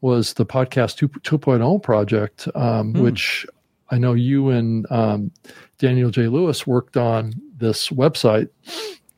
was 0.04 0.34
the 0.34 0.46
podcast 0.46 0.98
2, 0.98 1.08
2.0 1.08 1.82
project, 1.82 2.50
um, 2.56 2.94
mm. 2.94 3.02
which 3.02 3.48
I 3.90 3.98
know 3.98 4.14
you 4.14 4.50
and 4.50 4.86
um, 4.92 5.32
Daniel 5.80 6.10
J. 6.10 6.28
Lewis 6.28 6.68
worked 6.68 6.98
on 6.98 7.34
this 7.58 7.88
website 7.88 8.50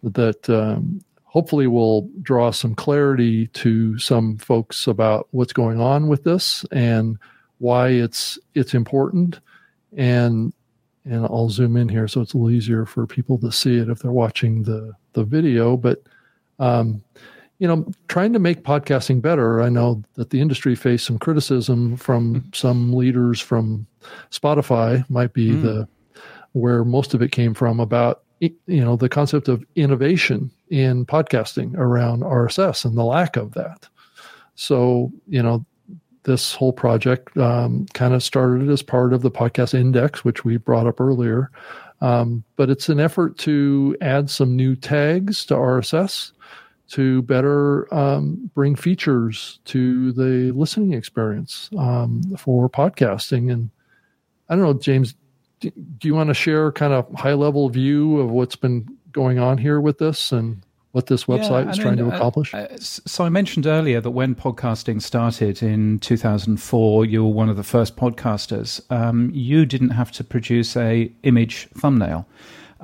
that 0.03 0.47
um, 0.47 1.01
hopefully 1.23 1.65
will 1.65 2.07
draw 2.21 2.51
some 2.51 2.75
clarity 2.75 3.47
to 3.47 3.97
some 3.97 4.37
folks 4.37 4.85
about 4.85 5.27
what's 5.31 5.53
going 5.53 5.81
on 5.81 6.07
with 6.07 6.23
this 6.23 6.63
and 6.71 7.17
why 7.57 7.87
it's 7.87 8.37
it's 8.53 8.75
important 8.75 9.39
and 9.97 10.53
and 11.03 11.25
I'll 11.25 11.49
zoom 11.49 11.77
in 11.77 11.89
here 11.89 12.07
so 12.07 12.21
it's 12.21 12.33
a 12.33 12.37
little 12.37 12.55
easier 12.55 12.85
for 12.85 13.07
people 13.07 13.39
to 13.39 13.51
see 13.51 13.77
it 13.77 13.89
if 13.89 13.99
they're 13.99 14.11
watching 14.11 14.63
the 14.63 14.93
the 15.13 15.23
video 15.23 15.77
but 15.77 16.03
um, 16.59 17.01
you 17.59 17.67
know 17.67 17.85
trying 18.07 18.33
to 18.33 18.39
make 18.39 18.63
podcasting 18.63 19.21
better 19.21 19.61
I 19.61 19.69
know 19.69 20.03
that 20.15 20.29
the 20.29 20.41
industry 20.41 20.75
faced 20.75 21.05
some 21.05 21.19
criticism 21.19 21.97
from 21.97 22.41
mm. 22.41 22.55
some 22.55 22.93
leaders 22.93 23.39
from 23.39 23.87
Spotify 24.31 25.07
might 25.09 25.33
be 25.33 25.51
mm. 25.51 25.61
the 25.61 25.87
where 26.53 26.85
most 26.85 27.13
of 27.13 27.21
it 27.21 27.31
came 27.31 27.53
from 27.53 27.79
about 27.79 28.23
you 28.39 28.55
know 28.67 28.95
the 28.95 29.09
concept 29.09 29.47
of 29.47 29.63
innovation 29.75 30.51
in 30.69 31.05
podcasting 31.05 31.75
around 31.75 32.21
RSS 32.21 32.85
and 32.85 32.97
the 32.97 33.03
lack 33.03 33.37
of 33.37 33.53
that. 33.53 33.87
So 34.55 35.11
you 35.27 35.41
know 35.41 35.65
this 36.23 36.53
whole 36.55 36.73
project 36.73 37.37
um, 37.37 37.85
kind 37.93 38.13
of 38.13 38.23
started 38.23 38.69
as 38.69 38.81
part 38.81 39.13
of 39.13 39.21
the 39.21 39.31
podcast 39.31 39.73
index, 39.73 40.25
which 40.25 40.43
we 40.43 40.57
brought 40.57 40.87
up 40.87 40.99
earlier. 40.99 41.51
Um, 42.01 42.43
but 42.55 42.69
it's 42.69 42.89
an 42.89 42.99
effort 42.99 43.37
to 43.39 43.95
add 44.01 44.29
some 44.29 44.55
new 44.55 44.75
tags 44.75 45.45
to 45.45 45.53
RSS 45.53 46.31
to 46.89 47.21
better 47.23 47.93
um, 47.93 48.49
bring 48.53 48.75
features 48.75 49.59
to 49.65 50.11
the 50.11 50.51
listening 50.51 50.93
experience 50.93 51.69
um, 51.77 52.21
for 52.37 52.69
podcasting. 52.69 53.51
And 53.51 53.69
I 54.49 54.55
don't 54.55 54.63
know, 54.63 54.73
James, 54.73 55.15
do, 55.59 55.71
do 55.71 56.07
you 56.07 56.13
want 56.13 56.29
to 56.29 56.33
share 56.33 56.71
kind 56.71 56.93
of 56.93 57.11
high 57.13 57.33
level 57.33 57.69
view 57.69 58.19
of 58.19 58.29
what's 58.29 58.55
been 58.55 58.87
going 59.11 59.39
on 59.39 59.57
here 59.57 59.81
with 59.81 59.97
this 59.97 60.31
and 60.31 60.61
what 60.91 61.07
this 61.07 61.25
website 61.25 61.65
yeah, 61.65 61.71
is 61.71 61.77
trying 61.77 61.97
to 61.97 62.05
uh, 62.05 62.15
accomplish? 62.15 62.53
Uh, 62.53 62.67
so 62.77 63.23
I 63.23 63.29
mentioned 63.29 63.65
earlier 63.65 63.99
that 63.99 64.11
when 64.11 64.35
podcasting 64.35 65.01
started 65.01 65.63
in 65.63 65.99
2004, 65.99 67.05
you 67.05 67.23
were 67.23 67.31
one 67.31 67.49
of 67.49 67.57
the 67.57 67.63
first 67.63 67.95
podcasters. 67.95 68.79
Um, 68.91 69.31
you 69.33 69.65
didn't 69.65 69.89
have 69.89 70.11
to 70.13 70.23
produce 70.23 70.77
a 70.77 71.11
image 71.23 71.67
thumbnail 71.75 72.27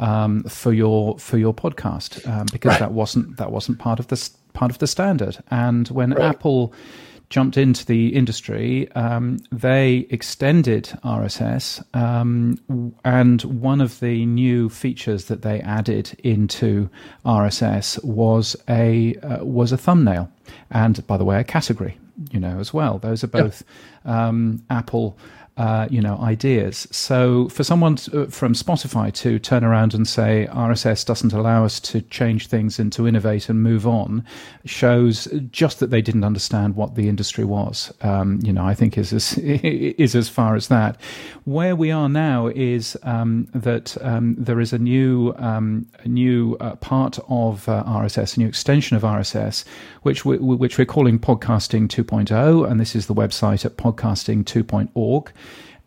um, 0.02 0.44
for 0.44 0.74
your 0.74 1.18
for 1.20 1.38
your 1.38 1.54
podcast 1.54 2.28
um, 2.28 2.48
because 2.52 2.72
right. 2.72 2.80
that 2.80 2.92
wasn't 2.92 3.38
that 3.38 3.52
wasn't 3.52 3.80
part 3.80 4.00
of 4.00 4.08
the 4.08 4.30
part 4.54 4.72
of 4.72 4.80
the 4.80 4.88
standard. 4.88 5.38
And 5.50 5.88
when 5.90 6.12
right. 6.12 6.36
Apple 6.36 6.74
jumped 7.30 7.56
into 7.56 7.86
the 7.86 8.10
industry, 8.10 8.92
um, 8.92 9.38
they 9.54 10.06
extended 10.10 10.92
RSS, 11.06 11.82
um, 11.96 12.60
and 13.06 13.42
one 13.44 13.80
of 13.80 14.02
the 14.02 14.26
new 14.26 14.68
features 14.68 15.26
that 15.26 15.42
they 15.42 15.62
added 15.62 16.20
into 16.24 16.90
RSS 17.26 18.04
was 18.04 18.58
a 18.68 19.16
uh, 19.16 19.46
was 19.46 19.72
a 19.72 19.78
thumbnail, 19.78 20.30
and 20.72 21.06
by 21.08 21.16
the 21.16 21.24
way, 21.24 21.40
a 21.40 21.44
category. 21.44 21.98
You 22.32 22.40
know, 22.40 22.60
as 22.60 22.72
well. 22.72 23.00
Those 23.00 23.24
are 23.24 23.28
both 23.28 23.64
yep. 24.06 24.14
um, 24.14 24.64
Apple 24.70 25.18
uh, 25.62 25.88
you 25.92 26.02
know 26.02 26.18
ideas. 26.18 26.88
So 26.90 27.48
for 27.50 27.64
someone 27.64 27.96
to, 27.98 28.24
uh, 28.24 28.26
from 28.32 28.54
Spotify 28.54 29.14
to 29.14 29.38
turn 29.38 29.64
around 29.64 29.94
and 29.94 30.08
say 30.08 30.48
RSS 30.52 31.06
doesn't 31.06 31.34
allow 31.34 31.64
us 31.64 31.80
to 31.82 32.02
change 32.02 32.48
things 32.48 32.80
and 32.80 32.92
to 32.94 33.08
innovate 33.08 33.48
and 33.48 33.62
move 33.62 33.86
on 33.86 34.26
shows 34.66 35.28
just 35.52 35.80
that 35.80 35.92
they 35.92 36.02
didn't 36.02 36.24
understand 36.24 36.76
what 36.76 36.96
the 36.96 37.08
industry 37.08 37.46
was. 37.46 37.94
Um, 38.02 38.40
you 38.42 38.52
know, 38.52 38.66
I 38.66 38.74
think 38.74 38.98
is 38.98 39.14
as, 39.14 39.38
is 39.38 40.16
as 40.16 40.28
far 40.30 40.56
as 40.56 40.68
that. 40.70 41.00
Where 41.46 41.76
we 41.76 41.92
are 41.92 42.10
now 42.10 42.48
is 42.48 42.98
um, 43.04 43.48
that 43.54 43.96
um, 44.02 44.36
there 44.40 44.60
is 44.60 44.74
a 44.74 44.80
new 44.80 45.36
um, 45.38 45.86
a 46.00 46.08
new 46.08 46.58
uh, 46.60 46.76
part 46.78 47.20
of 47.30 47.70
uh, 47.70 47.84
RSS, 47.86 48.36
a 48.36 48.40
new 48.40 48.48
extension 48.48 48.98
of 48.98 49.04
RSS, 49.04 49.64
which 50.02 50.26
we, 50.26 50.38
which 50.38 50.80
we're 50.80 50.86
calling 50.86 51.20
Podcasting 51.20 51.88
2.0, 51.88 52.68
and 52.68 52.80
this 52.80 52.96
is 52.96 53.06
the 53.06 53.14
website 53.14 53.64
at 53.64 53.78
podcasting2.org. 53.78 55.32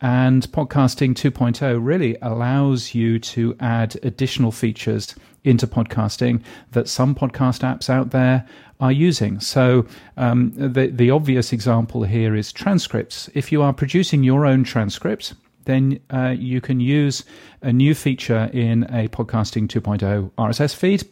And 0.04 0.46
Podcasting 0.52 1.14
2.0 1.14 1.78
really 1.82 2.18
allows 2.20 2.94
you 2.94 3.18
to 3.20 3.56
add 3.58 3.96
additional 4.02 4.52
features 4.52 5.14
into 5.44 5.66
podcasting 5.66 6.42
that 6.72 6.90
some 6.90 7.14
podcast 7.14 7.62
apps 7.62 7.88
out 7.88 8.10
there 8.10 8.46
are 8.80 8.92
using. 8.92 9.40
So 9.40 9.86
um, 10.18 10.52
the 10.56 10.88
the 10.88 11.10
obvious 11.10 11.54
example 11.54 12.02
here 12.02 12.36
is 12.36 12.52
transcripts. 12.52 13.30
If 13.32 13.50
you 13.50 13.62
are 13.62 13.72
producing 13.72 14.22
your 14.22 14.44
own 14.44 14.62
transcripts, 14.62 15.32
then 15.64 16.00
uh, 16.10 16.34
you 16.38 16.60
can 16.60 16.80
use 16.80 17.24
a 17.62 17.72
new 17.72 17.94
feature 17.94 18.50
in 18.52 18.82
a 18.90 19.08
Podcasting 19.08 19.68
2.0 19.68 20.30
RSS 20.32 20.76
feed, 20.76 21.08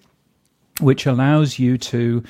which 0.80 1.06
allows 1.06 1.58
you 1.58 1.78
to 1.78 2.22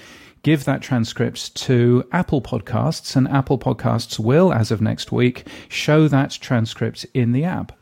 give 0.43 0.65
that 0.65 0.83
transcript 0.83 1.55
to 1.55 2.05
Apple 2.13 2.43
Podcasts, 2.43 3.17
and 3.17 3.29
Apple 3.29 3.59
Podcasts 3.59 4.19
will, 4.19 4.53
as 4.53 4.71
of 4.71 4.81
next 4.81 5.13
week, 5.13 5.47
show 5.69 6.09
that 6.09 6.33
transcript 6.33 7.07
in 7.15 7.33
the 7.33 7.45
app. 7.45 7.73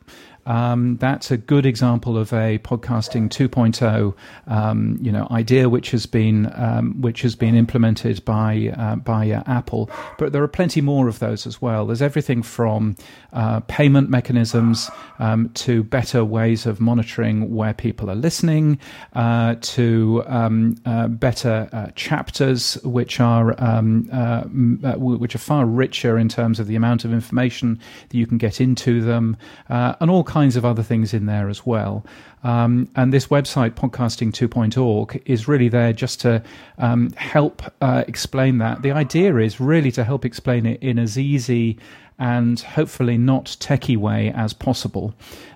Um, 0.47 0.97
that's 0.97 1.31
a 1.31 1.37
good 1.37 1.67
example 1.67 2.17
of 2.17 2.33
a 2.33 2.59
podcasting 2.59 3.29
2.0, 3.29 4.15
um, 4.47 4.99
you 5.01 5.13
know, 5.13 5.27
idea 5.31 5.69
which 5.69 5.91
has 5.91 6.07
been 6.07 6.51
um, 6.55 7.01
which 7.01 7.23
has 7.23 7.37
been 7.37 7.55
implemented 7.55 8.25
by 8.25 8.73
uh, 8.77 8.97
by 8.97 9.31
uh, 9.31 9.43
Apple. 9.47 9.91
But 10.19 10.33
there 10.33 10.43
are 10.43 10.49
plenty 10.49 10.81
more 10.81 11.09
of 11.09 11.19
those 11.19 11.47
as 11.47 11.61
well. 11.61 11.87
There's 11.87 12.03
everything 12.03 12.43
from 12.43 12.97
uh, 13.33 13.61
payment 13.61 14.11
mechanisms 14.11 14.91
um, 15.19 15.51
to 15.55 15.83
better 15.83 16.25
ways 16.25 16.67
of 16.67 16.81
monitoring 16.81 17.55
where 17.55 17.75
people 17.75 18.11
are 18.11 18.17
listening, 18.17 18.79
uh, 19.15 19.57
to 19.61 20.23
um, 20.27 20.77
uh, 20.85 21.09
better 21.09 21.69
uh, 21.73 21.89
chapters 21.95 22.75
which 22.85 23.21
are 23.21 23.55
um, 23.63 24.05
which 24.99 25.35
are 25.35 25.39
far 25.39 25.67
richer 25.67 26.19
in 26.19 26.29
terms 26.29 26.59
of 26.59 26.67
the 26.67 26.77
amount 26.77 27.05
of 27.05 27.13
information 27.13 27.79
that 28.09 28.17
you 28.17 28.27
can 28.27 28.39
get 28.39 28.61
into 28.61 29.03
them, 29.03 29.37
and 29.69 30.11
all 30.11 30.25
kinds 30.31 30.55
of 30.55 30.65
other 30.65 30.83
things 30.85 31.13
in 31.13 31.27
there 31.27 31.49
as 31.49 31.67
well. 31.67 32.05
Um, 32.45 32.89
and 32.95 33.13
this 33.13 33.27
website, 33.27 33.73
podcasting2.org, 33.73 35.23
is 35.27 35.49
really 35.49 35.69
there 35.69 35.93
just 35.93 36.21
to 36.21 36.41
um, 36.79 37.11
help 37.17 37.63
uh, 37.81 38.05
explain 38.07 38.59
that. 38.59 38.83
The 38.83 38.93
idea 38.93 39.37
is 39.39 39.59
really 39.59 39.91
to 39.91 40.05
help 40.05 40.25
explain 40.25 40.67
it 40.67 40.81
in 40.81 41.01
as 41.01 41.19
easy 41.19 41.79
and 42.21 42.61
hopefully 42.61 43.19
not 43.19 43.47
techie 43.47 43.97
way 43.97 44.31
as 44.31 44.53
possible. 44.53 45.15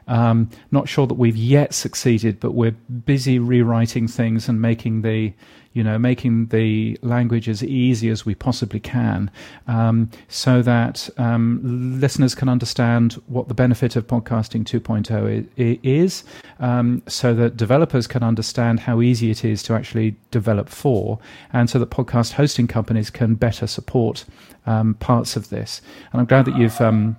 Um, 0.09 0.51
not 0.73 0.89
sure 0.89 1.07
that 1.07 1.15
we've 1.15 1.37
yet 1.37 1.73
succeeded, 1.73 2.41
but 2.41 2.53
we're 2.53 2.73
busy 2.73 3.39
rewriting 3.39 4.09
things 4.09 4.49
and 4.49 4.61
making 4.61 5.03
the 5.03 5.35
you 5.75 5.83
know, 5.83 5.99
making 5.99 6.47
the 6.47 6.99
language 7.03 7.49
as 7.49 7.63
easy 7.63 8.09
as 8.09 8.25
we 8.25 8.35
possibly 8.35 8.81
can, 8.81 9.31
um, 9.67 10.09
so 10.29 10.63
that 10.63 11.11
um, 11.19 12.01
listeners 12.01 12.35
can 12.35 12.49
understand 12.49 13.15
what 13.27 13.49
the 13.49 13.55
benefit 13.55 13.97
of 13.97 14.07
podcasting 14.07 14.65
2.0 14.65 15.47
is, 15.83 16.25
um, 16.61 17.03
so 17.07 17.35
that 17.35 17.57
developers 17.57 18.07
can 18.07 18.23
understand 18.23 18.81
how 18.81 19.03
easy 19.03 19.31
it 19.31 19.45
is 19.45 19.63
to 19.65 19.75
actually 19.75 20.17
develop 20.31 20.69
for, 20.69 21.19
and 21.53 21.69
so 21.69 21.79
that 21.79 21.91
podcast 21.91 22.33
hosting 22.33 22.69
companies 22.69 23.11
can 23.11 23.35
better 23.35 23.67
support 23.67 24.25
um, 24.67 24.95
parts 24.95 25.37
of 25.37 25.51
this. 25.51 25.83
And 26.13 26.21
I'm 26.21 26.27
glad 26.27 26.45
that 26.47 26.57
you've 26.57 26.81
um, 26.81 27.17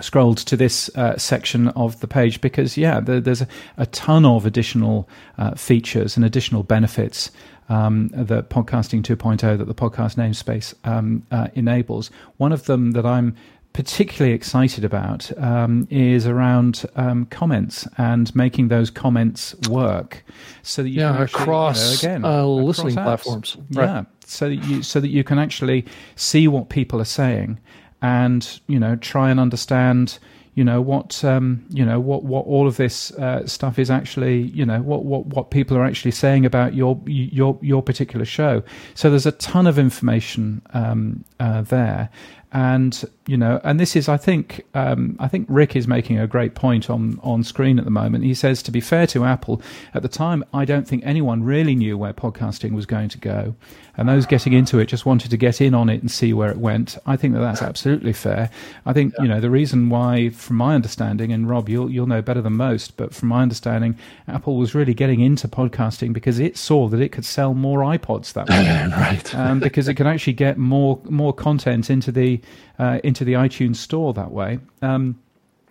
scrolled 0.00 0.38
to 0.38 0.56
this 0.56 0.94
uh, 0.96 1.16
section 1.16 1.68
of 1.68 2.00
the 2.00 2.06
page 2.06 2.40
because 2.40 2.76
yeah 2.76 3.00
there, 3.00 3.20
there's 3.20 3.42
a, 3.42 3.48
a, 3.76 3.86
ton 3.86 4.24
of 4.24 4.46
additional 4.46 5.08
uh, 5.38 5.54
features 5.54 6.16
and 6.16 6.24
additional 6.24 6.62
benefits 6.62 7.30
um, 7.70 8.08
the 8.08 8.42
podcasting 8.42 9.02
2.0 9.02 9.56
that 9.56 9.64
the 9.64 9.74
podcast 9.74 10.16
namespace 10.16 10.74
um, 10.84 11.24
uh, 11.30 11.48
enables. 11.54 12.10
One 12.36 12.52
of 12.52 12.66
them 12.66 12.90
that 12.90 13.06
I'm 13.06 13.34
particularly 13.72 14.34
excited 14.34 14.84
about 14.84 15.30
um, 15.38 15.86
is 15.90 16.26
around 16.26 16.84
um, 16.96 17.26
comments 17.26 17.86
and 17.96 18.34
making 18.34 18.68
those 18.68 18.90
comments 18.90 19.54
work, 19.68 20.24
so 20.62 20.82
that 20.82 20.88
you 20.90 21.00
yeah 21.00 21.12
can 21.12 21.22
actually, 21.22 21.42
across 21.42 22.02
you 22.02 22.08
know, 22.08 22.14
again 22.14 22.24
uh, 22.24 22.28
across 22.28 22.66
listening 22.66 22.96
apps. 22.96 23.04
platforms. 23.04 23.56
Right. 23.70 23.84
Yeah, 23.84 24.04
so 24.26 24.48
that 24.48 24.56
you 24.56 24.82
so 24.82 25.00
that 25.00 25.08
you 25.08 25.22
can 25.22 25.38
actually 25.38 25.86
see 26.16 26.48
what 26.48 26.68
people 26.68 27.00
are 27.00 27.06
saying, 27.06 27.60
and 28.02 28.60
you 28.66 28.80
know 28.80 28.96
try 28.96 29.30
and 29.30 29.38
understand 29.38 30.18
you 30.60 30.64
know 30.64 30.82
what 30.82 31.24
um, 31.24 31.64
you 31.70 31.86
know 31.86 31.98
what 31.98 32.24
what 32.24 32.44
all 32.44 32.68
of 32.68 32.76
this 32.76 33.12
uh, 33.12 33.46
stuff 33.46 33.78
is 33.78 33.90
actually 33.90 34.42
you 34.42 34.66
know 34.66 34.82
what 34.82 35.06
what 35.06 35.24
what 35.28 35.50
people 35.50 35.74
are 35.74 35.86
actually 35.86 36.10
saying 36.10 36.44
about 36.44 36.74
your 36.74 37.00
your 37.06 37.58
your 37.62 37.82
particular 37.82 38.26
show. 38.26 38.62
So 38.92 39.08
there's 39.08 39.24
a 39.24 39.32
ton 39.32 39.66
of 39.66 39.78
information 39.78 40.60
um, 40.74 41.24
uh, 41.40 41.62
there, 41.62 42.10
and 42.52 43.02
you 43.30 43.36
know, 43.36 43.60
and 43.62 43.78
this 43.78 43.94
is 43.94 44.08
I 44.08 44.16
think 44.16 44.66
um, 44.74 45.14
I 45.20 45.28
think 45.28 45.46
Rick 45.48 45.76
is 45.76 45.86
making 45.86 46.18
a 46.18 46.26
great 46.26 46.56
point 46.56 46.90
on 46.90 47.20
on 47.22 47.44
screen 47.44 47.78
at 47.78 47.84
the 47.84 47.90
moment. 47.92 48.24
He 48.24 48.34
says 48.34 48.60
to 48.64 48.72
be 48.72 48.80
fair 48.80 49.06
to 49.06 49.24
Apple, 49.24 49.62
at 49.94 50.02
the 50.02 50.08
time 50.08 50.42
I 50.52 50.64
don't 50.64 50.88
think 50.88 51.04
anyone 51.06 51.44
really 51.44 51.76
knew 51.76 51.96
where 51.96 52.12
podcasting 52.12 52.72
was 52.72 52.86
going 52.86 53.08
to 53.10 53.18
go, 53.18 53.54
and 53.96 54.08
those 54.08 54.26
getting 54.26 54.52
into 54.52 54.80
it 54.80 54.86
just 54.86 55.06
wanted 55.06 55.30
to 55.30 55.36
get 55.36 55.60
in 55.60 55.74
on 55.74 55.88
it 55.88 56.00
and 56.00 56.10
see 56.10 56.32
where 56.32 56.50
it 56.50 56.56
went. 56.56 56.98
I 57.06 57.16
think 57.16 57.34
that 57.34 57.38
that's 57.38 57.62
absolutely 57.62 58.12
fair. 58.12 58.50
I 58.84 58.92
think 58.92 59.14
you 59.20 59.28
know 59.28 59.38
the 59.38 59.48
reason 59.48 59.90
why, 59.90 60.30
from 60.30 60.56
my 60.56 60.74
understanding, 60.74 61.30
and 61.30 61.48
Rob, 61.48 61.68
you'll 61.68 61.88
you'll 61.88 62.08
know 62.08 62.22
better 62.22 62.42
than 62.42 62.54
most, 62.54 62.96
but 62.96 63.14
from 63.14 63.28
my 63.28 63.42
understanding, 63.42 63.96
Apple 64.26 64.56
was 64.56 64.74
really 64.74 64.92
getting 64.92 65.20
into 65.20 65.46
podcasting 65.46 66.12
because 66.12 66.40
it 66.40 66.56
saw 66.56 66.88
that 66.88 67.00
it 67.00 67.10
could 67.10 67.24
sell 67.24 67.54
more 67.54 67.78
iPods 67.82 68.32
that 68.32 68.48
way, 68.48 68.90
right. 68.96 69.34
um, 69.36 69.60
because 69.60 69.86
it 69.86 69.94
can 69.94 70.08
actually 70.08 70.32
get 70.32 70.58
more 70.58 71.00
more 71.04 71.32
content 71.32 71.90
into 71.90 72.10
the 72.10 72.40
uh, 72.80 72.98
into 73.04 73.24
the 73.24 73.34
iTunes 73.34 73.76
store 73.76 74.12
that 74.14 74.32
way. 74.32 74.58
Um, 74.82 75.20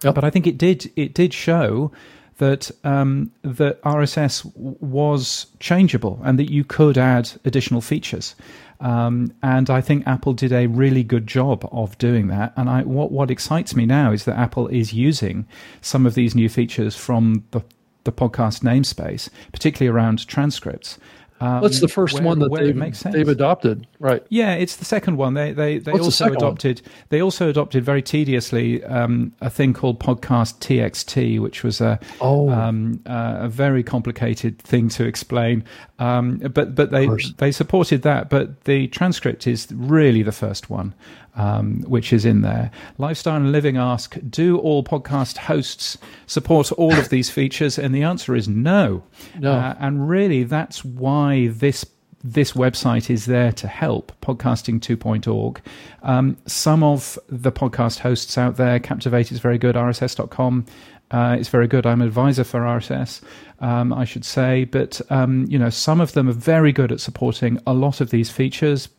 Yep. 0.03 0.15
But 0.15 0.23
I 0.23 0.29
think 0.29 0.47
it 0.47 0.57
did 0.57 0.91
it 0.95 1.13
did 1.13 1.33
show 1.33 1.91
that 2.37 2.71
um, 2.83 3.31
that 3.41 3.81
RSS 3.83 4.43
w- 4.53 4.77
was 4.79 5.47
changeable 5.59 6.21
and 6.23 6.39
that 6.39 6.49
you 6.49 6.63
could 6.63 6.97
add 6.97 7.31
additional 7.43 7.81
features. 7.81 8.35
Um, 8.79 9.33
and 9.43 9.69
I 9.69 9.81
think 9.81 10.07
Apple 10.07 10.33
did 10.33 10.53
a 10.53 10.67
really 10.67 11.03
good 11.03 11.27
job 11.27 11.67
of 11.73 11.97
doing 11.97 12.27
that. 12.27 12.53
And 12.55 12.69
I, 12.69 12.83
what 12.83 13.11
what 13.11 13.29
excites 13.29 13.75
me 13.75 13.85
now 13.85 14.11
is 14.13 14.23
that 14.23 14.37
Apple 14.37 14.67
is 14.69 14.93
using 14.93 15.45
some 15.81 16.05
of 16.05 16.15
these 16.15 16.33
new 16.33 16.47
features 16.47 16.95
from 16.95 17.43
the 17.51 17.61
the 18.05 18.11
podcast 18.13 18.63
namespace, 18.63 19.29
particularly 19.51 19.93
around 19.93 20.25
transcripts. 20.27 20.97
Um, 21.41 21.61
That's 21.61 21.79
the 21.79 21.87
first 21.87 22.15
where- 22.15 22.23
one 22.23 22.39
that 22.39 22.51
they've, 22.53 23.13
they've 23.13 23.27
adopted. 23.29 23.87
Right. 23.99 24.23
Yeah, 24.29 24.55
it's 24.55 24.75
the 24.75 24.85
second 24.85 25.17
one. 25.17 25.33
They 25.35 25.53
they 25.53 25.77
they 25.79 25.91
What's 25.93 26.03
the 26.03 26.05
also 26.07 26.25
one? 26.25 26.35
adopted 26.35 26.81
they 27.09 27.21
also 27.21 27.49
adopted 27.49 27.83
very 27.83 28.01
tediously 28.01 28.83
um, 28.83 29.31
a 29.41 29.49
thing 29.49 29.73
called 29.73 29.99
podcast 29.99 30.59
TXT, 30.59 31.39
which 31.39 31.63
was 31.63 31.79
a 31.81 31.99
Oh. 32.21 32.49
um, 32.49 33.01
uh, 33.05 33.37
a 33.41 33.47
very 33.49 33.83
complicated 33.83 34.59
thing 34.59 34.89
to 34.89 35.05
explain. 35.05 35.63
Um, 35.99 36.37
but 36.39 36.75
but 36.75 36.91
they 36.91 37.07
they 37.37 37.51
supported 37.51 38.01
that. 38.03 38.29
But 38.29 38.65
the 38.65 38.87
transcript 38.87 39.47
is 39.47 39.67
really 39.73 40.23
the 40.23 40.31
first 40.31 40.69
one, 40.69 40.93
um, 41.39 41.81
which 41.87 42.11
is 42.11 42.25
in 42.25 42.41
there. 42.41 42.69
Lifestyle 42.97 43.37
and 43.37 43.51
Living 43.51 43.77
ask: 43.77 44.17
Do 44.29 44.57
all 44.57 44.83
podcast 44.83 45.37
hosts 45.37 45.97
support 46.27 46.71
all 46.73 46.93
of 46.93 47.09
these 47.09 47.29
features? 47.29 47.79
And 47.79 47.95
the 47.95 48.03
answer 48.03 48.35
is 48.35 48.47
no. 48.47 49.03
No. 49.39 49.53
Uh, 49.53 49.75
and 49.79 50.09
really, 50.09 50.43
that's 50.43 50.83
why 50.83 51.47
this 51.47 51.85
this 52.21 52.51
website 52.51 53.09
is 53.09 53.25
there 53.25 53.53
to 53.53 53.65
help 53.65 54.11
podcasting2.org. 54.21 55.61
Um, 56.03 56.35
some 56.45 56.83
of 56.83 57.17
the 57.29 57.51
podcast 57.51 57.99
hosts 57.99 58.37
out 58.37 58.57
there, 58.57 58.77
Captivate 58.77 59.31
is 59.31 59.39
very 59.39 59.57
good, 59.57 59.75
RSS.com 59.75 60.65
uh, 61.11 61.37
is 61.39 61.47
very 61.47 61.67
good. 61.67 61.85
I'm 61.85 62.01
an 62.01 62.07
advisor 62.07 62.43
for 62.43 62.59
RSS, 62.59 63.21
um, 63.61 63.93
I 63.93 64.03
should 64.03 64.25
say, 64.25 64.65
but 64.65 65.01
um, 65.09 65.45
you 65.49 65.57
know 65.57 65.69
some 65.69 66.01
of 66.01 66.11
them 66.13 66.27
are 66.29 66.33
very 66.33 66.71
good 66.71 66.91
at 66.91 66.99
supporting 66.99 67.59
a 67.65 67.73
lot 67.73 68.01
of 68.01 68.09
these 68.09 68.29
features. 68.29 68.89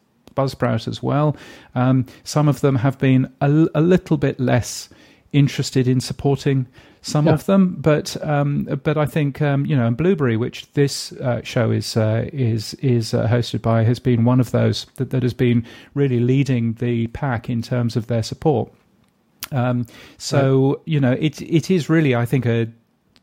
Buzzsprout 0.41 0.89
as 0.89 1.03
well. 1.03 1.37
Um, 1.75 2.05
some 2.25 2.49
of 2.51 2.61
them 2.61 2.77
have 2.77 2.99
been 2.99 3.31
a, 3.41 3.67
a 3.75 3.81
little 3.81 4.17
bit 4.17 4.39
less 4.41 4.89
interested 5.33 5.87
in 5.87 6.01
supporting 6.01 6.67
some 7.03 7.27
Yeah. 7.27 7.35
of 7.35 7.45
them, 7.47 7.77
but 7.81 8.17
um, 8.23 8.65
but 8.83 8.97
I 8.99 9.07
think 9.07 9.41
um, 9.41 9.65
you 9.67 9.77
know, 9.77 9.87
and 9.87 9.97
Blubrry, 9.97 10.37
which 10.37 10.67
this 10.73 11.13
uh, 11.13 11.41
show 11.43 11.71
is 11.71 11.97
uh, 11.97 12.29
is 12.33 12.75
is 12.75 13.15
uh, 13.15 13.27
hosted 13.27 13.63
by, 13.63 13.85
has 13.85 13.99
been 14.01 14.25
one 14.27 14.41
of 14.41 14.51
those 14.51 14.87
that, 14.97 15.11
that 15.11 15.23
has 15.23 15.35
been 15.35 15.65
really 15.95 16.21
leading 16.21 16.75
the 16.75 17.07
pack 17.09 17.49
in 17.49 17.63
terms 17.63 17.97
of 17.97 18.07
their 18.07 18.23
support. 18.23 18.71
Um, 19.53 19.87
so 20.19 20.81
you 20.85 21.01
know, 21.01 21.13
it 21.13 21.41
it 21.41 21.71
is 21.71 21.89
really, 21.89 22.15
I 22.15 22.27
think, 22.27 22.47
a 22.47 22.67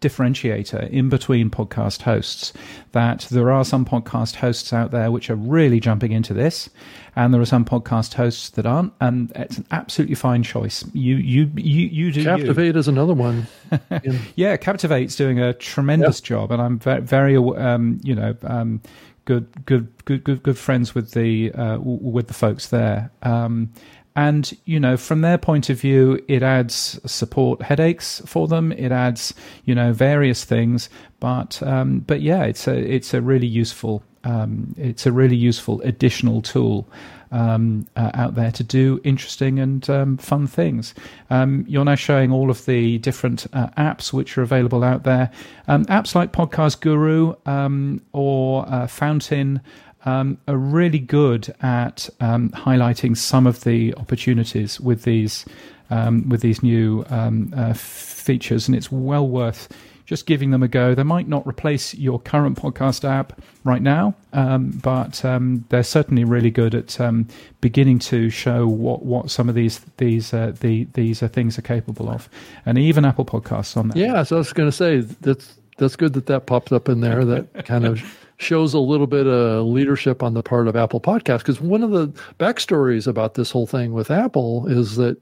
differentiator 0.01 0.89
in 0.91 1.09
between 1.09 1.49
podcast 1.49 2.03
hosts 2.03 2.53
that 2.91 3.21
there 3.31 3.51
are 3.51 3.65
some 3.65 3.83
podcast 3.83 4.35
hosts 4.35 4.71
out 4.71 4.91
there 4.91 5.11
which 5.11 5.29
are 5.29 5.35
really 5.35 5.79
jumping 5.79 6.11
into 6.11 6.33
this 6.35 6.69
and 7.15 7.33
there 7.33 7.41
are 7.41 7.45
some 7.45 7.65
podcast 7.65 8.13
hosts 8.13 8.49
that 8.51 8.65
aren't 8.65 8.93
and 9.01 9.31
it's 9.35 9.57
an 9.57 9.65
absolutely 9.71 10.13
fine 10.13 10.43
choice 10.43 10.85
you 10.93 11.15
you 11.15 11.51
you, 11.55 11.87
you 11.87 12.11
do 12.11 12.21
you. 12.21 12.25
Captivate 12.25 12.75
is 12.75 12.87
another 12.87 13.13
one. 13.13 13.47
Yeah, 14.35 14.55
Captivate's 14.57 15.15
doing 15.15 15.39
a 15.39 15.53
tremendous 15.53 16.21
job, 16.21 16.51
and 16.51 16.61
I'm 16.61 16.79
very, 16.79 17.01
very 17.01 17.35
um, 17.35 17.99
you 18.03 18.15
know, 18.15 18.35
um, 18.43 18.81
good, 19.25 19.65
good, 19.65 19.87
good, 20.05 20.23
good, 20.23 20.43
good 20.43 20.57
friends 20.57 20.95
with 20.95 21.11
the 21.11 21.51
uh, 21.51 21.79
with 21.81 22.27
the 22.27 22.33
folks 22.33 22.67
there. 22.69 23.11
Um, 23.23 23.71
and 24.17 24.57
you 24.65 24.79
know, 24.79 24.97
from 24.97 25.21
their 25.21 25.37
point 25.37 25.69
of 25.69 25.79
view, 25.79 26.19
it 26.27 26.41
adds 26.41 26.99
support 27.05 27.61
headaches 27.61 28.19
for 28.25 28.47
them. 28.47 28.71
It 28.71 28.91
adds 28.91 29.33
you 29.63 29.75
know 29.75 29.93
various 29.93 30.43
things, 30.43 30.89
but 31.19 31.61
um, 31.61 31.99
but 31.99 32.21
yeah, 32.21 32.43
it's 32.43 32.67
a 32.67 32.75
it's 32.75 33.13
a 33.13 33.21
really 33.21 33.45
useful 33.45 34.01
um, 34.23 34.73
it's 34.75 35.05
a 35.05 35.11
really 35.11 35.35
useful 35.35 35.81
additional 35.81 36.41
tool 36.41 36.89
um, 37.31 37.87
uh, 37.95 38.11
out 38.13 38.35
there 38.35 38.51
to 38.51 38.63
do 38.63 38.99
interesting 39.03 39.59
and 39.59 39.87
um, 39.89 40.17
fun 40.17 40.47
things. 40.47 40.95
Um, 41.29 41.65
you're 41.67 41.85
now 41.85 41.95
showing 41.95 42.31
all 42.31 42.49
of 42.49 42.65
the 42.65 42.97
different 42.99 43.45
uh, 43.53 43.67
apps 43.77 44.11
which 44.11 44.37
are 44.37 44.41
available 44.41 44.83
out 44.83 45.03
there. 45.03 45.31
Um, 45.67 45.85
apps 45.85 46.15
like 46.15 46.31
Podcast 46.31 46.81
Guru 46.81 47.35
um, 47.45 48.01
or 48.13 48.67
uh, 48.67 48.87
Fountain. 48.87 49.61
Um, 50.05 50.37
are 50.47 50.55
really 50.55 50.99
good 50.99 51.53
at 51.61 52.09
um, 52.21 52.49
highlighting 52.51 53.17
some 53.17 53.45
of 53.45 53.63
the 53.65 53.93
opportunities 53.95 54.79
with 54.79 55.03
these 55.03 55.43
um, 55.89 56.29
with 56.29 56.41
these 56.41 56.63
new 56.63 57.05
um, 57.09 57.53
uh, 57.55 57.73
features, 57.73 58.67
and 58.67 58.75
it's 58.75 58.91
well 58.91 59.27
worth 59.27 59.67
just 60.07 60.25
giving 60.25 60.51
them 60.51 60.63
a 60.63 60.67
go. 60.69 60.95
They 60.95 61.03
might 61.03 61.27
not 61.27 61.45
replace 61.45 61.93
your 61.93 62.19
current 62.19 62.57
podcast 62.57 63.07
app 63.07 63.41
right 63.65 63.81
now, 63.81 64.15
um, 64.31 64.71
but 64.81 65.23
um, 65.25 65.65
they're 65.67 65.83
certainly 65.83 66.23
really 66.23 66.49
good 66.49 66.73
at 66.73 66.99
um, 66.99 67.27
beginning 67.59 67.99
to 67.99 68.29
show 68.29 68.65
what, 68.65 69.03
what 69.03 69.29
some 69.29 69.49
of 69.49 69.55
these 69.55 69.81
these 69.97 70.33
uh, 70.33 70.53
the, 70.61 70.85
these 70.93 71.21
uh, 71.21 71.27
things 71.27 71.59
are 71.59 71.63
capable 71.63 72.09
of, 72.09 72.29
and 72.65 72.77
even 72.77 73.03
Apple 73.03 73.25
Podcasts 73.25 73.75
on 73.75 73.89
that. 73.89 73.97
yeah, 73.97 74.23
so 74.23 74.37
I 74.37 74.39
was 74.39 74.53
going 74.53 74.69
to 74.69 74.75
say 74.75 75.01
that's 75.01 75.57
that's 75.77 75.97
good 75.97 76.13
that 76.13 76.25
that 76.27 76.45
popped 76.45 76.71
up 76.71 76.87
in 76.87 77.01
there. 77.01 77.25
That 77.25 77.65
kind 77.65 77.85
of 77.85 78.01
shows 78.37 78.73
a 78.73 78.79
little 78.79 79.07
bit 79.07 79.27
of 79.27 79.65
leadership 79.65 80.21
on 80.21 80.33
the 80.33 80.43
part 80.43 80.67
of 80.67 80.75
Apple 80.75 81.01
Podcasts. 81.01 81.39
Because 81.39 81.59
one 81.59 81.83
of 81.83 81.91
the 81.91 82.07
backstories 82.39 83.07
about 83.07 83.33
this 83.33 83.51
whole 83.51 83.67
thing 83.67 83.93
with 83.93 84.11
Apple 84.11 84.67
is 84.67 84.95
that 84.95 85.17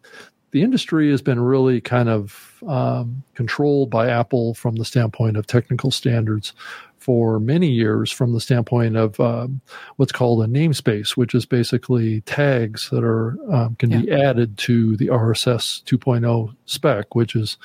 the 0.52 0.62
industry 0.62 1.10
has 1.12 1.22
been 1.22 1.40
really 1.40 1.82
kind 1.82 2.10
of 2.10 2.62
um, 2.68 3.24
controlled 3.34 3.90
by 3.90 4.10
Apple 4.10 4.54
from 4.54 4.76
the 4.76 4.86
standpoint 4.86 5.38
of 5.38 5.48
technical 5.48 5.92
standards 5.92 6.54
for 6.98 7.40
many 7.40 7.68
years, 7.68 8.12
from 8.12 8.34
the 8.34 8.42
standpoint 8.42 8.98
of 8.98 9.20
um, 9.20 9.62
what's 9.98 10.12
called 10.12 10.44
a 10.44 10.48
namespace, 10.48 11.16
which 11.16 11.36
is 11.36 11.46
basically 11.46 12.22
tags 12.22 12.90
that 12.90 13.04
are 13.04 13.38
um, 13.54 13.76
can 13.76 13.90
be 13.90 14.12
added 14.12 14.58
to 14.58 14.98
the 14.98 15.08
RSS 15.08 15.84
2.0 15.84 16.56
spec, 16.66 17.14
which 17.16 17.36
is 17.36 17.58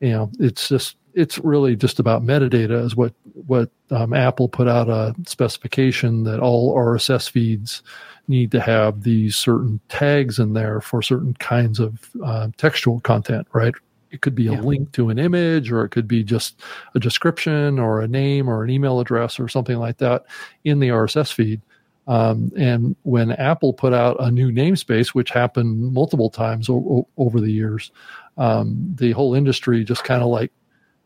you 0.00 0.10
know 0.10 0.30
it's 0.38 0.68
just 0.68 0.96
it's 1.18 1.38
really 1.38 1.74
just 1.76 1.98
about 1.98 2.22
metadata 2.22 2.84
is 2.84 2.94
what 2.96 3.12
what 3.46 3.70
um, 3.90 4.12
Apple 4.12 4.48
put 4.48 4.68
out 4.68 4.88
a 4.88 5.14
specification 5.26 6.24
that 6.24 6.40
all 6.40 6.74
RSS 6.76 7.28
feeds 7.30 7.82
need 8.28 8.50
to 8.52 8.60
have 8.60 9.02
these 9.02 9.34
certain 9.36 9.80
tags 9.88 10.38
in 10.38 10.52
there 10.52 10.80
for 10.80 11.02
certain 11.02 11.34
kinds 11.34 11.80
of 11.80 12.10
uh, 12.24 12.48
textual 12.56 13.00
content, 13.00 13.46
right? 13.52 13.74
It 14.10 14.20
could 14.20 14.34
be 14.34 14.46
a 14.48 14.52
Yeah. 14.52 14.60
link 14.60 14.92
to 14.92 15.08
an 15.10 15.18
image, 15.18 15.70
or 15.72 15.84
it 15.84 15.90
could 15.90 16.06
be 16.08 16.22
just 16.22 16.60
a 16.94 17.00
description, 17.00 17.78
or 17.78 18.00
a 18.00 18.08
name, 18.08 18.48
or 18.48 18.62
an 18.64 18.70
email 18.70 19.00
address, 19.00 19.40
or 19.40 19.48
something 19.48 19.76
like 19.78 19.98
that 19.98 20.24
in 20.64 20.78
the 20.78 20.88
RSS 20.90 21.32
feed. 21.32 21.60
Um, 22.06 22.50
and 22.56 22.96
when 23.02 23.32
Apple 23.32 23.72
put 23.74 23.92
out 23.92 24.16
a 24.20 24.30
new 24.30 24.50
namespace, 24.50 25.08
which 25.08 25.30
happened 25.30 25.92
multiple 25.92 26.30
times 26.30 26.68
o- 26.70 26.74
o- 26.74 27.08
over 27.18 27.38
the 27.40 27.50
years, 27.52 27.90
um, 28.38 28.94
the 28.94 29.12
whole 29.12 29.34
industry 29.34 29.84
just 29.84 30.04
kind 30.04 30.22
of 30.22 30.28
like 30.28 30.50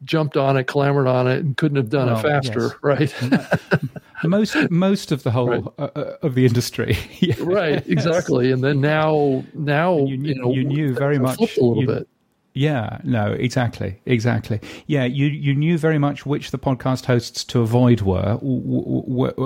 jumped 0.04 0.36
on 0.36 0.56
it, 0.56 0.64
clamored 0.64 1.06
on 1.06 1.26
it, 1.26 1.40
and 1.40 1.56
couldn't 1.56 1.76
have 1.76 1.88
done 1.88 2.06
well, 2.06 2.18
it 2.18 2.22
faster, 2.22 2.62
yes. 2.62 2.74
right? 2.82 3.14
most 4.24 4.56
most 4.70 5.12
of 5.12 5.22
the 5.22 5.30
whole 5.30 5.48
right. 5.48 5.64
uh, 5.78 5.88
uh 5.94 6.16
of 6.22 6.34
the 6.34 6.46
industry, 6.46 6.96
right? 7.40 7.86
Exactly. 7.86 8.52
And 8.52 8.62
then 8.62 8.80
now, 8.80 9.44
now 9.54 9.98
you, 9.98 10.16
you, 10.16 10.34
know, 10.34 10.52
you 10.52 10.64
knew 10.64 10.94
very 10.94 11.18
much 11.18 11.38
a 11.38 11.42
little 11.42 11.80
you, 11.80 11.86
bit. 11.86 12.08
Yeah, 12.54 12.98
no, 13.02 13.32
exactly, 13.32 13.98
exactly. 14.04 14.60
Yeah, 14.86 15.04
you 15.04 15.26
you 15.26 15.54
knew 15.54 15.78
very 15.78 15.98
much 15.98 16.26
which 16.26 16.50
the 16.50 16.58
podcast 16.58 17.06
hosts 17.06 17.44
to 17.44 17.62
avoid 17.62 18.02
were 18.02 18.38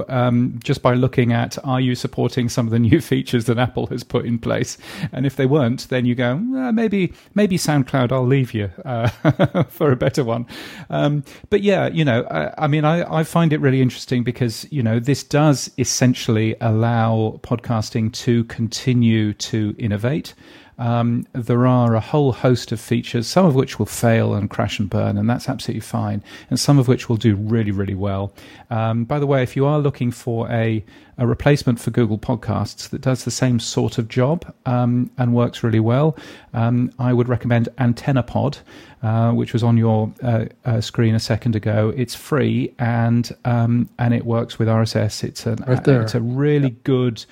um, 0.09 0.59
just 0.65 0.83
by 0.83 0.95
looking 0.95 1.33
at 1.33 1.57
are 1.65 1.81
you 1.81 1.95
supporting 1.95 2.49
some 2.49 2.67
of 2.67 2.73
the 2.73 2.79
new 2.91 3.01
features 3.01 3.45
that 3.45 3.59
Apple 3.59 3.87
has 3.89 4.03
put 4.03 4.27
in 4.27 4.41
place, 4.41 4.77
and 5.13 5.25
if 5.25 5.37
they 5.37 5.47
weren't, 5.47 5.89
then 5.89 6.05
you 6.05 6.17
go 6.17 6.37
maybe 6.37 7.13
maybe 7.35 7.57
SoundCloud 7.57 8.11
I'll 8.11 8.27
leave 8.27 8.53
you 8.53 8.71
uh, 8.85 9.09
for 9.69 9.93
a 9.93 9.97
better 9.97 10.25
one. 10.25 10.45
Um, 10.91 11.23
but 11.49 11.63
yeah, 11.63 11.87
you 11.87 12.05
know, 12.05 12.25
I, 12.29 12.65
I 12.65 12.67
mean, 12.67 12.85
I, 12.85 13.21
I 13.21 13.23
find 13.23 13.53
it 13.53 13.61
really 13.61 13.83
interesting 13.83 14.25
because 14.25 14.67
you 14.73 14.83
know 14.83 14.99
this 14.99 15.23
does 15.23 15.71
essentially 15.79 16.57
allow 16.61 17.39
podcasting 17.45 18.13
to 18.15 18.43
continue 18.45 19.33
to 19.35 19.77
innovate. 19.79 20.35
Um, 20.79 21.27
there 21.33 21.67
are 21.67 21.95
a 21.95 22.01
whole 22.01 22.33
host 22.33 22.71
of 22.73 22.81
features, 22.81 23.27
some 23.27 23.47
of 23.47 23.55
which 23.55 23.79
will 23.79 23.87
fail 23.87 24.35
and 24.35 24.51
crash 24.51 24.79
and 24.79 24.91
burn, 24.91 25.17
and 25.17 25.29
that's 25.29 25.49
absolutely 25.49 25.81
fine, 25.81 26.23
and 26.51 26.61
some 26.61 26.79
of 26.79 26.87
which 26.87 27.09
will 27.09 27.17
do 27.17 27.35
really, 27.35 27.71
really 27.71 27.95
well. 27.95 28.33
Um, 28.71 29.05
by 29.05 29.19
the 29.19 29.27
way, 29.27 29.43
if 29.43 29.57
you 29.57 29.65
are 29.65 29.79
looking 29.79 30.11
for 30.11 30.51
a, 30.51 30.85
a 31.17 31.27
replacement 31.27 31.81
for 31.81 31.91
Google 31.91 32.19
Podcasts 32.19 32.91
that 32.91 33.01
does 33.01 33.25
the 33.25 33.31
same 33.31 33.59
sort 33.59 33.97
of 33.97 34.09
job 34.09 34.53
um, 34.67 35.11
and 35.17 35.35
works 35.35 35.63
really 35.63 35.81
well, 35.81 36.17
um, 36.53 36.93
I 36.99 37.13
would 37.13 37.29
recommend 37.29 37.69
AntennaPod, 37.79 38.59
uh, 39.03 39.33
which 39.33 39.53
was 39.53 39.63
on 39.63 39.79
your 39.79 40.13
uh, 40.23 40.47
uh, 40.65 40.81
screen 40.81 41.15
a 41.15 41.21
second 41.21 41.57
ago. 41.57 41.93
It's 41.97 42.15
free 42.15 42.75
and 42.79 43.35
um, 43.45 43.89
and 43.99 44.13
it 44.13 44.27
works 44.27 44.59
with 44.59 44.69
RSS. 44.69 45.25
It's 45.25 45.47
a 45.47 45.57
right 45.67 45.87
it's 45.89 46.15
a 46.15 46.21
really 46.21 46.71
good 46.85 47.25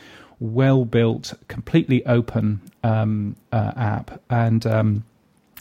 well 0.44 0.84
built, 0.84 1.34
completely 1.48 2.04
open 2.06 2.60
um, 2.82 3.36
uh, 3.52 3.72
app. 3.76 4.20
And 4.28 4.66
um, 4.66 5.04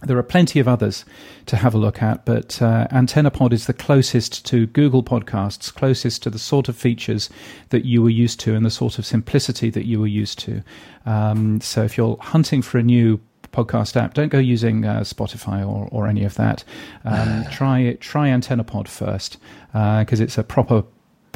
there 0.04 0.18
are 0.18 0.24
plenty 0.24 0.60
of 0.60 0.68
others 0.68 1.06
to 1.46 1.56
have 1.56 1.74
a 1.74 1.78
look 1.78 2.02
at, 2.02 2.26
but 2.26 2.62
uh, 2.62 2.88
AntennaPod 2.92 3.54
is 3.54 3.68
the 3.68 3.74
closest 3.74 4.46
to 4.48 4.68
Google 4.68 5.04
Podcasts, 5.04 5.74
closest 5.74 6.24
to 6.24 6.30
the 6.30 6.40
sort 6.40 6.68
of 6.68 6.76
features 6.76 7.30
that 7.70 7.86
you 7.86 8.02
were 8.02 8.10
used 8.10 8.40
to 8.42 8.56
and 8.56 8.66
the 8.66 8.72
sort 8.72 9.00
of 9.00 9.06
simplicity 9.06 9.70
that 9.70 9.86
you 9.86 10.00
were 10.00 10.08
used 10.08 10.40
to. 10.40 10.62
Um, 11.06 11.62
so 11.62 11.84
if 11.84 11.98
you're 11.98 12.18
hunting 12.20 12.62
for 12.62 12.78
a 12.78 12.84
new 12.84 13.20
podcast 13.54 13.96
app, 13.96 14.14
don't 14.14 14.30
go 14.30 14.40
using 14.40 14.84
uh, 14.84 15.02
Spotify 15.02 15.66
or, 15.66 15.88
or 15.92 16.08
any 16.08 16.26
of 16.26 16.36
that. 16.36 16.64
Um, 17.06 17.46
try 17.52 17.94
try 18.00 18.30
AntennaPod 18.30 18.88
first 18.88 19.38
because 19.72 20.20
uh, 20.20 20.24
it's 20.24 20.38
a 20.38 20.44
proper 20.44 20.84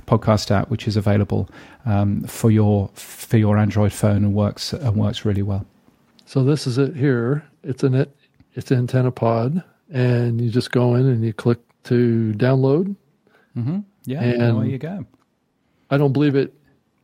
podcast 0.07 0.49
app 0.51 0.69
which 0.69 0.87
is 0.87 0.97
available 0.97 1.49
um, 1.85 2.23
for 2.23 2.49
your 2.49 2.89
for 2.93 3.37
your 3.37 3.57
Android 3.57 3.93
phone 3.93 4.23
and 4.23 4.33
works 4.33 4.73
and 4.73 4.95
works 4.95 5.25
really 5.25 5.43
well. 5.43 5.65
So 6.25 6.43
this 6.43 6.65
is 6.65 6.77
it 6.77 6.95
here. 6.95 7.43
It's 7.63 7.83
an 7.83 7.93
it, 7.95 8.15
it's 8.55 8.71
an 8.71 8.87
AntennaPod, 8.87 9.63
and 9.91 10.41
you 10.41 10.49
just 10.49 10.71
go 10.71 10.95
in 10.95 11.05
and 11.05 11.23
you 11.23 11.33
click 11.33 11.59
to 11.83 12.33
download. 12.37 12.95
Mm-hmm. 13.55 13.79
Yeah, 14.05 14.23
and 14.23 14.57
away 14.57 14.69
you 14.69 14.77
go. 14.77 15.05
I 15.89 15.97
don't 15.97 16.13
believe 16.13 16.35
it 16.35 16.53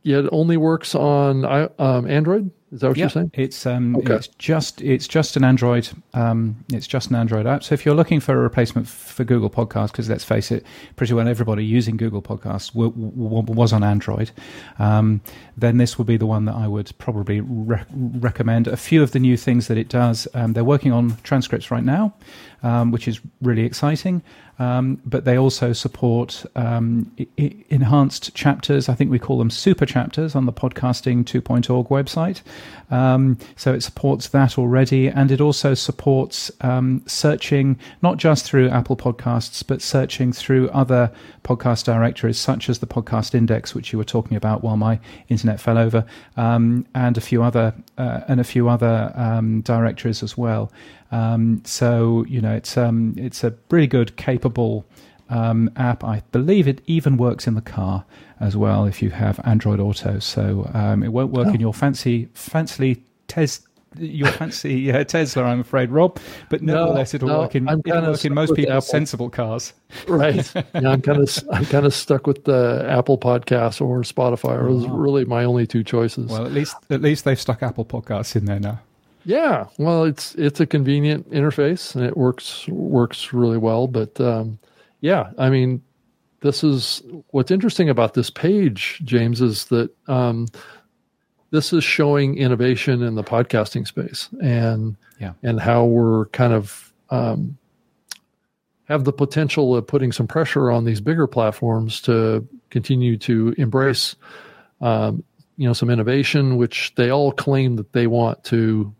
yet. 0.02 0.24
Only 0.32 0.56
works 0.56 0.94
on 0.94 1.44
um, 1.78 2.06
Android. 2.06 2.50
Is 2.74 2.80
that 2.80 2.88
what 2.88 2.96
yeah, 2.96 3.04
you're 3.04 3.10
saying? 3.10 3.30
It's 3.34 3.66
um, 3.66 3.94
okay. 3.96 4.14
it's 4.14 4.26
just 4.26 4.82
it's 4.82 5.06
just 5.06 5.36
an 5.36 5.44
Android 5.44 5.88
um, 6.12 6.64
it's 6.72 6.88
just 6.88 7.10
an 7.10 7.16
Android 7.16 7.46
app. 7.46 7.62
So 7.62 7.72
if 7.72 7.84
you're 7.84 7.94
looking 7.94 8.18
for 8.18 8.34
a 8.34 8.38
replacement 8.38 8.88
for 8.88 9.22
Google 9.22 9.48
Podcasts, 9.48 9.92
because 9.92 10.08
let's 10.08 10.24
face 10.24 10.50
it, 10.50 10.64
pretty 10.96 11.14
well 11.14 11.28
everybody 11.28 11.64
using 11.64 11.96
Google 11.96 12.20
Podcasts 12.20 12.72
w- 12.72 12.90
w- 12.90 13.52
was 13.52 13.72
on 13.72 13.84
Android, 13.84 14.32
um, 14.80 15.20
then 15.56 15.76
this 15.76 15.98
would 15.98 16.06
be 16.06 16.16
the 16.16 16.26
one 16.26 16.46
that 16.46 16.54
I 16.56 16.66
would 16.66 16.90
probably 16.98 17.40
re- 17.40 17.84
recommend. 17.92 18.66
A 18.66 18.76
few 18.76 19.02
of 19.02 19.12
the 19.12 19.20
new 19.20 19.36
things 19.36 19.68
that 19.68 19.78
it 19.78 19.88
does, 19.88 20.26
um, 20.34 20.52
they're 20.52 20.64
working 20.64 20.92
on 20.92 21.16
transcripts 21.22 21.70
right 21.70 21.84
now, 21.84 22.14
um, 22.64 22.90
which 22.90 23.06
is 23.06 23.20
really 23.40 23.64
exciting. 23.64 24.22
Um, 24.58 25.00
but 25.04 25.24
they 25.24 25.36
also 25.36 25.72
support 25.72 26.44
um, 26.54 27.10
I- 27.38 27.56
enhanced 27.70 28.34
chapters. 28.34 28.88
I 28.88 28.94
think 28.94 29.10
we 29.10 29.18
call 29.18 29.38
them 29.38 29.50
super 29.50 29.84
chapters 29.84 30.36
on 30.36 30.46
the 30.46 30.52
podcasting 30.52 31.24
2.org 31.24 31.88
website. 31.88 32.42
Um, 32.90 33.38
so 33.56 33.72
it 33.72 33.82
supports 33.82 34.28
that 34.28 34.58
already, 34.58 35.08
and 35.08 35.30
it 35.30 35.40
also 35.40 35.74
supports 35.74 36.50
um, 36.60 37.02
searching 37.06 37.78
not 38.02 38.16
just 38.18 38.44
through 38.44 38.68
Apple 38.68 38.96
Podcasts, 38.96 39.66
but 39.66 39.82
searching 39.82 40.32
through 40.32 40.68
other 40.70 41.12
podcast 41.42 41.84
directories 41.84 42.38
such 42.38 42.68
as 42.68 42.78
the 42.78 42.86
Podcast 42.86 43.34
Index, 43.34 43.74
which 43.74 43.92
you 43.92 43.98
were 43.98 44.04
talking 44.04 44.36
about 44.36 44.62
while 44.62 44.76
my 44.76 45.00
internet 45.28 45.60
fell 45.60 45.78
over, 45.78 46.04
um, 46.36 46.86
and 46.94 47.16
a 47.16 47.20
few 47.20 47.42
other 47.42 47.74
uh, 47.98 48.20
and 48.28 48.40
a 48.40 48.44
few 48.44 48.68
other 48.68 49.12
um, 49.14 49.60
directories 49.62 50.22
as 50.22 50.36
well. 50.36 50.70
Um, 51.10 51.62
so 51.64 52.24
you 52.28 52.40
know, 52.40 52.54
it's 52.54 52.76
um, 52.76 53.14
it's 53.16 53.44
a 53.44 53.54
really 53.70 53.86
good, 53.86 54.16
capable 54.16 54.84
um, 55.30 55.70
app. 55.76 56.04
I 56.04 56.22
believe 56.32 56.68
it 56.68 56.80
even 56.86 57.16
works 57.16 57.46
in 57.46 57.54
the 57.54 57.60
car 57.60 58.04
as 58.40 58.56
well 58.56 58.84
if 58.84 59.02
you 59.02 59.10
have 59.10 59.40
Android 59.44 59.80
Auto. 59.80 60.18
So 60.18 60.70
um, 60.74 61.02
it 61.02 61.12
won't 61.12 61.32
work 61.32 61.48
oh. 61.48 61.54
in 61.54 61.60
your 61.60 61.74
fancy, 61.74 62.28
fancy 62.34 63.02
Tes 63.26 63.62
your 63.98 64.28
fancy 64.28 64.90
uh, 64.92 65.04
Tesla, 65.04 65.44
I'm 65.44 65.60
afraid, 65.60 65.90
Rob. 65.90 66.18
But 66.48 66.62
nevertheless, 66.62 67.12
no, 67.12 67.16
it'll 67.16 67.28
no, 67.28 67.38
work 67.40 67.54
in, 67.54 67.68
it'll 67.68 68.02
work 68.10 68.24
in 68.24 68.34
most 68.34 68.54
people's 68.54 68.88
sensible 68.88 69.30
cars. 69.30 69.72
right. 70.08 70.34
Yeah, 70.74 70.90
I'm 70.90 71.02
kind 71.02 71.20
of 71.20 71.38
I'm 71.52 71.64
kind 71.66 71.86
of 71.86 71.94
stuck 71.94 72.26
with 72.26 72.44
the 72.44 72.84
Apple 72.88 73.16
Podcast 73.16 73.80
or 73.80 74.00
Spotify. 74.00 74.50
Are 74.50 74.68
oh. 74.68 74.88
really 74.88 75.24
my 75.24 75.44
only 75.44 75.66
two 75.66 75.84
choices. 75.84 76.30
Well, 76.30 76.44
at 76.44 76.52
least 76.52 76.76
at 76.90 77.00
least 77.00 77.24
they've 77.24 77.40
stuck 77.40 77.62
Apple 77.62 77.84
Podcasts 77.84 78.34
in 78.34 78.44
there 78.44 78.60
now. 78.60 78.80
Yeah, 79.24 79.66
well, 79.78 80.04
it's 80.04 80.34
it's 80.34 80.60
a 80.60 80.66
convenient 80.66 81.30
interface 81.30 81.94
and 81.94 82.04
it 82.04 82.16
works 82.16 82.68
works 82.68 83.32
really 83.32 83.58
well. 83.58 83.86
But 83.86 84.20
um, 84.20 84.58
yeah, 85.04 85.32
I 85.36 85.50
mean, 85.50 85.82
this 86.40 86.64
is 86.64 87.02
what's 87.28 87.50
interesting 87.50 87.90
about 87.90 88.14
this 88.14 88.30
page, 88.30 89.02
James, 89.04 89.42
is 89.42 89.66
that 89.66 89.90
um, 90.08 90.48
this 91.50 91.74
is 91.74 91.84
showing 91.84 92.38
innovation 92.38 93.02
in 93.02 93.14
the 93.14 93.22
podcasting 93.22 93.86
space 93.86 94.30
and 94.42 94.96
yeah. 95.20 95.34
and 95.42 95.60
how 95.60 95.84
we're 95.84 96.24
kind 96.28 96.54
of 96.54 96.90
um, 97.10 97.58
have 98.84 99.04
the 99.04 99.12
potential 99.12 99.76
of 99.76 99.86
putting 99.86 100.10
some 100.10 100.26
pressure 100.26 100.70
on 100.70 100.86
these 100.86 101.02
bigger 101.02 101.26
platforms 101.26 102.00
to 102.00 102.48
continue 102.70 103.18
to 103.18 103.54
embrace 103.58 104.16
um, 104.80 105.22
you 105.58 105.66
know 105.68 105.74
some 105.74 105.90
innovation, 105.90 106.56
which 106.56 106.94
they 106.94 107.10
all 107.10 107.30
claim 107.30 107.76
that 107.76 107.92
they 107.92 108.06
want 108.06 108.42
to 108.44 108.90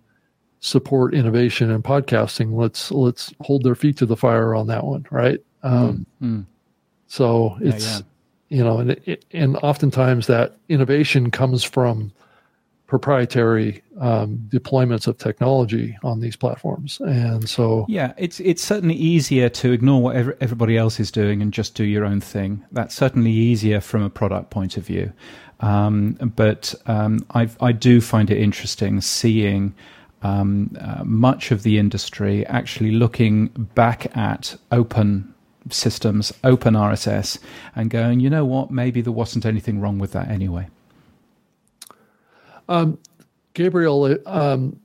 support 0.61 1.15
innovation 1.15 1.71
in 1.71 1.83
podcasting. 1.83 2.53
Let's 2.53 2.91
let's 2.91 3.33
hold 3.41 3.63
their 3.63 3.75
feet 3.75 3.97
to 3.97 4.07
the 4.07 4.19
fire 4.19 4.55
on 4.55 4.67
that 4.67 4.85
one, 4.85 5.07
right? 5.11 5.41
Um, 5.65 6.07
mm 6.23 6.45
So 7.07 7.57
it's 7.61 7.87
yeah, 7.87 7.97
yeah. 7.97 8.57
you 8.57 8.65
know, 8.65 8.79
and 8.79 8.91
it, 8.91 9.25
and 9.33 9.57
oftentimes 9.57 10.27
that 10.29 10.57
innovation 10.69 11.31
comes 11.31 11.65
from 11.65 12.13
proprietary 12.87 13.83
um, 13.99 14.39
deployments 14.53 15.07
of 15.07 15.19
technology 15.19 15.97
on 16.05 16.21
these 16.21 16.37
platforms, 16.37 17.01
and 17.01 17.49
so 17.49 17.87
yeah, 17.89 18.13
it's 18.17 18.41
it's 18.41 18.63
certainly 18.63 18.95
easier 18.95 19.49
to 19.49 19.73
ignore 19.73 20.03
what 20.03 20.17
everybody 20.41 20.77
else 20.77 21.01
is 21.01 21.11
doing 21.11 21.43
and 21.43 21.53
just 21.53 21.75
do 21.75 21.85
your 21.85 22.05
own 22.05 22.21
thing. 22.21 22.65
That's 22.73 22.95
certainly 22.95 23.33
easier 23.33 23.81
from 23.81 24.03
a 24.03 24.11
product 24.11 24.51
point 24.51 24.77
of 24.77 24.87
view. 24.87 25.13
Um, 25.61 26.13
but 26.37 26.75
um, 26.87 27.25
I 27.31 27.49
I 27.61 27.73
do 27.73 28.01
find 28.01 28.31
it 28.31 28.39
interesting 28.39 29.01
seeing 29.01 29.75
um, 30.23 30.77
uh, 30.81 31.05
much 31.05 31.51
of 31.51 31.63
the 31.63 31.79
industry 31.79 32.47
actually 32.47 32.93
looking 32.93 33.49
back 33.75 34.15
at 34.17 34.57
open 34.73 35.34
systems, 35.71 36.33
open 36.43 36.75
RSS, 36.75 37.39
and 37.75 37.91
going, 37.91 38.21
you 38.21 38.31
know 38.31 38.45
what, 38.45 38.71
maybe 38.71 39.01
there 39.01 39.13
wasn't 39.13 39.47
anything 39.47 39.81
wrong 39.81 39.99
with 39.99 40.13
that 40.13 40.29
anyway. 40.29 40.69
Um, 42.69 42.99
Gabriel, 43.55 44.17
um, 44.27 44.79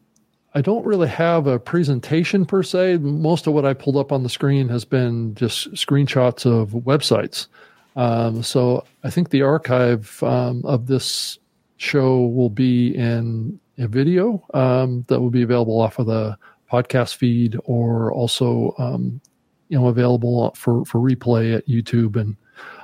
I 0.56 0.62
don't 0.62 0.86
really 0.86 1.08
have 1.08 1.48
a 1.48 1.60
presentation 1.60 2.46
per 2.46 2.64
se. 2.64 2.98
Most 2.98 3.48
of 3.48 3.54
what 3.54 3.66
I 3.66 3.74
pulled 3.74 3.98
up 3.98 4.12
on 4.12 4.24
the 4.24 4.30
screen 4.30 4.68
has 4.70 4.86
been 4.86 5.36
just 5.36 5.72
screenshots 5.74 6.46
of 6.46 6.72
websites. 6.72 7.48
Um, 7.96 8.44
so 8.44 8.86
I 9.04 9.10
think 9.10 9.30
the 9.30 9.42
archive 9.42 10.22
um, 10.24 10.64
of 10.66 10.88
this 10.88 11.38
show 11.78 12.26
will 12.26 12.50
be 12.50 12.96
in 12.96 13.60
a 13.78 13.88
video 13.88 14.44
um, 14.54 15.06
that 15.08 15.20
will 15.20 15.30
be 15.30 15.42
available 15.42 15.80
off 15.80 16.00
of 16.00 16.08
the 16.08 16.38
podcast 16.72 17.16
feed 17.16 17.58
or 17.64 18.12
also 18.12 18.76
um, 18.78 19.22
you 19.70 19.80
know 19.80 19.88
available 19.88 20.52
for 20.56 20.84
for 20.86 21.00
replay 21.00 21.56
at 21.56 21.68
YouTube 21.68 22.16
and 22.16 22.36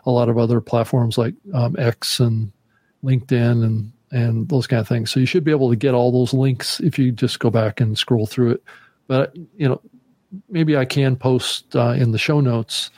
a 0.06 0.12
lot 0.12 0.30
of 0.30 0.38
other 0.38 0.62
platforms 0.62 1.18
like 1.18 1.34
um, 1.53 1.76
X 1.78 2.20
and 2.20 2.52
LinkedIn 3.03 3.64
and 3.64 3.91
and 4.12 4.48
those 4.48 4.68
kind 4.68 4.80
of 4.80 4.88
things. 4.88 5.12
So 5.12 5.20
you 5.20 5.26
should 5.26 5.44
be 5.44 5.52
able 5.52 5.70
to 5.70 5.76
get 5.76 5.94
all 5.94 6.12
those 6.12 6.34
links 6.34 6.80
if 6.80 6.98
you 6.98 7.12
just 7.12 7.40
go 7.40 7.49
back 7.49 7.82
and 7.82 7.98
scroll 7.98 8.26
through 8.28 8.52
it. 8.52 8.64
But 9.07 9.36
you 9.57 9.68
know, 9.68 9.82
maybe 10.49 10.78
I 10.78 10.86
can 10.86 11.16
post 11.16 11.76
uh, 11.76 11.90
in 11.98 12.12
the 12.12 12.18
show 12.18 12.40
notes 12.40 12.91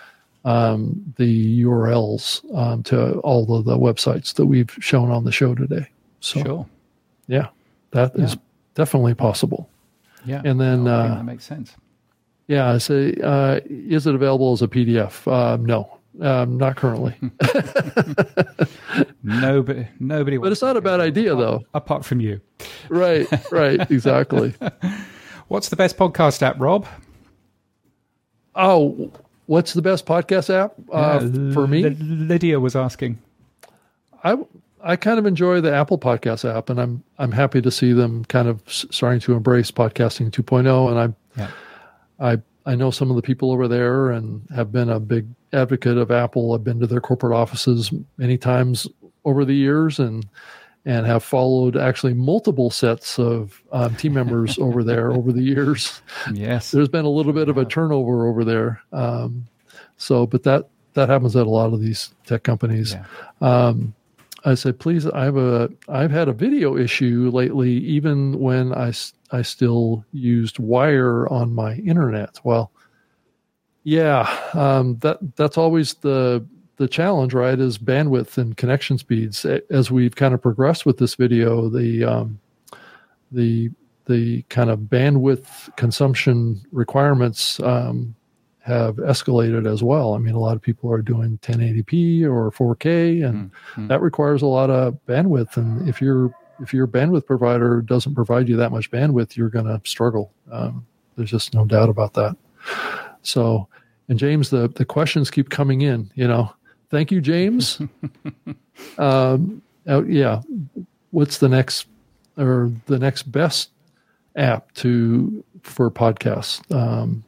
um, 0.45 1.13
the 1.17 1.61
URLs 1.63 2.41
um, 2.55 2.83
to 2.83 3.19
all 3.19 3.53
of 3.57 3.65
the 3.65 3.77
websites 3.77 4.33
that 4.35 4.45
we've 4.45 4.71
shown 4.79 5.11
on 5.11 5.23
the 5.25 5.31
show 5.31 5.55
today. 5.55 5.87
So, 6.21 6.43
sure. 6.43 6.65
yeah, 7.27 7.47
that 7.91 8.17
Yeah. 8.17 8.25
is 8.25 8.37
definitely 8.75 9.13
possible. 9.13 9.69
Yeah. 10.25 10.41
And 10.45 10.59
then, 10.59 10.79
think 10.79 10.89
uh, 10.89 11.15
that 11.15 11.25
makes 11.25 11.43
sense. 11.45 11.75
Yeah, 12.47 12.71
I 12.73 12.77
say, 12.77 13.13
uh, 13.23 13.59
is 13.65 14.07
it 14.07 14.15
available 14.15 14.53
as 14.53 14.61
a 14.61 14.67
PDF? 14.67 15.29
Um, 15.31 15.65
no, 15.65 15.97
um, 16.21 16.57
not 16.57 16.77
currently. 16.77 17.13
Nobody, 19.23 19.87
nobody. 19.99 20.37
but 20.37 20.51
it's 20.51 20.61
not 20.61 20.77
a 20.77 20.81
bad 20.81 20.99
idea, 20.99 21.35
though. 21.35 21.63
apart 21.73 22.05
from 22.05 22.19
you. 22.21 22.39
Right, 22.89 23.27
right, 23.51 23.79
exactly. 23.91 24.53
What's 25.49 25.69
the 25.69 25.75
best 25.75 25.97
podcast 25.97 26.41
app, 26.41 26.59
Rob? 26.59 26.85
Oh, 28.55 29.11
what's 29.45 29.73
the 29.73 29.81
best 29.81 30.05
podcast 30.05 30.49
app 30.53 30.73
uh, 30.91 30.95
Uh, 30.95 31.53
for 31.53 31.67
me? 31.67 31.83
L- 31.85 31.91
Lydia 31.99 32.59
was 32.59 32.75
asking. 32.75 33.19
I 34.23 34.37
I 34.83 34.95
kind 34.95 35.19
of 35.19 35.25
enjoy 35.25 35.59
the 35.61 35.73
Apple 35.73 35.97
Podcast 35.97 36.49
app, 36.49 36.69
and 36.69 36.79
I'm 36.79 37.03
I'm 37.19 37.31
happy 37.31 37.61
to 37.61 37.69
see 37.71 37.93
them 37.93 38.23
kind 38.25 38.47
of 38.47 38.61
starting 38.65 39.19
to 39.21 39.33
embrace 39.33 39.69
podcasting 39.71 40.31
2.0. 40.31 40.89
And 40.89 40.99
I 40.99 41.41
Yeah. 41.41 41.51
I 42.19 42.37
I 42.65 42.75
know 42.75 42.91
some 42.91 43.09
of 43.09 43.15
the 43.15 43.21
people 43.21 43.51
over 43.51 43.67
there, 43.67 44.11
and 44.11 44.45
have 44.55 44.71
been 44.71 44.89
a 44.89 44.99
big 44.99 45.27
advocate 45.53 45.97
of 45.97 46.11
Apple. 46.11 46.53
I've 46.53 46.63
been 46.63 46.79
to 46.79 46.87
their 46.87 47.01
corporate 47.01 47.33
offices 47.33 47.93
many 48.17 48.37
times 48.37 48.87
over 49.25 49.45
the 49.45 49.55
years, 49.55 49.99
and 49.99 50.27
and 50.85 51.05
have 51.05 51.23
followed 51.23 51.75
actually 51.75 52.13
multiple 52.13 52.69
sets 52.69 53.19
of 53.19 53.61
um, 53.73 53.93
team 53.95 54.13
members 54.13 54.57
over 54.59 54.83
there 54.83 55.11
over 55.11 55.33
the 55.33 55.41
years. 55.41 56.01
Yes. 56.33 56.71
There's 56.71 56.87
been 56.87 57.03
a 57.03 57.09
little 57.09 57.33
bit 57.33 57.49
of 57.49 57.57
a 57.57 57.65
turnover 57.65 58.25
over 58.27 58.45
there, 58.45 58.81
um, 58.93 59.47
so 59.97 60.25
but 60.25 60.43
that 60.43 60.69
that 60.93 61.09
happens 61.09 61.35
at 61.35 61.45
a 61.45 61.49
lot 61.49 61.73
of 61.73 61.79
these 61.79 62.13
tech 62.25 62.43
companies. 62.43 62.93
Yeah. 62.93 63.05
Um, 63.67 63.93
I 64.45 64.53
said, 64.55 64.79
please, 64.79 65.07
I 65.07 65.25
have 65.25 65.37
a, 65.37 65.69
I've 65.89 66.11
had 66.11 66.27
a 66.27 66.33
video 66.33 66.77
issue 66.77 67.31
lately, 67.33 67.71
even 67.71 68.39
when 68.39 68.73
I, 68.73 68.93
I 69.31 69.41
still 69.41 70.05
used 70.11 70.59
wire 70.59 71.27
on 71.29 71.53
my 71.53 71.75
internet. 71.75 72.39
Well, 72.43 72.71
yeah, 73.83 74.29
um, 74.53 74.97
that, 74.99 75.17
that's 75.35 75.57
always 75.57 75.95
the, 75.95 76.45
the 76.75 76.87
challenge, 76.87 77.33
right? 77.33 77.59
Is 77.59 77.77
bandwidth 77.77 78.37
and 78.37 78.55
connection 78.55 78.97
speeds. 78.97 79.45
As 79.45 79.89
we've 79.89 80.15
kind 80.15 80.33
of 80.33 80.41
progressed 80.41 80.85
with 80.85 80.97
this 80.97 81.15
video, 81.15 81.69
the, 81.69 82.03
um, 82.03 82.39
the, 83.31 83.71
the 84.05 84.43
kind 84.43 84.69
of 84.69 84.79
bandwidth 84.81 85.75
consumption 85.77 86.61
requirements, 86.71 87.59
um, 87.61 88.15
have 88.67 88.97
escalated 88.97 89.71
as 89.71 89.81
well. 89.81 90.13
I 90.13 90.17
mean, 90.19 90.35
a 90.35 90.39
lot 90.39 90.55
of 90.55 90.61
people 90.61 90.91
are 90.91 91.01
doing 91.01 91.39
1080p 91.41 92.23
or 92.25 92.51
4K, 92.51 93.21
and 93.21 93.51
Mhm. 93.75 93.87
that 93.87 94.01
requires 94.01 94.41
a 94.41 94.47
lot 94.47 94.69
of 94.69 94.97
bandwidth. 95.07 95.57
And 95.57 95.87
if 95.89 96.01
your 96.01 96.31
if 96.59 96.73
your 96.73 96.87
bandwidth 96.87 97.27
provider 97.27 97.81
doesn't 97.81 98.15
provide 98.15 98.49
you 98.49 98.57
that 98.57 98.71
much 98.71 98.89
bandwidth, 98.89 99.35
you're 99.37 99.47
going 99.49 99.65
to 99.67 99.79
struggle. 99.83 100.31
Um, 100.51 100.87
there's 101.15 101.29
just 101.29 101.53
no 101.53 101.65
doubt 101.65 101.87
about 101.87 102.15
that. 102.15 102.35
So, 103.21 103.67
and 104.09 104.17
James, 104.17 104.49
the 104.49 104.67
the 104.67 104.85
questions 104.85 105.29
keep 105.29 105.49
coming 105.49 105.81
in. 105.81 106.09
You 106.15 106.27
know, 106.27 106.51
thank 106.89 107.11
you, 107.11 107.21
James. 107.21 107.79
um, 108.97 109.61
oh, 109.87 110.03
yeah, 110.03 110.41
what's 111.11 111.37
the 111.37 111.49
next 111.49 111.87
or 112.37 112.71
the 112.87 112.99
next 112.99 113.31
best 113.31 113.69
app 114.35 114.71
to 114.75 115.43
for 115.61 115.89
podcasts? 115.91 116.59
Um, 116.73 117.23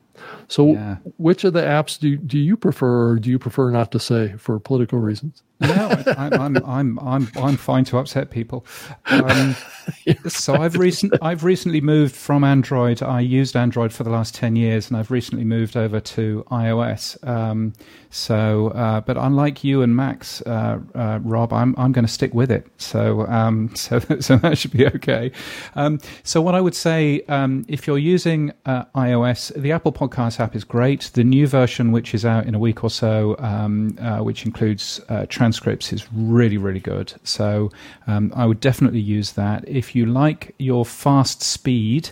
so, 0.50 0.74
Yeah. 0.74 0.98
which 1.18 1.44
of 1.44 1.54
the 1.54 1.62
apps 1.62 2.00
do 2.00 2.18
do 2.18 2.38
you 2.38 2.58
prefer, 2.58 3.10
or 3.12 3.16
do 3.20 3.30
you 3.30 3.40
prefer 3.40 3.72
not 3.72 3.92
to 3.94 4.00
say 4.00 4.34
for 4.38 4.60
political 4.60 5.00
reasons? 5.00 5.44
No, 5.60 5.90
I'm, 6.18 6.34
I'm, 6.34 6.58
I'm, 6.66 7.00
I'm, 7.00 7.28
I'm 7.36 7.58
fine 7.58 7.84
to 7.86 7.98
upset 7.98 8.30
people. 8.30 8.66
Um, 9.08 9.56
so 10.28 10.56
I've 10.56 10.78
recent, 10.78 11.14
I've 11.22 11.44
recently 11.44 11.82
moved 11.82 12.16
from 12.16 12.44
Android. 12.44 13.04
I 13.04 13.20
used 13.20 13.56
Android 13.56 13.92
for 13.92 14.04
the 14.04 14.10
last 14.10 14.34
ten 14.34 14.56
years, 14.56 14.90
and 14.90 14.98
I've 14.98 15.12
recently 15.12 15.44
moved 15.44 15.76
over 15.76 16.00
to 16.00 16.46
iOS. 16.50 17.28
Um, 17.28 17.74
so, 18.12 18.70
uh, 18.70 19.02
but 19.02 19.18
unlike 19.18 19.64
you 19.64 19.82
and 19.84 19.96
Max, 19.96 20.42
uh, 20.42 20.80
uh, 20.96 21.20
Rob, 21.22 21.54
I'm, 21.54 21.76
I'm 21.78 21.92
going 21.92 22.06
to 22.06 22.12
stick 22.12 22.34
with 22.34 22.52
it. 22.52 22.66
So, 22.78 23.28
um, 23.28 23.70
so, 23.76 24.00
so 24.20 24.38
that 24.38 24.58
should 24.58 24.72
be 24.72 24.88
okay. 24.88 25.32
Um, 25.76 26.00
so, 26.24 26.42
what 26.42 26.56
I 26.56 26.62
would 26.62 26.76
say, 26.76 27.22
um, 27.28 27.66
if 27.68 27.86
you're 27.86 27.98
using 28.00 28.52
uh, 28.66 28.86
iOS, 28.96 29.54
the 29.62 29.72
Apple 29.72 29.92
Podcast 29.94 30.40
app 30.40 30.56
is 30.56 30.64
great. 30.64 31.12
The 31.14 31.24
new 31.24 31.48
version, 31.48 31.92
which 31.92 32.14
is 32.16 32.26
out 32.26 32.46
in 32.46 32.56
a 32.56 32.60
week 32.60 32.84
or 32.84 32.90
so, 32.90 33.36
um, 33.40 33.98
uh, 34.02 34.20
which 34.20 34.46
includes 34.46 35.00
uh, 35.10 35.26
transcripts, 35.50 35.94
is 35.94 36.08
really, 36.14 36.58
really 36.58 36.80
good. 36.80 37.14
So, 37.24 37.72
um, 38.08 38.32
I 38.36 38.46
would 38.46 38.60
definitely 38.60 39.00
use 39.00 39.34
that. 39.34 39.68
If 39.68 39.96
you 39.96 40.06
like 40.06 40.54
your 40.58 40.86
fast 40.86 41.42
speed, 41.42 42.12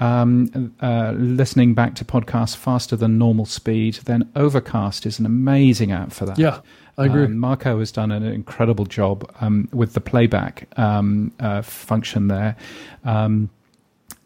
um, 0.00 0.74
uh, 0.80 1.12
listening 1.16 1.74
back 1.74 1.94
to 1.96 2.04
podcasts 2.04 2.56
faster 2.56 2.96
than 2.96 3.18
normal 3.18 3.46
speed, 3.46 3.94
then 4.04 4.30
Overcast 4.34 5.06
is 5.06 5.18
an 5.18 5.26
amazing 5.26 5.92
app 5.92 6.12
for 6.12 6.26
that. 6.26 6.38
Yeah, 6.38 6.60
I 6.98 7.06
agree. 7.06 7.24
Um, 7.24 7.38
Marco 7.38 7.78
has 7.78 7.92
done 7.92 8.10
an 8.10 8.24
incredible 8.24 8.86
job 8.86 9.30
um, 9.40 9.68
with 9.72 9.94
the 9.94 10.00
playback 10.00 10.68
um, 10.76 11.32
uh, 11.40 11.62
function 11.62 12.28
there. 12.28 12.56
Um, 13.04 13.50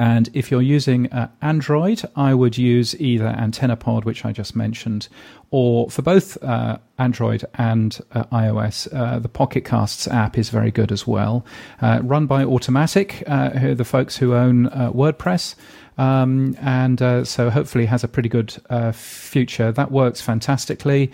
and 0.01 0.31
if 0.33 0.51
you're 0.51 0.63
using 0.63 1.13
uh, 1.13 1.29
Android, 1.43 2.03
I 2.15 2.33
would 2.33 2.57
use 2.57 2.99
either 3.01 3.35
AntennaPod, 3.37 4.05
which 4.05 4.25
I 4.25 4.33
just 4.33 4.55
mentioned, 4.55 5.09
or 5.51 5.89
for 5.91 6.03
both 6.03 6.43
uh, 6.43 6.79
Android 6.99 7.45
and 7.55 7.99
uh, 8.12 8.25
iOS, 8.25 8.93
uh, 8.95 9.19
the 9.19 9.29
Pocket 9.29 9.65
Casts 9.65 10.07
app 10.09 10.37
is 10.37 10.51
very 10.51 10.70
good 10.70 10.93
as 10.93 11.07
well. 11.07 11.45
Uh, 11.81 12.01
run 12.03 12.27
by 12.27 12.45
Automattic, 12.45 13.23
uh, 13.27 13.51
who 13.59 13.70
are 13.70 13.75
the 13.75 13.85
folks 13.85 14.16
who 14.16 14.35
own 14.35 14.66
uh, 14.66 14.93
WordPress. 14.93 15.55
Um, 15.97 16.57
and 16.61 17.01
so 17.27 17.51
hopefully 17.51 17.87
has 17.87 18.05
a 18.05 18.09
pretty 18.09 18.29
good 18.29 18.57
future. 18.95 19.73
That 19.73 19.91
works 19.91 20.20
fantastically. 20.20 21.11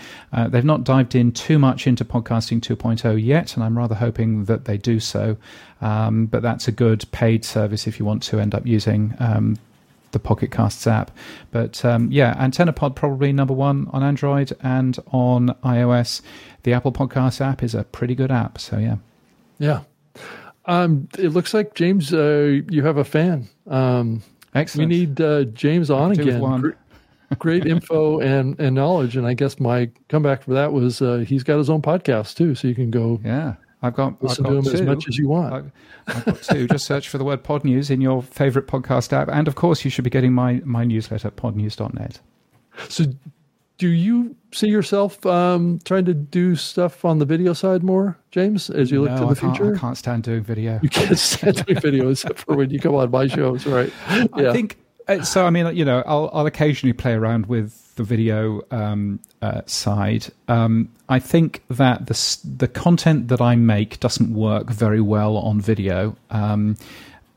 They've 0.48 0.62
not 0.62 0.84
dived 0.84 1.14
in 1.14 1.32
too 1.32 1.58
much 1.58 1.86
into 1.86 2.04
podcasting 2.04 2.60
2.0 2.60 3.24
yet, 3.24 3.54
and 3.54 3.64
I'm 3.64 3.78
rather 3.78 3.94
hoping 3.94 4.44
that 4.44 4.66
they 4.66 4.76
do 4.76 5.00
so. 5.00 5.38
Um, 5.80 6.26
but 6.26 6.42
that's 6.42 6.68
a 6.68 6.72
good 6.72 7.10
paid 7.12 7.46
service 7.46 7.86
if 7.86 7.98
you 7.98 8.04
want 8.04 8.22
to 8.24 8.40
end 8.40 8.54
up 8.54 8.66
using 8.66 9.14
um, 9.20 9.56
the 10.14 10.18
Pocket 10.18 10.50
Casts 10.50 10.86
app. 10.86 11.10
But 11.50 11.84
um, 11.84 12.10
yeah, 12.10 12.34
AntennaPod 12.36 12.94
probably 12.94 13.32
number 13.32 13.52
one 13.52 13.88
on 13.92 14.02
Android 14.02 14.56
and 14.62 14.98
on 15.08 15.48
iOS. 15.62 16.22
The 16.62 16.72
Apple 16.72 16.92
Podcast 16.92 17.42
app 17.42 17.62
is 17.62 17.74
a 17.74 17.84
pretty 17.84 18.14
good 18.14 18.30
app. 18.30 18.58
So 18.58 18.78
yeah. 18.78 18.96
Yeah. 19.58 19.82
Um, 20.64 21.08
it 21.18 21.28
looks 21.28 21.52
like 21.52 21.74
James, 21.74 22.14
uh, 22.14 22.60
you 22.70 22.82
have 22.84 22.96
a 22.96 23.04
fan. 23.04 23.48
Um, 23.66 24.22
we 24.76 24.86
need 24.86 25.20
uh, 25.20 25.44
James 25.44 25.90
on 25.90 26.12
again. 26.12 26.74
Great 27.38 27.66
info 27.66 28.20
and, 28.20 28.58
and 28.60 28.74
knowledge. 28.74 29.16
And 29.16 29.26
I 29.26 29.34
guess 29.34 29.60
my 29.60 29.90
comeback 30.08 30.42
for 30.42 30.54
that 30.54 30.72
was 30.72 31.02
uh, 31.02 31.18
he's 31.18 31.42
got 31.42 31.58
his 31.58 31.68
own 31.68 31.82
podcast 31.82 32.36
too, 32.36 32.54
so 32.54 32.68
you 32.68 32.74
can 32.74 32.90
go 32.90 33.20
yeah. 33.24 33.54
I've 33.84 33.94
got, 33.94 34.14
I've 34.14 34.20
got 34.20 34.36
to 34.36 34.48
him 34.48 34.66
as 34.66 34.80
much 34.80 35.08
as 35.08 35.18
you 35.18 35.28
want. 35.28 35.52
I've, 35.52 35.72
I've 36.06 36.24
got 36.24 36.42
two. 36.42 36.66
Just 36.68 36.86
search 36.86 37.10
for 37.10 37.18
the 37.18 37.24
word 37.24 37.44
Podnews 37.44 37.90
in 37.90 38.00
your 38.00 38.22
favorite 38.22 38.66
podcast 38.66 39.12
app, 39.12 39.28
and 39.28 39.46
of 39.46 39.56
course, 39.56 39.84
you 39.84 39.90
should 39.90 40.04
be 40.04 40.10
getting 40.10 40.32
my 40.32 40.62
my 40.64 40.84
newsletter, 40.84 41.30
podnews.net. 41.30 42.18
So, 42.88 43.04
do 43.76 43.88
you 43.88 44.34
see 44.52 44.68
yourself 44.68 45.24
um, 45.26 45.80
trying 45.84 46.06
to 46.06 46.14
do 46.14 46.56
stuff 46.56 47.04
on 47.04 47.18
the 47.18 47.26
video 47.26 47.52
side 47.52 47.82
more, 47.82 48.16
James, 48.30 48.70
as 48.70 48.90
you 48.90 49.02
look 49.02 49.10
no, 49.10 49.16
to 49.16 49.24
the 49.26 49.30
I 49.32 49.34
can't, 49.34 49.56
future? 49.56 49.76
I 49.76 49.78
can't 49.78 49.98
stand 49.98 50.22
doing 50.22 50.42
video. 50.42 50.80
You 50.82 50.88
can't 50.88 51.18
stand 51.18 51.66
doing 51.66 51.78
video 51.78 52.08
except 52.08 52.38
for 52.38 52.56
when 52.56 52.70
you 52.70 52.80
come 52.80 52.94
on 52.94 53.10
my 53.10 53.26
shows, 53.26 53.66
right? 53.66 53.92
I 54.08 54.50
think 54.50 54.78
uh, 55.08 55.22
so. 55.22 55.44
I 55.44 55.50
mean, 55.50 55.76
you 55.76 55.84
know, 55.84 56.02
I'll, 56.06 56.30
I'll 56.32 56.46
occasionally 56.46 56.94
play 56.94 57.12
around 57.12 57.46
with 57.46 57.83
the 57.96 58.02
video 58.02 58.62
um, 58.70 59.20
uh, 59.42 59.62
side. 59.66 60.26
Um, 60.48 60.90
I 61.08 61.18
think 61.18 61.62
that 61.68 62.06
the 62.06 62.38
the 62.56 62.68
content 62.68 63.28
that 63.28 63.40
I 63.40 63.56
make 63.56 64.00
doesn't 64.00 64.32
work 64.34 64.70
very 64.70 65.00
well 65.00 65.36
on 65.36 65.60
video. 65.60 66.16
Um, 66.30 66.76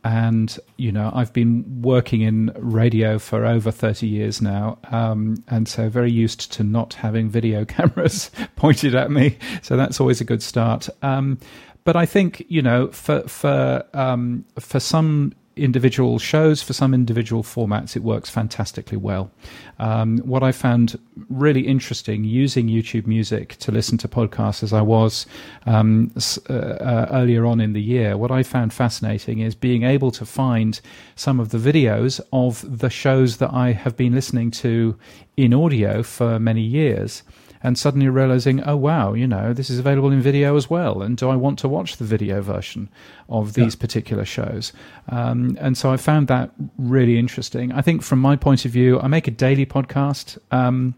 and 0.04 0.58
you 0.78 0.92
know, 0.92 1.12
I've 1.14 1.34
been 1.34 1.82
working 1.82 2.22
in 2.22 2.52
radio 2.56 3.20
for 3.20 3.46
over 3.46 3.72
thirty 3.72 4.08
years 4.08 4.42
now, 4.42 4.78
um, 4.92 5.44
and 5.48 5.68
so 5.68 5.90
very 5.90 6.12
used 6.12 6.52
to 6.54 6.64
not 6.64 6.94
having 6.94 7.30
video 7.30 7.66
cameras 7.78 8.32
pointed 8.56 8.96
at 8.96 9.12
me. 9.12 9.38
So 9.62 9.76
that's 9.76 10.00
always 10.00 10.22
a 10.22 10.26
good 10.26 10.42
start. 10.42 10.88
Um, 11.02 11.40
but 11.84 11.96
I 11.96 12.06
think 12.06 12.46
you 12.48 12.62
know, 12.62 12.88
for 12.88 13.28
for 13.28 13.84
um, 13.94 14.46
for 14.60 14.80
some 14.80 15.34
individual 15.58 16.20
shows, 16.20 16.62
for 16.62 16.74
some 16.74 16.94
individual 16.94 17.44
formats, 17.44 17.96
it 17.96 18.04
works 18.04 18.30
fantastically 18.30 18.98
well. 18.98 19.32
Um, 19.80 20.20
what 20.20 20.44
I 20.44 20.52
found 20.52 21.00
really 21.30 21.68
interesting 21.68 22.24
using 22.24 22.68
YouTube 22.68 23.08
Music 23.08 23.56
to 23.58 23.72
listen 23.72 23.98
to 24.00 24.08
podcasts 24.08 24.64
as 24.64 24.74
I 24.74 24.82
was 24.82 25.26
um, 25.66 26.12
uh, 26.50 26.54
uh, 26.54 27.08
earlier 27.12 27.46
on 27.46 27.60
in 27.60 27.74
the 27.74 27.82
year, 27.82 28.18
what 28.18 28.32
I 28.32 28.44
found 28.44 28.74
fascinating 28.74 29.40
is 29.40 29.56
being 29.56 29.84
able 29.84 30.12
to 30.12 30.26
find 30.26 30.80
some 31.16 31.40
of 31.40 31.50
the 31.50 31.58
videos 31.58 32.22
of 32.32 32.80
the 32.80 32.90
shows 32.90 33.38
that 33.38 33.54
I 33.54 33.72
have 33.72 33.96
been 33.98 34.14
listening 34.14 34.52
to 34.52 34.98
in 35.36 35.54
audio 35.54 36.04
for 36.04 36.40
many 36.40 36.62
years 36.62 37.24
and 37.68 37.78
suddenly 37.78 38.08
realizing, 38.08 38.64
oh 38.64 38.78
wow, 38.78 39.12
you 39.14 39.28
know, 39.28 39.52
this 39.52 39.70
is 39.70 39.78
available 39.78 40.10
in 40.10 40.22
video 40.22 40.56
as 40.56 40.70
well. 40.70 41.02
And 41.02 41.18
do 41.18 41.30
I 41.30 41.36
want 41.36 41.60
to 41.60 41.68
watch 41.68 41.98
the 41.98 42.06
video 42.06 42.42
version 42.42 42.90
of 43.28 43.54
these 43.56 43.76
yeah. 43.76 43.82
particular 43.82 44.24
shows? 44.24 44.72
Um, 45.10 45.58
and 45.60 45.78
so 45.78 45.92
I 45.92 45.98
found 45.98 46.30
that 46.30 46.52
really 46.78 47.20
interesting. 47.20 47.74
I 47.74 47.82
think 47.82 48.04
from 48.04 48.20
my 48.20 48.38
point 48.38 48.64
of 48.64 48.72
view, 48.72 49.02
I 49.02 49.08
make 49.08 49.28
a 49.28 49.32
daily 49.32 49.66
podcast. 49.66 50.38
Um, 50.50 50.96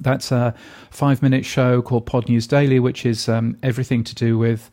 that's 0.00 0.32
a 0.32 0.54
five 0.90 1.20
minute 1.20 1.44
show 1.44 1.82
called 1.82 2.06
Podnews 2.06 2.48
Daily, 2.48 2.80
which 2.80 3.04
is 3.04 3.28
um, 3.28 3.58
everything 3.62 4.02
to 4.04 4.14
do 4.14 4.38
with 4.38 4.70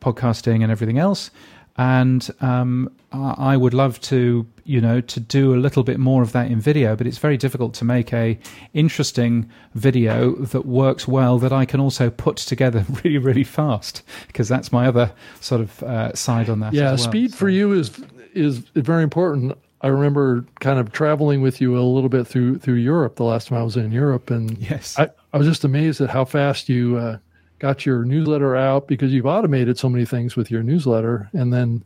podcasting 0.00 0.64
and 0.64 0.72
everything 0.72 0.98
else 0.98 1.30
and 1.78 2.28
um, 2.40 2.90
I 3.12 3.56
would 3.56 3.72
love 3.72 4.00
to, 4.02 4.44
you 4.68 4.82
know, 4.82 5.00
to 5.00 5.18
do 5.18 5.54
a 5.54 5.56
little 5.56 5.82
bit 5.82 5.98
more 5.98 6.22
of 6.22 6.32
that 6.32 6.50
in 6.50 6.60
video. 6.60 6.94
But 6.94 7.06
it's 7.06 7.16
very 7.18 7.38
difficult 7.38 7.72
to 7.74 7.84
make 7.84 8.12
a 8.12 8.38
interesting 8.74 9.48
video 9.74 10.34
that 10.36 10.66
works 10.66 11.08
well 11.08 11.38
that 11.38 11.52
I 11.52 11.64
can 11.64 11.80
also 11.80 12.10
put 12.10 12.36
together 12.36 12.84
really, 13.04 13.18
really 13.18 13.44
fast 13.44 14.02
because 14.26 14.48
that's 14.48 14.70
my 14.70 14.86
other 14.86 15.10
sort 15.40 15.62
of 15.62 15.82
uh, 15.82 16.14
side 16.14 16.50
on 16.50 16.60
that. 16.60 16.74
Yeah, 16.74 16.90
well. 16.90 16.98
speed 16.98 17.30
so. 17.30 17.38
for 17.38 17.48
you 17.48 17.72
is 17.72 17.98
is 18.34 18.58
very 18.74 19.02
important. 19.02 19.56
I 19.80 19.86
remember 19.88 20.44
kind 20.60 20.78
of 20.78 20.92
traveling 20.92 21.40
with 21.40 21.60
you 21.60 21.78
a 21.78 21.80
little 21.80 22.10
bit 22.10 22.26
through 22.26 22.58
through 22.58 22.74
Europe 22.74 23.16
the 23.16 23.24
last 23.24 23.48
time 23.48 23.58
I 23.58 23.62
was 23.62 23.76
in 23.76 23.90
Europe, 23.90 24.30
and 24.30 24.58
yes, 24.58 24.98
I, 24.98 25.08
I 25.32 25.38
was 25.38 25.46
just 25.46 25.64
amazed 25.64 26.00
at 26.00 26.10
how 26.10 26.24
fast 26.24 26.68
you. 26.68 26.98
Uh, 26.98 27.18
got 27.58 27.84
your 27.84 28.04
newsletter 28.04 28.54
out 28.54 28.86
because 28.86 29.12
you've 29.12 29.26
automated 29.26 29.76
so 29.76 29.88
many 29.88 30.04
things 30.04 30.36
with 30.36 30.48
your 30.48 30.62
newsletter 30.62 31.28
and 31.32 31.52
then 31.52 31.82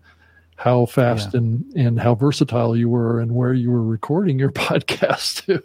how 0.63 0.87
fast 0.87 1.31
yeah. 1.33 1.39
and, 1.39 1.73
and 1.75 2.01
how 2.01 2.15
versatile 2.15 2.77
you 2.77 2.89
were 2.89 3.19
and 3.19 3.35
where 3.35 3.53
you 3.53 3.69
were 3.69 3.83
recording 3.83 4.39
your 4.39 4.51
podcast 4.53 5.45
too. 5.45 5.61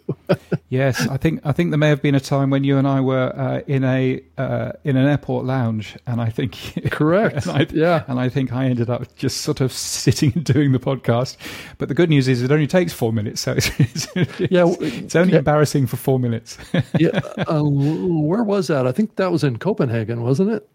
yes, 0.70 1.06
I 1.06 1.16
think 1.16 1.40
I 1.44 1.52
think 1.52 1.70
there 1.70 1.78
may 1.78 1.88
have 1.88 2.02
been 2.02 2.16
a 2.16 2.20
time 2.20 2.50
when 2.50 2.64
you 2.64 2.78
and 2.78 2.88
I 2.88 3.00
were 3.00 3.32
uh, 3.36 3.60
in 3.68 3.84
a 3.84 4.20
uh, 4.36 4.72
in 4.82 4.96
an 4.96 5.06
airport 5.06 5.44
lounge, 5.44 5.96
and 6.04 6.20
I 6.20 6.30
think 6.30 6.56
correct, 6.90 7.46
and 7.46 7.58
I, 7.58 7.66
yeah, 7.72 8.02
and 8.08 8.18
I 8.18 8.28
think 8.28 8.52
I 8.52 8.64
ended 8.64 8.90
up 8.90 9.14
just 9.14 9.42
sort 9.42 9.60
of 9.60 9.72
sitting 9.72 10.32
and 10.34 10.44
doing 10.44 10.72
the 10.72 10.80
podcast. 10.80 11.36
But 11.78 11.88
the 11.88 11.94
good 11.94 12.10
news 12.10 12.26
is 12.26 12.42
it 12.42 12.50
only 12.50 12.66
takes 12.66 12.92
four 12.92 13.12
minutes, 13.12 13.40
so 13.40 13.52
it's, 13.52 13.70
it's, 13.78 14.40
yeah, 14.50 14.66
it's 14.80 15.14
only 15.14 15.34
yeah. 15.34 15.38
embarrassing 15.38 15.86
for 15.86 15.96
four 15.96 16.18
minutes. 16.18 16.58
yeah, 16.98 17.20
uh, 17.48 17.62
where 17.62 18.42
was 18.42 18.66
that? 18.66 18.84
I 18.84 18.90
think 18.90 19.14
that 19.14 19.30
was 19.30 19.44
in 19.44 19.58
Copenhagen, 19.58 20.22
wasn't 20.22 20.50
it? 20.50 20.68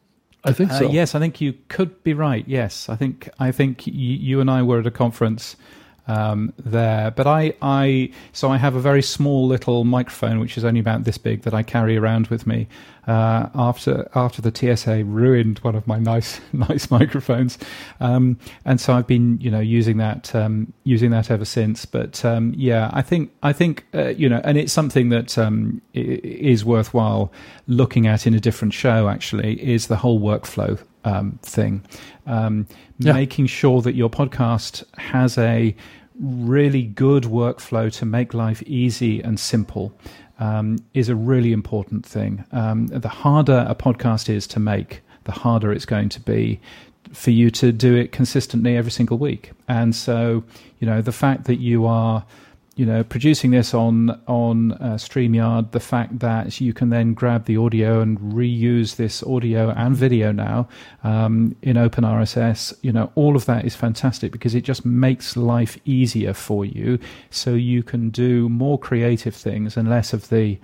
I 0.46 0.52
think 0.54 0.72
uh, 0.72 0.80
so. 0.80 0.88
Uh, 0.88 0.92
yes, 0.92 1.16
I 1.16 1.20
think 1.20 1.40
you 1.42 1.54
could 1.70 2.04
be 2.04 2.14
right. 2.14 2.44
Yes, 2.48 2.90
I 2.90 2.96
think 2.96 3.30
I 3.40 3.52
think 3.52 3.84
y- 3.88 3.94
you 3.94 4.42
and 4.42 4.50
I 4.52 4.62
were 4.64 4.80
at 4.80 4.88
a 4.88 4.92
conference 4.92 5.56
um, 6.08 6.54
there. 6.58 7.12
But 7.12 7.28
I, 7.28 7.54
I, 7.62 8.12
so 8.32 8.52
I 8.52 8.58
have 8.58 8.76
a 8.76 8.80
very 8.80 9.02
small 9.02 9.48
little 9.48 9.84
microphone, 9.84 10.40
which 10.40 10.58
is 10.58 10.66
only 10.66 10.80
about 10.80 11.04
this 11.04 11.18
big, 11.18 11.44
that 11.44 11.54
I 11.54 11.64
carry 11.64 11.98
around 11.98 12.28
with 12.28 12.46
me. 12.46 12.68
Uh, 13.06 13.50
after 13.54 14.10
after 14.16 14.42
the 14.42 14.78
TSA 14.78 15.04
ruined 15.04 15.60
one 15.60 15.76
of 15.76 15.86
my 15.86 16.00
nice 16.00 16.40
nice 16.54 16.90
microphones, 16.90 17.58
um, 18.00 18.40
and 18.64 18.80
so 18.80 18.94
I've 18.94 19.08
been 19.08 19.42
you 19.42 19.52
know 19.52 19.60
using 19.60 19.98
that 19.98 20.34
um, 20.34 20.72
using 20.86 21.12
that 21.12 21.30
ever 21.30 21.44
since. 21.44 21.86
But 21.86 22.24
um, 22.24 22.54
yeah, 22.56 22.90
I 22.94 23.02
think 23.02 23.32
I 23.44 23.52
think 23.52 23.86
uh, 23.94 24.10
you 24.10 24.30
know, 24.30 24.40
and 24.46 24.58
it's 24.58 24.72
something 24.72 25.10
that 25.10 25.38
um, 25.38 25.82
is 25.94 26.64
worthwhile 26.64 27.30
looking 27.68 28.08
at 28.08 28.26
in 28.26 28.34
a 28.34 28.40
different 28.40 28.74
show. 28.74 29.10
Actually, 29.10 29.62
is 29.62 29.88
the 29.88 29.98
whole 29.98 30.22
workflow 30.22 30.80
um, 31.04 31.40
thing. 31.42 31.84
Um, 32.26 32.68
yeah. 33.00 33.14
Making 33.14 33.48
sure 33.48 33.82
that 33.82 33.96
your 33.96 34.10
podcast 34.10 34.84
has 34.98 35.38
a 35.38 35.76
really 36.20 36.84
good 36.84 37.24
workflow 37.24 37.92
to 37.92 38.06
make 38.06 38.34
life 38.34 38.62
easy 38.64 39.22
and 39.22 39.40
simple 39.40 39.98
um, 40.40 40.78
is 40.94 41.10
a 41.10 41.16
really 41.16 41.52
important 41.52 42.06
thing. 42.06 42.44
Um, 42.52 42.88
the 42.88 43.10
harder 43.10 43.66
a 43.68 43.76
podcast 43.76 44.30
is 44.30 44.48
to 44.48 44.60
make, 44.60 45.02
the 45.24 45.32
harder 45.32 45.72
it's 45.72 45.86
going 45.86 46.10
to 46.10 46.20
be 46.20 46.60
for 47.12 47.32
you 47.32 47.52
to 47.52 47.72
do 47.72 47.96
it 47.96 48.12
consistently 48.12 48.76
every 48.76 48.92
single 48.92 49.18
week. 49.18 49.52
And 49.68 49.96
so, 49.96 50.44
you 50.80 50.88
know, 50.88 51.02
the 51.02 51.12
fact 51.12 51.46
that 51.46 51.58
you 51.58 51.86
are 51.86 52.26
you 52.76 52.86
know, 52.86 53.04
producing 53.04 53.52
this 53.52 53.74
on 53.74 54.10
on 54.28 54.72
uh, 54.74 54.98
Streamyard, 54.98 55.72
the 55.72 55.80
fact 55.80 56.20
that 56.20 56.60
you 56.60 56.74
can 56.74 56.90
then 56.90 57.14
grab 57.14 57.46
the 57.46 57.58
audio 57.58 58.02
and 58.02 58.20
reuse 58.20 58.96
this 58.96 59.22
audio 59.24 59.70
and 59.72 59.96
video 59.96 60.32
now 60.32 60.68
um, 61.04 61.56
in 61.62 61.76
OpenRSS, 61.76 62.74
you 62.82 62.92
know, 62.92 63.12
all 63.14 63.36
of 63.36 63.46
that 63.46 63.64
is 63.66 63.76
fantastic 63.76 64.32
because 64.32 64.56
it 64.56 64.62
just 64.62 64.86
makes 64.86 65.38
life 65.38 65.78
easier 65.86 66.34
for 66.34 66.66
you, 66.66 66.98
so 67.30 67.54
you 67.54 67.84
can 67.84 68.10
do 68.10 68.50
more 68.50 68.80
creative 68.80 69.36
things 69.36 69.78
and 69.78 69.88
less 69.90 70.14
of 70.14 70.30
the 70.30 70.58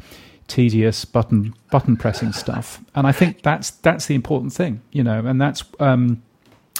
tedious 0.47 1.05
button 1.05 1.53
button 1.69 1.95
pressing 1.95 2.33
stuff. 2.33 2.83
And 2.95 3.05
I 3.05 3.11
think 3.11 3.43
that's 3.43 3.69
that's 3.69 4.07
the 4.07 4.15
important 4.15 4.51
thing, 4.51 4.81
you 4.91 5.03
know, 5.03 5.19
and 5.25 5.39
that's 5.39 5.63
um, 5.79 6.23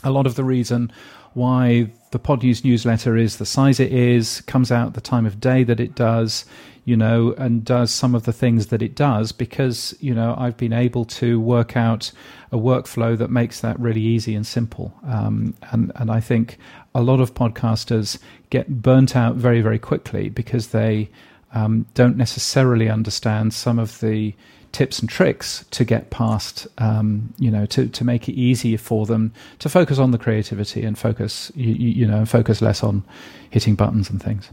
a 0.03 0.09
lot 0.09 0.25
of 0.25 0.33
the 0.33 0.43
reason 0.43 0.91
why 1.33 1.91
the 2.11 2.19
Podnews 2.19 2.63
newsletter 2.63 3.15
is 3.15 3.37
the 3.37 3.45
size 3.45 3.79
it 3.79 3.91
is, 3.91 4.41
comes 4.41 4.71
out 4.71 4.93
the 4.93 5.01
time 5.01 5.25
of 5.25 5.39
day 5.39 5.63
that 5.63 5.79
it 5.79 5.95
does, 5.95 6.45
you 6.85 6.97
know, 6.97 7.33
and 7.37 7.63
does 7.63 7.91
some 7.91 8.15
of 8.15 8.23
the 8.23 8.33
things 8.33 8.67
that 8.67 8.81
it 8.81 8.95
does 8.95 9.31
because, 9.31 9.95
you 9.99 10.13
know, 10.13 10.35
I've 10.37 10.57
been 10.57 10.73
able 10.73 11.05
to 11.05 11.39
work 11.39 11.77
out 11.77 12.11
a 12.51 12.57
workflow 12.57 13.15
that 13.17 13.29
makes 13.29 13.61
that 13.61 13.79
really 13.79 14.01
easy 14.01 14.33
and 14.33 14.45
simple. 14.45 14.93
Um, 15.05 15.55
and, 15.71 15.91
and 15.95 16.09
I 16.09 16.19
think 16.19 16.57
a 16.95 17.01
lot 17.01 17.19
of 17.19 17.35
podcasters 17.35 18.17
get 18.49 18.81
burnt 18.81 19.15
out 19.15 19.35
very, 19.35 19.61
very 19.61 19.79
quickly 19.79 20.29
because 20.29 20.69
they 20.69 21.09
um, 21.53 21.85
don't 21.93 22.17
necessarily 22.17 22.89
understand 22.89 23.53
some 23.53 23.77
of 23.77 23.99
the 23.99 24.33
tips 24.71 24.99
and 24.99 25.09
tricks 25.09 25.65
to 25.71 25.83
get 25.83 26.09
past, 26.09 26.67
um, 26.77 27.33
you 27.37 27.49
know, 27.49 27.65
to, 27.67 27.87
to 27.87 28.03
make 28.03 28.29
it 28.29 28.33
easier 28.33 28.77
for 28.77 29.05
them 29.05 29.33
to 29.59 29.69
focus 29.69 29.97
on 29.97 30.11
the 30.11 30.17
creativity 30.17 30.83
and 30.83 30.97
focus, 30.97 31.51
you, 31.55 31.73
you 31.73 32.07
know, 32.07 32.25
focus 32.25 32.61
less 32.61 32.83
on 32.83 33.03
hitting 33.49 33.75
buttons 33.75 34.09
and 34.09 34.21
things. 34.21 34.49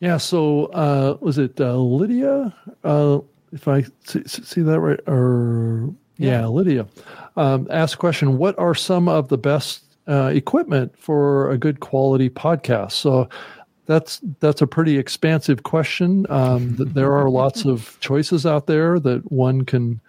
Yeah. 0.00 0.18
So 0.18 0.66
uh, 0.66 1.16
was 1.20 1.38
it 1.38 1.60
uh, 1.60 1.76
Lydia? 1.76 2.54
Uh, 2.84 3.20
if 3.52 3.66
I 3.66 3.84
see, 4.04 4.22
see, 4.26 4.62
that 4.62 4.80
right, 4.80 5.00
or 5.08 5.92
yeah, 6.16 6.42
yeah 6.42 6.46
Lydia 6.46 6.86
um, 7.36 7.66
asked 7.70 7.94
a 7.94 7.98
question: 7.98 8.38
What 8.38 8.58
are 8.58 8.74
some 8.74 9.08
of 9.08 9.28
the 9.28 9.38
best 9.38 9.82
uh, 10.06 10.30
equipment 10.32 10.96
for 10.98 11.50
a 11.50 11.58
good 11.58 11.80
quality 11.80 12.30
podcast? 12.30 12.92
So 12.92 13.28
that's 13.88 14.20
that's 14.38 14.62
a 14.62 14.66
pretty 14.66 14.98
expansive 14.98 15.64
question. 15.64 16.26
Um, 16.28 16.76
there 16.78 17.16
are 17.16 17.28
lots 17.28 17.64
of 17.64 17.98
choices 17.98 18.46
out 18.46 18.66
there 18.66 19.00
that 19.00 19.32
one 19.32 19.64
can 19.64 20.00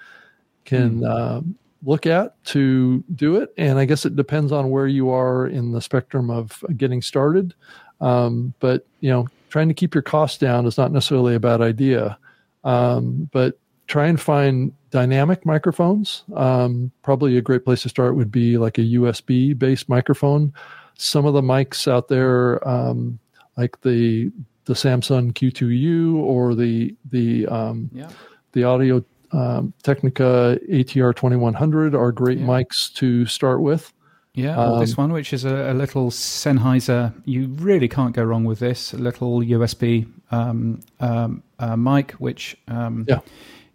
can 0.66 1.04
uh, 1.04 1.42
look 1.84 2.06
at 2.06 2.44
to 2.46 3.04
do 3.16 3.38
it, 3.38 3.54
and 3.58 3.80
I 3.80 3.86
guess 3.86 4.06
it 4.06 4.16
depends 4.16 4.52
on 4.52 4.70
where 4.70 4.86
you 4.86 5.10
are 5.10 5.48
in 5.48 5.72
the 5.72 5.82
spectrum 5.82 6.30
of 6.30 6.64
getting 6.76 7.02
started. 7.02 7.56
Um, 8.02 8.54
but 8.60 8.86
you 9.00 9.10
know, 9.10 9.28
trying 9.50 9.70
to 9.70 9.74
keep 9.74 9.96
your 9.96 10.04
costs 10.04 10.38
down 10.38 10.66
is 10.66 10.78
not 10.78 10.92
necessarily 10.92 11.34
a 11.34 11.40
bad 11.40 11.62
idea. 11.62 12.20
Um, 12.66 13.30
but 13.32 13.58
try 13.88 14.08
and 14.08 14.20
find 14.20 14.74
dynamic 14.92 15.46
microphones. 15.46 16.24
Um, 16.36 16.92
probably 17.02 17.38
a 17.38 17.42
great 17.42 17.64
place 17.64 17.84
to 17.84 17.90
start 17.90 18.18
would 18.18 18.32
be 18.32 18.58
like 18.58 18.78
a 18.78 18.82
USB 18.82 19.58
based 19.58 19.88
microphone. 19.88 20.54
Some 20.96 21.26
of 21.26 21.34
the 21.34 21.42
mics 21.42 21.90
out 21.90 22.10
there 22.10 22.68
um, 22.68 23.20
like 23.60 23.82
the 23.82 24.32
the 24.66 24.76
Samson 24.76 25.34
Q2U 25.34 26.16
or 26.16 26.56
the 26.56 26.96
the 27.12 27.46
um, 27.48 27.90
yeah. 27.94 28.10
the 28.54 28.64
Audio 28.64 29.04
um, 29.32 29.74
Technica 29.84 30.58
ATR 30.72 31.16
2100 31.16 31.94
are 31.94 32.12
great 32.12 32.40
yeah. 32.40 32.46
mics 32.46 32.94
to 32.96 33.26
start 33.26 33.62
with. 33.62 33.92
Yeah, 34.34 34.58
um, 34.58 34.80
this 34.80 34.96
one, 34.96 35.12
which 35.12 35.34
is 35.34 35.44
a, 35.44 35.72
a, 35.72 35.74
little 35.74 36.12
Sennheiser, 36.12 37.14
you 37.26 37.48
really 37.60 37.90
can't 37.90 38.16
go 38.16 38.24
wrong 38.24 38.46
with 38.46 38.60
this. 38.60 38.94
A 38.94 38.98
little 38.98 39.42
USB 39.42 40.08
um, 40.32 40.80
um, 41.00 41.44
uh, 41.58 41.76
mic, 41.76 42.12
which 42.14 42.56
um, 42.68 43.06
yeah 43.08 43.20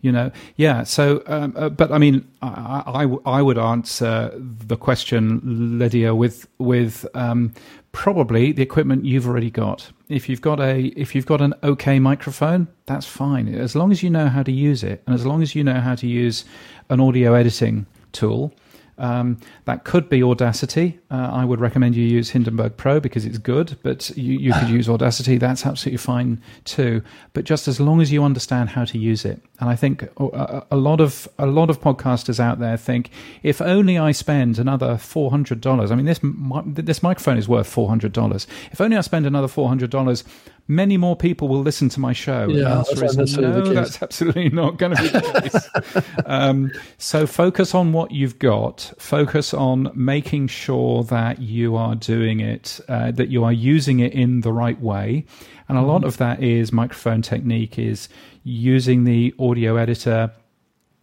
you 0.01 0.13
know 0.13 0.31
yeah 0.57 0.85
so 0.85 1.23
um, 1.27 1.55
uh, 1.57 1.71
but 1.71 1.91
i 1.91 1.97
mean 1.97 2.29
I, 2.43 3.07
I, 3.27 3.39
I 3.39 3.41
would 3.41 3.57
answer 3.57 4.31
the 4.37 4.77
question 4.77 5.41
lydia 5.79 6.15
with 6.15 6.47
with 6.59 7.07
um, 7.15 7.55
probably 7.95 8.51
the 8.51 8.63
equipment 8.63 9.05
you've 9.05 9.27
already 9.27 9.51
got. 9.51 9.93
If 10.09 10.29
you've 10.29 10.43
got 10.43 10.61
a 10.61 10.87
if 10.97 11.15
you've 11.15 11.27
got 11.27 11.41
an 11.41 11.55
okay 11.63 11.99
microphone 11.99 12.69
that's 12.87 13.07
fine. 13.07 13.49
As 13.55 13.75
long 13.75 13.93
as 13.93 14.03
you 14.03 14.11
know 14.11 14.29
how 14.29 14.43
to 14.43 14.53
use 14.53 14.83
it 14.83 15.03
and 15.07 15.15
as 15.15 15.25
long 15.25 15.41
as 15.43 15.55
you 15.55 15.65
know 15.65 15.81
how 15.81 15.95
to 15.95 16.07
use 16.07 16.45
an 16.91 17.01
audio 17.01 17.33
editing 17.35 17.87
tool 18.13 18.53
Um, 18.99 19.39
that 19.65 19.85
could 19.85 20.09
be 20.09 20.23
Audacity. 20.23 20.99
Uh, 21.11 21.31
I 21.33 21.45
would 21.45 21.61
recommend 21.61 21.97
you 21.97 22.05
use 22.05 22.31
Hindenburg 22.31 22.77
Pro 22.77 23.01
because 23.01 23.25
it's 23.25 23.39
good, 23.39 23.77
but 23.83 24.11
you, 24.17 24.39
you 24.39 24.53
could 24.53 24.69
use 24.79 24.89
Audacity. 24.89 25.39
That's 25.39 25.67
absolutely 25.67 25.99
fine 25.99 26.41
too. 26.65 27.03
But 27.33 27.45
just 27.45 27.67
as 27.69 27.81
long 27.81 28.01
as 28.01 28.13
you 28.13 28.23
understand 28.25 28.71
how 28.71 28.85
to 28.85 28.99
use 28.99 29.25
it, 29.25 29.41
and 29.61 29.71
I 29.71 29.77
think 29.77 30.03
a, 30.17 30.63
a 30.71 30.77
lot 30.77 31.01
of 31.01 31.29
a 31.39 31.47
lot 31.47 31.71
of 31.71 31.81
podcasters 31.81 32.41
out 32.41 32.59
there 32.59 32.77
think 32.77 33.11
if 33.43 33.61
only 33.63 33.99
I 33.99 34.13
spend 34.13 34.59
another 34.59 34.97
four 34.97 35.31
hundred 35.31 35.61
dollars. 35.61 35.91
I 35.91 35.95
mean, 35.95 36.07
this 36.07 36.21
this 36.67 37.03
microphone 37.03 37.39
is 37.39 37.49
worth 37.49 37.67
four 37.67 37.89
hundred 37.89 38.13
dollars. 38.13 38.47
If 38.73 38.81
only 38.81 38.97
I 38.97 39.01
spend 39.01 39.27
another 39.27 39.49
four 39.49 39.69
hundred 39.69 39.91
dollars 39.91 40.25
many 40.67 40.97
more 40.97 41.17
people 41.17 41.49
will 41.49 41.63
listen 41.63 41.89
to 41.91 42.01
my 42.01 42.13
show. 42.13 42.49
Yeah, 42.49 42.79
answer 42.79 43.05
is 43.05 43.37
no, 43.37 43.63
that's 43.63 44.03
absolutely 44.03 44.49
not 44.51 44.79
going 44.79 44.97
to 44.97 45.03
be 45.03 45.09
the 45.09 45.71
case. 45.93 46.15
um, 46.27 46.73
so 46.99 47.27
focus 47.27 47.75
on 47.75 47.93
what 47.93 48.11
you've 48.13 48.39
got. 48.39 48.93
Focus 48.99 49.53
on 49.53 49.91
making 49.95 50.49
sure 50.49 51.05
that 51.05 51.41
you 51.41 51.77
are 51.77 51.95
doing 51.95 52.41
it, 52.41 52.81
uh, 52.89 53.11
that 53.13 53.29
you 53.29 53.45
are 53.45 53.53
using 53.53 54.01
it 54.01 54.13
in 54.13 54.41
the 54.41 54.53
right 54.53 54.81
way. 54.81 55.27
And 55.69 55.79
a 55.79 55.83
lot 55.83 55.99
mm-hmm. 55.99 56.09
of 56.09 56.17
that 56.19 56.43
is 56.43 56.73
microphone 56.73 57.23
technique, 57.23 57.79
is 57.79 58.09
using 58.43 59.05
the 59.05 59.35
audio 59.39 59.77
editor, 59.77 60.31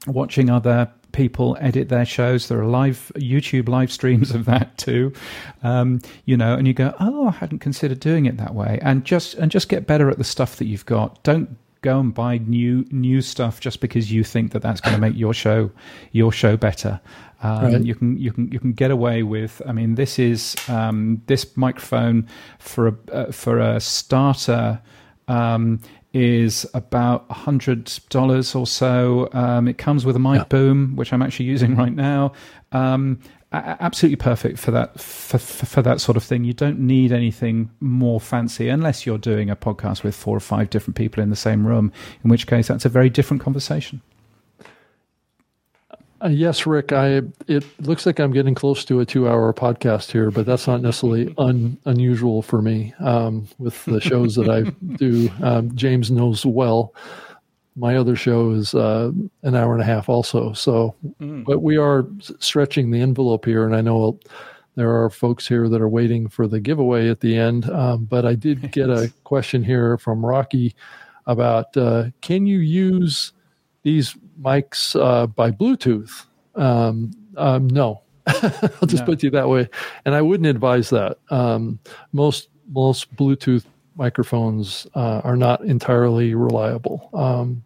watching 0.07 0.49
other 0.49 0.91
people 1.11 1.57
edit 1.59 1.89
their 1.89 2.05
shows. 2.05 2.47
There 2.47 2.59
are 2.59 2.65
live 2.65 3.11
YouTube 3.15 3.69
live 3.69 3.91
streams 3.91 4.31
of 4.31 4.45
that 4.45 4.77
too, 4.77 5.13
um, 5.63 6.01
you 6.25 6.38
know. 6.38 6.55
And 6.55 6.67
you 6.67 6.73
go, 6.73 6.93
oh, 6.99 7.27
I 7.27 7.31
hadn't 7.31 7.59
considered 7.59 7.99
doing 7.99 8.25
it 8.25 8.38
that 8.38 8.55
way, 8.55 8.79
and 8.81 9.05
just 9.05 9.35
and 9.35 9.51
just 9.51 9.69
get 9.69 9.88
better 9.88 10.09
at 10.09 10.17
the 10.17 10.23
stuff 10.23 10.57
that 10.57 10.65
you've 10.65 10.85
got. 10.85 11.21
Don't 11.23 11.57
go 11.81 11.99
and 11.99 12.13
buy 12.13 12.38
new 12.38 12.85
new 12.91 13.21
stuff 13.21 13.59
just 13.59 13.81
because 13.81 14.11
you 14.11 14.23
think 14.23 14.51
that 14.51 14.61
that's 14.61 14.79
going 14.81 14.95
to 14.95 15.01
make 15.01 15.17
your 15.17 15.33
show 15.33 15.71
your 16.11 16.31
show 16.31 16.55
better. 16.55 16.99
Um, 17.43 17.73
right. 17.73 17.83
You 17.83 17.95
can 17.95 18.17
you 18.17 18.31
can 18.31 18.51
you 18.51 18.59
can 18.59 18.73
get 18.73 18.91
away 18.91 19.23
with. 19.23 19.61
I 19.65 19.71
mean, 19.71 19.95
this 19.95 20.19
is 20.19 20.55
um, 20.67 21.21
this 21.25 21.57
microphone 21.57 22.27
for 22.59 22.88
a 22.88 22.95
uh, 23.11 23.31
for 23.31 23.59
a 23.59 23.79
starter. 23.79 24.81
Um, 25.27 25.81
is 26.13 26.65
about 26.73 27.25
a 27.29 27.33
hundred 27.33 27.91
dollars 28.09 28.53
or 28.55 28.67
so. 28.67 29.29
Um, 29.33 29.67
it 29.67 29.77
comes 29.77 30.05
with 30.05 30.15
a 30.15 30.19
mic 30.19 30.39
yeah. 30.39 30.43
boom, 30.45 30.95
which 30.95 31.13
I'm 31.13 31.21
actually 31.21 31.45
using 31.45 31.75
right 31.75 31.93
now. 31.93 32.33
Um, 32.71 33.19
absolutely 33.53 34.15
perfect 34.15 34.59
for 34.59 34.71
that 34.71 34.99
for, 34.99 35.38
for, 35.38 35.65
for, 35.65 35.81
that 35.81 35.99
sort 35.99 36.17
of 36.17 36.23
thing. 36.23 36.43
You 36.43 36.53
don't 36.53 36.79
need 36.79 37.11
anything 37.11 37.69
more 37.79 38.19
fancy 38.19 38.69
unless 38.69 39.05
you're 39.05 39.17
doing 39.17 39.49
a 39.49 39.55
podcast 39.55 40.03
with 40.03 40.15
four 40.15 40.35
or 40.35 40.41
five 40.41 40.69
different 40.69 40.95
people 40.95 41.21
in 41.21 41.29
the 41.29 41.35
same 41.35 41.67
room. 41.67 41.91
In 42.23 42.29
which 42.29 42.47
case, 42.47 42.67
that's 42.67 42.85
a 42.85 42.89
very 42.89 43.09
different 43.09 43.41
conversation. 43.41 44.01
Uh, 46.23 46.27
yes, 46.27 46.68
Rick. 46.68 46.91
I 46.91 47.22
it 47.48 47.64
looks 47.80 48.06
like 48.06 48.19
I'm 48.19 48.31
getting 48.31 48.53
close 48.53 48.85
to 48.85 48.99
a 48.99 49.06
two-hour 49.06 49.53
podcast 49.53 50.11
here, 50.11 50.30
but 50.30 50.45
that's 50.45 50.68
not 50.68 50.81
necessarily 50.81 51.34
un, 51.38 51.77
unusual 51.85 52.41
for 52.41 52.61
me 52.61 52.93
um, 52.99 53.48
with 53.57 53.84
the 53.85 53.99
shows 53.99 54.35
that 54.35 54.49
I 54.49 54.64
do. 54.98 55.31
Um, 55.41 55.76
James 55.76 56.11
knows 56.11 56.45
well. 56.45 56.93
My 57.76 57.95
other 57.95 58.15
show 58.15 58.52
is 58.52 58.76
uh, 58.76 59.11
an 59.43 59.56
hour 59.56 59.73
and 59.73 59.81
a 59.81 59.85
half, 59.85 60.10
also. 60.10 60.53
So, 60.53 60.93
mm. 61.22 61.45
but 61.45 61.60
we 61.60 61.77
are 61.77 62.06
stretching 62.39 62.91
the 62.91 63.02
envelope 63.02 63.45
here, 63.45 63.65
and 63.65 63.76
I 63.76 63.81
know 63.81 64.19
there 64.76 65.03
are 65.03 65.10
folks 65.10 65.48
here 65.48 65.68
that 65.69 65.81
are 65.81 65.89
waiting 65.89 66.27
for 66.27 66.48
the 66.48 66.60
giveaway 66.60 67.10
at 67.10 67.22
the 67.22 67.38
end. 67.38 67.69
Um, 67.69 68.06
but 68.06 68.26
I 68.26 68.35
did 68.35 68.72
get 68.72 68.89
a 68.89 69.11
question 69.23 69.64
here 69.64 69.98
from 69.98 70.26
Rocky 70.26 70.76
about 71.26 71.76
uh, 71.77 72.06
can 72.22 72.45
you 72.45 72.60
use 72.60 73.31
these 73.84 74.15
mics 74.41 74.99
uh, 74.99 75.27
by 75.27 75.51
Bluetooth. 75.51 76.26
Um, 76.55 77.11
um, 77.38 77.68
no, 77.68 78.01
I'll 78.27 78.88
just 78.88 79.01
no. 79.01 79.05
put 79.05 79.23
you 79.23 79.30
that 79.31 79.49
way. 79.49 79.69
And 80.05 80.15
I 80.15 80.22
wouldn't 80.22 80.47
advise 80.47 80.89
that. 80.89 81.18
Um, 81.30 81.80
most 82.11 82.49
most 82.72 83.13
Bluetooth 83.15 83.65
microphones 83.95 84.88
uh, 84.95 85.22
are 85.23 85.35
not 85.35 85.63
entirely 85.63 86.34
reliable, 86.35 87.09
um, 87.13 87.63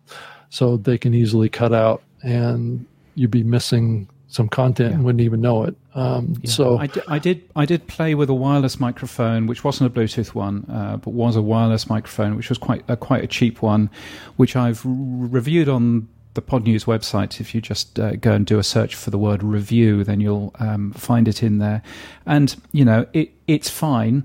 so 0.49 0.77
they 0.77 0.97
can 0.97 1.13
easily 1.13 1.49
cut 1.49 1.73
out, 1.73 2.01
and 2.23 2.85
you'd 3.15 3.31
be 3.31 3.43
missing 3.43 4.07
some 4.27 4.49
content 4.49 4.89
yeah. 4.89 4.95
and 4.95 5.05
wouldn't 5.05 5.21
even 5.21 5.39
know 5.39 5.63
it. 5.63 5.75
Um, 5.93 6.35
yeah. 6.41 6.51
So 6.51 6.77
I 6.77 6.87
did, 6.87 7.03
I 7.07 7.19
did, 7.19 7.49
I 7.55 7.65
did 7.65 7.87
play 7.87 8.15
with 8.15 8.29
a 8.29 8.33
wireless 8.33 8.79
microphone, 8.79 9.47
which 9.47 9.63
wasn't 9.63 9.95
a 9.95 9.99
Bluetooth 9.99 10.33
one, 10.33 10.65
uh, 10.69 10.97
but 10.97 11.11
was 11.11 11.35
a 11.35 11.41
wireless 11.41 11.89
microphone, 11.89 12.35
which 12.35 12.49
was 12.49 12.57
quite 12.57 12.83
a, 12.89 12.97
quite 12.97 13.23
a 13.23 13.27
cheap 13.27 13.61
one, 13.61 13.89
which 14.35 14.55
I've 14.55 14.81
reviewed 14.85 15.69
on 15.69 16.09
the 16.35 16.41
Podnews 16.41 16.85
website. 16.85 17.41
If 17.41 17.55
you 17.55 17.61
just 17.61 17.99
uh, 17.99 18.15
go 18.17 18.33
and 18.33 18.45
do 18.45 18.59
a 18.59 18.63
search 18.63 18.93
for 18.93 19.09
the 19.09 19.17
word 19.17 19.41
review, 19.41 20.03
then 20.03 20.21
you'll 20.21 20.53
um, 20.59 20.91
find 20.91 21.27
it 21.27 21.41
in 21.41 21.57
there. 21.57 21.81
And 22.25 22.55
you 22.71 22.85
know, 22.85 23.07
it 23.13 23.31
it's 23.47 23.69
fine, 23.69 24.23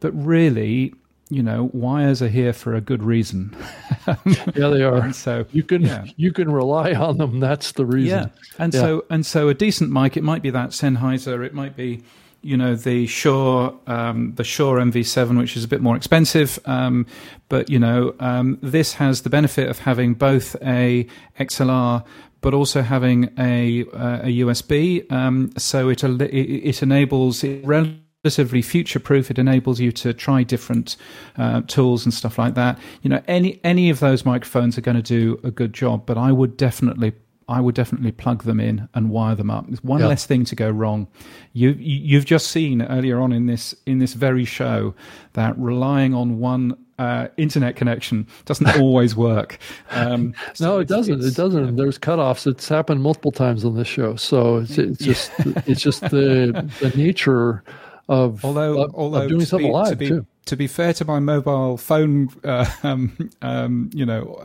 but 0.00 0.12
really, 0.12 0.94
you 1.28 1.42
know, 1.42 1.70
wires 1.72 2.22
are 2.22 2.28
here 2.28 2.52
for 2.52 2.74
a 2.74 2.80
good 2.80 3.02
reason. 3.02 3.54
yeah, 4.06 4.68
they 4.68 4.82
are. 4.82 5.02
And 5.02 5.14
so 5.14 5.44
you 5.52 5.62
can 5.62 5.82
yeah. 5.82 6.06
you 6.16 6.32
can 6.32 6.50
rely 6.50 6.94
on 6.94 7.18
them. 7.18 7.40
That's 7.40 7.72
the 7.72 7.84
reason. 7.84 8.18
Yeah, 8.18 8.26
and 8.58 8.72
yeah. 8.72 8.80
so 8.80 9.04
and 9.10 9.26
so 9.26 9.48
a 9.48 9.54
decent 9.54 9.90
mic. 9.90 10.16
It 10.16 10.22
might 10.22 10.42
be 10.42 10.50
that 10.50 10.70
Sennheiser. 10.70 11.44
It 11.44 11.54
might 11.54 11.76
be 11.76 12.02
you 12.42 12.56
know 12.56 12.74
the 12.74 13.06
Shure 13.06 13.78
um, 13.86 14.34
the 14.34 14.44
Shure 14.44 14.78
MV7, 14.78 15.38
which 15.38 15.56
is 15.56 15.64
a 15.64 15.68
bit 15.68 15.80
more 15.80 15.96
expensive, 15.96 16.58
um, 16.66 17.06
but 17.48 17.70
you 17.70 17.78
know 17.78 18.14
um, 18.20 18.58
this 18.62 18.94
has 18.94 19.22
the 19.22 19.30
benefit 19.30 19.68
of 19.68 19.78
having 19.80 20.14
both 20.14 20.56
a 20.62 21.06
XLR 21.38 22.04
but 22.42 22.52
also 22.52 22.82
having 22.82 23.32
a 23.38 23.84
uh, 23.94 24.20
a 24.24 24.40
USB. 24.40 25.10
Um, 25.10 25.52
so 25.56 25.88
it, 25.88 26.02
it, 26.02 26.82
enables 26.82 27.42
it 27.42 27.64
relatively 27.64 28.62
future 28.62 28.98
proof. 28.98 29.30
It 29.30 29.38
enables 29.38 29.80
you 29.80 29.92
to 29.92 30.12
try 30.12 30.42
different 30.42 30.96
uh, 31.38 31.62
tools 31.66 32.04
and 32.04 32.12
stuff 32.12 32.38
like 32.38 32.54
that. 32.54 32.78
You 33.02 33.10
know, 33.10 33.22
any 33.26 33.60
any 33.64 33.88
of 33.88 34.00
those 34.00 34.26
microphones 34.26 34.76
are 34.76 34.82
going 34.82 34.96
to 34.96 35.02
do 35.02 35.40
a 35.42 35.50
good 35.50 35.72
job, 35.72 36.04
but 36.04 36.18
I 36.18 36.32
would 36.32 36.56
definitely 36.56 37.14
I 37.48 37.60
would 37.60 37.74
definitely 37.74 38.12
plug 38.12 38.44
them 38.44 38.60
in 38.60 38.88
and 38.94 39.10
wire 39.10 39.34
them 39.34 39.50
up. 39.50 39.66
There's 39.66 39.82
one 39.82 40.00
less 40.00 40.26
thing 40.26 40.44
to 40.46 40.54
go 40.54 40.70
wrong. 40.70 41.06
You, 41.52 41.70
you 41.70 42.16
have 42.16 42.24
just 42.24 42.48
seen 42.48 42.82
earlier 42.82 43.20
on 43.20 43.32
in 43.32 43.46
this 43.46 43.74
in 43.86 43.98
this 43.98 44.14
very 44.14 44.44
show 44.44 44.94
that 45.34 45.58
relying 45.58 46.14
on 46.14 46.38
one 46.38 46.76
uh, 46.98 47.28
internet 47.36 47.76
connection 47.76 48.26
doesn't 48.44 48.76
always 48.80 49.16
work. 49.16 49.58
Um, 49.90 50.34
so 50.54 50.66
no, 50.66 50.78
it 50.78 50.88
doesn't. 50.88 51.22
It 51.22 51.34
doesn't. 51.34 51.68
Um, 51.68 51.76
There's 51.76 51.98
cutoffs. 51.98 52.46
It's 52.46 52.68
happened 52.68 53.02
multiple 53.02 53.32
times 53.32 53.64
on 53.64 53.76
this 53.76 53.88
show. 53.88 54.16
So 54.16 54.58
it's, 54.58 54.78
it's 54.78 55.04
just 55.04 55.32
it's 55.66 55.80
just 55.80 56.02
the 56.02 56.70
the 56.80 56.90
nature 56.96 57.64
of 58.08 58.44
although 58.44 58.84
of, 58.84 58.94
although 58.94 59.22
of 59.22 59.28
doing 59.28 59.44
something 59.44 59.68
be, 59.68 59.72
live 59.72 59.90
to 59.90 59.96
be, 59.96 60.08
too. 60.08 60.26
To 60.46 60.56
be 60.56 60.66
fair 60.66 60.92
to 60.94 61.04
my 61.04 61.18
mobile 61.18 61.76
phone, 61.76 62.28
uh, 62.44 62.66
um, 62.82 63.30
um, 63.42 63.90
you 63.94 64.06
know, 64.06 64.38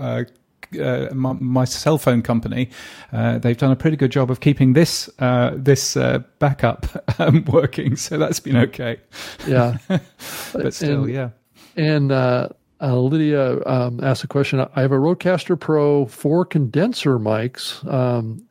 uh, 0.82 1.14
my, 1.14 1.34
my, 1.34 1.66
cell 1.66 1.98
phone 1.98 2.22
company, 2.22 2.70
uh, 3.12 3.38
they've 3.38 3.58
done 3.58 3.72
a 3.72 3.76
pretty 3.76 3.98
good 3.98 4.12
job 4.12 4.30
of 4.32 4.40
keeping 4.40 4.74
this 4.74 5.10
uh, 5.20 5.52
this 5.56 5.96
uh, 5.98 6.20
backup 6.40 6.86
um, 7.20 7.46
working. 7.46 7.96
So 7.96 8.18
that's 8.18 8.40
been 8.40 8.58
okay. 8.58 9.00
Yeah, 9.48 9.78
but 9.88 10.74
still, 10.74 11.04
and, 11.04 11.14
yeah. 11.14 11.30
And 11.76 12.12
uh, 12.12 12.50
uh, 12.82 12.96
Lydia 12.98 13.64
um, 13.66 14.04
asked 14.04 14.24
a 14.24 14.28
question. 14.28 14.60
I 14.60 14.82
have 14.82 14.92
a 14.92 14.98
Rodecaster 14.98 15.60
Pro, 15.60 16.06
four 16.06 16.46
condenser 16.46 17.18
mics, 17.20 17.86
um, 17.92 18.46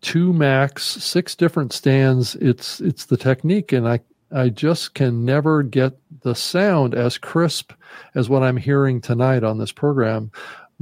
two 0.00 0.32
Macs, 0.32 0.84
six 0.84 1.34
different 1.34 1.72
stands. 1.72 2.34
It's 2.36 2.80
it's 2.80 3.06
the 3.06 3.16
technique, 3.16 3.72
and 3.72 3.88
I 3.88 4.00
I 4.30 4.48
just 4.48 4.94
can 4.94 5.24
never 5.24 5.62
get 5.62 5.98
the 6.22 6.34
sound 6.34 6.94
as 6.94 7.18
crisp 7.18 7.72
as 8.14 8.28
what 8.28 8.42
I'm 8.42 8.56
hearing 8.56 9.00
tonight 9.00 9.44
on 9.44 9.58
this 9.58 9.72
program 9.72 10.30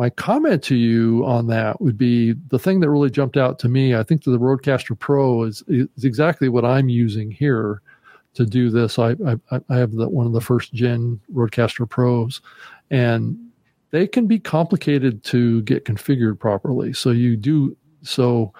my 0.00 0.08
comment 0.08 0.62
to 0.62 0.76
you 0.76 1.22
on 1.26 1.46
that 1.48 1.78
would 1.78 1.98
be 1.98 2.32
the 2.48 2.58
thing 2.58 2.80
that 2.80 2.88
really 2.88 3.10
jumped 3.10 3.36
out 3.36 3.58
to 3.58 3.68
me. 3.68 3.94
I 3.94 4.02
think 4.02 4.24
the 4.24 4.38
Rodecaster 4.38 4.98
Pro 4.98 5.42
is, 5.42 5.62
is 5.68 6.04
exactly 6.04 6.48
what 6.48 6.64
I'm 6.64 6.88
using 6.88 7.30
here 7.30 7.82
to 8.32 8.46
do 8.46 8.70
this. 8.70 8.98
I 8.98 9.10
I, 9.50 9.60
I 9.68 9.76
have 9.76 9.92
the, 9.92 10.08
one 10.08 10.26
of 10.26 10.32
the 10.32 10.40
first 10.40 10.72
gen 10.72 11.20
Rodecaster 11.30 11.86
Pros, 11.86 12.40
and 12.90 13.38
they 13.90 14.06
can 14.06 14.26
be 14.26 14.38
complicated 14.38 15.22
to 15.24 15.60
get 15.62 15.84
configured 15.84 16.38
properly. 16.38 16.94
So 16.94 17.10
you 17.10 17.36
do 17.36 17.76
so. 18.00 18.54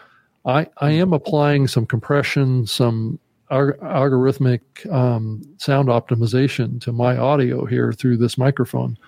I 0.45 0.67
I 0.77 0.91
am 0.91 1.15
applying 1.15 1.69
some 1.69 1.87
compression, 1.87 2.67
some 2.67 3.19
algorithmic 3.51 4.61
um, 4.93 5.41
sound 5.57 5.89
optimization 5.89 6.83
to 6.83 6.93
my 6.93 7.17
audio 7.17 7.65
here 7.65 7.95
through 7.95 8.19
this 8.19 8.37
microphone, 8.37 8.99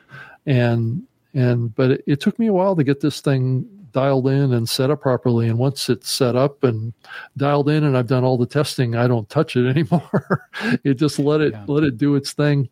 and 0.46 1.02
and 1.34 1.74
but 1.74 1.92
it, 1.92 2.04
it, 2.06 2.20
took 2.20 2.38
me 2.38 2.46
a 2.46 2.52
while 2.52 2.76
to 2.76 2.84
get 2.84 3.00
this 3.00 3.20
thing 3.20 3.66
dialed 3.92 4.26
in 4.26 4.52
and 4.52 4.68
set 4.68 4.90
up 4.90 5.00
properly. 5.00 5.48
And 5.48 5.58
once 5.58 5.88
it's 5.88 6.10
set 6.10 6.34
up 6.36 6.64
and 6.64 6.92
dialed 7.36 7.68
in 7.68 7.84
and 7.84 7.96
i've 7.96 8.06
done 8.06 8.24
all 8.24 8.38
the 8.38 8.46
testing 8.46 8.96
i 8.96 9.06
don't 9.06 9.28
touch 9.28 9.56
it 9.56 9.68
anymore. 9.76 10.48
It 10.84 10.94
just 10.94 11.18
let 11.18 11.40
it 11.40 11.52
yeah. 11.52 11.64
let 11.66 11.84
it 11.84 11.96
do 11.96 12.14
its 12.14 12.32
thing. 12.32 12.68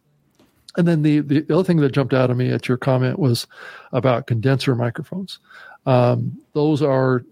And 0.76 0.86
then 0.86 1.02
the, 1.02 1.20
the 1.20 1.44
other 1.52 1.64
thing 1.64 1.78
that 1.78 1.90
jumped 1.90 2.14
out 2.14 2.30
of 2.30 2.36
me 2.36 2.50
at 2.50 2.68
your 2.68 2.76
comment 2.76 3.18
was 3.18 3.46
about 3.92 4.28
condenser 4.28 4.76
microphones. 4.76 5.40
Um, 5.84 6.40
those 6.52 6.82
are 6.82 7.24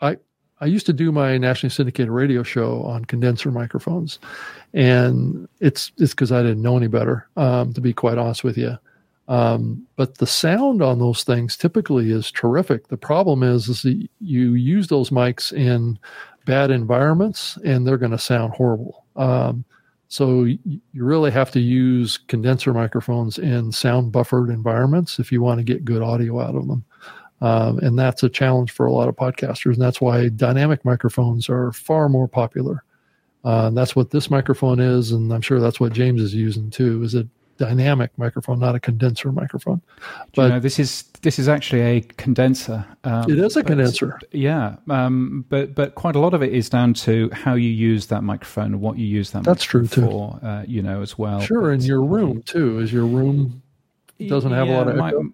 i 0.00 0.16
I 0.60 0.66
used 0.66 0.86
to 0.86 0.92
do 0.92 1.10
my 1.10 1.38
nationally 1.38 1.70
syndicated 1.70 2.10
radio 2.10 2.44
show 2.44 2.82
on 2.84 3.04
condenser 3.04 3.50
microphones, 3.50 4.20
and 4.72 5.48
it's 5.58 5.90
it's 5.98 6.12
because 6.12 6.30
I 6.30 6.42
didn't 6.42 6.62
know 6.62 6.76
any 6.76 6.86
better. 6.86 7.26
Um, 7.36 7.72
to 7.72 7.80
be 7.80 7.92
quite 7.92 8.16
honest 8.16 8.44
with 8.44 8.56
you, 8.56 8.78
um, 9.32 9.86
but 9.96 10.18
the 10.18 10.26
sound 10.26 10.82
on 10.82 10.98
those 10.98 11.24
things 11.24 11.56
typically 11.56 12.10
is 12.10 12.30
terrific. 12.30 12.88
The 12.88 12.98
problem 12.98 13.42
is, 13.42 13.66
is 13.66 13.80
that 13.80 14.06
you 14.20 14.52
use 14.52 14.88
those 14.88 15.08
mics 15.08 15.54
in 15.54 15.98
bad 16.44 16.70
environments, 16.70 17.56
and 17.64 17.86
they're 17.86 17.96
going 17.96 18.12
to 18.12 18.18
sound 18.18 18.52
horrible. 18.52 19.06
Um, 19.16 19.64
so 20.08 20.44
you 20.44 20.80
really 20.94 21.30
have 21.30 21.50
to 21.52 21.60
use 21.60 22.18
condenser 22.18 22.74
microphones 22.74 23.38
in 23.38 23.72
sound 23.72 24.12
buffered 24.12 24.50
environments 24.50 25.18
if 25.18 25.32
you 25.32 25.40
want 25.40 25.60
to 25.60 25.64
get 25.64 25.86
good 25.86 26.02
audio 26.02 26.38
out 26.38 26.54
of 26.54 26.68
them. 26.68 26.84
Um, 27.40 27.78
and 27.78 27.98
that's 27.98 28.22
a 28.22 28.28
challenge 28.28 28.70
for 28.70 28.84
a 28.84 28.92
lot 28.92 29.08
of 29.08 29.16
podcasters. 29.16 29.72
And 29.72 29.80
that's 29.80 30.02
why 30.02 30.28
dynamic 30.28 30.84
microphones 30.84 31.48
are 31.48 31.72
far 31.72 32.10
more 32.10 32.28
popular. 32.28 32.84
Uh, 33.44 33.70
that's 33.70 33.96
what 33.96 34.10
this 34.10 34.28
microphone 34.28 34.78
is, 34.78 35.10
and 35.10 35.32
I'm 35.32 35.40
sure 35.40 35.58
that's 35.58 35.80
what 35.80 35.94
James 35.94 36.20
is 36.20 36.34
using 36.34 36.68
too. 36.68 37.02
Is 37.02 37.14
a 37.14 37.26
dynamic 37.58 38.10
microphone, 38.18 38.58
not 38.58 38.74
a 38.74 38.80
condenser 38.80 39.32
microphone. 39.32 39.80
But 40.34 40.42
you 40.42 40.48
know, 40.48 40.60
this 40.60 40.78
is 40.78 41.04
this 41.22 41.38
is 41.38 41.48
actually 41.48 41.80
a 41.82 42.00
condenser. 42.00 42.84
Um, 43.04 43.30
it 43.30 43.38
is 43.38 43.56
a 43.56 43.62
condenser. 43.62 44.18
Yeah, 44.32 44.76
um, 44.88 45.44
but 45.48 45.74
but 45.74 45.94
quite 45.94 46.16
a 46.16 46.18
lot 46.18 46.34
of 46.34 46.42
it 46.42 46.52
is 46.52 46.68
down 46.68 46.94
to 46.94 47.30
how 47.32 47.54
you 47.54 47.68
use 47.68 48.06
that 48.06 48.22
microphone 48.22 48.66
and 48.66 48.80
what 48.80 48.98
you 48.98 49.06
use 49.06 49.30
that. 49.30 49.44
That's 49.44 49.64
true 49.64 49.86
for, 49.86 49.94
too. 50.40 50.46
Uh, 50.46 50.64
you 50.66 50.82
know, 50.82 51.02
as 51.02 51.18
well. 51.18 51.40
Sure, 51.40 51.62
but, 51.62 51.68
in 51.68 51.80
your 51.82 52.02
room 52.02 52.42
too. 52.42 52.78
Is 52.78 52.92
your 52.92 53.06
room 53.06 53.62
doesn't 54.28 54.52
have 54.52 54.66
yeah, 54.66 54.74
a 54.74 54.76
lot 54.76 54.88
of 54.88 54.98
echo? 54.98 55.22
My, 55.22 55.30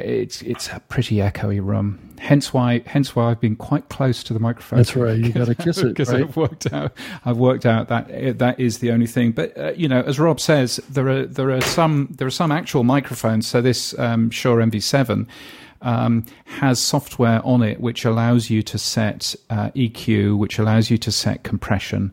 it's 0.00 0.42
it's 0.42 0.68
a 0.68 0.80
pretty 0.88 1.16
echoey 1.16 1.64
room. 1.64 2.14
Hence 2.18 2.52
why 2.52 2.82
hence 2.86 3.16
why 3.16 3.30
I've 3.30 3.40
been 3.40 3.56
quite 3.56 3.88
close 3.88 4.22
to 4.24 4.32
the 4.32 4.38
microphone. 4.38 4.78
That's 4.78 4.94
right. 4.96 5.16
You 5.16 5.32
got 5.32 5.46
to 5.46 5.54
kiss 5.54 5.78
it 5.78 5.88
because 5.88 6.12
right? 6.12 6.22
I've 6.22 6.36
worked 6.36 6.72
out 6.72 6.92
I've 7.24 7.36
worked 7.36 7.66
out 7.66 7.88
that 7.88 8.38
that 8.38 8.60
is 8.60 8.78
the 8.78 8.92
only 8.92 9.06
thing. 9.06 9.32
But 9.32 9.56
uh, 9.58 9.72
you 9.76 9.88
know, 9.88 10.02
as 10.02 10.18
Rob 10.18 10.40
says, 10.40 10.76
there 10.88 11.08
are 11.08 11.26
there 11.26 11.50
are 11.50 11.60
some 11.60 12.08
there 12.18 12.26
are 12.26 12.30
some 12.30 12.52
actual 12.52 12.84
microphones. 12.84 13.46
So 13.46 13.60
this 13.60 13.98
um, 13.98 14.30
Shure 14.30 14.58
MV7 14.58 15.26
um, 15.82 16.24
has 16.44 16.78
software 16.78 17.44
on 17.44 17.62
it 17.62 17.80
which 17.80 18.04
allows 18.04 18.50
you 18.50 18.62
to 18.62 18.78
set 18.78 19.34
uh, 19.50 19.70
EQ, 19.70 20.38
which 20.38 20.58
allows 20.58 20.90
you 20.90 20.98
to 20.98 21.12
set 21.12 21.42
compression. 21.42 22.12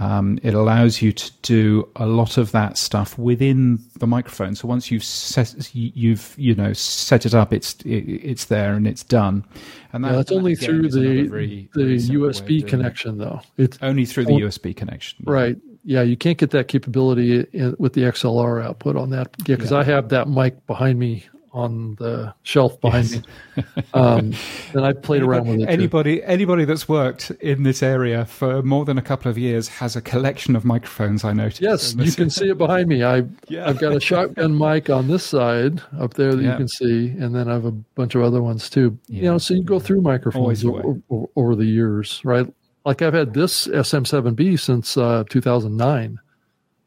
Um, 0.00 0.38
it 0.42 0.54
allows 0.54 1.02
you 1.02 1.12
to 1.12 1.30
do 1.42 1.88
a 1.96 2.06
lot 2.06 2.38
of 2.38 2.52
that 2.52 2.78
stuff 2.78 3.18
within 3.18 3.78
the 3.98 4.06
microphone. 4.06 4.54
So 4.54 4.66
once 4.66 4.90
you've 4.90 5.04
set, 5.04 5.74
you've 5.74 6.34
you 6.38 6.54
know 6.54 6.72
set 6.72 7.26
it 7.26 7.34
up, 7.34 7.52
it's 7.52 7.74
it, 7.84 8.08
it's 8.08 8.46
there 8.46 8.72
and 8.72 8.86
it's 8.86 9.04
done. 9.04 9.44
And 9.92 10.02
that, 10.02 10.12
yeah, 10.12 10.16
that's 10.16 10.32
only 10.32 10.54
through 10.54 10.88
the 10.88 11.26
very, 11.28 11.68
the 11.74 11.84
very 11.84 11.98
USB 11.98 12.66
connection, 12.66 13.20
it. 13.20 13.24
though. 13.24 13.40
It's 13.58 13.78
only 13.82 14.06
through 14.06 14.24
the 14.24 14.32
USB 14.32 14.74
connection, 14.74 15.22
right? 15.26 15.58
Yeah, 15.84 16.02
you 16.02 16.16
can't 16.16 16.38
get 16.38 16.50
that 16.50 16.68
capability 16.68 17.46
in, 17.52 17.76
with 17.78 17.92
the 17.92 18.02
XLR 18.02 18.64
output 18.64 18.96
on 18.96 19.10
that. 19.10 19.34
Yeah, 19.46 19.56
because 19.56 19.70
yeah. 19.70 19.78
I 19.78 19.84
have 19.84 20.08
that 20.10 20.28
mic 20.28 20.66
behind 20.66 20.98
me 20.98 21.26
on 21.52 21.94
the 21.96 22.32
shelf 22.42 22.80
behind 22.80 23.10
yes. 23.10 23.22
me. 23.56 23.64
Um, 23.94 24.34
and 24.74 24.84
I 24.84 24.92
played 24.92 25.22
around 25.22 25.48
with 25.48 25.60
it. 25.60 25.68
Anybody, 25.68 26.16
too. 26.16 26.24
anybody 26.24 26.64
that's 26.64 26.88
worked 26.88 27.30
in 27.40 27.62
this 27.62 27.82
area 27.82 28.24
for 28.24 28.62
more 28.62 28.84
than 28.84 28.98
a 28.98 29.02
couple 29.02 29.30
of 29.30 29.36
years 29.36 29.68
has 29.68 29.96
a 29.96 30.00
collection 30.00 30.56
of 30.56 30.64
microphones. 30.64 31.24
I 31.24 31.32
noticed. 31.32 31.60
Yes, 31.60 31.94
you 31.94 32.12
can 32.12 32.30
see 32.30 32.50
it 32.50 32.58
behind 32.58 32.88
me. 32.88 33.02
I, 33.02 33.24
yeah. 33.48 33.68
I've 33.68 33.78
got 33.78 33.92
a 33.94 34.00
shotgun 34.00 34.56
mic 34.56 34.90
on 34.90 35.08
this 35.08 35.24
side 35.24 35.82
up 35.98 36.14
there 36.14 36.34
that 36.34 36.42
yeah. 36.42 36.52
you 36.52 36.56
can 36.56 36.68
see, 36.68 37.08
and 37.08 37.34
then 37.34 37.48
I 37.48 37.54
have 37.54 37.64
a 37.64 37.72
bunch 37.72 38.14
of 38.14 38.22
other 38.22 38.42
ones 38.42 38.70
too. 38.70 38.96
Yeah. 39.08 39.22
You 39.22 39.30
know, 39.30 39.38
so 39.38 39.54
you 39.54 39.62
go 39.62 39.78
through 39.78 40.02
microphones 40.02 40.64
over, 40.64 40.98
over, 41.10 41.26
over, 41.36 41.56
the 41.56 41.64
years, 41.64 42.20
right? 42.24 42.46
Like 42.84 43.02
I've 43.02 43.14
had 43.14 43.34
this 43.34 43.66
SM7B 43.66 44.58
since 44.58 44.96
uh, 44.96 45.24
2009. 45.28 46.18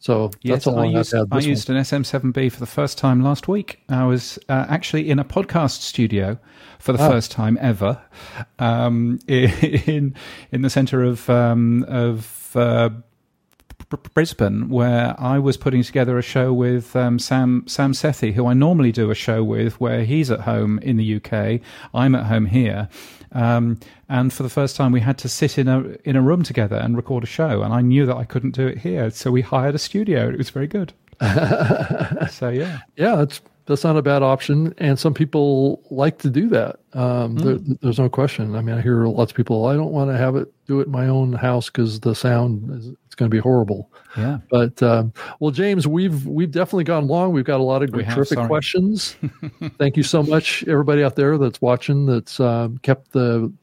So 0.04 0.32
yes, 0.42 0.66
that's 0.66 0.78
I 0.78 0.84
used, 0.84 1.16
I 1.16 1.40
used 1.40 1.70
an 1.70 1.78
SM7B 1.78 2.52
for 2.52 2.60
the 2.60 2.66
first 2.66 2.98
time 2.98 3.24
last 3.24 3.48
week. 3.48 3.80
I 3.88 4.04
was 4.04 4.38
uh, 4.50 4.66
actually 4.68 5.10
in 5.10 5.18
a 5.18 5.24
podcast 5.24 5.80
studio 5.80 6.38
for 6.78 6.92
the 6.92 7.02
oh. 7.02 7.10
first 7.10 7.32
time 7.32 7.58
ever 7.62 8.02
um, 8.60 9.20
in 9.30 10.14
in 10.52 10.62
the 10.62 10.70
centre 10.70 11.02
of 11.04 11.30
um, 11.30 11.86
of 11.88 12.52
uh, 12.54 12.90
Brisbane, 14.14 14.68
where 14.68 15.16
I 15.18 15.40
was 15.40 15.56
putting 15.56 15.84
together 15.84 16.18
a 16.18 16.22
show 16.22 16.52
with 16.52 16.98
um, 16.98 17.18
Sam 17.18 17.64
Sam 17.68 17.94
Sethi, 17.94 18.34
who 18.34 18.46
I 18.46 18.54
normally 18.54 18.92
do 18.92 19.10
a 19.10 19.16
show 19.16 19.42
with, 19.42 19.80
where 19.80 20.04
he's 20.04 20.30
at 20.30 20.42
home 20.42 20.80
in 20.80 20.98
the 20.98 21.16
UK, 21.16 21.62
I'm 21.94 22.14
at 22.14 22.26
home 22.26 22.48
here, 22.48 22.90
um, 23.34 23.80
and 24.10 24.32
for 24.32 24.44
the 24.44 24.50
first 24.50 24.76
time, 24.76 24.92
we 24.92 25.00
had 25.00 25.18
to 25.20 25.30
sit 25.30 25.58
in 25.58 25.68
a 25.68 25.82
in 26.06 26.16
a 26.16 26.22
room 26.22 26.44
together 26.44 26.76
and 26.78 26.96
record 26.96 27.24
a 27.24 27.28
show. 27.28 27.64
And 27.64 27.74
I 27.74 27.82
knew 27.82 28.06
that 28.06 28.16
I 28.16 28.26
couldn't 28.26 28.52
do 28.52 28.68
it 28.68 28.78
here, 28.78 29.10
so 29.10 29.32
we 29.32 29.42
hired 29.42 29.76
a 29.76 29.80
studio. 29.80 30.30
It 30.30 30.38
was 30.38 30.50
very 30.50 30.68
good. 30.68 30.94
so 32.30 32.50
yeah, 32.50 32.80
yeah, 32.96 33.16
that's 33.16 33.42
that's 33.66 33.84
not 33.84 33.98
a 33.98 34.02
bad 34.02 34.24
option. 34.24 34.74
And 34.78 35.00
some 35.00 35.14
people 35.14 35.82
like 35.90 36.20
to 36.20 36.30
do 36.30 36.50
that. 36.50 36.80
Um, 36.94 37.38
mm. 37.38 37.44
there, 37.44 37.78
there's 37.82 38.00
no 38.00 38.10
question. 38.10 38.56
I 38.56 38.62
mean, 38.62 38.78
I 38.78 38.82
hear 38.82 39.06
lots 39.06 39.32
of 39.32 39.38
people. 39.38 39.66
I 39.66 39.76
don't 39.76 39.92
want 39.92 40.12
to 40.12 40.18
have 40.18 40.36
it 40.36 40.52
do 40.68 40.80
it 40.80 40.88
in 40.88 40.92
my 40.92 41.08
own 41.08 41.34
house 41.34 41.70
because 41.70 42.02
the 42.02 42.16
sound 42.16 42.72
is 42.72 42.92
it's 43.14 43.20
going 43.20 43.30
to 43.30 43.36
be 43.36 43.40
horrible. 43.40 43.92
Yeah. 44.18 44.40
But 44.50 44.82
um, 44.82 45.14
well, 45.40 45.52
James, 45.52 45.88
we've 45.88 46.26
we've 46.26 46.50
definitely 46.50 46.86
gone 46.86 47.06
long. 47.06 47.32
We've 47.32 47.46
got 47.46 47.60
a 47.60 47.64
lot 47.64 47.84
of 47.84 47.92
good, 47.92 48.10
terrific 48.10 48.38
sorry. 48.38 48.48
questions. 48.48 49.16
Thank 49.78 49.98
you 49.98 50.02
so 50.02 50.24
much, 50.24 50.64
everybody 50.68 51.04
out 51.04 51.16
there 51.16 51.38
that's 51.38 51.62
watching. 51.62 52.08
That's 52.08 52.40
um, 52.40 52.80
kept 52.80 53.12
the 53.12 53.54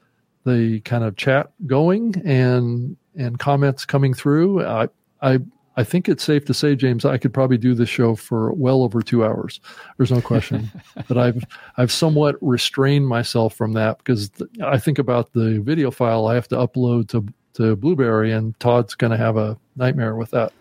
the 0.45 0.79
kind 0.85 1.03
of 1.03 1.17
chat 1.17 1.51
going 1.67 2.15
and 2.25 2.95
and 3.17 3.39
comments 3.39 3.83
coming 3.83 4.13
through. 4.13 4.65
I 4.65 4.87
I 5.21 5.39
I 5.75 5.83
think 5.83 6.07
it's 6.07 6.23
safe 6.23 6.45
to 6.45 6.53
say, 6.53 6.77
James, 6.77 7.03
I 7.03 7.17
could 7.17 7.33
probably 7.33 7.57
do 7.57 7.73
this 7.73 7.89
show 7.89 8.15
for 8.15 8.53
well 8.53 8.83
over 8.83 9.01
two 9.01 9.25
hours. 9.25 9.59
There's 9.97 10.13
no 10.13 10.21
question. 10.21 10.71
but 11.09 11.17
I've 11.17 11.43
I've 11.75 11.91
somewhat 11.91 12.37
restrained 12.39 13.05
myself 13.05 13.53
from 13.53 13.73
that 13.73 13.97
because 13.97 14.29
th- 14.29 14.49
I 14.63 14.77
think 14.77 14.97
about 14.97 15.33
the 15.33 15.59
video 15.59 15.91
file 15.91 16.27
I 16.27 16.35
have 16.35 16.47
to 16.49 16.55
upload 16.55 17.09
to 17.09 17.25
to 17.61 17.75
Blubrry, 17.75 18.31
and 18.31 18.59
Todd's 18.59 18.95
going 18.95 19.11
to 19.11 19.17
have 19.17 19.37
a 19.37 19.57
nightmare 19.75 20.15
with 20.15 20.31
that. 20.31 20.53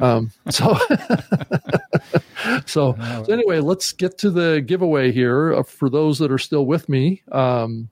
Um, 0.00 0.30
so, 0.50 0.76
so, 2.66 2.96
so, 2.96 3.24
anyway, 3.28 3.60
let's 3.60 3.92
get 3.92 4.18
to 4.18 4.30
the 4.30 4.60
giveaway 4.60 5.12
here. 5.12 5.54
Uh, 5.54 5.62
for 5.62 5.88
those 5.88 6.18
that 6.18 6.30
are 6.30 6.38
still 6.38 6.66
with 6.66 6.88
me, 6.88 7.22
um, 7.32 7.88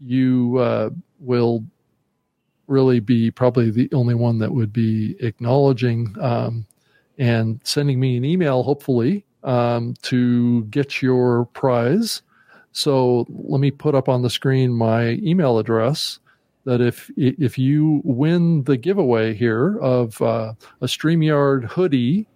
you 0.00 0.58
uh, 0.58 0.90
will 1.20 1.64
really 2.66 3.00
be 3.00 3.30
probably 3.30 3.70
the 3.70 3.88
only 3.92 4.14
one 4.14 4.38
that 4.38 4.52
would 4.52 4.72
be 4.72 5.16
acknowledging 5.20 6.14
um, 6.20 6.66
and 7.18 7.60
sending 7.64 8.00
me 8.00 8.16
an 8.16 8.24
email, 8.24 8.62
hopefully, 8.62 9.24
um, 9.42 9.94
to 10.02 10.64
get 10.64 11.02
your 11.02 11.46
prize. 11.46 12.22
So 12.72 13.26
let 13.28 13.60
me 13.60 13.70
put 13.70 13.94
up 13.94 14.08
on 14.08 14.22
the 14.22 14.30
screen 14.30 14.72
my 14.72 15.10
email 15.22 15.58
address. 15.58 16.18
That 16.64 16.80
if 16.80 17.10
if 17.16 17.58
you 17.58 18.00
win 18.04 18.64
the 18.64 18.76
giveaway 18.76 19.34
here 19.34 19.78
of 19.78 20.20
uh, 20.22 20.54
a 20.80 20.86
Streamyard 20.86 21.64
hoodie 21.64 22.26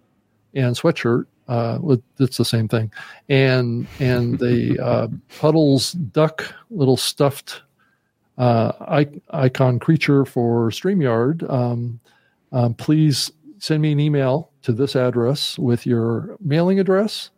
and 0.53 0.75
sweatshirt, 0.75 1.25
uh, 1.47 1.79
it's 2.19 2.37
the 2.37 2.45
same 2.45 2.67
thing, 2.67 2.91
and 3.27 3.87
and 3.99 4.37
the 4.37 4.79
uh, 4.83 5.07
Puddles 5.39 5.93
duck 5.93 6.53
little 6.69 6.97
stuffed 6.97 7.63
uh, 8.39 9.03
icon 9.31 9.79
creature 9.79 10.25
for 10.25 10.69
StreamYard, 10.71 11.47
um, 11.51 11.99
um, 12.53 12.73
please 12.73 13.31
send 13.59 13.81
me 13.81 13.91
an 13.91 13.99
email 13.99 14.51
to 14.61 14.71
this 14.71 14.95
address 14.95 15.59
with 15.59 15.85
your 15.85 16.37
mailing 16.39 16.79
address 16.79 17.29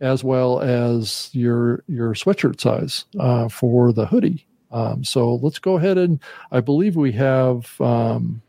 as 0.00 0.22
well 0.22 0.60
as 0.60 1.30
your 1.32 1.82
your 1.88 2.14
sweatshirt 2.14 2.60
size 2.60 3.06
uh, 3.18 3.48
for 3.48 3.92
the 3.92 4.06
hoodie. 4.06 4.45
Um, 4.70 5.04
so 5.04 5.36
let's 5.36 5.58
go 5.58 5.76
ahead 5.76 5.96
and 5.98 6.20
I 6.50 6.60
believe 6.60 6.96
we 6.96 7.12
have 7.12 7.80
um, 7.80 8.42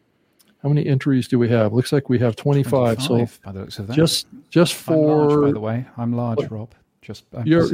how 0.63 0.69
many 0.69 0.87
entries 0.87 1.27
do 1.27 1.37
we 1.39 1.49
have? 1.49 1.73
Looks 1.73 1.91
like 1.91 2.09
we 2.09 2.19
have 2.19 2.35
25. 2.35 2.97
25 2.97 3.01
so 3.01 3.39
by 3.45 3.51
the 3.51 3.59
looks 3.59 3.79
of 3.79 3.87
that. 3.87 3.95
just 3.95 4.27
just 4.49 4.73
for 4.73 4.93
I'm 4.93 5.29
large, 5.29 5.41
by 5.41 5.51
the 5.51 5.59
way, 5.59 5.85
I'm 5.97 6.13
large, 6.13 6.39
what, 6.39 6.51
Rob. 6.51 6.73
Just, 7.01 7.23
You're, 7.45 7.65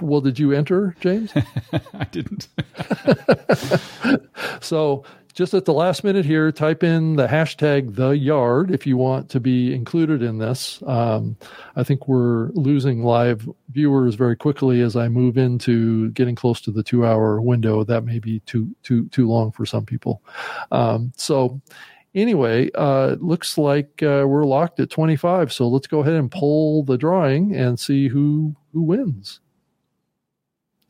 well, 0.00 0.20
did 0.20 0.38
you 0.38 0.52
enter, 0.52 0.94
James? 1.00 1.32
I 1.72 2.04
didn't. 2.12 2.46
so, 4.60 5.02
just 5.34 5.54
at 5.54 5.64
the 5.64 5.72
last 5.72 6.04
minute 6.04 6.24
here, 6.24 6.50
type 6.50 6.82
in 6.82 7.16
the 7.16 7.26
hashtag 7.26 7.94
the 7.94 8.10
yard 8.10 8.70
if 8.70 8.86
you 8.86 8.96
want 8.96 9.28
to 9.30 9.40
be 9.40 9.74
included 9.74 10.22
in 10.22 10.38
this. 10.38 10.82
Um, 10.86 11.36
I 11.76 11.84
think 11.84 12.08
we're 12.08 12.48
losing 12.50 13.02
live 13.02 13.48
viewers 13.70 14.14
very 14.14 14.36
quickly 14.36 14.80
as 14.80 14.96
I 14.96 15.08
move 15.08 15.38
into 15.38 16.10
getting 16.10 16.34
close 16.34 16.60
to 16.62 16.70
the 16.70 16.82
two 16.82 17.06
hour 17.06 17.40
window. 17.40 17.84
That 17.84 18.04
may 18.04 18.18
be 18.18 18.40
too 18.40 18.74
too 18.82 19.08
too 19.10 19.28
long 19.28 19.52
for 19.52 19.64
some 19.64 19.86
people. 19.86 20.22
Um, 20.72 21.12
so 21.16 21.60
anyway, 22.14 22.70
uh, 22.74 23.16
looks 23.20 23.58
like 23.58 24.02
uh, 24.02 24.24
we're 24.26 24.44
locked 24.44 24.80
at 24.80 24.90
25. 24.90 25.52
So 25.52 25.68
let's 25.68 25.86
go 25.86 26.00
ahead 26.00 26.14
and 26.14 26.30
pull 26.30 26.82
the 26.82 26.98
drawing 26.98 27.54
and 27.54 27.78
see 27.78 28.08
who 28.08 28.54
who 28.72 28.82
wins. 28.82 29.40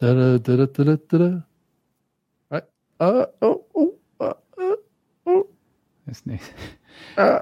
Da 0.00 0.14
da 0.14 0.38
da 0.38 0.64
da 0.64 0.84
da 0.84 0.96
da. 1.18 1.40
Right. 2.50 2.64
Uh 3.00 3.26
oh 3.42 3.64
oh 3.74 3.97
That's 6.08 6.24
neat. 6.24 6.40
Uh, 7.18 7.40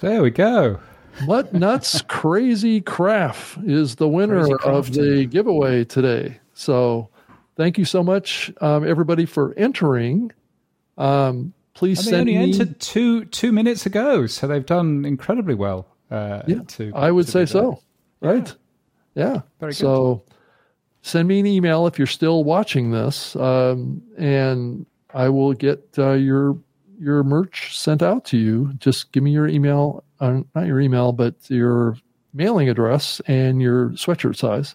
there 0.00 0.22
we 0.22 0.30
go. 0.30 0.80
Mutt 1.26 1.52
Nuts 1.52 2.00
Crazy 2.02 2.80
Craft 2.80 3.58
is 3.64 3.96
the 3.96 4.08
winner 4.08 4.56
of 4.64 4.92
the 4.92 5.26
giveaway 5.26 5.84
today. 5.84 6.40
So 6.54 7.10
thank 7.56 7.76
you 7.76 7.84
so 7.84 8.02
much, 8.02 8.50
um, 8.62 8.88
everybody, 8.88 9.26
for 9.26 9.52
entering. 9.58 10.32
Um, 10.96 11.52
please 11.74 11.98
and 11.98 12.08
send 12.08 12.28
they 12.28 12.36
only 12.36 12.46
me. 12.46 12.52
entered 12.52 12.80
two 12.80 13.26
two 13.26 13.52
minutes 13.52 13.84
ago, 13.84 14.26
so 14.26 14.46
they've 14.46 14.64
done 14.64 15.04
incredibly 15.04 15.54
well. 15.54 15.86
Uh, 16.10 16.42
yeah, 16.46 16.62
to, 16.68 16.92
I 16.94 17.10
would 17.10 17.26
to 17.26 17.32
say 17.32 17.44
so. 17.44 17.82
Right. 18.20 18.54
Yeah. 19.14 19.34
yeah. 19.34 19.40
Very 19.60 19.72
good. 19.72 19.76
So 19.76 20.22
send 21.02 21.28
me 21.28 21.40
an 21.40 21.46
email 21.46 21.86
if 21.86 21.98
you're 21.98 22.06
still 22.06 22.44
watching 22.44 22.92
this, 22.92 23.36
um, 23.36 24.02
and 24.16 24.86
I 25.12 25.28
will 25.28 25.52
get 25.52 25.86
uh, 25.98 26.12
your 26.12 26.56
your 26.98 27.22
merch 27.22 27.76
sent 27.78 28.02
out 28.02 28.24
to 28.26 28.36
you. 28.36 28.72
Just 28.78 29.12
give 29.12 29.22
me 29.22 29.30
your 29.30 29.48
email, 29.48 30.04
uh, 30.20 30.40
not 30.54 30.66
your 30.66 30.80
email, 30.80 31.12
but 31.12 31.34
your 31.48 31.96
mailing 32.34 32.68
address 32.68 33.20
and 33.26 33.60
your 33.60 33.90
sweatshirt 33.90 34.36
size, 34.36 34.74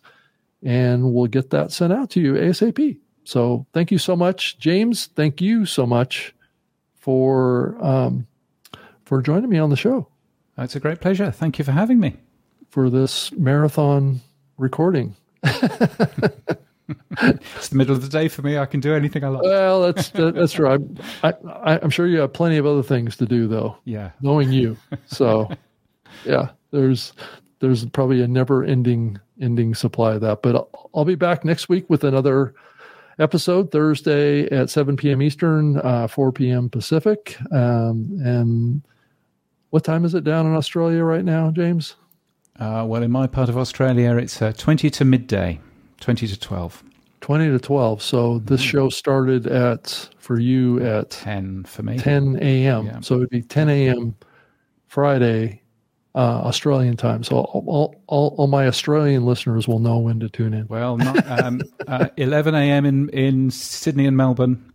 and 0.64 1.14
we'll 1.14 1.28
get 1.28 1.52
that 1.52 1.72
sent 1.72 1.94
out 1.94 2.10
to 2.12 2.22
you 2.22 2.34
ASAP. 2.34 2.98
So 3.24 3.66
thank 3.74 3.92
you 3.92 3.98
so 3.98 4.16
much, 4.16 4.58
James. 4.58 5.08
Thank 5.08 5.42
you 5.42 5.66
so 5.66 5.86
much 5.86 6.34
for 6.96 7.78
um, 7.82 8.28
for 9.06 9.22
joining 9.22 9.50
me 9.50 9.58
on 9.58 9.70
the 9.70 9.76
show. 9.76 10.08
It's 10.58 10.76
a 10.76 10.80
great 10.80 11.02
pleasure. 11.02 11.32
Thank 11.32 11.60
you 11.60 11.66
for 11.66 11.72
having 11.72 12.00
me 12.00 12.18
for 12.70 12.90
this 12.90 13.32
marathon 13.34 14.22
recording. 14.58 15.16
it's 17.22 17.70
the 17.70 17.76
middle 17.76 17.96
of 17.96 18.02
the 18.02 18.10
day 18.10 18.28
for 18.28 18.42
me. 18.42 18.58
I 18.58 18.66
can 18.66 18.80
do 18.80 18.94
anything 18.94 19.24
I 19.24 19.30
like. 19.30 19.44
Well, 19.44 19.82
that's 19.92 20.10
that's 20.10 20.54
true. 20.54 20.70
I'm, 20.70 20.98
I, 21.24 21.80
I'm 21.82 21.90
sure 21.90 22.08
you 22.08 22.20
have 22.20 22.34
plenty 22.34 22.58
of 22.58 22.66
other 22.66 22.84
things 22.84 23.16
to 23.18 23.26
do, 23.26 23.48
though. 23.48 23.78
Yeah, 23.86 24.12
knowing 24.22 24.52
you. 24.52 24.78
So, 25.08 25.50
yeah, 26.26 26.50
there's 26.72 27.14
there's 27.60 27.86
probably 27.86 28.22
a 28.22 28.28
never 28.28 28.64
ending 28.64 29.20
ending 29.40 29.74
supply 29.76 30.14
of 30.14 30.22
that. 30.22 30.42
But 30.42 30.56
I'll, 30.56 30.90
I'll, 30.96 31.06
be 31.06 31.16
back 31.16 31.46
next 31.46 31.70
week 31.70 31.90
with 31.90 32.04
another 32.04 32.54
episode 33.20 33.72
Thursday 33.72 34.46
at 34.50 34.70
7 34.70 34.98
p.m. 34.98 35.22
Eastern, 35.22 35.78
uh, 35.78 36.08
4 36.08 36.32
p.m. 36.32 36.70
Pacific. 36.70 37.38
Um, 37.52 38.20
and 38.24 38.82
what 39.70 39.84
time 39.84 40.06
is 40.06 40.14
it 40.16 40.24
down 40.24 40.46
in 40.46 40.56
Australia 40.56 41.04
right 41.04 41.24
now, 41.24 41.52
James? 41.52 41.96
Uh, 42.60 42.86
well, 42.88 43.02
in 43.02 43.12
my 43.12 43.28
part 43.28 43.50
of 43.50 43.58
Australia, 43.58 44.16
it's 44.18 44.42
uh, 44.42 44.52
20 44.56 44.90
to 44.90 45.06
midday. 45.06 45.60
20 46.02 46.28
to 46.28 46.40
12. 46.40 46.84
20 47.22 47.50
to 47.52 47.60
12. 47.60 48.02
So 48.02 48.40
this 48.40 48.62
mm-hmm. 48.62 48.70
show 48.70 48.90
started 48.90 49.48
at, 49.48 50.10
for 50.18 50.40
you, 50.40 50.84
at 50.84 51.12
10 51.12 51.64
for 51.64 51.84
me. 51.84 51.98
10 51.98 52.40
a.m. 52.42 52.88
Yeah. 52.88 53.00
So 53.02 53.18
it'd 53.18 53.30
be 53.30 53.44
10 53.44 53.70
a.m. 53.70 54.16
Friday, 54.88 55.62
uh, 56.16 56.42
Australian 56.42 56.98
time. 56.98 57.24
So 57.24 57.38
all, 57.38 57.96
all, 58.08 58.36
all, 58.38 58.48
my 58.48 58.68
Australian 58.68 59.26
listeners 59.26 59.68
will 59.68 59.80
know 59.80 60.00
when 60.00 60.20
to 60.20 60.30
tune 60.30 60.54
in. 60.54 60.68
Well, 60.68 60.98
not, 60.98 61.26
um, 61.30 61.62
uh, 61.88 62.08
11 62.18 62.56
a.m. 62.56 62.86
in, 62.86 63.10
in 63.10 63.52
Sydney 63.52 64.08
and 64.08 64.18
Melbourne. 64.18 64.68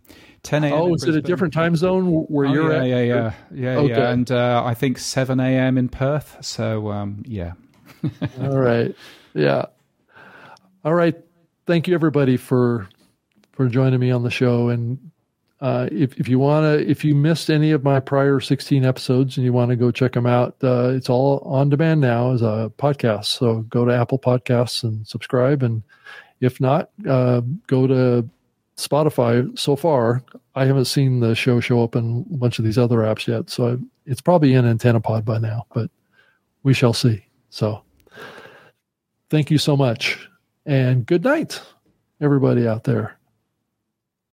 10 0.43 0.63
a.m. 0.63 0.73
Oh, 0.73 0.93
is 0.95 1.03
it 1.03 1.15
a 1.15 1.21
different 1.21 1.53
time 1.53 1.75
zone 1.75 2.05
where 2.05 2.47
oh, 2.47 2.53
you're 2.53 2.71
yeah, 2.71 2.79
at? 2.79 2.87
Yeah, 2.87 3.01
yeah, 3.01 3.33
yeah, 3.51 3.77
okay. 3.79 3.89
yeah. 3.89 4.09
And 4.11 4.31
uh, 4.31 4.63
I 4.65 4.73
think 4.73 4.97
7 4.97 5.39
a.m. 5.41 5.77
in 5.77 5.89
Perth. 5.89 6.37
So, 6.39 6.89
um, 6.89 7.23
yeah. 7.27 7.53
all 8.39 8.57
right. 8.57 8.95
Yeah. 9.33 9.65
All 10.87 10.93
right. 10.93 11.15
Thank 11.65 11.89
you 11.89 11.93
everybody 11.95 12.37
for 12.37 12.87
for 13.51 13.67
joining 13.67 13.99
me 13.99 14.09
on 14.09 14.23
the 14.23 14.31
show. 14.31 14.69
And 14.69 15.11
uh, 15.59 15.89
if 15.91 16.17
if 16.17 16.29
you 16.29 16.39
want 16.39 16.63
to, 16.63 16.89
if 16.89 17.03
you 17.03 17.13
missed 17.13 17.49
any 17.49 17.71
of 17.71 17.83
my 17.83 17.99
prior 17.99 18.39
16 18.39 18.85
episodes 18.85 19.35
and 19.35 19.43
you 19.43 19.51
want 19.51 19.69
to 19.71 19.75
go 19.75 19.91
check 19.91 20.13
them 20.13 20.25
out, 20.25 20.55
uh, 20.63 20.93
it's 20.95 21.09
all 21.09 21.39
on 21.39 21.67
demand 21.67 21.99
now 21.99 22.31
as 22.31 22.41
a 22.41 22.71
podcast. 22.77 23.25
So 23.25 23.63
go 23.63 23.83
to 23.83 23.93
Apple 23.93 24.17
Podcasts 24.17 24.81
and 24.81 25.05
subscribe. 25.05 25.61
And 25.61 25.83
if 26.39 26.61
not, 26.61 26.89
uh, 27.05 27.41
go 27.67 27.85
to 27.85 28.25
Spotify. 28.77 29.59
So 29.59 29.75
far, 29.75 30.23
I 30.55 30.63
haven't 30.63 30.85
seen 30.85 31.19
the 31.19 31.35
show 31.35 31.59
show 31.59 31.83
up 31.83 31.97
in 31.97 32.25
a 32.33 32.37
bunch 32.37 32.59
of 32.59 32.63
these 32.63 32.77
other 32.77 32.99
apps 32.99 33.27
yet. 33.27 33.49
So 33.49 33.73
I, 33.73 33.75
it's 34.05 34.21
probably 34.21 34.53
in 34.53 34.63
AntennaPod 34.63 35.25
by 35.25 35.39
now, 35.39 35.65
but 35.73 35.91
we 36.63 36.73
shall 36.73 36.93
see. 36.93 37.25
So 37.49 37.81
thank 39.29 39.51
you 39.51 39.57
so 39.57 39.75
much. 39.75 40.29
And 40.67 41.05
good 41.05 41.23
night, 41.23 41.61
everybody 42.19 42.67
out 42.67 42.83
there. 42.83 43.16